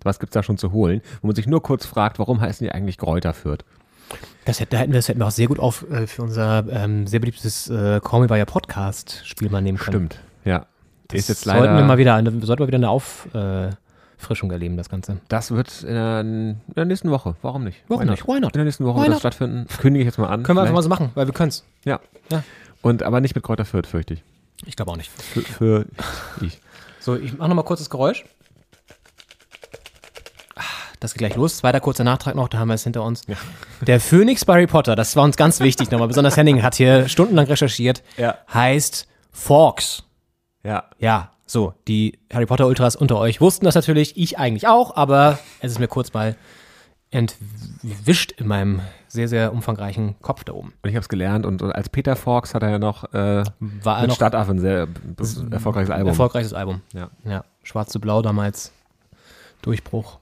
was 0.02 0.18
gibt's 0.18 0.34
da 0.34 0.42
schon 0.42 0.58
zu 0.58 0.72
holen, 0.72 1.00
wo 1.20 1.28
man 1.28 1.36
sich 1.36 1.46
nur 1.46 1.62
kurz 1.62 1.86
fragt, 1.86 2.18
warum 2.18 2.40
heißen 2.40 2.64
die 2.64 2.72
eigentlich 2.72 2.98
Kräuter 2.98 3.32
Fürth? 3.32 3.64
Das 4.44 4.60
hätten, 4.60 4.70
da 4.70 4.78
hätten 4.78 4.92
wir, 4.92 4.98
das 4.98 5.08
hätten 5.08 5.20
wir 5.20 5.26
auch 5.26 5.32
sehr 5.32 5.46
gut 5.46 5.58
auf 5.58 5.88
äh, 5.90 6.06
für 6.06 6.22
unser 6.22 6.66
ähm, 6.68 7.06
sehr 7.06 7.20
beliebtes 7.20 7.70
äh, 7.70 8.00
Call 8.02 8.26
Me 8.26 8.46
Podcast 8.46 9.22
Spiel 9.24 9.48
mal 9.48 9.62
nehmen 9.62 9.78
können. 9.78 10.08
Stimmt, 10.08 10.20
ja. 10.44 10.66
Das 11.08 11.20
ist 11.20 11.28
jetzt 11.28 11.44
sollten 11.44 11.60
leider, 11.60 11.76
wir 11.76 11.84
mal 11.84 11.98
wieder, 11.98 12.14
eine, 12.14 12.30
sollten 12.30 12.62
wir 12.62 12.66
wieder 12.66 12.78
eine 12.78 12.90
Auffrischung 14.22 14.50
erleben, 14.52 14.76
das 14.76 14.88
Ganze. 14.88 15.18
Das 15.28 15.50
wird 15.50 15.82
in 15.82 15.94
der, 15.94 16.20
in 16.20 16.60
der 16.76 16.84
nächsten 16.84 17.10
Woche. 17.10 17.34
Warum 17.42 17.64
nicht? 17.64 17.82
Warum 17.88 18.06
nicht? 18.06 18.26
Why 18.26 18.38
not? 18.38 18.54
In 18.54 18.58
der 18.58 18.64
nächsten 18.64 18.84
Woche 18.84 18.98
Why 18.98 19.02
wird 19.02 19.14
das 19.14 19.20
stattfinden. 19.20 19.66
Kündige 19.78 20.04
ich 20.04 20.06
jetzt 20.06 20.18
mal 20.18 20.28
an. 20.28 20.44
Können 20.44 20.58
wir 20.58 20.62
einfach 20.62 20.74
mal 20.74 20.82
so 20.82 20.88
machen, 20.88 21.10
weil 21.14 21.26
wir 21.26 21.34
können's. 21.34 21.64
Ja. 21.84 22.00
Ja. 22.30 22.44
Und 22.82 23.02
aber 23.02 23.20
nicht 23.20 23.34
mit 23.34 23.42
Kräuter 23.42 23.64
Fürth, 23.64 23.86
fürchte 23.86 24.14
ich. 24.14 24.22
Ich 24.64 24.76
glaube 24.76 24.92
auch 24.92 24.96
nicht. 24.96 25.10
Für, 25.10 25.40
für 25.40 25.86
ich. 26.40 26.60
So, 27.00 27.16
ich 27.16 27.36
mache 27.36 27.48
nochmal 27.48 27.64
kurz 27.64 27.80
das 27.80 27.90
Geräusch. 27.90 28.24
Das 31.00 31.14
geht 31.14 31.18
gleich 31.18 31.34
los. 31.34 31.56
Zweiter 31.56 31.80
kurzer 31.80 32.04
Nachtrag 32.04 32.36
noch, 32.36 32.48
da 32.48 32.58
haben 32.58 32.68
wir 32.68 32.74
es 32.74 32.84
hinter 32.84 33.02
uns. 33.02 33.22
Der 33.80 33.98
Phoenix 33.98 34.44
bei 34.44 34.54
Harry 34.54 34.68
Potter, 34.68 34.94
das 34.94 35.16
war 35.16 35.24
uns 35.24 35.36
ganz 35.36 35.58
wichtig 35.58 35.90
nochmal. 35.90 36.06
Besonders 36.06 36.36
Henning 36.36 36.62
hat 36.62 36.76
hier 36.76 37.08
stundenlang 37.08 37.46
recherchiert. 37.46 38.04
Ja. 38.16 38.38
Heißt 38.54 39.08
Forks. 39.32 40.04
Ja. 40.62 40.84
Ja, 40.98 41.32
so, 41.52 41.74
die 41.86 42.18
Harry 42.32 42.46
Potter 42.46 42.66
Ultras 42.66 42.96
unter 42.96 43.18
euch 43.18 43.40
wussten 43.40 43.66
das 43.66 43.74
natürlich, 43.74 44.16
ich 44.16 44.38
eigentlich 44.38 44.66
auch, 44.66 44.96
aber 44.96 45.38
es 45.60 45.72
ist 45.72 45.78
mir 45.78 45.88
kurz 45.88 46.12
mal 46.12 46.36
entwischt 47.10 48.32
in 48.32 48.46
meinem 48.46 48.80
sehr, 49.06 49.28
sehr 49.28 49.52
umfangreichen 49.52 50.16
Kopf 50.22 50.44
da 50.44 50.54
oben. 50.54 50.72
Und 50.82 50.88
ich 50.88 50.94
habe 50.96 51.02
es 51.02 51.10
gelernt 51.10 51.44
und, 51.44 51.60
und 51.60 51.70
als 51.70 51.90
Peter 51.90 52.16
Fox 52.16 52.54
hat 52.54 52.62
er 52.62 52.70
ja 52.70 52.78
noch 52.78 53.04
äh, 53.12 53.44
War 53.60 53.96
er 53.96 54.00
mit 54.00 54.08
noch 54.08 54.16
Stadtaffen 54.16 54.58
sehr 54.58 54.88
erfolgreiches 55.50 55.90
Album. 55.90 56.08
Erfolgreiches 56.08 56.54
Album. 56.54 56.80
Ja. 56.94 57.10
Ja, 57.24 57.44
Schwarz 57.62 57.92
zu 57.92 58.00
Blau 58.00 58.22
damals. 58.22 58.72
Durchbruch. 59.60 60.18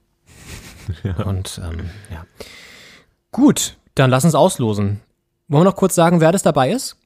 Und 1.25 1.61
ähm, 1.65 1.91
ja. 2.11 2.27
Gut, 3.31 3.77
dann 3.95 4.11
lass 4.11 4.25
uns 4.25 4.35
auslosen. 4.35 5.01
Wollen 5.47 5.61
wir 5.61 5.71
noch 5.71 5.77
kurz 5.77 5.95
sagen, 5.95 6.21
wer 6.21 6.33
das 6.33 6.43
dabei 6.43 6.73
ist? 6.73 6.97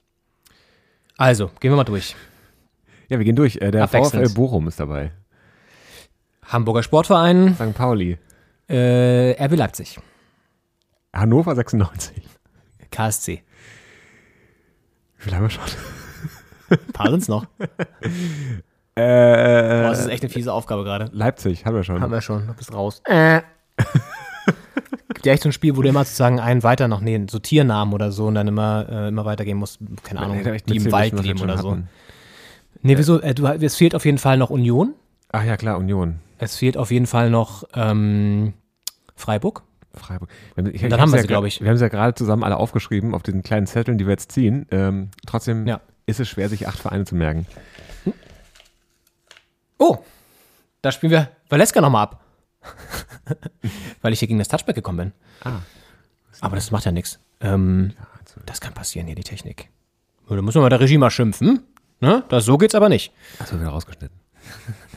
Also, 1.18 1.50
gehen 1.60 1.70
wir 1.70 1.76
mal 1.76 1.84
durch. 1.84 2.16
Ja, 3.14 3.20
wir 3.20 3.24
gehen 3.24 3.36
durch. 3.36 3.58
Äh, 3.60 3.70
der. 3.70 3.86
VfL 3.86 4.28
Bochum 4.30 4.66
ist 4.66 4.80
dabei. 4.80 5.12
Hamburger 6.46 6.82
Sportverein, 6.82 7.54
St. 7.54 7.72
Pauli. 7.72 8.18
äh, 8.68 9.40
RB 9.40 9.54
Leipzig, 9.56 10.00
Hannover 11.14 11.54
96. 11.54 12.24
KSC. 12.90 13.44
Wie 15.16 15.22
viel 15.22 15.32
haben 15.32 15.42
wir 15.42 15.50
schon? 15.50 15.62
Ein 16.70 16.92
paar 16.92 17.10
sind's 17.10 17.28
noch. 17.28 17.46
Äh, 18.96 19.02
Boah, 19.82 19.90
das 19.90 20.02
ist 20.02 20.06
echt 20.06 20.22
eine 20.22 20.30
fiese 20.30 20.52
Aufgabe 20.52 20.84
gerade. 20.84 21.10
Leipzig, 21.12 21.66
haben 21.66 21.74
wir 21.74 21.82
schon. 21.82 22.00
Haben 22.00 22.12
wir 22.12 22.20
schon, 22.20 22.46
du 22.46 22.54
bist 22.54 22.72
raus. 22.72 23.02
Äh. 23.06 23.40
Gibt 25.08 25.26
ja 25.26 25.32
echt 25.32 25.42
so 25.42 25.48
ein 25.48 25.52
Spiel, 25.52 25.76
wo 25.76 25.82
du 25.82 25.88
immer 25.88 26.04
sozusagen 26.04 26.38
einen 26.38 26.62
weiter 26.62 26.86
noch, 26.86 27.00
nee, 27.00 27.26
so 27.28 27.40
Tiernamen 27.40 27.92
oder 27.92 28.12
so 28.12 28.26
und 28.26 28.36
dann 28.36 28.46
immer, 28.46 28.86
äh, 28.88 29.08
immer 29.08 29.24
weitergehen 29.24 29.58
musst. 29.58 29.80
Keine 30.04 30.20
Ahnung, 30.20 30.44
die 30.68 30.76
im 30.76 30.92
Wald 30.92 31.20
leben 31.20 31.40
oder 31.40 31.58
so. 31.58 31.72
hatten. 31.72 31.88
Nee, 32.82 32.98
wieso? 32.98 33.20
Äh, 33.20 33.34
du, 33.34 33.46
es 33.46 33.76
fehlt 33.76 33.94
auf 33.94 34.04
jeden 34.04 34.18
Fall 34.18 34.36
noch 34.36 34.50
Union. 34.50 34.94
Ach 35.32 35.44
ja, 35.44 35.56
klar, 35.56 35.78
Union. 35.78 36.20
Es 36.38 36.56
fehlt 36.56 36.76
auf 36.76 36.90
jeden 36.90 37.06
Fall 37.06 37.30
noch 37.30 37.64
ähm, 37.74 38.52
Freiburg. 39.16 39.62
Freiburg. 39.94 40.28
Wir 40.54 40.64
haben- 40.64 40.74
Ich, 40.74 40.82
Und 40.84 40.90
dann 40.90 41.00
haben 41.00 41.12
wir 41.12 41.16
ja 41.16 41.22
sie, 41.22 41.26
gra- 41.28 41.32
glaub 41.32 41.44
ich. 41.44 41.60
Wir 41.60 41.68
haben 41.70 41.76
sie 41.76 41.84
ja 41.84 41.88
gerade 41.88 42.14
zusammen 42.14 42.42
alle 42.44 42.56
aufgeschrieben 42.56 43.14
auf 43.14 43.22
diesen 43.22 43.42
kleinen 43.42 43.66
Zetteln, 43.66 43.96
die 43.98 44.06
wir 44.06 44.10
jetzt 44.12 44.32
ziehen. 44.32 44.66
Ähm, 44.70 45.10
trotzdem 45.26 45.66
Ja. 45.66 45.80
ist 46.06 46.20
es 46.20 46.28
schwer, 46.28 46.48
sich 46.48 46.66
acht 46.68 46.78
Vereine 46.78 47.04
zu 47.04 47.14
merken. 47.14 47.46
Oh, 49.78 49.98
da 50.82 50.92
spielen 50.92 51.10
wir 51.12 51.30
Valeska 51.48 51.80
nochmal 51.80 52.04
ab. 52.04 52.20
Weil 54.02 54.12
ich 54.12 54.18
hier 54.18 54.28
gegen 54.28 54.38
das 54.38 54.48
Touchback 54.48 54.74
gekommen 54.74 54.98
bin. 54.98 55.12
Ah. 55.50 55.60
Aber 56.40 56.56
das 56.56 56.70
macht 56.70 56.84
ja 56.84 56.92
nichts. 56.92 57.18
Ähm, 57.40 57.92
das 58.46 58.60
kann 58.60 58.74
passieren 58.74 59.06
hier, 59.06 59.16
die 59.16 59.22
Technik. 59.24 59.68
Da 60.28 60.40
muss 60.40 60.54
man 60.54 60.62
mal 60.62 60.70
der 60.70 60.80
Regie 60.80 60.98
mal 60.98 61.10
schimpfen. 61.10 61.62
Ne? 62.04 62.22
Das, 62.28 62.44
so 62.44 62.58
geht's 62.58 62.74
aber 62.74 62.88
nicht. 62.88 63.12
Achso, 63.38 63.58
wieder 63.58 63.70
rausgeschnitten. 63.70 64.16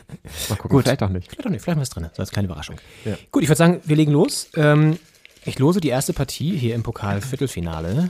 Mal 0.49 0.55
gucken, 0.55 0.69
Gut. 0.69 0.83
vielleicht 0.83 1.03
auch 1.03 1.09
nicht. 1.09 1.29
Vielleicht 1.29 1.47
auch 1.47 1.51
nicht, 1.51 1.63
vielleicht 1.63 1.79
was 1.79 1.89
drin. 1.89 2.09
So 2.13 2.21
als 2.21 2.31
kleine 2.31 2.47
Überraschung. 2.47 2.75
Ja. 3.05 3.17
Gut, 3.31 3.43
ich 3.43 3.49
würde 3.49 3.57
sagen, 3.57 3.81
wir 3.85 3.95
legen 3.95 4.11
los. 4.11 4.49
Ähm, 4.55 4.99
ich 5.45 5.57
lose 5.59 5.79
die 5.79 5.87
erste 5.87 6.11
Partie 6.11 6.57
hier 6.57 6.75
im 6.75 6.83
Pokal-Viertelfinale. 6.83 8.09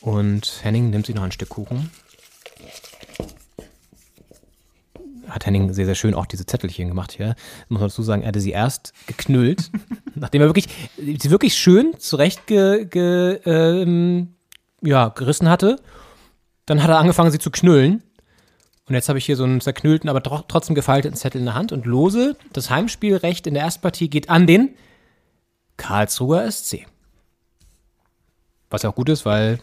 Und 0.00 0.60
Henning 0.62 0.90
nimmt 0.90 1.06
sich 1.06 1.14
noch 1.14 1.22
ein 1.22 1.32
Stück 1.32 1.50
Kuchen. 1.50 1.90
Hat 5.28 5.46
Henning 5.46 5.72
sehr, 5.72 5.86
sehr 5.86 5.94
schön 5.94 6.14
auch 6.14 6.26
diese 6.26 6.46
Zettelchen 6.46 6.88
gemacht 6.88 7.12
hier. 7.12 7.36
Muss 7.68 7.80
man 7.80 7.88
dazu 7.88 8.02
sagen, 8.02 8.22
er 8.22 8.28
hatte 8.28 8.40
sie 8.40 8.50
erst 8.50 8.92
geknüllt, 9.06 9.70
nachdem 10.14 10.42
er 10.42 10.48
wirklich, 10.48 10.66
sie 10.96 11.30
wirklich 11.30 11.54
schön 11.54 11.98
zurecht 11.98 12.46
ge, 12.46 12.86
ge, 12.86 13.40
ähm, 13.44 14.34
ja, 14.80 15.08
gerissen 15.08 15.48
hatte. 15.48 15.80
Dann 16.68 16.82
hat 16.82 16.90
er 16.90 16.98
angefangen, 16.98 17.30
sie 17.30 17.38
zu 17.38 17.50
knüllen. 17.50 18.02
Und 18.88 18.94
jetzt 18.94 19.08
habe 19.08 19.18
ich 19.18 19.24
hier 19.24 19.36
so 19.36 19.44
einen 19.44 19.62
zerknüllten, 19.62 20.10
aber 20.10 20.22
tro 20.22 20.42
trotzdem 20.48 20.74
gefalteten 20.74 21.16
Zettel 21.16 21.38
in 21.40 21.46
der 21.46 21.54
Hand 21.54 21.72
und 21.72 21.86
lose. 21.86 22.36
Das 22.52 22.68
Heimspielrecht 22.68 23.46
in 23.46 23.54
der 23.54 23.62
ersten 23.62 23.80
Partie 23.80 24.10
geht 24.10 24.28
an 24.28 24.46
den 24.46 24.74
Karlsruher 25.78 26.50
SC. 26.50 26.86
Was 28.68 28.82
ja 28.82 28.90
auch 28.90 28.94
gut 28.94 29.08
ist, 29.08 29.24
weil 29.24 29.60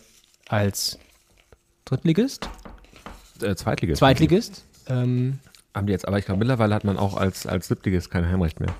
als 0.50 0.98
Drittligist, 1.86 2.50
Äh, 3.40 3.56
Zweitligist. 3.56 4.00
Zweitligist, 4.00 4.66
ähm, 4.88 5.40
Haben 5.76 5.86
die 5.86 5.94
jetzt, 5.94 6.08
aber 6.08 6.18
ich 6.18 6.26
glaube, 6.26 6.40
mittlerweile 6.40 6.74
hat 6.74 6.86
man 6.86 6.98
auch 6.98 7.18
als, 7.18 7.46
als 7.46 7.68
Siebtligist 7.68 8.10
kein 8.10 8.28
Heimrecht 8.28 8.60
mehr. 8.60 8.74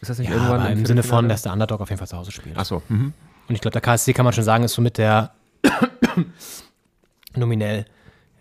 Ist 0.00 0.10
das 0.10 0.18
nicht 0.18 0.28
ja, 0.28 0.36
irgendwann 0.36 0.70
im 0.70 0.78
im 0.78 0.86
Sinne 0.86 1.02
von, 1.02 1.28
dass 1.28 1.42
der 1.42 1.52
Underdog 1.52 1.80
auf 1.80 1.88
jeden 1.88 1.98
Fall 1.98 2.06
zu 2.06 2.16
Hause 2.16 2.30
spielt. 2.30 2.56
Achso. 2.56 2.82
Mhm. 2.88 3.12
Und 3.48 3.54
ich 3.54 3.60
glaube, 3.60 3.72
der 3.72 3.80
KSC 3.80 4.12
kann 4.12 4.24
man 4.24 4.34
schon 4.34 4.44
sagen, 4.44 4.62
ist 4.62 4.74
somit 4.74 4.98
der 4.98 5.34
nominell 7.36 7.84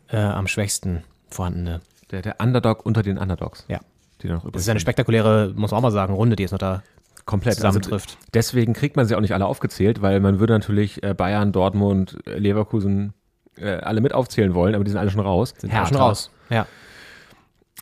äh, 0.09 0.17
am 0.17 0.47
schwächsten 0.47 1.03
vorhandene. 1.29 1.81
Der, 2.11 2.21
der 2.21 2.35
Underdog 2.39 2.85
unter 2.85 3.01
den 3.01 3.17
Underdogs. 3.17 3.65
Ja. 3.67 3.79
Die 4.21 4.27
noch 4.27 4.43
übrig 4.43 4.53
Das 4.53 4.61
ist 4.61 4.69
eine 4.69 4.79
spektakuläre, 4.79 5.53
muss 5.55 5.71
man 5.71 5.79
auch 5.79 5.83
mal 5.83 5.91
sagen, 5.91 6.13
Runde, 6.13 6.35
die 6.35 6.43
jetzt 6.43 6.51
noch 6.51 6.59
da 6.59 6.83
komplett 7.25 7.55
zusammentrifft. 7.55 8.11
Also 8.11 8.27
deswegen 8.33 8.73
kriegt 8.73 8.95
man 8.95 9.05
sie 9.05 9.15
auch 9.15 9.21
nicht 9.21 9.33
alle 9.33 9.45
aufgezählt, 9.45 10.01
weil 10.01 10.19
man 10.19 10.39
würde 10.39 10.53
natürlich 10.53 11.03
äh, 11.03 11.13
Bayern, 11.13 11.51
Dortmund, 11.51 12.17
äh, 12.25 12.37
Leverkusen 12.37 13.13
äh, 13.57 13.77
alle 13.77 14.01
mit 14.01 14.13
aufzählen 14.13 14.53
wollen, 14.53 14.75
aber 14.75 14.83
die 14.83 14.91
sind 14.91 14.99
alle 14.99 15.09
schon 15.09 15.21
raus. 15.21 15.53
Sind 15.57 15.73
ja 15.73 15.85
schon 15.85 15.97
raus. 15.97 16.29
Ja. 16.49 16.67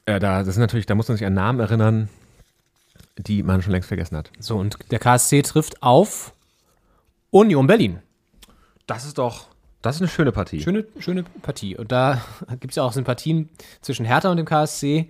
Äh, 0.06 0.20
da, 0.20 0.40
das 0.40 0.50
ist 0.50 0.58
natürlich, 0.58 0.86
da 0.86 0.96
muss 0.96 1.08
man 1.08 1.18
sich 1.18 1.26
an 1.26 1.34
Namen 1.34 1.60
erinnern, 1.60 2.10
die 3.18 3.44
man 3.44 3.62
schon 3.62 3.72
längst 3.72 3.88
vergessen 3.88 4.18
hat. 4.18 4.32
So, 4.40 4.58
und 4.58 4.78
der 4.92 5.00
KSC 5.00 5.42
trifft 5.42 5.82
auf 5.84 6.34
Union 7.32 7.68
Berlin. 7.68 8.00
Das 8.88 9.06
ist 9.06 9.18
doch, 9.18 9.48
das 9.84 9.96
ist 9.98 10.02
eine 10.02 10.10
schöne 10.10 10.32
Partie. 10.32 10.62
Schöne, 10.62 10.86
schöne 11.00 11.24
Partie. 11.44 11.78
Und 11.78 11.92
da 11.92 12.22
gibt 12.60 12.72
es 12.72 12.76
ja 12.78 12.84
auch 12.84 12.94
Sympathien 12.94 13.50
zwischen 13.82 14.06
Hertha 14.06 14.30
und 14.32 14.38
dem 14.38 14.46
KSC. 14.46 15.10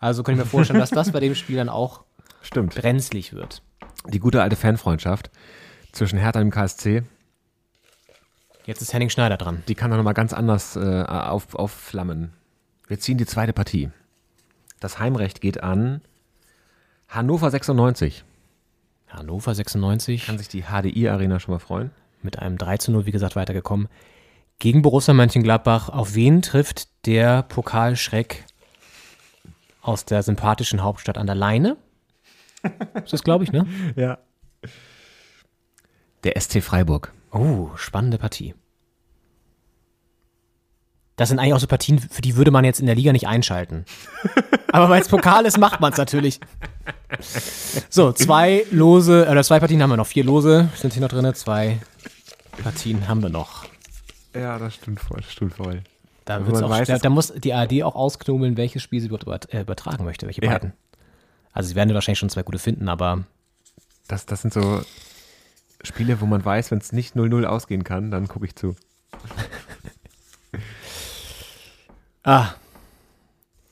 Also 0.00 0.22
kann 0.22 0.34
ich 0.34 0.40
mir 0.40 0.46
vorstellen, 0.46 0.80
dass 0.80 0.90
das 0.90 1.12
bei 1.12 1.20
dem 1.20 1.34
Spiel 1.36 1.56
dann 1.56 1.68
auch 1.68 2.04
Stimmt. 2.42 2.74
brenzlig 2.74 3.32
wird. 3.32 3.62
Die 4.08 4.18
gute 4.18 4.42
alte 4.42 4.56
Fanfreundschaft 4.56 5.30
zwischen 5.92 6.18
Hertha 6.18 6.40
und 6.40 6.46
dem 6.46 6.50
KSC, 6.52 7.02
Jetzt 8.66 8.80
ist 8.80 8.94
Henning 8.94 9.10
Schneider 9.10 9.36
dran. 9.36 9.62
die 9.68 9.74
kann 9.74 9.90
doch 9.90 9.98
nochmal 9.98 10.14
ganz 10.14 10.32
anders 10.32 10.74
äh, 10.76 11.02
auf, 11.06 11.54
aufflammen. 11.54 12.32
Wir 12.88 12.98
ziehen 12.98 13.18
die 13.18 13.26
zweite 13.26 13.52
Partie. 13.52 13.90
Das 14.80 14.98
Heimrecht 14.98 15.40
geht 15.42 15.62
an 15.62 16.00
Hannover 17.08 17.50
96. 17.50 18.24
Hannover 19.08 19.54
96 19.54 20.26
Kann 20.26 20.38
sich 20.38 20.48
die 20.48 20.62
HDI-Arena 20.64 21.40
schon 21.40 21.52
mal 21.54 21.58
freuen. 21.58 21.90
mit 22.22 22.38
einem 22.38 22.56
3 22.58 22.78
zu 22.78 22.90
0, 22.92 23.04
wie 23.06 23.10
gesagt, 23.12 23.36
weitergekommen. 23.36 23.88
Gegen 24.58 24.82
Borussia 24.82 25.14
Mönchengladbach. 25.14 25.88
Auf 25.88 26.14
wen 26.14 26.42
trifft 26.42 26.88
der 27.06 27.42
Pokalschreck 27.42 28.44
aus 29.82 30.04
der 30.04 30.22
sympathischen 30.22 30.82
Hauptstadt 30.82 31.18
an 31.18 31.26
der 31.26 31.34
Leine? 31.34 31.76
Ist 32.94 33.12
das, 33.12 33.22
glaube 33.22 33.44
ich, 33.44 33.52
ne? 33.52 33.66
Ja. 33.96 34.18
Der 36.24 36.40
SC 36.40 36.62
Freiburg. 36.62 37.12
Oh, 37.30 37.70
spannende 37.76 38.16
Partie. 38.16 38.54
Das 41.16 41.28
sind 41.28 41.38
eigentlich 41.38 41.52
auch 41.52 41.60
so 41.60 41.66
Partien, 41.66 41.98
für 41.98 42.22
die 42.22 42.36
würde 42.36 42.50
man 42.50 42.64
jetzt 42.64 42.80
in 42.80 42.86
der 42.86 42.94
Liga 42.94 43.12
nicht 43.12 43.28
einschalten. 43.28 43.84
Aber 44.72 44.88
weil 44.88 45.02
es 45.02 45.08
Pokal 45.08 45.46
ist, 45.46 45.58
macht 45.58 45.80
man 45.80 45.92
es 45.92 45.98
natürlich. 45.98 46.40
So, 47.90 48.12
zwei 48.12 48.64
Lose, 48.70 49.28
oder 49.30 49.44
zwei 49.44 49.60
Partien 49.60 49.82
haben 49.82 49.90
wir 49.90 49.96
noch. 49.96 50.06
Vier 50.06 50.24
Lose 50.24 50.68
sind 50.74 50.92
hier 50.94 51.02
noch 51.02 51.10
drin. 51.10 51.32
Zwei 51.34 51.78
Partien 52.62 53.06
haben 53.06 53.22
wir 53.22 53.28
noch. 53.28 53.64
Ja, 54.34 54.58
das 54.58 54.74
stimmt 54.74 55.00
voll. 55.00 55.20
Das 55.20 55.32
stimmt 55.32 55.54
voll. 55.54 55.82
Da, 56.24 56.40
man 56.40 56.64
auch, 56.64 56.70
weiß, 56.70 56.88
da, 56.88 56.98
da 56.98 57.10
muss 57.10 57.32
die 57.32 57.52
ARD 57.52 57.82
auch 57.82 57.94
ausknobeln, 57.94 58.56
welches 58.56 58.82
Spiel 58.82 59.00
sie 59.00 59.08
äh, 59.08 59.60
übertragen 59.60 60.04
möchte, 60.04 60.26
welche 60.26 60.42
Ja. 60.42 60.52
beiden. 60.52 60.72
Also 61.52 61.68
sie 61.68 61.74
werden 61.74 61.90
ja 61.90 61.94
wahrscheinlich 61.94 62.18
schon 62.18 62.30
zwei 62.30 62.42
gute 62.42 62.58
finden, 62.58 62.88
aber 62.88 63.24
Das, 64.08 64.26
das 64.26 64.42
sind 64.42 64.52
so 64.52 64.82
Spiele, 65.82 66.20
wo 66.20 66.26
man 66.26 66.44
weiß, 66.44 66.70
wenn 66.70 66.78
es 66.78 66.92
nicht 66.92 67.14
0-0 67.14 67.44
ausgehen 67.44 67.84
kann, 67.84 68.10
dann 68.10 68.26
gucke 68.26 68.46
ich 68.46 68.56
zu. 68.56 68.74
ah, 72.24 72.54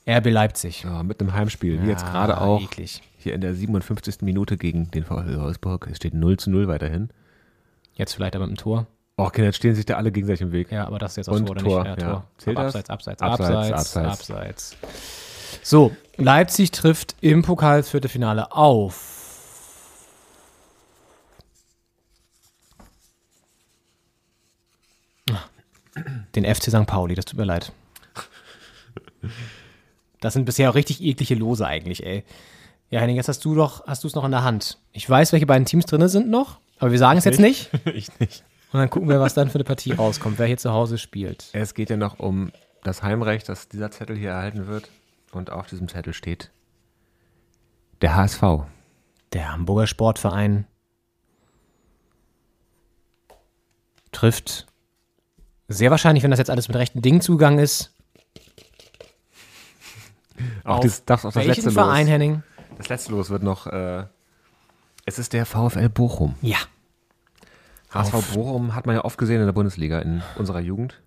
RB 0.07 0.27
Leipzig. 0.27 0.83
Ja, 0.83 1.01
mit 1.03 1.19
einem 1.19 1.33
Heimspiel, 1.33 1.81
wie 1.81 1.87
jetzt 1.87 2.05
gerade 2.05 2.39
auch 2.39 2.61
eklig. 2.61 3.01
hier 3.17 3.33
in 3.33 3.41
der 3.41 3.55
57. 3.55 4.21
Minute 4.21 4.57
gegen 4.57 4.91
den 4.91 5.03
VfL 5.05 5.39
Wolfsburg. 5.39 5.87
Es 5.89 5.97
steht 5.97 6.13
0 6.13 6.37
zu 6.37 6.51
0 6.51 6.67
weiterhin. 6.67 7.09
Jetzt 7.95 8.13
vielleicht 8.13 8.35
aber 8.35 8.45
mit 8.47 8.57
dem 8.57 8.61
Tor. 8.61 8.87
Oh, 9.23 9.27
okay, 9.27 9.43
jetzt 9.45 9.55
stehen 9.55 9.73
sich 9.73 9.85
da 9.85 9.95
alle 9.95 10.11
gegenseitig 10.11 10.41
im 10.41 10.51
Weg. 10.51 10.69
Ja, 10.71 10.85
aber 10.85 10.99
das 10.99 11.13
ist 11.13 11.15
jetzt 11.17 11.29
auch 11.29 11.33
Und 11.33 11.47
so, 11.47 11.51
oder 11.51 11.63
Tor, 11.63 11.83
nicht? 11.83 12.01
ja. 12.01 12.09
Tor. 12.11 12.27
Zählt 12.37 12.57
das? 12.57 12.65
abseits, 12.75 12.89
abseits, 12.89 13.21
Abseits, 13.21 13.49
abseits, 13.71 13.95
abseits. 13.95 14.29
abseits, 14.29 14.77
So, 15.63 15.95
Leipzig 16.17 16.71
trifft 16.71 17.15
im 17.21 17.41
Pokalviertelfinale 17.41 18.51
auf. 18.51 19.09
Den 26.35 26.43
FC 26.45 26.63
St. 26.71 26.85
Pauli, 26.87 27.15
das 27.15 27.25
tut 27.25 27.37
mir 27.39 27.45
leid. 27.45 27.71
Das 30.19 30.33
sind 30.33 30.45
bisher 30.45 30.69
auch 30.69 30.75
richtig 30.75 31.01
eklige 31.01 31.35
Lose 31.35 31.65
eigentlich, 31.65 32.03
ey. 32.05 32.23
Ja, 32.89 32.99
Henning, 32.99 33.15
jetzt 33.15 33.27
hast 33.27 33.43
du 33.45 33.55
doch, 33.55 33.85
hast 33.87 34.03
du 34.03 34.07
es 34.07 34.15
noch 34.15 34.25
in 34.25 34.31
der 34.31 34.43
Hand. 34.43 34.77
Ich 34.91 35.09
weiß, 35.09 35.31
welche 35.33 35.45
beiden 35.45 35.65
Teams 35.65 35.85
drin 35.85 36.07
sind 36.07 36.29
noch, 36.29 36.59
aber 36.79 36.91
wir 36.91 36.99
sagen 36.99 37.17
es 37.19 37.25
jetzt 37.25 37.39
nicht. 37.39 37.69
ich 37.85 38.07
nicht. 38.19 38.43
Und 38.73 38.79
dann 38.79 38.89
gucken 38.89 39.07
wir, 39.07 39.19
was 39.19 39.35
dann 39.35 39.49
für 39.49 39.55
eine 39.55 39.65
Partie 39.65 39.91
rauskommt, 39.91 40.39
wer 40.39 40.47
hier 40.47 40.57
zu 40.57 40.71
Hause 40.71 40.97
spielt. 40.97 41.49
Es 41.53 41.75
geht 41.75 41.91
ja 41.91 41.97
noch 41.97 42.17
um 42.17 42.51
das 42.83 43.03
Heimrecht, 43.03 43.47
das 43.47 43.69
dieser 43.69 43.91
Zettel 43.91 44.17
hier 44.17 44.31
erhalten 44.31 44.65
wird. 44.65 44.89
Und 45.31 45.51
auf 45.51 45.67
diesem 45.67 45.87
Zettel 45.87 46.13
steht 46.13 46.51
der 48.01 48.15
HSV. 48.15 48.41
Der 49.31 49.51
Hamburger 49.51 49.85
Sportverein 49.85 50.65
trifft 54.11 54.65
sehr 55.67 55.91
wahrscheinlich, 55.91 56.23
wenn 56.23 56.31
das 56.31 56.39
jetzt 56.39 56.49
alles 56.49 56.67
mit 56.67 56.77
rechten 56.77 57.01
Dingen 57.01 57.21
zugegangen 57.21 57.59
ist. 57.59 57.93
Auch, 60.63 60.79
dieses, 60.79 61.05
das, 61.05 61.25
auch 61.25 61.31
das 61.31 61.45
letzte 61.45 61.71
Verein, 61.71 62.05
Los. 62.05 62.11
Henning? 62.11 62.43
Das 62.77 62.89
letzte 62.89 63.11
Los 63.11 63.29
wird 63.29 63.43
noch. 63.43 63.67
Äh, 63.67 64.05
es 65.05 65.19
ist 65.19 65.33
der 65.33 65.45
VfL 65.45 65.89
Bochum. 65.89 66.35
Ja. 66.41 66.57
HSV 67.93 68.13
Auf- 68.13 68.33
Bochum 68.33 68.75
hat 68.75 68.85
man 68.85 68.95
ja 68.95 69.05
oft 69.05 69.17
gesehen 69.17 69.39
in 69.39 69.45
der 69.45 69.53
Bundesliga 69.53 69.99
in 69.99 70.21
unserer 70.37 70.59
Jugend. 70.59 71.01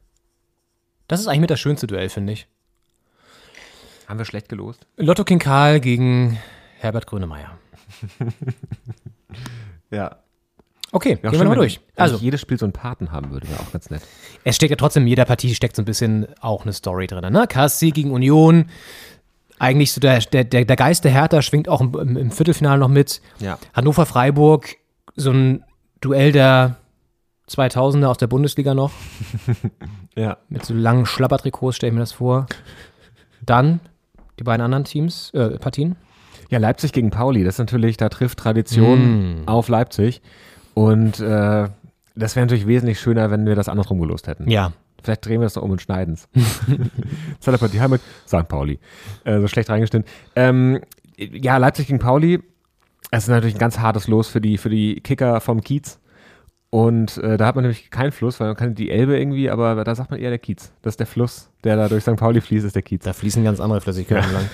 Das 1.08 1.20
ist 1.20 1.26
eigentlich 1.28 1.40
mit 1.40 1.50
das 1.50 1.60
schönste 1.60 1.86
Duell, 1.86 2.08
finde 2.08 2.32
ich. 2.32 2.46
Haben 4.08 4.18
wir 4.18 4.24
schlecht 4.24 4.48
gelost? 4.48 4.86
Lotto 4.96 5.24
King 5.24 5.38
Karl 5.40 5.80
gegen 5.80 6.38
Herbert 6.78 7.06
Grönemeyer. 7.06 7.50
Ja. 9.90 10.16
Okay, 10.92 11.14
auch 11.16 11.20
gehen 11.20 11.22
wir 11.22 11.30
schön, 11.30 11.38
nochmal 11.40 11.50
wenn- 11.52 11.58
durch. 11.58 11.80
wenn 11.94 12.02
Also, 12.02 12.16
jedes 12.16 12.40
Spiel 12.40 12.58
so 12.58 12.64
einen 12.66 12.72
Paten 12.72 13.12
haben 13.12 13.30
würde, 13.30 13.48
wäre 13.48 13.60
auch 13.60 13.72
ganz 13.72 13.90
nett. 13.90 14.02
es 14.44 14.56
steckt 14.56 14.70
ja 14.70 14.76
trotzdem 14.76 15.02
in 15.02 15.08
jeder 15.08 15.24
Partie 15.24 15.54
steckt 15.54 15.76
so 15.76 15.82
ein 15.82 15.84
bisschen 15.84 16.26
auch 16.40 16.62
eine 16.62 16.72
Story 16.72 17.06
drin. 17.06 17.32
Ne? 17.32 17.46
KSC 17.48 17.90
gegen 17.90 18.10
Union. 18.12 18.66
Eigentlich 19.58 19.92
so 19.92 20.00
der, 20.00 20.18
der, 20.20 20.44
der 20.44 20.76
Geist 20.76 21.04
der 21.04 21.12
Hertha 21.12 21.40
schwingt 21.42 21.68
auch 21.68 21.80
im, 21.80 21.94
im, 21.98 22.16
im 22.16 22.30
Viertelfinale 22.30 22.78
noch 22.78 22.88
mit. 22.88 23.20
Ja. 23.38 23.58
Hannover-Freiburg, 23.74 24.76
so 25.16 25.30
ein 25.30 25.64
Duell 26.06 26.30
der 26.30 26.76
2000er 27.50 28.06
aus 28.06 28.18
der 28.18 28.28
Bundesliga 28.28 28.74
noch. 28.74 28.92
Ja. 30.18 30.38
Mit 30.48 30.64
so 30.64 30.72
langen 30.72 31.04
Schlappertrikots 31.04 31.76
stelle 31.76 31.90
ich 31.90 31.94
mir 31.94 32.00
das 32.00 32.12
vor. 32.12 32.46
Dann 33.44 33.80
die 34.38 34.44
beiden 34.44 34.62
anderen 34.64 34.84
Teams, 34.84 35.30
äh, 35.34 35.58
Partien. 35.58 35.96
Ja, 36.48 36.58
Leipzig 36.58 36.92
gegen 36.94 37.10
Pauli, 37.10 37.44
das 37.44 37.56
ist 37.56 37.58
natürlich, 37.58 37.98
da 37.98 38.08
trifft 38.08 38.38
Tradition 38.38 39.42
Mm. 39.42 39.48
auf 39.48 39.68
Leipzig. 39.68 40.22
Und 40.72 41.20
äh, 41.20 41.68
das 42.14 42.34
wäre 42.34 42.46
natürlich 42.46 42.66
wesentlich 42.66 42.98
schöner, 42.98 43.30
wenn 43.30 43.44
wir 43.44 43.56
das 43.56 43.68
andersrum 43.68 44.00
gelost 44.00 44.26
hätten. 44.26 44.48
Ja. 44.50 44.72
Vielleicht 45.02 45.26
drehen 45.26 45.40
wir 45.40 45.44
das 45.46 45.56
noch 45.56 45.62
um 45.64 45.72
und 45.72 45.82
schneiden 45.82 46.14
es. 46.14 46.28
aber 47.46 47.68
die 47.68 47.80
Heimat 47.82 48.00
St. 48.26 48.48
Pauli. 48.48 48.78
Äh, 49.24 49.40
so 49.40 49.48
schlecht 49.48 49.68
reingestimmt. 49.68 50.08
Ähm, 50.34 50.80
ja, 51.18 51.58
Leipzig 51.58 51.88
gegen 51.88 51.98
Pauli. 51.98 52.42
Es 53.10 53.24
ist 53.24 53.28
natürlich 53.28 53.54
ein 53.54 53.60
ganz 53.60 53.78
hartes 53.78 54.08
Los 54.08 54.28
für 54.28 54.40
die, 54.40 54.58
für 54.58 54.68
die 54.68 55.00
Kicker 55.00 55.40
vom 55.40 55.60
Kiez. 55.60 56.00
Und 56.70 57.18
äh, 57.18 57.36
da 57.36 57.46
hat 57.46 57.54
man 57.54 57.62
nämlich 57.62 57.90
keinen 57.90 58.12
Fluss, 58.12 58.40
weil 58.40 58.48
man 58.48 58.56
kann 58.56 58.74
die 58.74 58.90
Elbe 58.90 59.18
irgendwie, 59.18 59.48
aber 59.48 59.82
da 59.84 59.94
sagt 59.94 60.10
man 60.10 60.20
eher 60.20 60.30
der 60.30 60.38
Kiez. 60.38 60.72
Das 60.82 60.94
ist 60.94 61.00
der 61.00 61.06
Fluss, 61.06 61.50
der 61.64 61.76
da 61.76 61.88
durch 61.88 62.02
St. 62.02 62.16
Pauli 62.16 62.40
fließt, 62.40 62.66
ist 62.66 62.74
der 62.74 62.82
Kiez. 62.82 63.04
Da 63.04 63.12
fließen 63.12 63.44
ganz 63.44 63.60
andere 63.60 63.80
Flüssigkeiten 63.80 64.32
lang. 64.32 64.48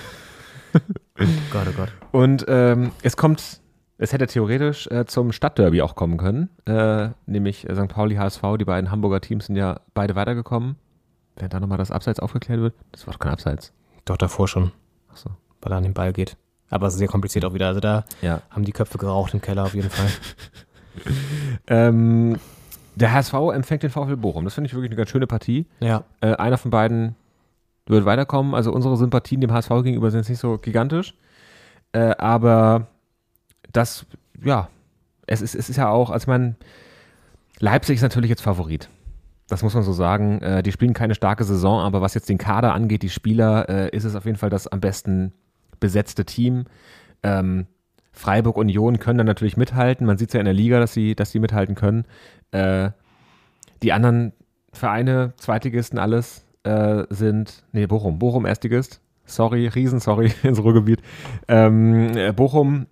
Gott, 1.51 1.67
oh 1.69 1.73
Gott. 1.77 1.93
Und 2.13 2.45
ähm, 2.49 2.93
es 3.03 3.17
kommt, 3.17 3.61
es 3.99 4.13
hätte 4.13 4.27
theoretisch 4.27 4.87
äh, 4.89 5.07
zum 5.07 5.33
Stadtderby 5.33 5.83
auch 5.83 5.95
kommen 5.95 6.19
können, 6.19 6.51
äh, 6.67 7.09
nämlich 7.27 7.69
äh, 7.69 7.75
St. 7.75 7.89
Pauli, 7.89 8.17
HSV, 8.17 8.43
die 8.59 8.65
beiden 8.65 8.91
Hamburger 8.91 9.21
Teams 9.21 9.47
sind 9.47 9.57
ja 9.57 9.81
beide 9.95 10.15
weitergekommen. 10.15 10.77
Wenn 11.37 11.49
da 11.49 11.61
nochmal 11.61 11.79
das 11.79 11.91
Abseits 11.91 12.21
aufgeklärt 12.21 12.61
wird, 12.61 12.75
das 12.93 13.07
war 13.07 13.15
doch 13.15 13.21
kein 13.21 13.33
Abseits. 13.33 13.73
Doch 14.05 14.19
davor 14.19 14.49
schon. 14.49 14.71
Ach 15.11 15.17
so. 15.17 15.31
Weil 15.63 15.73
er 15.73 15.79
an 15.79 15.85
den 15.85 15.95
Ball 15.95 16.13
geht. 16.13 16.37
Aber 16.73 16.91
sehr 16.91 17.07
kompliziert 17.07 17.45
auch 17.45 17.55
wieder. 17.55 17.67
Also 17.69 17.81
da 17.81 18.05
Ja. 18.23 18.41
haben 18.51 18.65
die 18.65 18.73
Köpfe 18.73 18.97
geraucht 18.99 19.35
im 19.35 19.41
Keller 19.41 19.63
auf 19.65 19.75
jeden 19.75 19.91
Fall. 19.91 20.09
Ähm, 21.69 22.39
der 22.97 23.13
HSV 23.13 23.33
empfängt 23.55 23.83
den 23.83 23.91
VfL 23.91 24.17
Bochum. 24.17 24.45
Das 24.45 24.53
finde 24.55 24.69
ich 24.69 24.75
wirklich 24.75 24.91
eine 24.91 24.97
ganz 24.97 25.09
schöne 25.09 25.27
Partie. 25.27 25.67
Ja. 25.81 26.05
Äh, 26.21 26.35
einer 26.35 26.59
von 26.59 26.71
beiden 26.71 27.15
wird 27.87 28.05
weiterkommen. 28.05 28.55
Also 28.55 28.73
unsere 28.73 28.97
Sympathien 28.99 29.41
dem 29.41 29.53
HSV 29.53 29.71
gegenüber 29.83 30.11
sind 30.11 30.21
jetzt 30.21 30.29
nicht 30.29 30.39
so 30.41 30.59
gigantisch. 30.59 31.15
Äh, 31.93 32.15
aber 32.19 32.89
das, 33.73 34.05
ja, 34.45 34.69
es 35.27 35.41
ist, 35.41 35.55
es 35.55 35.71
ist 35.71 35.77
ja 35.77 35.89
auch, 35.89 36.11
also 36.11 36.31
man, 36.31 36.57
Leipzig 37.59 37.97
ist 37.97 38.03
natürlich 38.03 38.29
jetzt 38.31 38.43
Favorit. 38.43 38.89
Das 39.49 39.63
muss 39.63 39.75
man 39.75 39.83
so 39.83 39.93
sagen. 39.93 40.41
Äh, 40.43 40.63
die 40.63 40.73
spielen 40.73 40.93
keine 40.95 41.15
starke 41.15 41.45
Saison, 41.45 41.81
aber 41.81 42.03
was 42.03 42.13
jetzt 42.15 42.29
den 42.29 42.39
Kader 42.39 42.75
angeht, 42.75 43.03
die 43.03 43.09
Spieler, 43.11 43.69
äh, 43.69 43.89
ist 43.97 44.05
es 44.05 44.15
auf 44.15 44.27
jeden 44.27 44.37
Fall 44.37 44.51
das 44.51 44.67
am 44.67 44.81
besten 44.81 45.33
besetzte 45.83 46.25
Team. 46.25 46.65
Ähm, 47.23 47.67
Freiburg 48.13 48.57
Union 48.57 48.99
können 48.99 49.19
dann 49.19 49.27
natürlich 49.27 49.59
mithalten. 49.59 50.07
Man 50.07 50.17
sieht 50.17 50.31
es 50.31 50.35
ja 50.35 50.41
in 50.41 50.47
der 50.47 50.55
Liga, 50.55 50.81
dass 50.81 50.95
sie, 50.95 51.15
dass 51.15 51.33
sie 51.33 51.41
mithalten 51.41 51.75
können. 51.75 52.05
Äh, 52.53 52.91
die 53.83 53.93
anderen 53.93 54.33
Vereine, 54.73 55.35
Zweitligisten, 55.37 55.99
alles 55.99 56.47
äh, 56.63 57.05
sind, 57.11 57.65
nee, 57.73 57.87
Bochum, 57.87 58.19
Bochum 58.19 58.47
Erstligist. 58.47 59.01
Sorry, 59.25 59.67
Riesen, 59.67 60.01
sorry, 60.01 60.33
ins 60.43 60.63
Ruhrgebiet. 60.63 61.03
Ähm, 61.49 62.17
äh, 62.17 62.33
Bochum 62.33 62.87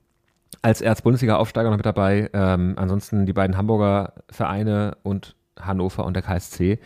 als 0.63 0.81
Erzbundesliga-Aufsteiger 0.81 1.71
noch 1.71 1.77
mit 1.77 1.87
dabei. 1.87 2.29
Ähm, 2.33 2.75
ansonsten 2.77 3.25
die 3.25 3.33
beiden 3.33 3.57
Hamburger 3.57 4.15
Vereine 4.31 4.97
und 5.03 5.37
Hannover 5.59 6.05
und 6.05 6.15
der 6.15 6.23
KSC. 6.23 6.81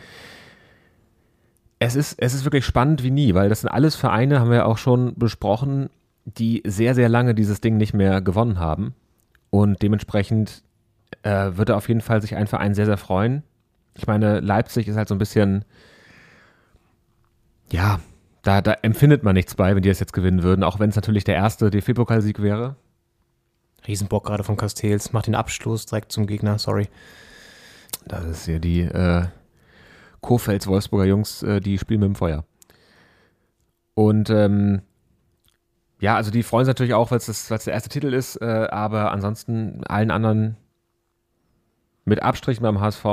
Es 1.79 1.95
ist, 1.95 2.15
es 2.19 2.33
ist 2.33 2.45
wirklich 2.45 2.65
spannend 2.65 3.03
wie 3.03 3.11
nie, 3.11 3.33
weil 3.33 3.49
das 3.49 3.61
sind 3.61 3.69
alles 3.69 3.95
Vereine, 3.95 4.39
haben 4.39 4.51
wir 4.51 4.65
auch 4.65 4.77
schon 4.77 5.15
besprochen, 5.15 5.89
die 6.25 6.63
sehr, 6.65 6.95
sehr 6.95 7.09
lange 7.09 7.35
dieses 7.35 7.61
Ding 7.61 7.77
nicht 7.77 7.93
mehr 7.93 8.21
gewonnen 8.21 8.59
haben. 8.59 8.95
Und 9.49 9.81
dementsprechend 9.81 10.63
äh, 11.23 11.51
wird 11.55 11.69
er 11.69 11.77
auf 11.77 11.87
jeden 11.87 12.01
Fall 12.01 12.21
sich 12.21 12.35
ein 12.35 12.47
Verein 12.47 12.73
sehr, 12.73 12.85
sehr 12.85 12.97
freuen. 12.97 13.43
Ich 13.93 14.07
meine, 14.07 14.39
Leipzig 14.39 14.87
ist 14.87 14.97
halt 14.97 15.07
so 15.07 15.15
ein 15.15 15.19
bisschen, 15.19 15.63
ja, 17.71 17.99
da, 18.41 18.61
da 18.61 18.73
empfindet 18.81 19.23
man 19.23 19.33
nichts 19.33 19.55
bei, 19.55 19.75
wenn 19.75 19.83
die 19.83 19.89
es 19.89 19.99
jetzt 19.99 20.13
gewinnen 20.13 20.43
würden, 20.43 20.63
auch 20.63 20.79
wenn 20.79 20.89
es 20.89 20.95
natürlich 20.95 21.23
der 21.23 21.35
erste 21.35 21.69
DFB-Pokalsieg 21.69 22.41
wäre. 22.41 22.75
Riesenbock 23.87 24.25
gerade 24.25 24.43
von 24.43 24.57
Castells, 24.57 25.13
macht 25.13 25.27
den 25.27 25.35
Abstoß 25.35 25.85
direkt 25.85 26.11
zum 26.11 26.27
Gegner, 26.27 26.59
sorry. 26.59 26.87
Das 28.05 28.25
ist 28.25 28.45
hier 28.45 28.59
die 28.59 28.81
äh, 28.81 29.25
Kofels 30.21 30.67
Wolfsburger 30.67 31.05
Jungs, 31.05 31.43
äh, 31.43 31.59
die 31.59 31.77
spielen 31.77 31.99
mit 32.01 32.07
dem 32.09 32.15
Feuer. 32.15 32.45
Und 33.93 34.29
ähm, 34.29 34.81
ja, 35.99 36.15
also 36.15 36.31
die 36.31 36.43
freuen 36.43 36.65
sich 36.65 36.69
natürlich 36.71 36.93
auch, 36.93 37.11
weil 37.11 37.17
es 37.19 37.47
der 37.47 37.73
erste 37.73 37.89
Titel 37.89 38.13
ist, 38.13 38.35
äh, 38.41 38.67
aber 38.69 39.11
ansonsten 39.11 39.83
allen 39.85 40.11
anderen 40.11 40.57
mit 42.03 42.21
Abstrichen 42.21 42.61
beim 42.63 42.79
HSV 42.81 43.03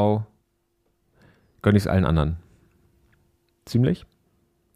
gönne 1.62 1.78
ich 1.78 1.84
es 1.84 1.86
allen 1.86 2.04
anderen. 2.04 2.36
Ziemlich. 3.64 4.04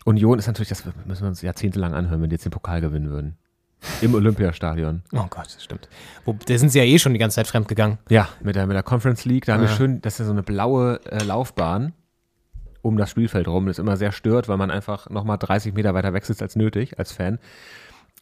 Union 0.04 0.38
ist 0.38 0.46
natürlich, 0.46 0.68
das 0.68 0.84
müssen 1.04 1.22
wir 1.22 1.28
uns 1.28 1.42
jahrzehntelang 1.42 1.92
anhören, 1.92 2.22
wenn 2.22 2.30
die 2.30 2.34
jetzt 2.34 2.44
den 2.44 2.52
Pokal 2.52 2.80
gewinnen 2.80 3.10
würden. 3.10 3.36
Im 4.00 4.14
Olympiastadion. 4.14 5.02
Oh 5.12 5.26
Gott, 5.28 5.46
das 5.46 5.62
stimmt. 5.62 5.88
Wo, 6.24 6.32
da 6.46 6.56
sind 6.58 6.70
sie 6.70 6.78
ja 6.78 6.84
eh 6.84 6.98
schon 6.98 7.12
die 7.12 7.18
ganze 7.18 7.34
Zeit 7.36 7.46
fremdgegangen. 7.48 7.98
Ja, 8.08 8.28
mit 8.40 8.54
der, 8.56 8.66
mit 8.66 8.74
der 8.74 8.82
Conference 8.82 9.24
League. 9.24 9.44
Da 9.44 9.54
haben 9.54 9.64
Ja. 9.64 9.68
wir 9.68 9.76
schön, 9.76 10.00
das 10.00 10.14
ist 10.14 10.18
ja 10.20 10.24
so 10.26 10.32
eine 10.32 10.42
blaue 10.44 11.00
äh, 11.06 11.22
Laufbahn 11.24 11.92
um 12.86 12.96
das 12.96 13.10
Spielfeld 13.10 13.48
rum. 13.48 13.66
Das 13.66 13.78
immer 13.78 13.96
sehr 13.96 14.12
stört, 14.12 14.48
weil 14.48 14.56
man 14.56 14.70
einfach 14.70 15.10
nochmal 15.10 15.38
30 15.38 15.74
Meter 15.74 15.94
weiter 15.94 16.12
weg 16.12 16.24
sitzt 16.24 16.42
als 16.42 16.56
nötig, 16.56 16.98
als 16.98 17.12
Fan. 17.12 17.38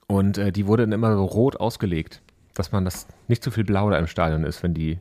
Und 0.07 0.39
äh, 0.39 0.53
die 0.53 0.67
wurde 0.67 0.85
dann 0.85 0.93
immer 0.93 1.15
so 1.15 1.25
rot 1.25 1.57
ausgelegt, 1.57 2.21
dass 2.55 2.73
man 2.73 2.85
das 2.85 3.07
nicht 3.29 3.43
zu 3.43 3.51
viel 3.51 3.65
blau 3.65 3.91
da 3.91 3.99
im 3.99 4.07
Stadion 4.07 4.45
ist, 4.45 4.63
wenn 4.63 4.75
die, 4.75 4.99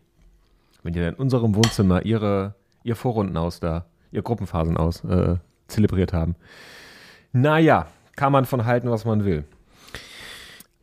wenn 0.83 0.93
die 0.93 0.99
dann 0.99 1.09
in 1.09 1.19
unserem 1.19 1.55
Wohnzimmer 1.55 2.05
ihre, 2.05 2.55
ihr 2.83 2.95
Vorrunden 2.95 3.37
aus 3.37 3.59
da, 3.59 3.85
ihr 4.11 4.21
Gruppenphasen 4.21 4.77
aus 4.77 5.03
äh, 5.03 5.35
zelebriert 5.67 6.13
haben. 6.13 6.35
Naja, 7.31 7.87
kann 8.15 8.31
man 8.31 8.45
von 8.45 8.65
halten, 8.65 8.89
was 8.89 9.05
man 9.05 9.25
will. 9.25 9.43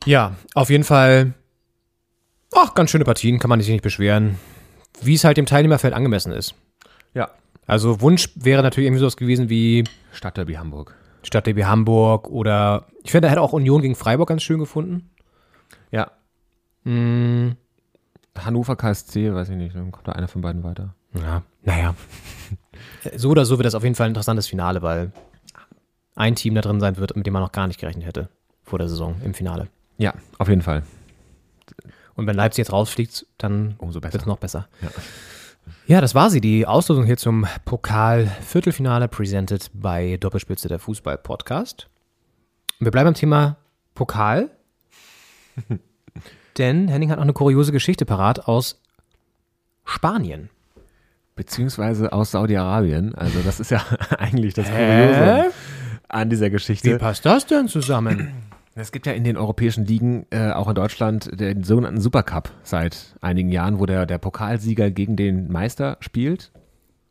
Ja, 0.05 0.35
auf 0.55 0.70
jeden 0.70 0.85
Fall. 0.85 1.35
Ach, 2.55 2.74
ganz 2.74 2.90
schöne 2.90 3.05
Partien, 3.05 3.39
kann 3.39 3.48
man 3.48 3.61
sich 3.61 3.70
nicht 3.70 3.82
beschweren. 3.82 4.39
Wie 5.01 5.15
es 5.15 5.24
halt 5.24 5.36
dem 5.36 5.47
Teilnehmerfeld 5.47 5.94
angemessen 5.94 6.32
ist. 6.32 6.55
Ja. 7.15 7.31
Also 7.70 8.01
Wunsch 8.01 8.30
wäre 8.34 8.64
natürlich 8.64 8.88
irgendwie 8.88 9.01
sowas 9.01 9.16
gewesen 9.16 9.48
wie 9.48 9.84
Stadtderby 10.12 10.55
Hamburg. 10.55 10.97
Stadtderby 11.22 11.62
Hamburg 11.62 12.28
oder 12.28 12.86
ich 13.05 13.12
finde, 13.12 13.26
da 13.26 13.30
hätte 13.30 13.40
auch 13.42 13.52
Union 13.52 13.80
gegen 13.80 13.94
Freiburg 13.94 14.28
ganz 14.28 14.42
schön 14.42 14.59
gefunden. 14.59 15.10
Ja. 15.92 16.10
Mm, 16.82 17.51
Hannover 18.36 18.74
KSC, 18.74 19.32
weiß 19.32 19.51
ich 19.51 19.56
nicht, 19.56 19.76
dann 19.76 19.92
kommt 19.92 20.09
da 20.09 20.12
einer 20.12 20.26
von 20.26 20.40
beiden 20.40 20.64
weiter. 20.64 20.97
ja, 21.14 21.42
naja. 21.62 21.94
so 23.16 23.30
oder 23.30 23.44
so 23.44 23.56
wird 23.59 23.66
das 23.66 23.76
auf 23.76 23.84
jeden 23.84 23.94
Fall 23.94 24.06
ein 24.09 24.10
interessantes 24.10 24.48
Finale, 24.48 24.82
weil 24.82 25.12
ein 26.16 26.34
Team 26.34 26.56
da 26.56 26.62
drin 26.62 26.80
sein 26.80 26.97
wird, 26.97 27.14
mit 27.14 27.24
dem 27.24 27.32
man 27.32 27.42
noch 27.42 27.52
gar 27.52 27.68
nicht 27.68 27.78
gerechnet 27.78 28.05
hätte 28.05 28.30
vor 28.64 28.80
der 28.80 28.88
Saison 28.88 29.20
im 29.24 29.32
Finale. 29.32 29.68
Ja, 29.97 30.14
auf 30.38 30.48
jeden 30.48 30.62
Fall. 30.62 30.82
Und 32.16 32.26
wenn 32.26 32.34
Leipzig 32.34 32.59
jetzt 32.64 32.72
rausfliegt, 32.72 33.26
dann 33.38 33.76
Umso 33.78 34.01
besser. 34.01 34.14
wird 34.14 34.22
es 34.22 34.26
noch 34.26 34.38
besser. 34.38 34.68
Ja. 34.82 34.88
Ja, 35.87 36.01
das 36.01 36.15
war 36.15 36.31
sie, 36.31 36.41
die 36.41 36.66
Auslosung 36.66 37.05
hier 37.05 37.16
zum 37.16 37.47
Pokal-Viertelfinale, 37.65 39.09
presented 39.09 39.70
bei 39.74 40.16
Doppelspitze 40.19 40.69
der 40.69 40.78
Fußball-Podcast. 40.78 41.89
Wir 42.78 42.91
bleiben 42.91 43.09
beim 43.09 43.15
Thema 43.15 43.57
Pokal, 43.95 44.51
denn 46.59 46.89
Henning 46.89 47.11
hat 47.11 47.16
noch 47.19 47.24
eine 47.24 47.32
kuriose 47.32 47.73
Geschichte 47.73 48.05
parat 48.07 48.47
aus 48.47 48.81
Spanien. 49.85 50.49
Beziehungsweise 51.37 52.12
aus 52.12 52.32
Saudi-Arabien. 52.32 53.15
Also 53.15 53.41
das 53.43 53.61
ist 53.61 53.70
ja 53.70 53.85
eigentlich 54.19 54.55
das? 54.55 54.66
Kuriose 54.69 55.53
an 56.09 56.28
dieser 56.28 56.47
Wie 56.47 56.51
Geschichte. 56.51 56.99
passt 56.99 57.24
das 57.24 57.47
denn 57.47 57.69
zusammen? 57.69 58.32
Es 58.74 58.92
gibt 58.92 59.06
ja 59.06 59.12
in 59.12 59.24
den 59.24 59.36
europäischen 59.36 59.84
Ligen, 59.84 60.26
äh, 60.30 60.52
auch 60.52 60.68
in 60.68 60.74
Deutschland, 60.74 61.40
den 61.40 61.64
sogenannten 61.64 62.01
Supercup 62.01 62.51
seit 62.62 63.16
einigen 63.20 63.48
Jahren, 63.48 63.80
wo 63.80 63.86
der, 63.86 64.06
der 64.06 64.18
Pokalsieger 64.18 64.90
gegen 64.90 65.16
den 65.16 65.51
Meister 65.51 65.97
spielt. 66.01 66.52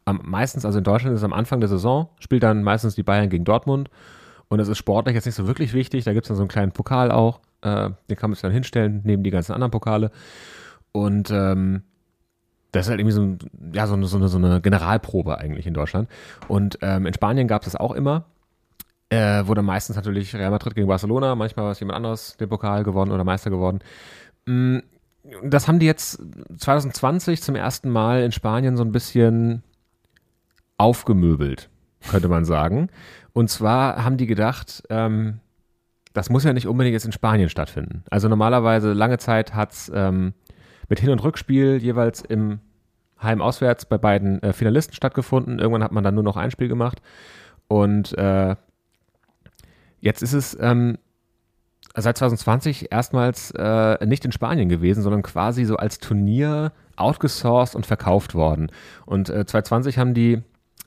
Am, 0.06 0.22
meistens, 0.23 0.64
also 0.65 0.77
in 0.77 0.86
Deutschland 0.86 1.14
ist 1.14 1.22
es 1.22 1.26
am 1.26 1.34
Anfang 1.34 1.60
der 1.60 1.69
Saison, 1.69 2.10
spielt 2.19 2.44
dann 2.44 2.64
meistens 2.64 2.95
die 2.95 3.03
Bayern 3.03 3.30
gegen 3.30 3.44
Dortmund. 3.44 3.90
Und 4.48 4.57
das 4.57 4.68
ist 4.68 4.77
sportlich 4.77 5.15
jetzt 5.15 5.26
nicht 5.26 5.36
so 5.36 5.48
wirklich 5.48 5.73
wichtig. 5.73 6.06
Da 6.06 6.14
gibt 6.14 6.26
es 6.26 6.30
dann 6.30 6.38
so 6.38 6.44
einen 6.44 6.49
kleinen 6.49 6.72
Pokal 6.72 7.11
auch. 7.11 7.41
Äh, 7.61 7.90
den 8.10 8.15
kann 8.18 8.30
man 8.30 8.36
sich 8.36 8.41
dann 8.41 8.52
hinstellen, 8.52 9.02
neben 9.03 9.23
die 9.23 9.30
ganzen 9.30 9.53
anderen 9.53 9.72
Pokale. 9.72 10.11
Und 10.91 11.30
ähm, 11.30 11.84
das 12.72 12.86
ist 12.86 12.90
halt 12.90 12.99
irgendwie 12.99 13.15
so, 13.15 13.22
ein, 13.22 13.40
ja, 13.73 13.86
so, 13.86 13.95
eine, 13.95 14.06
so, 14.06 14.38
eine, 14.38 14.61
Generalprobe 14.61 15.38
eigentlich 15.38 15.68
in 15.68 15.73
Deutschland. 15.73 16.10
Und 16.48 16.80
ähm, 16.81 17.06
in 17.06 17.14
Spanien 17.14 17.48
gab 17.48 17.61
es 17.61 17.65
das 17.65 17.76
auch 17.76 17.91
immer. 17.91 18.26
Äh, 19.10 19.48
wurde 19.48 19.64
meistens 19.64 19.95
natürlich 19.95 20.36
Real 20.36 20.52
Madrid 20.52 20.76
gegen 20.76 20.88
Barcelona, 20.88 21.34
manchmal 21.36 21.65
war 21.65 21.72
es 21.72 21.80
jemand 21.80 21.98
anderes 21.98 22.38
den 22.38 22.48
Pokal 22.49 22.84
gewonnen 22.84 23.11
oder 23.11 23.23
Meister 23.23 23.49
geworden. 23.49 23.80
Mm, 24.45 24.80
Das 25.44 25.68
haben 25.68 25.80
die 25.80 25.86
jetzt 25.86 26.22
2020 26.57 27.41
zum 27.41 27.56
ersten 27.56 27.90
Mal 27.90 28.22
in 28.23 28.31
Spanien 28.31 28.77
so 28.77 28.84
ein 28.84 28.91
bisschen 28.91 29.64
aufgemöbelt, 30.77 31.69
könnte 32.10 32.27
man 32.30 32.45
sagen. 32.45 32.90
Und 33.34 33.49
zwar 33.49 34.03
haben 34.03 34.18
die 34.18 34.27
gedacht, 34.27 34.84
ähm, 34.90 35.40
das 36.14 36.30
muss 36.30 36.44
ja 36.44 36.53
nicht 36.53 36.68
unbedingt 36.68 36.94
jetzt 36.94 37.06
in 37.06 37.11
Spanien 37.11 37.49
stattfinden. 37.49 38.03
Also 38.10 38.27
normalerweise 38.30 38.94
lange 38.94 39.18
Zeit 39.18 39.53
hat 39.53 39.72
es 39.73 39.91
ähm, 39.94 40.34
mit 40.88 40.99
Hin- 40.99 41.11
und 41.11 41.23
Rückspiel 41.23 41.77
jeweils 41.77 42.22
im 42.22 42.60
Heim-Auswärts 43.22 43.86
bei 43.86 43.98
beiden 43.98 44.41
äh, 44.41 44.53
Finalisten 44.53 44.95
stattgefunden. 44.95 45.60
Irgendwann 45.60 45.84
hat 45.84 45.91
man 45.91 46.03
dann 46.03 46.15
nur 46.15 46.23
noch 46.23 46.38
ein 46.38 46.52
Spiel 46.52 46.68
gemacht. 46.69 47.02
Und 47.68 48.18
äh, 48.18 48.56
jetzt 50.02 50.22
ist 50.24 50.34
es 50.34 50.58
ähm, 50.60 50.98
seit 51.96 52.18
2020 52.18 52.92
erstmals 52.92 53.52
äh, 53.52 54.06
nicht 54.06 54.26
in 54.26 54.32
Spanien 54.32 54.70
gewesen, 54.70 55.04
sondern 55.04 55.22
quasi 55.22 55.66
so 55.66 55.76
als 55.78 56.00
Turnier 56.00 56.72
outgesourced 56.96 57.76
und 57.76 57.86
verkauft 57.86 58.36
worden. 58.36 58.72
Und 59.06 59.30
äh, 59.30 59.46
2020 59.46 59.98
haben 59.98 60.14
die 60.14 60.42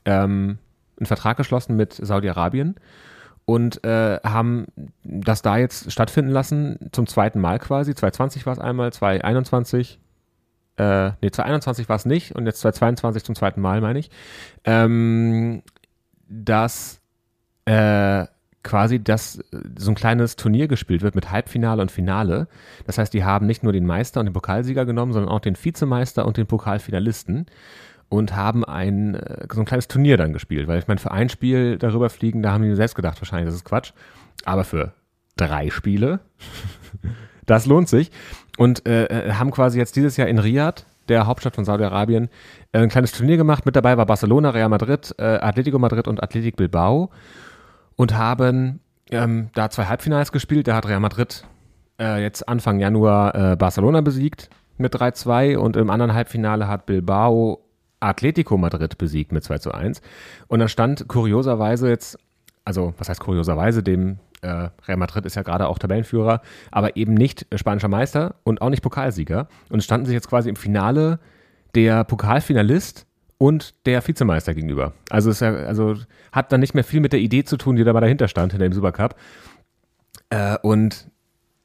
ähm, 0.04 0.58
einen 0.98 1.06
Vertrag 1.06 1.36
geschlossen 1.36 1.76
mit 1.76 1.94
Saudi-Arabien 1.94 2.76
und 3.44 3.82
äh, 3.84 4.18
haben 4.24 4.66
das 5.02 5.42
da 5.42 5.56
jetzt 5.56 5.90
stattfinden 5.90 6.30
lassen, 6.30 6.90
zum 6.92 7.06
zweiten 7.06 7.40
Mal 7.40 7.58
quasi. 7.58 7.94
2020 7.94 8.46
war 8.46 8.52
es 8.52 8.58
einmal, 8.58 8.92
2021, 8.92 9.98
äh, 10.76 11.10
nee, 11.20 11.30
2021 11.30 11.88
war 11.88 11.96
es 11.96 12.06
nicht 12.06 12.34
und 12.34 12.46
jetzt 12.46 12.60
2022 12.60 13.24
zum 13.24 13.34
zweiten 13.34 13.60
Mal, 13.60 13.80
meine 13.80 13.98
ich. 13.98 14.10
Ähm, 14.64 15.62
dass 16.28 17.00
äh, 17.64 18.26
quasi 18.62 19.02
das, 19.02 19.42
so 19.76 19.90
ein 19.90 19.94
kleines 19.94 20.36
Turnier 20.36 20.68
gespielt 20.68 21.02
wird 21.02 21.14
mit 21.14 21.30
Halbfinale 21.30 21.82
und 21.82 21.90
Finale. 21.90 22.48
Das 22.86 22.98
heißt, 22.98 23.12
die 23.12 23.24
haben 23.24 23.46
nicht 23.46 23.62
nur 23.62 23.72
den 23.72 23.86
Meister 23.86 24.20
und 24.20 24.26
den 24.26 24.32
Pokalsieger 24.32 24.84
genommen, 24.84 25.12
sondern 25.12 25.30
auch 25.30 25.40
den 25.40 25.56
Vizemeister 25.56 26.26
und 26.26 26.36
den 26.36 26.46
Pokalfinalisten 26.46 27.46
und 28.08 28.36
haben 28.36 28.64
ein 28.64 29.14
äh, 29.14 29.46
so 29.52 29.60
ein 29.60 29.66
kleines 29.66 29.88
Turnier 29.88 30.16
dann 30.16 30.32
gespielt. 30.32 30.68
Weil 30.68 30.78
ich 30.78 30.86
meine, 30.86 31.00
für 31.00 31.10
ein 31.10 31.28
Spiel 31.28 31.78
darüber 31.78 32.10
fliegen, 32.10 32.42
da 32.42 32.52
haben 32.52 32.62
die 32.62 32.74
selbst 32.74 32.94
gedacht, 32.94 33.20
wahrscheinlich, 33.20 33.46
das 33.46 33.54
ist 33.54 33.64
Quatsch. 33.64 33.92
Aber 34.44 34.64
für 34.64 34.92
drei 35.36 35.70
Spiele, 35.70 36.20
das 37.46 37.66
lohnt 37.66 37.88
sich. 37.88 38.10
Und 38.58 38.86
äh, 38.86 39.06
äh, 39.06 39.32
haben 39.32 39.50
quasi 39.50 39.78
jetzt 39.78 39.96
dieses 39.96 40.16
Jahr 40.16 40.28
in 40.28 40.38
Riyadh, 40.38 40.84
der 41.08 41.26
Hauptstadt 41.26 41.54
von 41.56 41.64
Saudi-Arabien, 41.64 42.28
äh, 42.72 42.80
ein 42.80 42.90
kleines 42.90 43.12
Turnier 43.12 43.38
gemacht. 43.38 43.66
Mit 43.66 43.76
dabei 43.76 43.96
war 43.96 44.06
Barcelona, 44.06 44.50
Real 44.50 44.68
Madrid, 44.68 45.14
äh, 45.18 45.22
Atletico 45.22 45.78
Madrid 45.78 46.06
und 46.06 46.22
Athletic 46.22 46.56
Bilbao 46.56 47.10
und 47.96 48.16
haben 48.16 48.80
ähm, 49.10 49.50
da 49.54 49.70
zwei 49.70 49.86
Halbfinals 49.86 50.32
gespielt. 50.32 50.68
Da 50.68 50.76
hat 50.76 50.88
Real 50.88 51.00
Madrid 51.00 51.44
äh, 52.00 52.22
jetzt 52.22 52.48
Anfang 52.48 52.80
Januar 52.80 53.34
äh, 53.34 53.56
Barcelona 53.56 54.00
besiegt 54.00 54.50
mit 54.78 54.94
3-2 54.94 55.56
und 55.56 55.76
im 55.76 55.90
anderen 55.90 56.14
Halbfinale 56.14 56.68
hat 56.68 56.86
Bilbao 56.86 57.64
Atletico 58.00 58.56
Madrid 58.56 58.98
besiegt 58.98 59.32
mit 59.32 59.44
2 59.44 59.58
zu 59.58 59.72
1. 59.72 60.00
Und 60.48 60.58
dann 60.58 60.68
stand 60.68 61.08
kurioserweise 61.08 61.88
jetzt, 61.88 62.18
also 62.64 62.94
was 62.98 63.08
heißt 63.08 63.20
kurioserweise, 63.20 63.82
dem 63.82 64.18
äh, 64.42 64.68
Real 64.86 64.96
Madrid 64.96 65.24
ist 65.24 65.36
ja 65.36 65.42
gerade 65.42 65.68
auch 65.68 65.78
Tabellenführer, 65.78 66.42
aber 66.70 66.96
eben 66.96 67.14
nicht 67.14 67.46
spanischer 67.54 67.88
Meister 67.88 68.34
und 68.42 68.60
auch 68.60 68.70
nicht 68.70 68.82
Pokalsieger. 68.82 69.48
Und 69.68 69.84
standen 69.84 70.06
sich 70.06 70.14
jetzt 70.14 70.28
quasi 70.28 70.48
im 70.48 70.56
Finale 70.56 71.20
der 71.74 72.04
Pokalfinalist 72.04 73.06
und 73.42 73.74
der 73.86 74.06
Vizemeister 74.06 74.54
gegenüber. 74.54 74.92
Also 75.10 75.28
es 75.28 75.40
ja, 75.40 75.52
also 75.52 75.96
hat 76.30 76.52
dann 76.52 76.60
nicht 76.60 76.74
mehr 76.74 76.84
viel 76.84 77.00
mit 77.00 77.12
der 77.12 77.18
Idee 77.18 77.42
zu 77.42 77.56
tun, 77.56 77.74
die 77.74 77.82
dabei 77.82 77.98
dahinter 77.98 78.28
stand, 78.28 78.52
hinter 78.52 78.68
dem 78.68 78.72
Supercup. 78.72 79.16
Äh, 80.30 80.58
und 80.62 81.10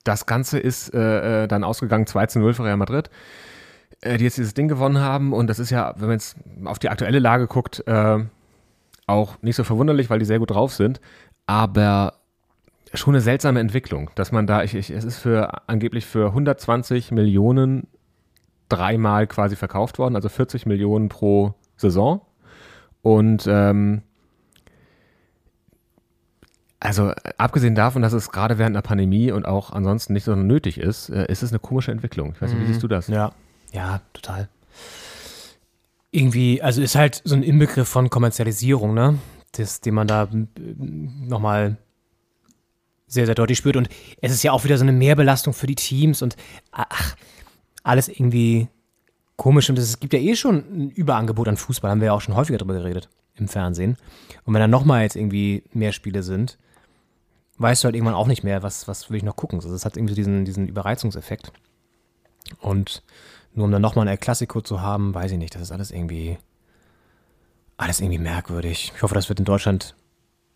das 0.04 0.26
Ganze 0.26 0.58
ist 0.58 0.91
äh, 0.95 1.44
äh 1.44 1.48
dann 1.48 1.64
ausgegangen 1.64 2.08
2 2.08 2.26
zu 2.26 2.40
0 2.40 2.56
für 2.56 2.64
Real 2.64 2.78
Madrid, 2.78 3.12
äh, 4.02 4.18
die 4.18 4.24
jetzt 4.24 4.40
dieses 4.40 4.56
Ding 4.56 4.68
gewonnen 4.68 5.02
haben. 5.02 5.34
Und 5.34 5.52
das 5.52 5.60
ist 5.60 5.70
ja, 5.70 5.94
wenn 5.98 6.08
man 6.08 6.16
jetzt 6.16 6.38
auf 6.66 6.80
die 6.80 6.90
aktuelle 6.90 7.20
Lage 7.20 7.45
guckt, 7.45 7.84
äh, 7.86 8.26
auch 9.06 9.40
nicht 9.44 9.56
so 9.56 9.64
verwunderlich, 9.64 10.10
weil 10.10 10.18
die 10.18 10.26
sehr 10.26 10.40
gut 10.40 10.49
drauf 10.49 10.74
sind. 10.74 10.99
Aber 11.45 12.16
schon 12.95 13.14
eine 13.14 13.22
seltsame 13.22 13.60
Entwicklung, 13.60 14.10
dass 14.16 14.32
man 14.32 14.48
da, 14.48 14.64
ich, 14.64 14.74
ich, 14.74 14.90
es 14.90 15.04
ist 15.04 15.20
für 15.20 15.70
angeblich 15.70 16.08
für 16.08 16.30
120 16.30 17.12
Millionen 17.12 17.86
dreimal 18.68 19.28
quasi 19.28 19.56
verkauft 19.56 19.99
worden, 19.99 20.16
also 20.16 20.28
40 20.28 20.66
Millionen 20.66 21.10
pro 21.10 21.54
Saison. 21.78 22.22
Und 23.02 23.48
ähm, 23.48 24.02
also 26.80 27.12
abgesehen 27.38 27.76
davon, 27.76 28.02
dass 28.02 28.14
es 28.14 28.32
gerade 28.32 28.58
während 28.58 28.76
einer 28.76 28.82
Pandemie 28.82 29.32
und 29.32 29.45
auch 29.45 29.72
ansonsten 29.72 30.14
nicht 30.14 30.26
so 30.26 30.36
nötig 30.36 30.78
ist, 30.78 31.10
äh, 31.10 31.26
ist 31.32 31.44
es 31.44 31.52
eine 31.52 31.60
komische 31.60 31.91
Entwicklung. 31.91 32.34
Ich 32.36 32.41
weiß 32.41 32.52
nicht, 32.52 32.62
wie 32.62 32.68
siehst 32.68 32.84
du 32.84 32.88
das? 32.88 33.08
Ja, 33.08 33.32
ja, 33.72 34.02
total. 34.14 34.49
Irgendwie, 36.12 36.62
also 36.62 36.82
ist 36.82 36.95
halt 36.95 37.22
so 37.26 37.36
ein 37.36 37.44
Inbegriff 37.44 37.88
von 37.88 38.10
Kommerzialisierung, 38.10 38.94
ne? 38.94 39.18
Das, 39.54 39.82
den 39.82 39.94
man 39.94 40.08
da 40.08 40.24
äh, 40.24 40.45
nochmal 40.58 41.78
sehr, 43.08 43.26
sehr 43.26 43.36
deutlich 43.36 43.58
spürt. 43.58 43.78
Und 43.78 43.90
es 44.22 44.32
ist 44.32 44.44
ja 44.44 44.52
auch 44.52 44.64
wieder 44.64 44.78
so 44.78 44.84
eine 44.84 44.91
Mehrbelastung 44.91 45.54
für 45.54 45.68
die 45.68 45.76
Teams 45.76 46.22
und 46.22 46.36
ach, 46.72 47.16
alles 47.84 48.10
irgendwie 48.10 48.68
komisch. 49.38 49.69
Und 49.69 49.80
es 49.80 49.99
gibt 49.99 50.14
ja 50.14 50.19
eh 50.19 50.35
schon 50.35 50.57
ein 50.57 50.89
Überangebot 50.89 51.47
an 51.47 51.57
Fußball, 51.57 51.89
haben 51.89 52.01
wir 52.01 52.07
ja 52.07 52.14
auch 52.14 52.22
schon 52.22 52.35
häufiger 52.35 52.57
drüber 52.57 52.73
geredet 52.73 53.09
im 53.35 53.47
Fernsehen. 53.47 53.97
Und 54.43 54.53
wenn 54.53 54.61
dann 54.61 54.72
nochmal 54.72 55.03
jetzt 55.03 55.15
irgendwie 55.15 55.64
mehr 55.72 55.93
Spiele 55.93 56.23
sind, 56.23 56.57
weißt 57.59 57.84
du 57.84 57.85
halt 57.85 57.95
irgendwann 57.95 58.15
auch 58.15 58.27
nicht 58.27 58.43
mehr, 58.43 58.64
was, 58.64 58.88
was 58.88 59.09
will 59.09 59.18
ich 59.18 59.23
noch 59.23 59.35
gucken. 59.35 59.59
Also 59.59 59.73
es 59.73 59.85
hat 59.85 59.95
irgendwie 59.95 60.15
diesen, 60.15 60.43
diesen 60.43 60.68
Überreizungseffekt. 60.68 61.51
Und 62.59 63.03
nur 63.53 63.65
um 63.65 63.72
dann 63.72 63.81
nochmal 63.81 64.07
ein 64.07 64.19
Klassiko 64.19 64.61
zu 64.61 64.81
haben, 64.81 65.14
weiß 65.14 65.31
ich 65.31 65.38
nicht, 65.38 65.55
das 65.55 65.64
ist 65.64 65.72
alles 65.72 65.91
irgendwie, 65.91 66.38
alles 67.77 67.99
irgendwie 67.99 68.19
merkwürdig. 68.19 68.91
Ich 68.95 69.01
hoffe, 69.01 69.15
das 69.15 69.30
wird 69.30 69.39
in 69.39 69.45
Deutschland 69.45 69.95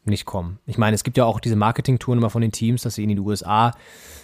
nicht 0.03 0.25
kommen. 0.25 0.59
Ich 0.65 0.77
meine, 0.77 0.95
es 0.95 1.03
gibt 1.03 1.17
ja 1.17 1.25
auch 1.25 1.39
diese 1.39 1.55
Marketingtouren 1.55 2.17
immer 2.17 2.29
von 2.29 2.41
den 2.41 2.51
Teams, 2.51 2.81
dass 2.81 2.95
sie 2.95 3.03
in 3.03 3.09
die 3.09 3.19
USA 3.19 3.71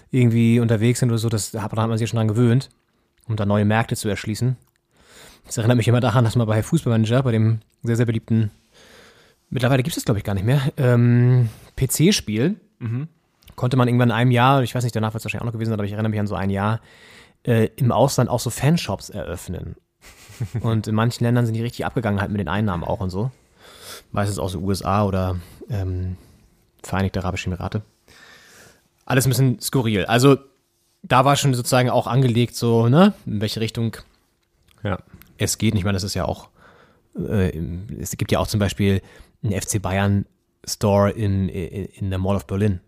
irgendwie 0.10 0.60
unterwegs 0.60 1.00
sind 1.00 1.10
oder 1.10 1.20
so. 1.20 1.30
Das 1.30 1.54
hat 1.54 1.76
man 1.76 1.98
sich 1.98 2.10
schon 2.10 2.18
dran 2.18 2.28
gewöhnt, 2.28 2.70
um 3.28 3.36
da 3.36 3.46
neue 3.46 3.66
Märkte 3.66 3.96
zu 3.96 4.10
erschließen. 4.10 4.58
Das 5.46 5.58
erinnert 5.58 5.78
mich 5.78 5.88
immer 5.88 6.00
daran, 6.00 6.24
dass 6.24 6.36
man 6.36 6.48
bei 6.48 6.62
Fußballmanager, 6.62 7.24
bei 7.24 7.32
dem 7.32 7.60
sehr, 7.84 7.96
sehr 7.96 8.06
beliebten, 8.06 8.52
mittlerweile 9.50 9.84
gibt 9.84 9.96
es 9.96 10.06
glaube 10.06 10.20
ich 10.20 10.24
gar 10.24 10.34
nicht 10.34 10.46
mehr, 10.46 10.62
ähm, 10.78 11.50
PC-Spiel, 11.78 12.60
mhm. 12.80 13.08
konnte 13.56 13.78
man 13.78 13.88
irgendwann 13.88 14.10
in 14.10 14.16
einem 14.16 14.32
Jahr, 14.32 14.64
ich 14.64 14.76
weiß 14.76 14.84
nicht, 14.84 14.96
danach 14.96 15.14
wird 15.14 15.22
es 15.22 15.26
wahrscheinlich 15.26 15.44
auch 15.44 15.46
noch 15.46 15.54
gewesen 15.54 15.70
sein, 15.70 15.80
aber 15.80 15.86
ich 15.86 15.94
erinnere 15.94 16.10
mich 16.10 16.20
an 16.20 16.28
so 16.28 16.36
ein 16.36 16.50
Jahr, 16.50 16.82
äh, 17.44 17.70
im 17.78 17.92
Ausland 17.92 18.30
auch 18.30 18.40
so 18.40 18.50
Fanshops 18.50 19.10
eröffnen. 19.10 19.76
und 20.62 20.88
in 20.88 20.96
manchen 20.96 21.24
Ländern 21.24 21.46
sind 21.46 21.56
die 21.56 21.64
richtig 21.64 21.86
abgegangen 21.86 22.22
halt 22.22 22.32
mit 22.32 22.40
den 22.40 22.48
Einnahmen 22.48 22.84
auch 22.84 23.00
und 23.00 23.10
so. 23.10 23.32
Meistens 24.12 24.40
aus 24.40 24.52
den 24.52 24.64
USA 24.64 25.04
oder 25.06 25.38
ähm, 25.70 26.18
Vereinigte 26.84 27.20
Arabische 27.20 27.48
Emirate. 27.48 27.82
Alles 29.06 29.26
ein 29.26 29.30
bisschen 29.30 29.60
skurril. 29.60 30.06
Also 30.06 30.38
da 31.04 31.26
war 31.26 31.36
schon 31.36 31.54
sozusagen 31.54 31.90
auch 31.90 32.08
angelegt, 32.08 32.56
so, 32.56 32.88
ne, 32.88 33.14
in 33.26 33.42
welche 33.42 33.60
Richtung 33.60 33.98
ja. 34.84 34.98
es 35.38 35.58
geht. 35.58 35.76
Ich 35.76 35.84
meine, 35.84 35.96
das 35.96 36.04
ist 36.04 36.14
ja 36.14 36.26
auch, 36.26 36.50
äh, 37.18 37.58
es 38.00 38.16
gibt 38.18 38.32
ja 38.32 38.40
auch 38.40 38.48
zum 38.48 38.60
Beispiel 38.60 39.02
einen 39.44 39.60
FC 39.60 39.82
Bayern 39.82 40.26
Store 40.66 41.10
in, 41.10 41.50
in, 41.50 41.86
in 41.86 42.10
der 42.10 42.20
Mall 42.20 42.36
of 42.36 42.46
Berlin. 42.46 42.82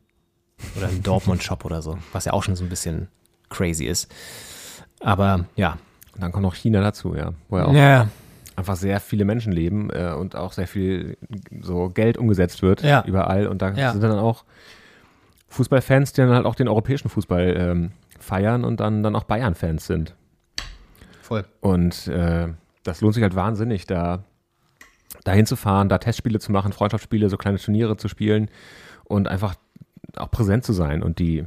Oder 0.75 0.89
einen 0.89 1.03
Dortmund 1.03 1.41
Shop 1.41 1.63
oder 1.63 1.81
so, 1.81 1.97
was 2.11 2.25
ja 2.25 2.33
auch 2.33 2.43
schon 2.43 2.55
so 2.55 2.65
ein 2.65 2.69
bisschen 2.69 3.07
crazy 3.49 3.85
ist. 3.85 4.11
Aber 4.99 5.45
ja. 5.55 5.77
Und 6.13 6.21
dann 6.21 6.31
kommt 6.33 6.43
noch 6.43 6.55
China 6.55 6.81
dazu, 6.81 7.15
ja. 7.15 7.33
Wo 7.47 7.57
ja 7.57 7.65
auch 7.65 7.73
ja. 7.73 8.09
einfach 8.57 8.75
sehr 8.75 8.99
viele 8.99 9.23
Menschen 9.23 9.53
leben 9.53 9.89
äh, 9.89 10.13
und 10.13 10.35
auch 10.35 10.51
sehr 10.51 10.67
viel 10.67 11.17
so 11.61 11.89
Geld 11.89 12.17
umgesetzt 12.17 12.61
wird 12.61 12.83
ja. 12.83 13.03
überall. 13.05 13.47
Und 13.47 13.61
da 13.61 13.71
ja. 13.71 13.93
sind 13.93 14.01
dann 14.01 14.19
auch 14.19 14.43
Fußballfans, 15.49 16.13
die 16.13 16.21
dann 16.21 16.31
halt 16.31 16.45
auch 16.45 16.55
den 16.55 16.67
europäischen 16.67 17.09
Fußball 17.09 17.55
ähm, 17.57 17.91
feiern 18.19 18.63
und 18.63 18.79
dann, 18.79 19.03
dann 19.03 19.15
auch 19.15 19.23
Bayern-Fans 19.23 19.85
sind. 19.85 20.15
Voll. 21.21 21.45
Und 21.61 22.07
äh, 22.07 22.47
das 22.83 23.01
lohnt 23.01 23.13
sich 23.13 23.23
halt 23.23 23.35
wahnsinnig, 23.35 23.85
da 23.85 24.23
dahin 25.23 25.45
zu 25.45 25.55
fahren, 25.55 25.89
da 25.89 25.97
Testspiele 25.97 26.39
zu 26.39 26.51
machen, 26.51 26.71
Freundschaftsspiele, 26.71 27.29
so 27.29 27.37
kleine 27.37 27.57
Turniere 27.57 27.97
zu 27.97 28.07
spielen 28.07 28.49
und 29.05 29.27
einfach 29.27 29.55
auch 30.15 30.31
präsent 30.31 30.63
zu 30.63 30.73
sein 30.73 31.03
und 31.03 31.19
die, 31.19 31.45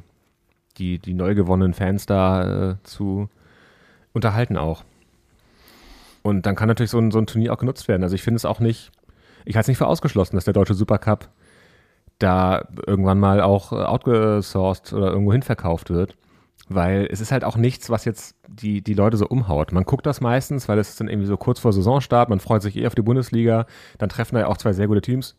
die, 0.78 0.98
die 0.98 1.14
neu 1.14 1.34
gewonnenen 1.34 1.74
Fans 1.74 2.06
da 2.06 2.70
äh, 2.70 2.76
zu 2.82 3.28
unterhalten 4.12 4.56
auch. 4.56 4.84
Und 6.22 6.46
dann 6.46 6.54
kann 6.54 6.68
natürlich 6.68 6.90
so 6.90 6.98
ein, 6.98 7.10
so 7.10 7.18
ein 7.18 7.26
Turnier 7.26 7.52
auch 7.52 7.58
genutzt 7.58 7.88
werden. 7.88 8.02
Also 8.02 8.14
ich 8.14 8.22
finde 8.22 8.36
es 8.36 8.44
auch 8.44 8.60
nicht, 8.60 8.92
ich 9.44 9.56
halte 9.56 9.64
es 9.64 9.68
nicht 9.68 9.78
für 9.78 9.86
ausgeschlossen, 9.86 10.36
dass 10.36 10.44
der 10.44 10.54
deutsche 10.54 10.74
Supercup 10.74 11.28
da 12.22 12.68
irgendwann 12.86 13.18
mal 13.18 13.40
auch 13.40 13.72
äh, 13.72 13.76
outgesourced 13.76 14.92
oder 14.92 15.10
irgendwo 15.10 15.32
hin 15.32 15.42
verkauft 15.42 15.90
wird. 15.90 16.16
Weil 16.68 17.08
es 17.10 17.20
ist 17.20 17.32
halt 17.32 17.44
auch 17.44 17.56
nichts, 17.56 17.90
was 17.90 18.04
jetzt 18.04 18.36
die, 18.48 18.82
die 18.82 18.94
Leute 18.94 19.16
so 19.16 19.26
umhaut. 19.26 19.72
Man 19.72 19.84
guckt 19.84 20.06
das 20.06 20.20
meistens, 20.20 20.68
weil 20.68 20.78
es 20.78 20.90
ist 20.90 21.00
dann 21.00 21.08
irgendwie 21.08 21.26
so 21.26 21.36
kurz 21.36 21.58
vor 21.58 21.72
Saisonstart, 21.72 22.28
man 22.28 22.40
freut 22.40 22.62
sich 22.62 22.76
eh 22.76 22.86
auf 22.86 22.94
die 22.94 23.02
Bundesliga, 23.02 23.66
dann 23.98 24.08
treffen 24.08 24.36
da 24.36 24.42
ja 24.42 24.46
auch 24.46 24.56
zwei 24.56 24.72
sehr 24.72 24.86
gute 24.86 25.02
Teams 25.02 25.36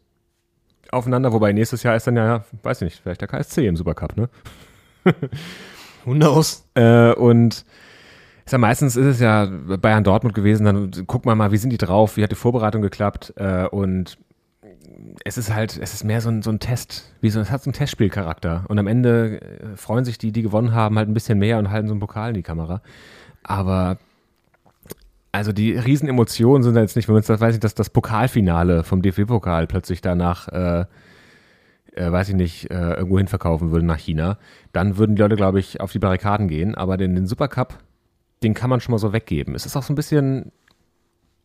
aufeinander, 0.94 1.34
wobei 1.34 1.52
nächstes 1.52 1.84
Jahr 1.84 1.96
ist 1.96 2.08
dann 2.08 2.16
ja, 2.16 2.44
weiß 2.62 2.82
ich 2.82 2.86
nicht, 2.86 3.02
vielleicht 3.02 3.22
der 3.22 3.28
KSC 3.28 3.68
im 3.68 3.76
Supercup, 3.76 4.16
ne? 4.16 4.30
Who 6.06 6.14
knows? 6.14 6.66
Äh, 6.76 7.14
und 7.14 7.66
ist 8.46 8.52
ja 8.52 8.58
meistens 8.58 8.96
ist 8.96 9.06
es 9.06 9.20
ja 9.20 9.46
Bayern 9.46 10.04
Dortmund 10.04 10.36
gewesen, 10.36 10.66
dann 10.66 10.92
guckt 11.08 11.26
man 11.26 11.38
mal, 11.38 11.52
wie 11.52 11.58
sind 11.58 11.72
die 11.72 11.78
drauf, 11.78 12.18
wie 12.18 12.24
hat 12.24 12.32
die 12.32 12.36
Vorbereitung 12.36 12.82
geklappt 12.82 13.34
äh, 13.38 13.66
und 13.68 14.18
es 15.24 15.38
ist 15.38 15.54
halt, 15.54 15.78
es 15.82 15.94
ist 15.94 16.04
mehr 16.04 16.22
so 16.22 16.30
ein, 16.30 16.42
so 16.42 16.50
ein 16.50 16.60
Test, 16.60 17.14
wie 17.22 17.30
so, 17.30 17.40
es 17.40 17.52
hat 17.52 17.64
so 17.64 17.70
einen 17.70 17.74
Testspielcharakter. 17.74 18.66
Und 18.68 18.80
am 18.80 18.88
Ende 18.88 19.42
äh, 19.42 19.76
freuen 19.76 20.06
sich 20.06 20.18
die, 20.18 20.32
die 20.32 20.42
gewonnen 20.42 20.74
haben, 20.74 20.98
halt 20.98 21.10
ein 21.10 21.14
bisschen 21.14 21.40
mehr 21.40 21.58
und 21.58 21.70
halten 21.70 21.88
so 21.88 21.94
einen 21.94 22.00
Pokal 22.00 22.30
in 22.30 22.36
die 22.36 22.44
Kamera. 22.44 22.82
Aber 23.44 23.98
also 25.34 25.52
die 25.52 25.72
Riesenemotionen 25.72 26.64
sind 26.64 26.76
jetzt 26.76 26.96
nicht, 26.96 27.08
wenn 27.08 27.14
man 27.14 27.24
jetzt, 27.24 27.42
weiß 27.42 27.56
ich, 27.56 27.60
dass 27.60 27.74
das 27.74 27.90
Pokalfinale 27.90 28.84
vom 28.84 29.02
DFB-Pokal 29.02 29.66
plötzlich 29.68 30.00
danach, 30.02 30.48
äh, 30.50 30.86
äh, 31.94 32.12
weiß 32.12 32.30
ich 32.30 32.36
nicht, 32.36 32.70
äh, 32.70 32.94
irgendwo 32.94 33.18
hin 33.18 33.28
verkaufen 33.28 33.72
würde 33.72 33.86
nach 33.86 33.98
China, 33.98 34.38
dann 34.74 34.98
würden 34.98 35.16
die 35.16 35.22
Leute, 35.22 35.36
glaube 35.36 35.60
ich, 35.60 35.82
auf 35.82 35.92
die 35.92 36.00
Barrikaden 36.00 36.48
gehen. 36.48 36.76
Aber 36.76 36.98
den, 36.98 37.16
den 37.16 37.26
Supercup, 37.26 37.80
den 38.44 38.54
kann 38.54 38.70
man 38.70 38.80
schon 38.80 38.92
mal 38.92 39.00
so 39.00 39.12
weggeben. 39.12 39.56
Es 39.56 39.66
ist 39.66 39.76
auch 39.76 39.84
so 39.84 39.92
ein 39.92 39.96
bisschen, 39.96 40.52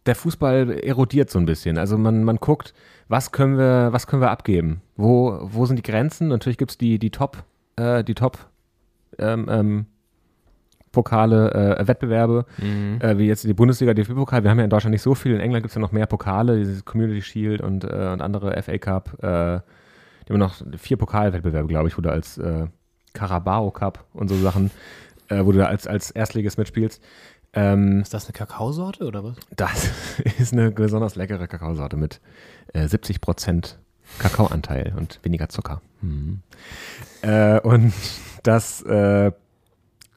der 0.08 0.16
Fußball 0.16 0.70
erodiert 0.70 1.30
so 1.30 1.38
ein 1.38 1.46
bisschen. 1.46 1.78
Also 1.78 1.96
man, 1.96 2.24
man 2.24 2.36
guckt, 2.36 2.74
was 3.08 3.30
können 3.30 3.58
wir, 3.58 3.88
was 3.92 4.06
können 4.06 4.22
wir 4.22 4.30
abgeben? 4.30 4.82
Wo, 4.96 5.38
wo 5.42 5.66
sind 5.66 5.76
die 5.76 5.82
Grenzen? 5.82 6.28
Natürlich 6.28 6.58
gibt 6.58 6.72
es 6.72 6.78
die, 6.78 6.98
die 6.98 7.10
Top, 7.10 7.44
äh, 7.76 8.02
die 8.02 8.14
Top 8.14 8.38
ähm, 9.18 9.46
ähm, 9.48 9.86
Pokale, 10.92 11.78
äh, 11.78 11.86
Wettbewerbe, 11.86 12.46
mhm. 12.58 12.98
äh, 13.00 13.18
wie 13.18 13.26
jetzt 13.26 13.44
die 13.44 13.54
Bundesliga, 13.54 13.94
DFB-Pokal. 13.94 14.42
Wir 14.42 14.50
haben 14.50 14.58
ja 14.58 14.64
in 14.64 14.70
Deutschland 14.70 14.92
nicht 14.92 15.02
so 15.02 15.14
viel. 15.14 15.34
In 15.34 15.40
England 15.40 15.62
gibt 15.62 15.70
es 15.70 15.74
ja 15.74 15.80
noch 15.80 15.92
mehr 15.92 16.06
Pokale, 16.06 16.58
dieses 16.58 16.84
Community 16.84 17.22
Shield 17.22 17.60
und, 17.60 17.84
äh, 17.84 18.10
und 18.12 18.22
andere 18.22 18.60
FA 18.62 18.78
Cup. 18.78 19.22
Äh, 19.22 19.60
die 20.26 20.32
haben 20.32 20.38
noch 20.38 20.56
vier 20.76 20.96
Pokalwettbewerbe, 20.96 21.68
glaube 21.68 21.88
ich, 21.88 21.96
wo 21.96 22.02
du 22.02 22.10
als 22.10 22.38
äh, 22.38 22.66
Carabao 23.12 23.70
Cup 23.70 24.04
und 24.12 24.28
so 24.28 24.36
Sachen, 24.36 24.70
wo 25.30 25.52
du 25.52 25.58
da 25.58 25.66
als, 25.66 25.86
als 25.86 26.10
Erstligist 26.10 26.56
mitspielst. 26.56 27.02
Ähm, 27.54 28.00
ist 28.02 28.12
das 28.12 28.26
eine 28.26 28.32
Kakaosorte 28.32 29.04
oder 29.06 29.24
was? 29.24 29.36
Das 29.56 29.90
ist 30.38 30.52
eine 30.52 30.70
besonders 30.70 31.16
leckere 31.16 31.46
Kakaosorte 31.48 31.96
mit 31.96 32.20
äh, 32.74 32.84
70% 32.84 33.76
Kakaoanteil 34.18 34.94
und 34.96 35.20
weniger 35.22 35.48
Zucker. 35.48 35.80
Mhm. 36.00 36.40
Äh, 37.22 37.60
und 37.60 37.92
das, 38.42 38.82
äh, 38.82 39.32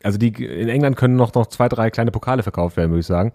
also 0.03 0.17
die 0.17 0.29
in 0.43 0.69
England 0.69 0.97
können 0.97 1.15
noch, 1.15 1.33
noch 1.33 1.47
zwei, 1.47 1.69
drei 1.69 1.89
kleine 1.89 2.11
Pokale 2.11 2.43
verkauft 2.43 2.77
werden, 2.77 2.91
würde 2.91 3.01
ich 3.01 3.05
sagen, 3.05 3.33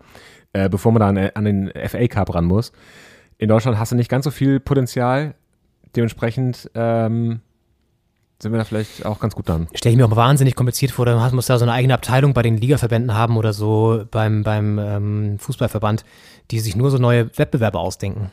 äh, 0.52 0.68
bevor 0.68 0.92
man 0.92 1.00
da 1.00 1.08
an, 1.08 1.30
an 1.34 1.44
den 1.44 1.72
FA 1.88 2.06
Cup 2.06 2.34
ran 2.34 2.44
muss. 2.44 2.72
In 3.38 3.48
Deutschland 3.48 3.78
hast 3.78 3.92
du 3.92 3.96
nicht 3.96 4.10
ganz 4.10 4.24
so 4.24 4.30
viel 4.30 4.60
Potenzial. 4.60 5.34
Dementsprechend 5.94 6.70
ähm, 6.74 7.40
sind 8.38 8.52
wir 8.52 8.58
da 8.58 8.64
vielleicht 8.64 9.06
auch 9.06 9.18
ganz 9.18 9.34
gut 9.34 9.48
dran. 9.48 9.66
Stelle 9.74 9.92
ich 9.94 9.96
mir 9.96 10.06
auch 10.06 10.14
wahnsinnig 10.14 10.54
kompliziert 10.54 10.92
vor, 10.92 11.06
dann 11.06 11.34
muss 11.34 11.46
da 11.46 11.58
so 11.58 11.64
eine 11.64 11.72
eigene 11.72 11.94
Abteilung 11.94 12.34
bei 12.34 12.42
den 12.42 12.58
Ligaverbänden 12.58 13.14
haben 13.14 13.36
oder 13.36 13.52
so 13.52 14.04
beim, 14.10 14.42
beim 14.42 14.78
ähm, 14.78 15.38
Fußballverband, 15.38 16.04
die 16.50 16.60
sich 16.60 16.76
nur 16.76 16.90
so 16.90 16.98
neue 16.98 17.36
Wettbewerbe 17.38 17.78
ausdenken. 17.78 18.30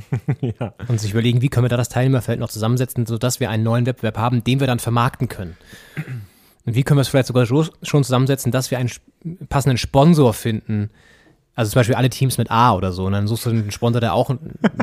ja. 0.40 0.74
Und 0.88 1.00
sich 1.00 1.12
überlegen, 1.12 1.40
wie 1.40 1.48
können 1.48 1.64
wir 1.64 1.70
da 1.70 1.76
das 1.78 1.88
Teilnehmerfeld 1.88 2.38
noch 2.38 2.50
zusammensetzen, 2.50 3.06
sodass 3.06 3.40
wir 3.40 3.48
einen 3.48 3.62
neuen 3.62 3.86
Wettbewerb 3.86 4.18
haben, 4.18 4.44
den 4.44 4.60
wir 4.60 4.66
dann 4.66 4.78
vermarkten 4.78 5.28
können. 5.28 5.56
Und 6.66 6.74
wie 6.74 6.82
können 6.82 6.98
wir 6.98 7.02
es 7.02 7.08
vielleicht 7.08 7.28
sogar 7.28 7.46
schon 7.46 8.04
zusammensetzen, 8.04 8.52
dass 8.52 8.70
wir 8.70 8.78
einen 8.78 8.90
passenden 9.48 9.78
Sponsor 9.78 10.34
finden, 10.34 10.90
also 11.56 11.70
zum 11.70 11.80
Beispiel 11.80 11.96
alle 11.96 12.10
Teams 12.10 12.36
mit 12.36 12.50
A 12.50 12.74
oder 12.74 12.92
so. 12.92 13.06
Und 13.06 13.12
dann 13.12 13.26
suchst 13.26 13.46
du 13.46 13.50
einen 13.50 13.70
Sponsor, 13.70 14.00
der 14.00 14.12
auch 14.12 14.30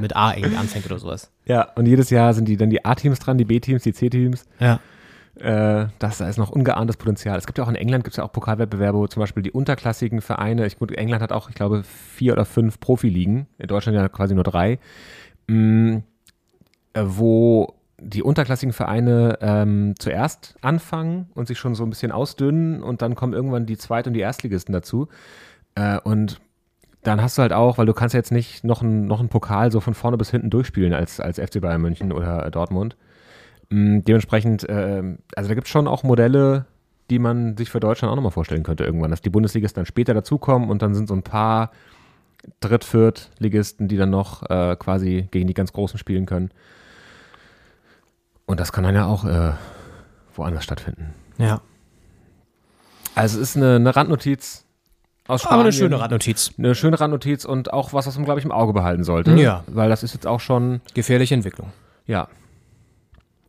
mit 0.01 0.15
A 0.15 0.35
irgendwie 0.35 0.57
anfängt 0.57 0.87
oder 0.87 0.97
sowas. 0.97 1.31
Ja, 1.45 1.69
und 1.75 1.85
jedes 1.85 2.09
Jahr 2.09 2.33
sind 2.33 2.47
die 2.47 2.57
dann 2.57 2.71
die 2.71 2.83
A-Teams 2.83 3.19
dran, 3.19 3.37
die 3.37 3.45
B-Teams, 3.45 3.83
die 3.83 3.93
C-Teams. 3.93 4.45
Ja. 4.59 4.79
Äh, 5.35 5.87
das 5.99 6.17
da 6.17 6.27
ist 6.27 6.37
noch 6.37 6.49
ungeahntes 6.49 6.97
Potenzial. 6.97 7.37
Es 7.37 7.45
gibt 7.45 7.59
ja 7.59 7.63
auch 7.63 7.69
in 7.69 7.75
England 7.75 8.03
gibt 8.03 8.13
es 8.13 8.17
ja 8.17 8.23
auch 8.23 8.31
Pokalwettbewerbe, 8.31 8.97
wo 8.97 9.07
zum 9.07 9.19
Beispiel 9.19 9.43
die 9.43 9.51
unterklassigen 9.51 10.21
Vereine, 10.21 10.65
ich, 10.65 10.79
gut, 10.79 10.91
England 10.91 11.21
hat 11.21 11.31
auch, 11.31 11.49
ich 11.49 11.55
glaube, 11.55 11.83
vier 11.83 12.33
oder 12.33 12.45
fünf 12.45 12.79
Profiligen, 12.79 13.47
in 13.59 13.67
Deutschland 13.67 13.95
ja 13.95 14.09
quasi 14.09 14.33
nur 14.33 14.43
drei, 14.43 14.79
mh, 15.47 16.01
äh, 16.93 17.03
wo 17.03 17.75
die 18.01 18.23
unterklassigen 18.23 18.73
Vereine 18.73 19.37
ähm, 19.41 19.93
zuerst 19.99 20.55
anfangen 20.61 21.29
und 21.35 21.47
sich 21.47 21.59
schon 21.59 21.75
so 21.75 21.83
ein 21.83 21.89
bisschen 21.91 22.11
ausdünnen 22.11 22.81
und 22.81 23.01
dann 23.03 23.15
kommen 23.15 23.33
irgendwann 23.33 23.65
die 23.67 23.77
Zweit- 23.77 24.07
und 24.07 24.13
die 24.13 24.19
Erstligisten 24.19 24.73
dazu. 24.73 25.07
Äh, 25.75 25.99
und 25.99 26.39
dann 27.03 27.21
hast 27.21 27.37
du 27.37 27.41
halt 27.41 27.53
auch, 27.53 27.77
weil 27.77 27.85
du 27.85 27.93
kannst 27.93 28.13
ja 28.13 28.19
jetzt 28.19 28.31
nicht 28.31 28.63
noch 28.63 28.81
einen 28.81 29.05
noch 29.05 29.27
Pokal 29.29 29.71
so 29.71 29.79
von 29.79 29.93
vorne 29.93 30.17
bis 30.17 30.31
hinten 30.31 30.49
durchspielen 30.49 30.93
als, 30.93 31.19
als 31.19 31.39
FC 31.39 31.61
Bayern 31.61 31.81
München 31.81 32.11
oder 32.11 32.49
Dortmund. 32.49 32.95
Ähm, 33.69 34.03
dementsprechend, 34.03 34.67
äh, 34.67 35.03
also 35.35 35.49
da 35.49 35.55
gibt 35.55 35.67
es 35.67 35.71
schon 35.71 35.87
auch 35.87 36.03
Modelle, 36.03 36.65
die 37.09 37.19
man 37.19 37.57
sich 37.57 37.69
für 37.69 37.79
Deutschland 37.79 38.11
auch 38.11 38.15
nochmal 38.15 38.31
vorstellen 38.31 38.63
könnte 38.63 38.85
irgendwann, 38.85 39.11
dass 39.11 39.21
die 39.21 39.29
Bundesligisten 39.29 39.81
dann 39.81 39.85
später 39.85 40.13
dazukommen 40.13 40.69
und 40.69 40.81
dann 40.81 40.95
sind 40.95 41.07
so 41.07 41.13
ein 41.13 41.23
paar 41.23 41.71
Dritt-, 42.59 42.85
Viert-Ligisten, 42.85 43.87
die 43.87 43.97
dann 43.97 44.09
noch 44.09 44.49
äh, 44.49 44.75
quasi 44.77 45.27
gegen 45.31 45.47
die 45.47 45.53
ganz 45.53 45.73
Großen 45.73 45.97
spielen 45.97 46.25
können. 46.25 46.51
Und 48.45 48.59
das 48.59 48.71
kann 48.71 48.83
dann 48.83 48.95
ja 48.95 49.05
auch 49.05 49.25
äh, 49.25 49.51
woanders 50.35 50.63
stattfinden. 50.63 51.13
Ja. 51.37 51.61
Also 53.15 53.39
es 53.39 53.49
ist 53.49 53.57
eine, 53.57 53.75
eine 53.75 53.95
Randnotiz 53.95 54.65
aus 55.27 55.41
Spanien. 55.41 55.53
Aber 55.53 55.63
eine 55.63 55.71
schöne 55.73 55.99
Randnotiz. 55.99 56.51
Eine 56.57 56.75
schöne 56.75 56.99
Randnotiz 56.99 57.45
und 57.45 57.71
auch 57.71 57.93
was, 57.93 58.07
was 58.07 58.15
man, 58.15 58.25
glaube 58.25 58.39
ich, 58.39 58.45
im 58.45 58.51
Auge 58.51 58.73
behalten 58.73 59.03
sollte. 59.03 59.31
Ja. 59.35 59.63
Weil 59.67 59.89
das 59.89 60.03
ist 60.03 60.13
jetzt 60.13 60.27
auch 60.27 60.39
schon, 60.39 60.81
Gefährliche 60.93 61.33
Entwicklung. 61.33 61.71
ja. 62.05 62.27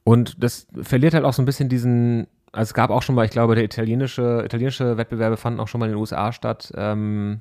Und 0.06 0.42
das 0.44 0.66
verliert 0.82 1.14
halt 1.14 1.24
auch 1.24 1.32
so 1.32 1.40
ein 1.40 1.46
bisschen 1.46 1.70
diesen, 1.70 2.26
also 2.52 2.68
es 2.68 2.74
gab 2.74 2.90
auch 2.90 3.02
schon 3.02 3.14
mal, 3.14 3.24
ich 3.24 3.30
glaube, 3.30 3.54
der 3.54 3.64
italienische, 3.64 4.42
italienische 4.44 4.98
Wettbewerbe 4.98 5.38
fanden 5.38 5.60
auch 5.60 5.68
schon 5.68 5.78
mal 5.78 5.86
in 5.86 5.92
den 5.92 5.98
USA 5.98 6.30
statt. 6.30 6.70
Ähm, 6.76 7.40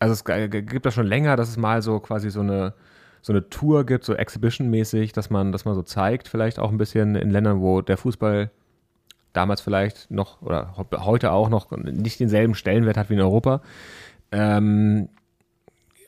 also 0.00 0.12
es 0.12 0.24
gibt 0.24 0.86
das 0.86 0.94
schon 0.94 1.06
länger, 1.06 1.36
dass 1.36 1.48
es 1.48 1.56
mal 1.56 1.80
so 1.80 2.00
quasi 2.00 2.30
so 2.30 2.40
eine, 2.40 2.74
so 3.22 3.32
eine 3.32 3.48
Tour 3.48 3.86
gibt, 3.86 4.04
so 4.04 4.14
Exhibition-mäßig, 4.14 5.12
dass 5.12 5.30
man, 5.30 5.52
dass 5.52 5.64
man 5.64 5.76
so 5.76 5.82
zeigt, 5.82 6.26
vielleicht 6.26 6.58
auch 6.58 6.70
ein 6.70 6.78
bisschen 6.78 7.14
in 7.14 7.30
Ländern, 7.30 7.60
wo 7.60 7.80
der 7.80 7.96
Fußball 7.96 8.50
damals 9.32 9.60
vielleicht 9.60 10.10
noch 10.10 10.42
oder 10.42 10.74
heute 10.76 11.32
auch 11.32 11.48
noch 11.48 11.70
nicht 11.70 12.20
denselben 12.20 12.54
Stellenwert 12.54 12.96
hat 12.96 13.10
wie 13.10 13.14
in 13.14 13.20
Europa. 13.20 13.60
Ähm, 14.32 15.08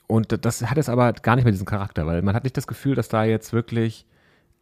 und 0.07 0.45
das 0.45 0.61
hat 0.63 0.77
jetzt 0.77 0.89
aber 0.89 1.13
gar 1.13 1.35
nicht 1.35 1.45
mehr 1.45 1.51
diesen 1.51 1.65
Charakter, 1.65 2.05
weil 2.05 2.21
man 2.21 2.35
hat 2.35 2.43
nicht 2.43 2.57
das 2.57 2.67
Gefühl, 2.67 2.95
dass 2.95 3.07
da 3.07 3.23
jetzt 3.23 3.53
wirklich 3.53 4.05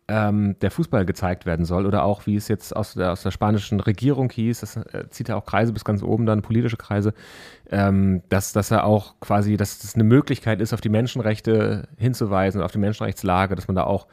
ähm, 0.10 0.56
der 0.62 0.72
Fußball 0.72 1.06
gezeigt 1.06 1.46
werden 1.46 1.66
soll 1.66 1.86
oder 1.86 2.04
auch, 2.04 2.26
wie 2.26 2.36
es 2.36 2.48
jetzt 2.48 2.76
aus 2.76 2.96
der, 2.96 3.12
aus 3.12 3.24
der 3.24 3.32
spanischen 3.32 3.80
Regierung 3.80 4.30
hieß, 4.30 4.62
das 4.62 4.76
äh, 4.76 5.08
zieht 5.10 5.30
ja 5.30 5.36
auch 5.36 5.46
Kreise 5.46 5.72
bis 5.72 5.86
ganz 5.86 6.02
oben 6.02 6.26
dann, 6.26 6.42
politische 6.42 6.78
Kreise, 6.78 7.14
ähm, 7.70 8.24
dass, 8.30 8.52
dass 8.52 8.72
er 8.72 8.86
auch 8.86 9.20
quasi, 9.20 9.56
dass 9.56 9.80
das 9.80 9.96
eine 9.96 10.04
Möglichkeit 10.04 10.62
ist, 10.62 10.74
auf 10.74 10.82
die 10.82 10.90
Menschenrechte 10.90 11.88
hinzuweisen, 11.98 12.62
auf 12.62 12.72
die 12.72 12.80
Menschenrechtslage, 12.80 13.56
dass 13.56 13.68
man 13.68 13.76
da 13.76 13.84
auch 13.84 14.08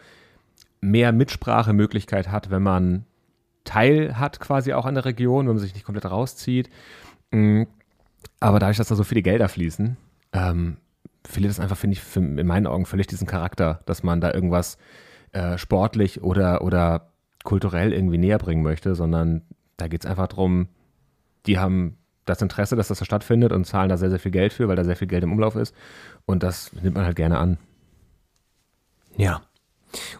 mehr 0.82 1.12
Mitsprachemöglichkeit 1.12 2.30
hat, 2.30 2.50
wenn 2.50 2.62
man 2.62 3.06
Teil 3.66 4.18
hat 4.18 4.40
quasi 4.40 4.72
auch 4.72 4.86
an 4.86 4.94
der 4.94 5.04
Region, 5.04 5.46
wenn 5.46 5.54
man 5.54 5.62
sich 5.62 5.74
nicht 5.74 5.84
komplett 5.84 6.10
rauszieht. 6.10 6.70
Mm, 7.30 7.64
Aber 8.40 8.58
dadurch, 8.58 8.78
dass 8.78 8.88
da 8.88 8.94
so 8.94 9.04
viele 9.04 9.22
Gelder 9.22 9.48
fließen, 9.48 9.96
ähm, 10.32 10.78
verliert 11.24 11.50
das 11.50 11.60
einfach, 11.60 11.76
finde 11.76 11.94
ich, 11.94 12.02
für, 12.02 12.20
in 12.20 12.46
meinen 12.46 12.66
Augen 12.66 12.86
völlig 12.86 13.06
diesen 13.06 13.26
Charakter, 13.26 13.80
dass 13.86 14.02
man 14.02 14.20
da 14.20 14.32
irgendwas 14.32 14.78
äh, 15.32 15.58
sportlich 15.58 16.22
oder, 16.22 16.62
oder 16.62 17.12
kulturell 17.44 17.92
irgendwie 17.92 18.18
näher 18.18 18.38
bringen 18.38 18.62
möchte, 18.62 18.94
sondern 18.94 19.42
da 19.76 19.88
geht 19.88 20.04
es 20.04 20.10
einfach 20.10 20.28
darum, 20.28 20.68
die 21.46 21.58
haben 21.58 21.98
das 22.24 22.42
Interesse, 22.42 22.74
dass 22.76 22.88
das 22.88 22.98
da 22.98 23.04
stattfindet 23.04 23.52
und 23.52 23.64
zahlen 23.66 23.88
da 23.88 23.96
sehr, 23.96 24.10
sehr 24.10 24.18
viel 24.18 24.32
Geld 24.32 24.52
für, 24.52 24.66
weil 24.68 24.76
da 24.76 24.84
sehr 24.84 24.96
viel 24.96 25.06
Geld 25.06 25.22
im 25.22 25.32
Umlauf 25.32 25.54
ist. 25.56 25.74
Und 26.24 26.42
das 26.42 26.72
nimmt 26.72 26.96
man 26.96 27.04
halt 27.04 27.16
gerne 27.16 27.38
an. 27.38 27.58
Ja. 29.16 29.42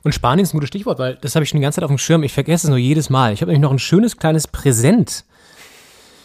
Und 0.02 0.12
Spanien 0.12 0.44
ist 0.44 0.52
ein 0.52 0.56
gutes 0.56 0.68
Stichwort, 0.68 0.98
weil 0.98 1.16
das 1.16 1.34
habe 1.34 1.44
ich 1.44 1.50
schon 1.50 1.58
die 1.58 1.62
ganze 1.62 1.76
Zeit 1.76 1.84
auf 1.84 1.90
dem 1.90 1.98
Schirm. 1.98 2.22
Ich 2.22 2.32
vergesse 2.32 2.66
es 2.66 2.68
nur 2.68 2.78
jedes 2.78 3.10
Mal. 3.10 3.32
Ich 3.32 3.40
habe 3.40 3.50
nämlich 3.50 3.62
noch 3.62 3.72
ein 3.72 3.78
schönes 3.78 4.16
kleines 4.16 4.46
Präsent 4.46 5.24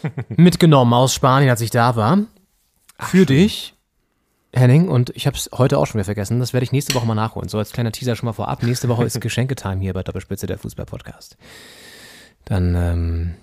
mitgenommen 0.28 0.92
aus 0.92 1.14
Spanien, 1.14 1.50
als 1.50 1.60
ich 1.60 1.70
da 1.70 1.96
war. 1.96 2.18
Für 2.98 3.26
dich, 3.26 3.74
Henning. 4.54 4.88
Und 4.88 5.10
ich 5.16 5.26
habe 5.26 5.36
es 5.36 5.50
heute 5.52 5.78
auch 5.78 5.86
schon 5.86 5.94
wieder 5.94 6.04
vergessen. 6.04 6.38
Das 6.40 6.52
werde 6.52 6.64
ich 6.64 6.72
nächste 6.72 6.94
Woche 6.94 7.06
mal 7.06 7.14
nachholen. 7.14 7.48
So 7.48 7.58
als 7.58 7.72
kleiner 7.72 7.92
Teaser 7.92 8.16
schon 8.16 8.26
mal 8.26 8.32
vorab. 8.32 8.62
Nächste 8.62 8.88
Woche 8.88 9.04
ist 9.04 9.20
Geschenketime 9.20 9.80
hier 9.80 9.94
bei 9.94 10.02
Doppelspitze 10.02 10.46
der 10.46 10.58
Fußball-Podcast. 10.58 11.36
Dann 12.44 12.74
ähm, 12.74 13.34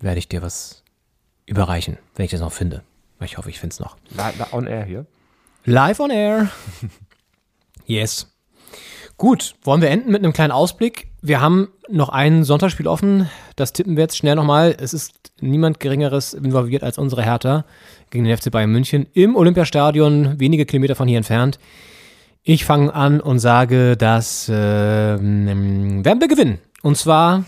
werde 0.00 0.18
ich 0.18 0.28
dir 0.28 0.42
was 0.42 0.82
überreichen, 1.46 1.98
wenn 2.14 2.24
ich 2.24 2.30
das 2.30 2.40
noch 2.40 2.52
finde. 2.52 2.82
Ich 3.20 3.38
hoffe, 3.38 3.50
ich 3.50 3.60
finde 3.60 3.72
es 3.72 3.80
noch. 3.80 3.96
La, 4.10 4.32
la 4.38 4.48
on 4.52 4.66
air 4.66 4.84
hier. 4.84 5.06
Live 5.64 6.00
on 6.00 6.10
air. 6.10 6.50
Yes. 7.86 8.32
Gut, 9.16 9.54
wollen 9.62 9.80
wir 9.80 9.88
enden 9.88 10.10
mit 10.10 10.22
einem 10.22 10.32
kleinen 10.32 10.52
Ausblick. 10.52 11.08
Wir 11.22 11.40
haben 11.40 11.68
noch 11.88 12.10
ein 12.10 12.44
Sonntagsspiel 12.44 12.86
offen. 12.86 13.30
Das 13.54 13.72
tippen 13.72 13.96
wir 13.96 14.02
jetzt 14.02 14.16
schnell 14.16 14.34
nochmal. 14.34 14.76
Es 14.78 14.92
ist 14.92 15.32
niemand 15.40 15.80
Geringeres 15.80 16.34
involviert 16.34 16.82
als 16.82 16.98
unsere 16.98 17.22
Hertha 17.22 17.64
gegen 18.10 18.24
den 18.24 18.36
FC 18.36 18.50
Bayern 18.50 18.70
München 18.70 19.06
im 19.14 19.36
Olympiastadion, 19.36 20.38
wenige 20.38 20.66
Kilometer 20.66 20.94
von 20.96 21.08
hier 21.08 21.16
entfernt. 21.16 21.58
Ich 22.42 22.64
fange 22.64 22.92
an 22.94 23.20
und 23.20 23.38
sage, 23.38 23.96
dass 23.96 24.48
äh, 24.48 24.52
werden 24.52 26.20
wir 26.20 26.28
gewinnen. 26.28 26.58
Und 26.82 26.96
zwar 26.98 27.44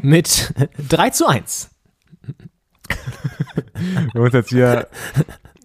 mit 0.00 0.54
3 0.88 1.10
zu 1.10 1.26
1. 1.26 1.70
Wir 2.88 4.14
haben 4.14 4.22
uns 4.22 4.34
jetzt 4.34 4.48
hier 4.50 4.88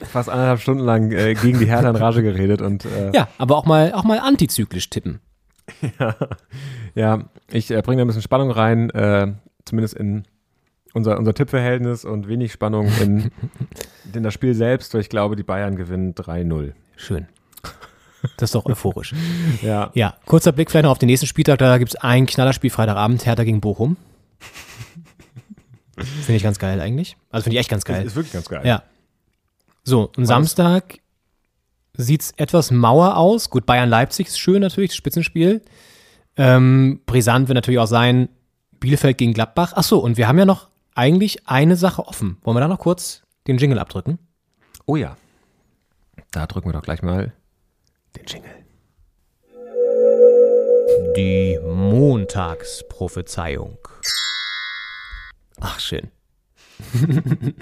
fast 0.03 0.29
anderthalb 0.29 0.59
Stunden 0.59 0.83
lang 0.83 1.11
äh, 1.11 1.33
gegen 1.35 1.59
die 1.59 1.67
Hertha 1.67 1.89
in 1.89 1.95
Rage 1.95 2.21
geredet 2.21 2.61
und 2.61 2.85
äh, 2.85 3.11
Ja, 3.13 3.27
aber 3.37 3.57
auch 3.57 3.65
mal, 3.65 3.93
auch 3.93 4.03
mal 4.03 4.19
antizyklisch 4.19 4.89
tippen. 4.89 5.19
ja, 5.99 6.15
ja 6.95 7.23
ich 7.51 7.71
äh, 7.71 7.81
bringe 7.81 7.97
da 7.97 8.05
ein 8.05 8.07
bisschen 8.07 8.21
Spannung 8.21 8.51
rein, 8.51 8.89
äh, 8.91 9.33
zumindest 9.65 9.95
in 9.95 10.23
unser, 10.93 11.17
unser 11.17 11.33
Tippverhältnis 11.33 12.05
und 12.05 12.27
wenig 12.27 12.51
Spannung 12.51 12.89
in, 13.01 13.31
in 14.13 14.23
das 14.23 14.33
Spiel 14.33 14.53
selbst, 14.53 14.93
weil 14.93 15.01
ich 15.01 15.09
glaube, 15.09 15.35
die 15.35 15.43
Bayern 15.43 15.75
gewinnen 15.75 16.13
3-0. 16.15 16.73
Schön. 16.95 17.27
Das 18.37 18.47
ist 18.47 18.55
doch 18.55 18.65
euphorisch. 18.65 19.13
Ja. 19.61 19.91
Ja, 19.93 20.15
kurzer 20.25 20.51
Blick 20.51 20.71
vielleicht 20.71 20.83
noch 20.83 20.91
auf 20.91 20.99
den 20.99 21.07
nächsten 21.07 21.27
Spieltag. 21.27 21.59
Da 21.59 21.77
gibt 21.77 21.91
es 21.91 21.95
ein 21.95 22.25
Knallerspiel 22.25 22.69
Freitagabend, 22.69 23.25
Hertha 23.25 23.43
gegen 23.43 23.61
Bochum. 23.61 23.97
Finde 25.97 26.35
ich 26.35 26.43
ganz 26.43 26.59
geil 26.59 26.81
eigentlich. 26.81 27.15
Also 27.31 27.45
finde 27.45 27.55
ich 27.55 27.61
echt 27.61 27.69
ganz 27.69 27.85
geil. 27.85 28.01
Ist, 28.01 28.07
ist 28.07 28.15
wirklich 28.15 28.33
ganz 28.33 28.49
geil. 28.49 28.61
Ja. 28.65 28.83
So, 29.85 30.11
und 30.17 30.25
Samstag 30.25 30.99
sieht's 31.93 32.33
etwas 32.37 32.71
mauer 32.71 33.17
aus. 33.17 33.51
Gut, 33.51 33.67
Bayern-Leipzig 33.67 34.27
ist 34.27 34.39
schön 34.39 34.61
natürlich, 34.61 34.89
das 34.89 34.97
Spitzenspiel. 34.97 35.61
Ähm, 36.37 37.01
brisant 37.05 37.47
wird 37.47 37.55
natürlich 37.55 37.79
auch 37.79 37.85
sein, 37.85 38.27
Bielefeld 38.79 39.19
gegen 39.19 39.33
Gladbach. 39.33 39.73
Ach 39.75 39.83
so, 39.83 39.99
und 39.99 40.17
wir 40.17 40.27
haben 40.27 40.39
ja 40.39 40.45
noch 40.45 40.69
eigentlich 40.95 41.47
eine 41.47 41.75
Sache 41.75 42.07
offen. 42.07 42.39
Wollen 42.43 42.57
wir 42.57 42.61
da 42.61 42.67
noch 42.67 42.79
kurz 42.79 43.21
den 43.47 43.59
Jingle 43.59 43.77
abdrücken? 43.79 44.17
Oh 44.87 44.95
ja. 44.95 45.17
Da 46.31 46.47
drücken 46.47 46.69
wir 46.69 46.73
doch 46.73 46.81
gleich 46.81 47.03
mal 47.03 47.31
den 48.15 48.25
Jingle. 48.25 48.49
Die 51.15 51.59
Montagsprophezeiung. 51.63 53.77
Ach, 55.61 55.79
schön. 55.79 56.09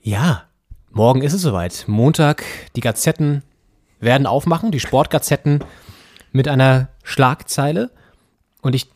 ja, 0.00 0.48
morgen 0.92 1.22
ist 1.22 1.32
es 1.32 1.42
soweit. 1.42 1.84
Montag, 1.86 2.44
die 2.76 2.80
Gazetten 2.80 3.42
werden 4.00 4.26
aufmachen, 4.26 4.70
die 4.70 4.80
Sportgazetten 4.80 5.64
mit 6.32 6.48
einer 6.48 6.88
Schlagzeile. 7.02 7.90
Und 8.60 8.74
ich 8.74 8.90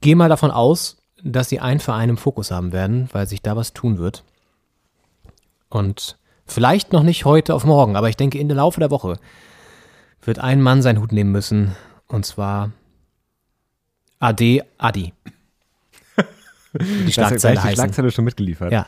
gehe 0.00 0.16
mal 0.16 0.28
davon 0.28 0.50
aus, 0.50 0.96
dass 1.22 1.48
sie 1.48 1.60
einen 1.60 1.80
Verein 1.80 2.10
im 2.10 2.16
Fokus 2.16 2.50
haben 2.50 2.72
werden, 2.72 3.08
weil 3.12 3.26
sich 3.26 3.42
da 3.42 3.56
was 3.56 3.72
tun 3.72 3.98
wird. 3.98 4.24
Und 5.68 6.18
vielleicht 6.46 6.92
noch 6.92 7.02
nicht 7.02 7.24
heute 7.24 7.54
auf 7.54 7.64
morgen, 7.64 7.96
aber 7.96 8.08
ich 8.08 8.16
denke, 8.16 8.38
in 8.38 8.48
der 8.48 8.56
Laufe 8.56 8.80
der 8.80 8.90
Woche 8.90 9.18
wird 10.22 10.38
ein 10.38 10.62
Mann 10.62 10.82
seinen 10.82 11.00
Hut 11.00 11.12
nehmen 11.12 11.32
müssen. 11.32 11.74
Und 12.06 12.26
zwar 12.26 12.70
Ade 14.20 14.64
Adi. 14.78 15.12
Die 16.74 17.06
Die 17.06 17.12
Schlagzeile 17.12 17.54
die 17.54 17.60
heißen. 17.60 17.74
Schlagzeile 17.76 18.10
schon 18.10 18.24
mitgeliefert. 18.24 18.72
Ja. 18.72 18.86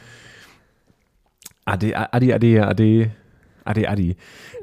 Adi, 1.67 1.95
Adi, 1.95 2.33
Adi, 2.33 2.61
Adi, 2.61 3.11
Adi, 3.65 3.87
Adi. 3.87 4.17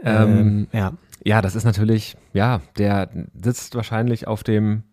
Ähm, 0.03 0.39
Ähm, 0.39 0.67
ja. 0.71 0.93
ja, 1.23 1.41
das 1.41 1.53
ist 1.55 1.65
natürlich, 1.65 2.15
ja, 2.33 2.61
der 2.77 3.09
sitzt 3.41 3.75
wahrscheinlich 3.75 4.25
auf 4.27 4.43
dem, 4.43 4.83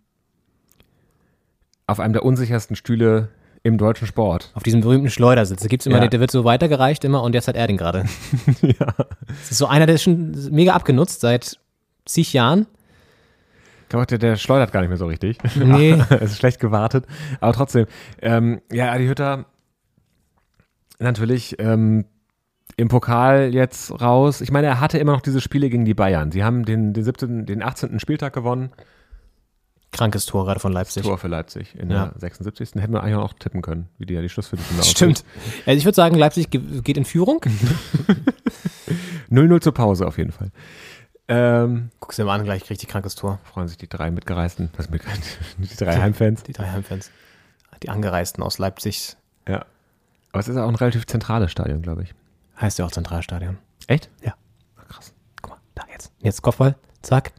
auf 1.87 2.01
einem 2.01 2.12
der 2.12 2.24
unsichersten 2.24 2.74
Stühle 2.77 3.28
im 3.62 3.78
deutschen 3.78 4.07
Sport. 4.07 4.51
Auf 4.55 4.62
diesem 4.62 4.81
berühmten 4.81 5.11
Schleudersitz. 5.11 5.62
Da 5.62 5.69
gibt's 5.69 5.87
immer, 5.87 6.03
Ja. 6.03 6.09
der, 6.09 6.19
wird 6.20 6.31
so 6.31 6.45
weitergereicht 6.45 7.05
immer 7.05 7.23
und 7.23 7.35
jetzt 7.35 7.47
hat 7.47 7.57
er 7.57 7.66
den 7.66 7.77
gerade. 7.77 8.05
ja. 8.62 8.87
Das 9.28 9.51
ist 9.51 9.59
so 9.59 9.66
einer, 9.66 9.87
der 9.87 9.95
ist 9.97 10.03
schon 10.03 10.32
mega 10.51 10.73
abgenutzt 10.74 11.20
seit 11.20 11.59
zig 12.07 12.32
Jahren. 12.32 12.66
glaube, 13.89 14.07
der, 14.07 14.19
der 14.19 14.37
schleudert 14.37 14.73
gar 14.73 14.81
nicht 14.81 14.89
mehr 14.89 14.99
so 14.99 15.07
richtig. 15.07 15.39
Nee. 15.55 15.93
es 16.11 16.32
ist 16.32 16.39
schlecht 16.39 16.59
gewartet. 16.59 17.05
Aber 17.41 17.53
trotzdem, 17.53 17.87
ähm, 18.23 18.61
ja, 18.73 18.91
Adi 18.91 19.07
Hütter 19.07 19.45
natürlich 21.01 21.56
ähm, 21.59 22.05
im 22.77 22.89
Pokal 22.89 23.52
jetzt 23.52 23.90
raus. 24.01 24.40
Ich 24.40 24.51
meine, 24.52 24.66
er 24.68 24.81
hatte 24.81 24.98
immer 24.98 25.12
noch 25.12 25.20
diese 25.22 25.40
Spiele 25.40 25.68
gegen 25.70 25.85
die 25.85 25.94
Bayern. 25.94 26.31
Sie 26.32 26.44
haben 26.44 26.64
den, 26.64 26.93
den 26.93 27.05
17., 27.05 27.47
den 27.47 27.62
18. 27.62 27.98
Spieltag 28.01 28.32
gewonnen. 28.32 28.70
Krankes 29.93 30.24
Tor 30.24 30.44
gerade 30.44 30.60
von 30.60 30.72
Leipzig. 30.72 31.02
Tor 31.02 31.18
für 31.18 31.27
Leipzig 31.27 31.74
in 31.77 31.90
Ja. 31.90 32.06
der 32.06 32.20
76. 32.20 32.74
Hätten 32.77 32.93
wir 32.93 33.02
eigentlich 33.02 33.16
auch 33.16 33.32
tippen 33.32 33.60
können, 33.60 33.89
wie 33.98 34.06
die 34.06 34.14
ja 34.14 34.22
die 34.22 34.28
Schlussviertelstunde 34.28 34.85
Stimmt. 34.85 35.24
Also 35.66 35.77
ich 35.78 35.85
würde 35.85 35.97
sagen, 35.97 36.14
Leipzig 36.14 36.48
ge- 36.51 36.81
geht 36.82 36.97
in 36.97 37.05
Führung. 37.05 37.40
0-0 39.31 39.60
zur 39.60 39.74
Pause 39.74 40.06
auf 40.06 40.18
jeden 40.18 40.32
Fall. 40.32 40.51
Ähm, 41.28 41.90
Guck's 42.01 42.16
dir 42.16 42.24
mal 42.24 42.36
an, 42.39 42.44
gleich 42.44 42.68
richtig 42.70 42.89
krankes 42.89 43.14
Tor. 43.14 43.39
freuen 43.44 43.68
sich 43.68 43.78
die 43.78 43.89
drei 43.89 44.10
Mitgereisten, 44.10 44.70
was 44.77 44.90
mit, 44.90 45.02
die 45.59 45.77
drei 45.77 45.97
Heimfans. 45.97 46.43
Die 46.44 46.52
drei 46.52 46.68
Heimfans. 46.70 47.10
Die 47.82 47.89
Angereisten 47.89 48.43
aus 48.43 48.59
Leipzig. 48.59 49.16
Ja. 49.48 49.64
Aber 50.32 50.40
es 50.40 50.48
ist 50.48 50.57
auch 50.57 50.69
ein 50.69 50.74
relativ 50.74 51.07
zentrales 51.07 51.51
Stadion, 51.51 51.82
glaube 51.82 52.02
ich. 52.05 52.15
Heißt 52.61 52.78
ja 52.78 52.85
auch 52.86 52.90
Zentralstadion. 52.90 53.59
Echt? 53.86 54.11
Ja. 54.23 54.35
Krass. 54.89 55.12
Guck 55.43 55.52
mal, 55.52 55.59
da 55.74 55.85
jetzt. 55.93 56.12
Jetzt 56.20 56.43
Kopfball. 56.43 56.77
Zack. 57.02 57.32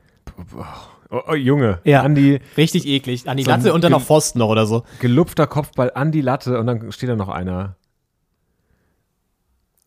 Oh, 1.09 1.21
oh 1.29 1.33
Junge. 1.35 1.79
Ja. 1.83 2.01
Andi, 2.03 2.39
Richtig 2.57 2.85
eklig. 2.87 3.27
An 3.29 3.37
die 3.37 3.43
So 3.43 3.51
Latte 3.51 3.73
und 3.73 3.83
dann 3.83 3.91
noch 3.91 4.01
Pfosten 4.01 4.39
noch 4.39 4.49
oder 4.49 4.65
so. 4.65 4.83
gelupfter 4.99 5.47
Kopfball 5.47 5.91
an 5.93 6.11
die 6.11 6.21
Latte 6.21 6.59
und 6.59 6.67
dann 6.67 6.91
steht 6.91 7.09
da 7.09 7.15
noch 7.15 7.29
einer 7.29 7.75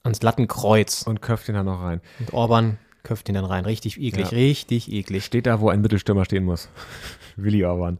Ans 0.03 0.23
Lattenkreuz. 0.23 1.03
und 1.03 1.21
köpft 1.23 1.49
ihn 1.49 1.55
da 1.55 1.63
noch 1.63 1.83
rein. 1.83 2.01
Und 2.21 2.33
Orban 2.35 2.79
köpft 3.03 3.29
ihn 3.29 3.35
dann 3.35 3.45
rein. 3.47 3.65
Richtig 3.65 4.01
eklig. 4.01 4.31
Ja. 4.31 4.37
Richtig 4.39 4.93
eklig. 4.93 5.25
Steht 5.25 5.47
da, 5.47 5.61
wo 5.61 5.69
ein 5.71 5.81
Mittelstürmer 5.81 6.25
stehen 6.25 6.45
muss. 6.45 6.69
Willi 7.37 7.65
Orban. 7.65 7.99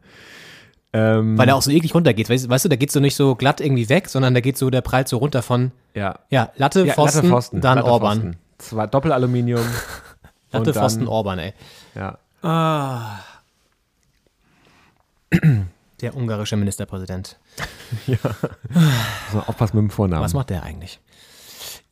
Ähm, 0.97 1.37
Weil 1.37 1.49
er 1.49 1.57
auch 1.57 1.61
so 1.61 1.71
eklig 1.71 1.93
runtergeht. 1.93 2.29
Weißt, 2.29 2.47
weißt 2.49 2.63
du, 2.65 2.69
da 2.69 2.77
geht 2.77 2.89
so 2.89 3.01
nicht 3.01 3.15
so 3.17 3.35
glatt 3.35 3.59
irgendwie 3.59 3.89
weg, 3.89 4.07
sondern 4.07 4.33
da 4.33 4.39
geht 4.39 4.57
so, 4.57 4.69
der 4.69 4.79
prallt 4.79 5.09
so 5.09 5.17
runter 5.17 5.41
von, 5.41 5.71
ja. 5.93 6.19
ja, 6.29 6.51
Latte, 6.55 6.85
Ja, 6.85 6.93
Pfosten, 6.93 7.17
Latte, 7.17 7.27
Pfosten, 7.29 7.59
dann 7.61 7.77
Latte, 7.79 7.89
Orban. 7.91 8.17
Pfosten. 8.17 8.37
Zwei 8.59 8.87
Doppelaluminium. 8.87 9.59
Latte, 10.51 10.57
und 10.57 10.67
dann- 10.67 10.73
Pfosten, 10.73 11.07
Orban, 11.07 11.39
ey. 11.39 11.53
Ja. 11.95 12.17
Der 16.01 16.15
ungarische 16.15 16.55
Ministerpräsident. 16.55 17.37
So, 19.31 19.39
aufpassen 19.39 19.77
mit 19.77 19.83
dem 19.83 19.89
Vornamen. 19.89 20.23
Was 20.23 20.33
macht 20.33 20.49
der 20.49 20.63
eigentlich? 20.63 20.99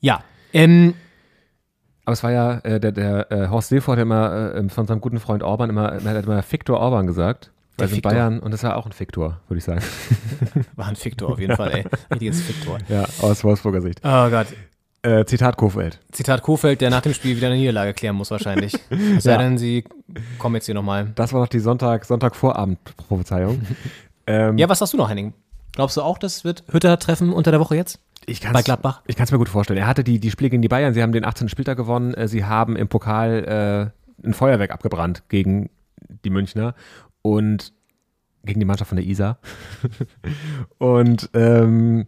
Ja, 0.02 0.22
ähm, 0.54 0.94
Aber 2.06 2.14
es 2.14 2.24
war 2.24 2.32
ja, 2.32 2.60
äh, 2.60 2.80
der, 2.80 2.92
der 2.92 3.32
äh, 3.32 3.48
Horst 3.48 3.70
Seehofer 3.70 3.94
hat 3.94 3.98
ja 4.00 4.04
immer 4.04 4.54
äh, 4.56 4.70
von 4.70 4.86
seinem 4.88 5.02
guten 5.02 5.20
Freund 5.20 5.44
Orban 5.44 5.70
immer, 5.70 5.92
er 5.94 6.18
hat 6.18 6.26
immer 6.26 6.44
Viktor 6.50 6.80
Orban 6.80 7.08
gesagt. 7.08 7.52
In 7.78 7.92
Viktor. 7.92 8.12
Bayern, 8.12 8.40
und 8.40 8.52
das 8.52 8.64
war 8.64 8.76
auch 8.78 8.86
ein 8.86 8.92
Fiktor, 8.92 9.40
würde 9.48 9.58
ich 9.58 9.64
sagen. 9.64 9.82
war 10.76 10.88
ein 10.88 10.96
Fiktor 10.96 11.30
auf 11.32 11.40
jeden 11.40 11.56
Fall, 11.56 11.72
ey. 11.72 11.84
Richtiges 12.12 12.42
Fiktor. 12.42 12.78
ja, 12.88 13.06
aus 13.22 13.44
Wolfsburger 13.44 13.82
Sicht. 13.82 14.00
Oh 14.04 14.30
Gott. 14.30 14.48
Äh, 15.02 15.26
Zitat 15.26 15.58
Kofeld. 15.58 16.00
Zitat 16.12 16.44
Kofeld, 16.44 16.80
der 16.82 16.90
nach 16.90 17.02
dem 17.02 17.14
Spiel 17.14 17.36
wieder 17.36 17.48
eine 17.48 17.58
Niederlage 17.58 17.94
klären 17.94 18.16
muss 18.16 18.32
wahrscheinlich. 18.32 18.74
Es 19.18 19.24
sei 19.24 19.32
Ja. 19.34 19.38
denn, 19.40 19.58
sie 19.58 19.84
kommen 20.38 20.56
jetzt 20.56 20.66
hier 20.68 20.76
nochmal. 20.76 21.12
Das 21.16 21.34
war 21.34 21.42
noch 21.42 21.50
die 21.50 21.60
Sonntag, 21.60 22.06
Sonntagvorabend-Prophezeiung. 22.06 23.62
ähm, 24.28 24.58
Ja, 24.58 24.70
was 24.70 24.80
sagst 24.80 24.94
du 24.94 24.98
noch, 24.98 25.10
Henning? 25.10 25.34
Glaubst 25.74 25.98
du 25.98 26.02
auch, 26.02 26.18
das 26.18 26.44
wird 26.46 26.64
Hütter-Treffen 26.72 27.34
unter 27.34 27.52
der 27.52 27.60
Woche 27.60 27.76
jetzt? 27.76 28.00
ich 28.28 28.40
kann's, 28.40 28.54
bei 28.54 28.62
Gladbach? 28.62 29.02
Ich 29.08 29.18
kann 29.18 29.26
es 29.26 29.32
mir 29.32 29.38
gut 29.40 29.50
vorstellen. 29.50 29.80
Er 29.80 29.88
hatte 29.88 30.04
die, 30.06 30.20
die 30.20 30.32
Spiele 30.32 30.50
gegen 30.52 30.62
die 30.62 30.70
Bayern, 30.70 30.94
sie 30.94 31.02
haben 31.02 31.12
den 31.12 31.26
18. 31.26 31.50
Spieltag 31.50 31.76
gewonnen, 31.76 32.14
äh, 32.14 32.28
sie 32.30 32.46
haben 32.46 32.76
im 32.78 32.88
Pokal 32.88 33.92
äh, 34.24 34.26
ein 34.26 34.34
Feuerwerk 34.34 34.72
abgebrannt 34.72 35.24
gegen 35.28 35.70
die 36.24 36.30
Münchner 36.30 36.76
und 37.24 37.74
gegen 38.46 38.60
die 38.60 38.66
Mannschaft 38.68 38.90
von 38.90 38.98
der 38.98 39.06
Isar. 39.06 39.40
und 40.78 41.32
ähm, 41.34 42.06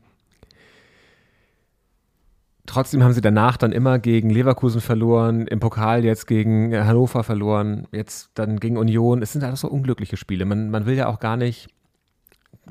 trotzdem 2.68 3.04
haben 3.04 3.14
sie 3.14 3.22
danach 3.22 3.58
dann 3.58 3.72
immer 3.72 3.98
gegen 3.98 4.30
Leverkusen 4.30 4.82
verloren, 4.82 5.48
im 5.48 5.60
Pokal 5.60 6.04
jetzt 6.04 6.28
gegen 6.28 6.76
Hannover 6.76 7.24
verloren, 7.24 7.88
jetzt 7.92 8.32
dann 8.36 8.60
gegen 8.60 8.78
Union. 8.78 9.24
Es 9.24 9.32
sind 9.32 9.44
alles 9.44 9.62
so 9.62 9.70
unglückliche 9.70 10.18
Spiele. 10.18 10.46
Man, 10.46 10.70
man 10.70 10.86
will 10.86 10.96
ja 10.96 11.08
auch 11.08 11.20
gar 11.20 11.38
nicht 11.38 11.70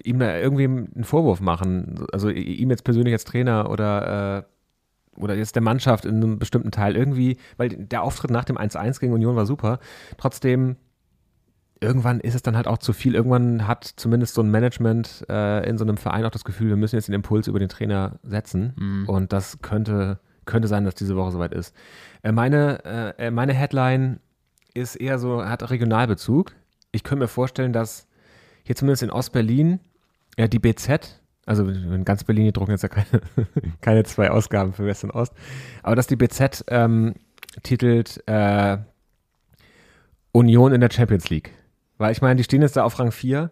ihm 0.03 0.19
da 0.19 0.37
irgendwie 0.37 0.65
einen 0.65 1.05
Vorwurf 1.05 1.41
machen. 1.41 2.07
Also 2.13 2.29
ihm 2.29 2.71
jetzt 2.71 2.85
persönlich 2.85 3.13
als 3.13 3.25
Trainer 3.25 3.71
oder, 3.71 4.45
äh, 5.17 5.21
oder 5.21 5.37
jetzt 5.37 5.55
der 5.55 5.63
Mannschaft 5.63 6.05
in 6.05 6.17
einem 6.17 6.39
bestimmten 6.39 6.73
Teil 6.73 6.97
irgendwie, 6.97 7.37
weil 7.57 7.69
der 7.69 8.03
Auftritt 8.03 8.31
nach 8.31 8.45
dem 8.45 8.59
1-1 8.59 9.01
gegen 9.01 9.13
Union 9.13 9.37
war 9.37 9.47
super. 9.47 9.79
Trotzdem, 10.19 10.77
irgendwann 11.81 12.21
ist 12.21 12.35
es 12.35 12.43
dann 12.43 12.57
halt 12.57 12.67
auch 12.67 12.79
zu 12.79 12.93
viel. 12.93 13.15
Irgendwann 13.15 13.67
hat 13.67 13.85
zumindest 13.85 14.35
so 14.35 14.43
ein 14.43 14.51
Management 14.51 15.25
äh, 15.29 15.69
in 15.69 15.79
so 15.79 15.85
einem 15.85 15.97
Verein 15.97 16.25
auch 16.25 16.31
das 16.31 16.45
Gefühl, 16.45 16.69
wir 16.69 16.77
müssen 16.77 16.97
jetzt 16.97 17.09
den 17.09 17.15
Impuls 17.15 17.47
über 17.47 17.59
den 17.59 17.69
Trainer 17.69 18.19
setzen. 18.23 18.73
Und 19.07 19.33
das 19.33 19.59
könnte, 19.63 20.19
könnte 20.45 20.69
sein, 20.69 20.85
dass 20.85 20.95
diese 20.95 21.17
Woche 21.17 21.33
soweit 21.33 21.53
ist. 21.53 21.75
Äh, 22.23 22.33
meine, 22.33 23.15
äh, 23.19 23.31
meine 23.31 23.53
Headline 23.53 24.21
ist 24.73 24.97
eher 24.97 25.19
so, 25.19 25.45
hat 25.45 25.69
Regionalbezug. 25.71 26.53
Ich 26.93 27.05
könnte 27.05 27.25
mir 27.25 27.29
vorstellen, 27.29 27.73
dass 27.73 28.07
hier 28.65 28.77
zumindest 28.77 29.03
in 29.03 29.11
Ostberlin, 29.11 29.81
ja, 30.39 30.49
die 30.49 30.59
BZ, 30.59 31.21
also 31.47 31.69
in 31.69 32.05
ganz 32.05 32.25
Berlin, 32.25 32.47
die 32.47 32.53
drucken 32.53 32.73
jetzt 32.73 32.83
ja 32.83 32.89
keine, 32.89 33.21
keine 33.81 34.05
zwei 34.05 34.31
Ausgaben 34.31 34.73
für 34.73 34.87
West 34.87 35.05
und 35.05 35.11
Ost, 35.11 35.33
aber 35.83 35.97
dass 35.97 36.07
die 36.07 36.17
BZ 36.17 36.65
ähm, 36.69 37.15
titelt 37.63 38.23
äh, 38.27 38.79
Union 40.33 40.73
in 40.73 40.81
der 40.81 40.91
Champions 40.91 41.31
League. 41.31 41.53
Weil 41.99 42.13
ich 42.13 42.23
meine, 42.23 42.37
die 42.37 42.45
stehen 42.45 42.63
jetzt 42.63 42.77
da 42.77 42.85
auf 42.85 42.99
Rang 42.99 43.13
4. 43.13 43.51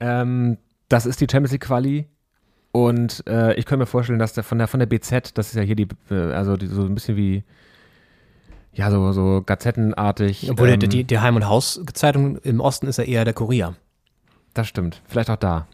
Ähm, 0.00 0.58
das 0.88 1.06
ist 1.06 1.20
die 1.20 1.26
Champions 1.30 1.52
League 1.52 1.62
Quali. 1.62 2.06
Und 2.72 3.22
äh, 3.26 3.54
ich 3.54 3.66
könnte 3.66 3.80
mir 3.80 3.86
vorstellen, 3.86 4.18
dass 4.18 4.32
der 4.32 4.44
von 4.44 4.58
der 4.58 4.66
von 4.66 4.80
der 4.80 4.86
BZ, 4.86 5.36
das 5.36 5.48
ist 5.48 5.54
ja 5.54 5.62
hier 5.62 5.76
die, 5.76 5.88
äh, 6.10 6.32
also 6.32 6.56
die, 6.56 6.66
so 6.66 6.82
ein 6.84 6.94
bisschen 6.94 7.16
wie, 7.16 7.44
ja, 8.72 8.90
so, 8.90 9.12
so 9.12 9.42
gazettenartig. 9.44 10.50
Obwohl 10.50 10.70
ähm, 10.70 10.80
der, 10.80 10.88
die, 10.88 11.04
die 11.04 11.18
Heim- 11.18 11.36
und 11.36 11.46
Hauszeitung 11.48 12.38
im 12.38 12.60
Osten 12.60 12.86
ist 12.86 12.96
ja 12.96 13.04
eher 13.04 13.24
der 13.24 13.34
Kurier. 13.34 13.74
Das 14.54 14.68
stimmt. 14.68 15.02
Vielleicht 15.06 15.30
auch 15.30 15.36
da. 15.36 15.66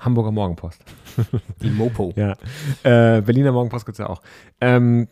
Hamburger 0.00 0.32
Morgenpost. 0.32 0.82
Die 1.62 1.70
Mopo. 1.70 2.12
Ja. 2.16 2.32
Äh, 2.82 3.20
Berliner 3.22 3.52
Morgenpost 3.52 3.86
gibt's 3.86 3.98
ja 3.98 4.08
auch. 4.08 4.22
Ähm, 4.60 5.08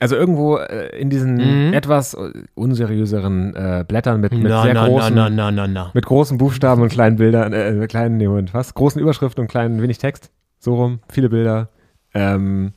also 0.00 0.16
irgendwo 0.16 0.56
äh, 0.56 0.98
in 0.98 1.10
diesen 1.10 1.36
Mhm. 1.68 1.72
etwas 1.74 2.14
äh, 2.14 2.32
unseriöseren 2.54 3.54
äh, 3.54 3.84
Blättern 3.86 4.20
mit, 4.20 4.32
mit 4.32 4.42
Na, 4.44 4.62
sehr 4.62 4.74
na, 4.74 4.86
großen, 4.88 5.14
na, 5.14 5.90
mit 5.92 6.06
großen 6.06 6.38
Buchstaben 6.38 6.82
und 6.82 6.88
kleinen 6.90 7.16
Bildern, 7.16 7.52
äh, 7.52 7.70
äh, 7.70 7.86
kleinen, 7.86 8.16
nee, 8.16 8.26
Moment, 8.26 8.54
was? 8.54 8.74
Großen 8.74 9.00
Überschriften 9.00 9.42
und 9.42 9.48
kleinen, 9.48 9.80
wenig 9.82 9.98
Text. 9.98 10.30
So 10.58 10.74
rum, 10.74 11.00
viele 11.10 11.28
Bilder. 11.28 11.68
Ähm, 12.14 12.72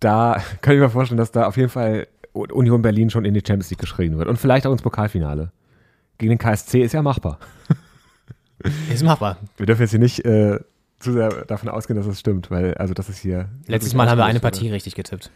da 0.00 0.42
kann 0.62 0.74
ich 0.74 0.80
mir 0.80 0.90
vorstellen, 0.90 1.18
dass 1.18 1.30
da 1.30 1.46
auf 1.46 1.56
jeden 1.56 1.68
Fall 1.68 2.08
Union 2.32 2.82
Berlin 2.82 3.10
schon 3.10 3.24
in 3.24 3.34
die 3.34 3.40
Champions 3.46 3.70
League 3.70 3.78
geschrieben 3.78 4.18
wird. 4.18 4.28
Und 4.28 4.38
vielleicht 4.38 4.66
auch 4.66 4.72
ins 4.72 4.82
Pokalfinale. 4.82 5.52
Gegen 6.18 6.30
den 6.30 6.38
KSC 6.38 6.80
ist 6.82 6.92
ja 6.92 7.02
machbar. 7.02 7.38
Ist 8.90 9.04
machbar. 9.04 9.36
Wir 9.58 9.66
dürfen 9.66 9.82
jetzt 9.82 9.90
hier 9.90 10.00
nicht 10.00 10.24
äh, 10.24 10.58
zu 10.98 11.12
sehr 11.12 11.28
davon 11.44 11.68
ausgehen, 11.68 11.96
dass 11.96 12.06
es 12.06 12.18
stimmt, 12.18 12.50
weil, 12.50 12.74
also 12.74 12.94
das 12.94 13.10
ist 13.10 13.18
hier. 13.18 13.50
Letztes 13.66 13.94
Mal 13.94 14.08
haben 14.08 14.16
wir 14.18 14.24
eine. 14.24 14.40
Partie 14.40 14.70
richtig 14.70 14.94
getippt. 14.94 15.30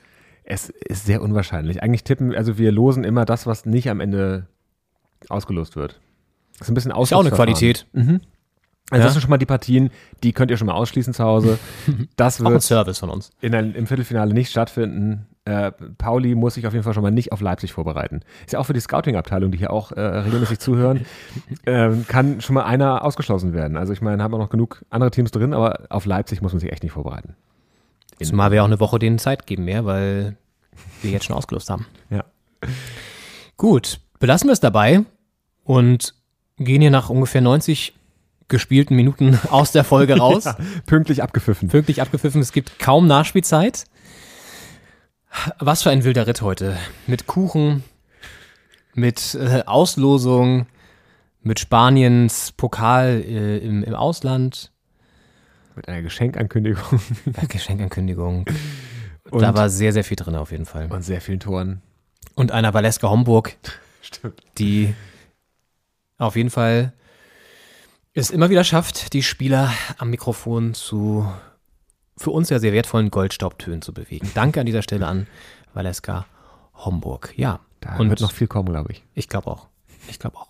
Es 0.52 0.68
ist 0.68 1.06
sehr 1.06 1.22
unwahrscheinlich. 1.22 1.82
Eigentlich 1.82 2.02
tippen, 2.04 2.34
also 2.34 2.58
wir 2.58 2.72
losen 2.72 3.04
immer 3.04 3.24
das, 3.24 3.46
was 3.46 3.66
nicht 3.66 3.88
am 3.88 4.00
Ende 4.00 4.46
ausgelost 5.28 5.76
wird. 5.76 6.00
Das 6.58 6.62
ist 6.66 6.70
ein 6.70 6.74
bisschen 6.74 6.90
Ist 6.90 7.10
ja 7.10 7.16
auch 7.16 7.20
eine. 7.20 7.30
Qualität. 7.30 7.86
Mhm. 7.92 8.20
Also 8.90 9.00
Ja. 9.00 9.04
das 9.04 9.12
sind 9.12 9.20
schon 9.22 9.30
mal 9.30 9.38
die 9.38 9.46
Partien, 9.46 9.90
die 10.24 10.32
könnt 10.32 10.50
ihr 10.50 10.56
schon 10.56 10.66
mal 10.66 10.74
ausschließen 10.74 11.14
zu 11.14 11.22
Hause. 11.24 11.58
Das 12.16 12.40
Auch 12.40 12.46
ein 12.46 12.52
wird 12.52 12.62
Service 12.62 12.98
von 12.98 13.10
uns. 13.10 13.30
in 13.40 13.54
ein, 13.54 13.74
im 13.74 13.86
Viertelfinale 13.86 14.34
nicht 14.34 14.50
stattfinden. 14.50 15.26
Äh, 15.44 15.70
Pauli 15.96 16.34
muss 16.34 16.54
sich 16.54 16.66
auf 16.66 16.72
jeden 16.72 16.82
Fall 16.82 16.94
schon 16.94 17.02
mal 17.04 17.10
nicht 17.12 17.30
auf 17.32 17.40
Leipzig 17.40 17.72
vorbereiten. 17.72 18.20
Ist 18.44 18.52
ja 18.52 18.58
auch 18.58 18.66
für 18.66 18.72
die 18.72 18.80
Scouting-Abteilung, 18.80 19.52
die 19.52 19.58
hier 19.58 19.72
auch 19.72 19.92
äh, 19.92 20.00
regelmäßig 20.00 20.58
zuhören, 20.58 21.06
ähm, 21.66 22.04
kann 22.08 22.40
schon 22.40 22.54
mal 22.54 22.64
einer 22.64 23.04
ausgeschlossen 23.04 23.52
werden. 23.52 23.76
Also 23.76 23.92
ich 23.92 24.02
meine, 24.02 24.22
haben 24.22 24.32
wir 24.34 24.38
noch 24.38 24.50
genug 24.50 24.84
andere 24.90 25.10
Teams 25.12 25.30
drin, 25.30 25.54
aber 25.54 25.86
auf 25.88 26.04
Leipzig 26.04 26.42
muss 26.42 26.52
man 26.52 26.58
sich 26.60 26.72
echt 26.72 26.82
nicht 26.82 26.92
vorbereiten. 26.92 27.36
Zumal 28.22 28.52
wir 28.52 28.62
auch 28.62 28.66
eine 28.66 28.80
Woche 28.80 28.98
denen 28.98 29.18
Zeit 29.18 29.46
geben 29.46 29.64
mehr, 29.64 29.84
weil 29.84 30.36
wir 31.02 31.10
jetzt 31.10 31.24
schon 31.24 31.36
ausgelost 31.36 31.70
haben. 31.70 31.86
Ja. 32.10 32.24
Gut, 33.56 34.00
belassen 34.18 34.48
wir 34.48 34.52
es 34.52 34.60
dabei 34.60 35.04
und 35.64 36.14
gehen 36.58 36.80
hier 36.80 36.90
nach 36.90 37.10
ungefähr 37.10 37.40
90 37.40 37.94
gespielten 38.48 38.94
Minuten 38.94 39.38
aus 39.50 39.72
der 39.72 39.84
Folge 39.84 40.16
raus. 40.18 40.44
Ja, 40.44 40.56
pünktlich 40.86 41.22
abgepfiffen. 41.22 41.68
Pünktlich 41.68 42.02
abgepfiffen. 42.02 42.40
Es 42.40 42.52
gibt 42.52 42.78
kaum 42.78 43.06
Nachspielzeit. 43.06 43.84
Was 45.58 45.82
für 45.82 45.90
ein 45.90 46.04
wilder 46.04 46.26
Ritt 46.26 46.42
heute. 46.42 46.76
Mit 47.06 47.26
Kuchen, 47.26 47.84
mit 48.94 49.34
äh, 49.36 49.62
Auslosung, 49.64 50.66
mit 51.42 51.60
Spaniens 51.60 52.52
Pokal 52.52 53.22
äh, 53.24 53.58
im, 53.58 53.84
im 53.84 53.94
Ausland, 53.94 54.72
Mit 55.80 55.88
einer 55.88 56.02
Geschenkankündigung 56.02 57.00
Geschenkankündigung. 57.48 58.44
Und- 59.30 59.40
da 59.40 59.54
war 59.54 59.70
sehr, 59.70 59.94
sehr 59.94 60.04
viel 60.04 60.16
drin 60.16 60.34
auf 60.36 60.50
jeden 60.50 60.66
Fall. 60.66 60.90
und 60.92 61.02
sehr 61.02 61.20
vielen 61.22 61.40
Toren. 61.40 61.80
Und 62.34 62.52
einer 62.52 62.74
Valeska 62.74 63.08
Homburg, 63.08 63.56
Stimmt. 64.02 64.42
die 64.58 64.94
auf 66.18 66.36
jeden 66.36 66.50
Fall 66.50 66.92
es 68.12 68.30
immer 68.30 68.50
wieder 68.50 68.64
schafft, 68.64 69.14
die 69.14 69.22
Spieler 69.22 69.72
am 69.96 70.10
Mikrofon 70.10 70.74
zu 70.74 71.26
für 72.18 72.30
uns 72.30 72.50
ja 72.50 72.58
sehr 72.58 72.72
wertvollen 72.74 73.10
Goldstaubtönen 73.10 73.80
zu 73.80 73.94
bewegen. 73.94 74.30
Danke 74.34 74.60
an 74.60 74.66
dieser 74.66 74.82
Stelle 74.82 75.06
an 75.06 75.26
Valeska 75.72 76.26
Homburg. 76.74 77.32
Ja. 77.36 77.60
Da 77.80 77.98
wird 77.98 78.20
noch 78.20 78.32
viel 78.32 78.48
kommen, 78.48 78.68
glaube 78.68 78.92
ich. 78.92 79.02
Ich 79.14 79.28
glaube 79.28 79.46
auch. 79.46 79.68
Ich 80.08 80.18
glaube 80.18 80.36
auch. 80.36 80.48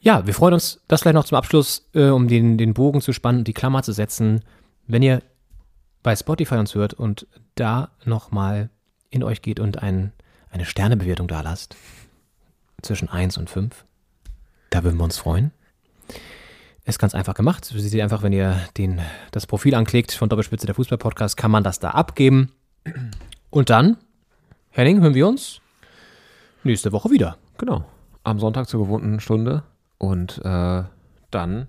Ja, 0.00 0.26
wir 0.26 0.34
freuen 0.34 0.54
uns, 0.54 0.80
das 0.86 1.00
vielleicht 1.00 1.14
noch 1.14 1.24
zum 1.24 1.38
Abschluss, 1.38 1.88
äh, 1.94 2.08
um 2.08 2.28
den, 2.28 2.56
den 2.56 2.74
Bogen 2.74 3.00
zu 3.00 3.12
spannen 3.12 3.40
und 3.40 3.48
die 3.48 3.54
Klammer 3.54 3.82
zu 3.82 3.92
setzen. 3.92 4.44
Wenn 4.86 5.02
ihr 5.02 5.22
bei 6.02 6.14
Spotify 6.14 6.56
uns 6.56 6.74
hört 6.74 6.94
und 6.94 7.26
da 7.56 7.90
nochmal 8.04 8.70
in 9.10 9.24
euch 9.24 9.42
geht 9.42 9.58
und 9.60 9.82
ein, 9.82 10.12
eine 10.50 10.64
Sternebewertung 10.64 11.26
da 11.26 11.40
lasst, 11.40 11.76
zwischen 12.82 13.08
1 13.08 13.38
und 13.38 13.50
5, 13.50 13.84
da 14.70 14.84
würden 14.84 14.98
wir 14.98 15.04
uns 15.04 15.18
freuen. 15.18 15.50
Ist 16.84 16.98
ganz 16.98 17.14
einfach 17.14 17.34
gemacht. 17.34 17.64
Sie 17.64 17.78
seht 17.80 18.00
einfach, 18.00 18.22
wenn 18.22 18.32
ihr 18.32 18.58
den, 18.78 19.00
das 19.30 19.46
Profil 19.46 19.74
anklickt 19.74 20.12
von 20.12 20.28
Doppelspitze 20.28 20.64
der 20.64 20.74
Fußball-Podcast, 20.74 21.36
kann 21.36 21.50
man 21.50 21.64
das 21.64 21.80
da 21.80 21.90
abgeben. 21.90 22.52
Und 23.50 23.68
dann, 23.68 23.98
Henning, 24.70 25.02
hören 25.02 25.14
wir 25.14 25.28
uns 25.28 25.60
nächste 26.64 26.92
Woche 26.92 27.10
wieder. 27.10 27.36
Genau. 27.58 27.84
Am 28.24 28.38
Sonntag 28.38 28.68
zur 28.68 28.84
gewohnten 28.84 29.20
Stunde. 29.20 29.64
Und 29.98 30.40
äh, 30.44 30.82
dann 31.30 31.66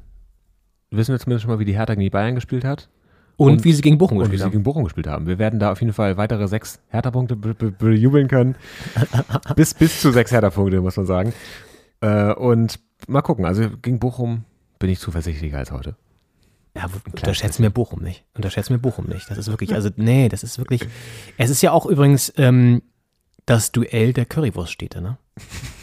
wissen 0.92 1.14
wir 1.14 1.20
zumindest 1.20 1.44
schon 1.44 1.52
mal, 1.52 1.60
wie 1.60 1.66
die 1.66 1.76
Hertha 1.76 1.94
gegen 1.94 2.04
die 2.04 2.10
Bayern 2.10 2.36
gespielt 2.36 2.64
hat. 2.64 2.90
Und, 3.38 3.64
wie 3.64 3.72
sie 3.72 3.82
gegen 3.82 3.98
Bochum 3.98 4.18
und 4.18 4.24
wie 4.24 4.32
gespielt 4.32 4.40
sie 4.40 4.44
haben. 4.46 4.52
gegen 4.52 4.64
Bochum 4.64 4.84
gespielt 4.84 5.08
haben. 5.08 5.26
Wir 5.26 5.40
werden 5.40 5.60
da 5.60 5.72
auf 5.72 5.80
jeden 5.80 5.94
Fall 5.94 6.18
weitere 6.18 6.48
sechs 6.48 6.80
Hertha-Punkte 6.90 7.38
be 7.38 7.54
be 7.54 7.72
bejubeln 7.72 8.28
können. 8.28 8.56
bis, 9.56 9.74
bis 9.74 10.02
zu 10.02 10.12
sechs 10.12 10.32
Hertha-Punkte, 10.32 10.82
muss 10.82 10.98
man 10.98 11.06
sagen. 11.06 11.34
Äh, 12.02 12.34
und 12.34 12.80
mal 13.08 13.22
gucken. 13.22 13.46
Also 13.46 13.70
gegen 13.82 14.00
Bochum 14.00 14.44
bin 14.78 14.90
ich 14.90 15.00
zuversichtlicher 15.00 15.58
als 15.58 15.72
heute. 15.72 15.96
Ja, 16.76 16.90
unterschätzt 17.06 17.60
mir 17.60 17.70
Bochum 17.70 18.04
nicht. 18.04 18.26
Unterschätzt 18.36 18.70
mir 18.70 18.78
Bochum 18.78 19.06
nicht. 19.06 19.30
Das 19.30 19.38
ist 19.38 19.48
wirklich, 19.48 19.74
also 19.74 19.90
nee, 19.96 20.28
das 20.30 20.44
ist 20.44 20.58
wirklich. 20.58 20.82
Es 21.38 21.50
ist 21.50 21.62
ja 21.62 21.72
auch 21.72 21.86
übrigens 21.86 22.34
ähm, 22.38 22.82
das 23.46 23.72
Duell 23.72 24.14
der 24.14 24.26
Currywurst 24.26 24.74
steht 24.74 24.96
da, 24.96 25.02
ne? 25.02 25.18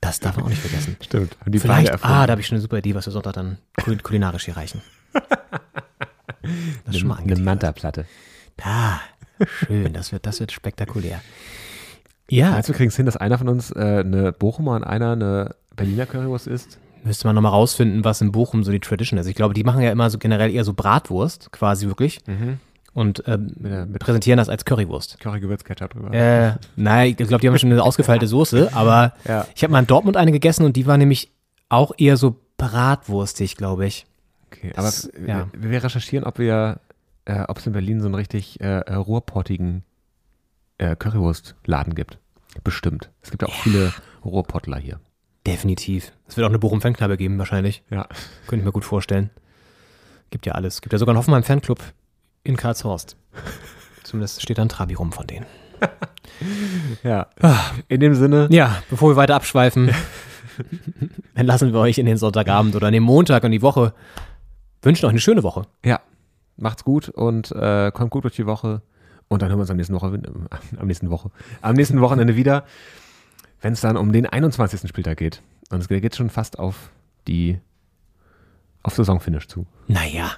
Das 0.00 0.20
darf 0.20 0.36
man 0.36 0.46
auch 0.46 0.50
nicht 0.50 0.60
vergessen. 0.60 0.96
Stimmt. 1.02 1.36
Vielleicht, 1.50 2.04
ah, 2.04 2.26
da 2.26 2.32
habe 2.32 2.40
ich 2.40 2.46
schon 2.46 2.56
eine 2.56 2.62
super 2.62 2.78
Idee, 2.78 2.94
was 2.94 3.06
wir 3.06 3.12
Sonntag 3.12 3.34
dann 3.34 3.58
kul 3.82 3.96
kulinarisch 3.98 4.44
hier 4.44 4.56
reichen. 4.56 4.80
Das 5.12 6.94
ist 6.94 6.98
schon 7.00 7.08
mal 7.08 7.18
eine. 7.18 7.36
Manta-Platte. 7.36 8.06
Ah, 8.62 9.00
schön, 9.66 9.92
das 9.92 10.12
wird, 10.12 10.26
das 10.26 10.40
wird 10.40 10.52
spektakulär. 10.52 11.20
Ja, 12.30 12.52
Meinst 12.52 12.68
du, 12.68 12.72
wir 12.72 12.76
kriegen 12.76 12.88
es 12.88 12.96
hin, 12.96 13.06
dass 13.06 13.16
einer 13.16 13.38
von 13.38 13.48
uns 13.48 13.70
äh, 13.70 14.02
eine 14.04 14.32
Bochumer 14.32 14.76
und 14.76 14.84
einer 14.84 15.12
eine 15.12 15.54
Berliner 15.74 16.06
Currywurst 16.06 16.46
isst? 16.46 16.78
müsste 17.04 17.26
man 17.26 17.34
nochmal 17.34 17.52
rausfinden, 17.52 18.04
was 18.04 18.20
in 18.20 18.32
Bochum 18.32 18.64
so 18.64 18.72
die 18.72 18.80
Tradition 18.80 19.18
ist. 19.18 19.26
Ich 19.26 19.34
glaube, 19.34 19.54
die 19.54 19.64
machen 19.64 19.80
ja 19.80 19.90
immer 19.90 20.10
so 20.10 20.18
generell 20.18 20.52
eher 20.52 20.64
so 20.64 20.74
Bratwurst, 20.74 21.50
quasi 21.52 21.86
wirklich. 21.86 22.20
Und 22.98 23.22
ähm, 23.26 23.52
mit- 23.58 23.98
präsentieren 24.00 24.38
das 24.38 24.48
als 24.48 24.64
Currywurst. 24.64 25.20
Curry-Gewürzketchup 25.20 25.90
drüber. 25.92 26.12
Äh, 26.12 26.54
nein, 26.76 27.10
ich 27.10 27.16
glaube, 27.16 27.40
die 27.40 27.48
haben 27.48 27.58
schon 27.58 27.70
eine 27.70 27.82
ausgefeilte 27.82 28.26
Soße, 28.26 28.70
aber 28.74 29.12
Ja. 29.26 29.46
ich 29.54 29.62
habe 29.62 29.72
mal 29.72 29.80
in 29.80 29.86
Dortmund 29.86 30.16
eine 30.16 30.32
gegessen 30.32 30.64
und 30.64 30.74
die 30.76 30.86
war 30.86 30.96
nämlich 30.98 31.30
auch 31.68 31.92
eher 31.98 32.16
so 32.16 32.36
bratwurstig, 32.56 33.56
glaube 33.56 33.86
ich. 33.86 34.06
Okay, 34.50 34.72
aber 34.74 34.86
Das- 34.86 35.10
wir, 35.16 35.28
ja. 35.28 35.48
wir 35.56 35.82
recherchieren, 35.82 36.24
ob 36.26 36.38
wir, 36.38 36.80
äh, 37.26 37.42
ob 37.48 37.58
es 37.58 37.66
in 37.66 37.72
Berlin 37.72 38.00
so 38.00 38.06
einen 38.06 38.14
richtig 38.14 38.60
äh, 38.60 38.78
ruhrpottigen 38.92 39.84
äh, 40.78 40.96
Currywurstladen 40.96 41.94
gibt. 41.94 42.18
Bestimmt. 42.64 43.10
Es 43.22 43.30
gibt 43.30 43.42
ja 43.42 43.48
auch 43.48 43.54
viele 43.62 43.92
Ruhrpottler 44.24 44.78
hier. 44.78 44.98
Definitiv. 45.46 46.12
Es 46.26 46.36
wird 46.36 46.44
auch 46.44 46.50
eine 46.50 46.58
Bochum-Fankneipe 46.58 47.16
geben, 47.16 47.38
wahrscheinlich. 47.38 47.82
Ja. 47.90 48.08
Könnte 48.46 48.62
ich 48.62 48.64
mir 48.64 48.72
gut 48.72 48.84
vorstellen. 48.84 49.30
Gibt 50.30 50.46
ja 50.46 50.52
alles. 50.54 50.80
Gibt 50.80 50.92
ja 50.92 50.98
sogar 50.98 51.12
einen 51.12 51.18
Hoffenheim-Fanclub 51.18 51.78
in 52.44 52.56
Karlshorst. 52.56 53.16
Zumindest 54.04 54.42
steht 54.42 54.58
da 54.58 54.62
ein 54.62 54.68
Trabi 54.68 54.94
rum 54.94 55.12
von 55.12 55.26
denen. 55.26 55.46
Ja. 57.02 57.26
In 57.88 57.98
dem 58.00 58.14
Sinne, 58.14 58.46
Ja, 58.50 58.80
bevor 58.90 59.10
wir 59.10 59.16
weiter 59.16 59.34
abschweifen, 59.34 59.90
entlassen 61.34 61.72
wir 61.72 61.80
euch 61.80 61.98
in 61.98 62.06
den 62.06 62.16
Sonntagabend 62.16 62.76
oder 62.76 62.86
in 62.88 62.92
den 62.92 63.02
Montag 63.02 63.42
und 63.42 63.50
die 63.50 63.62
Woche. 63.62 63.92
Wünschen 64.82 65.06
euch 65.06 65.10
eine 65.10 65.20
schöne 65.20 65.42
Woche. 65.42 65.62
ja, 65.84 66.00
macht's 66.56 66.84
gut 66.84 67.08
und 67.08 67.50
äh, 67.52 67.90
kommt 67.92 68.10
gut 68.10 68.22
durch 68.24 68.36
die 68.36 68.46
Woche. 68.46 68.82
Und 69.26 69.42
dann 69.42 69.48
hören 69.48 69.58
wir 69.58 69.62
uns 69.62 69.70
am 69.70 69.76
nächsten 69.78 69.94
Woche, 69.94 70.06
am 70.76 70.86
nächsten 70.86 71.10
Woche, 71.10 71.30
am 71.60 71.74
nächsten 71.74 72.00
Wochenende 72.00 72.36
wieder, 72.36 72.64
wenn 73.60 73.72
es 73.72 73.80
dann 73.80 73.96
um 73.96 74.12
den 74.12 74.26
21. 74.26 74.88
Spieltag 74.88 75.18
geht. 75.18 75.42
Und 75.70 75.80
es 75.80 75.88
geht 75.88 76.14
schon 76.14 76.30
fast 76.30 76.58
auf 76.58 76.90
die, 77.26 77.58
auf 78.84 78.94
Saisonfinish 78.94 79.48
zu. 79.48 79.66
Naja, 79.88 80.30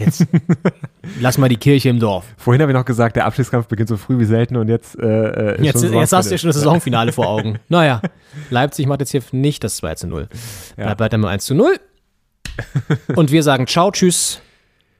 jetzt 0.00 0.26
lass 1.20 1.38
mal 1.38 1.48
die 1.48 1.56
Kirche 1.56 1.88
im 1.88 2.00
Dorf. 2.00 2.26
Vorhin 2.36 2.60
habe 2.60 2.72
ich 2.72 2.76
noch 2.76 2.84
gesagt, 2.84 3.16
der 3.16 3.26
Abstiegskampf 3.26 3.66
beginnt 3.68 3.88
so 3.88 3.96
früh 3.96 4.18
wie 4.18 4.24
selten 4.24 4.56
und 4.56 4.68
jetzt, 4.68 4.98
äh, 4.98 5.06
äh, 5.06 5.54
ist 5.56 5.64
Jetzt, 5.64 5.82
jetzt 5.84 6.12
hast 6.12 6.26
du 6.26 6.34
ja 6.34 6.38
schon 6.38 6.48
das 6.48 6.56
Saisonfinale 6.56 7.12
vor 7.12 7.28
Augen. 7.28 7.58
Naja, 7.68 8.02
Leipzig 8.50 8.86
macht 8.86 9.00
jetzt 9.00 9.10
hier 9.10 9.22
nicht 9.32 9.62
das 9.62 9.76
2 9.76 9.94
zu 9.94 10.06
0. 10.08 10.28
Ja. 10.76 10.86
Bleibt 10.86 11.00
weiter 11.00 11.18
mit 11.18 11.28
1 11.28 11.44
zu 11.44 11.54
0. 11.54 11.78
Und 13.14 13.30
wir 13.30 13.42
sagen 13.42 13.66
Ciao, 13.66 13.90
Tschüss. 13.90 14.40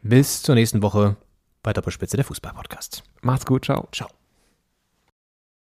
Bis 0.03 0.43
zur 0.43 0.55
nächsten 0.55 0.83
Woche 0.83 1.17
bei 1.63 1.73
Doppelspitze 1.73 2.17
der 2.17 2.25
Fußball-Podcast. 2.25 3.03
Macht's 3.23 3.47
gut, 3.47 3.65
ciao. 3.65 3.89
Ciao. 3.93 4.20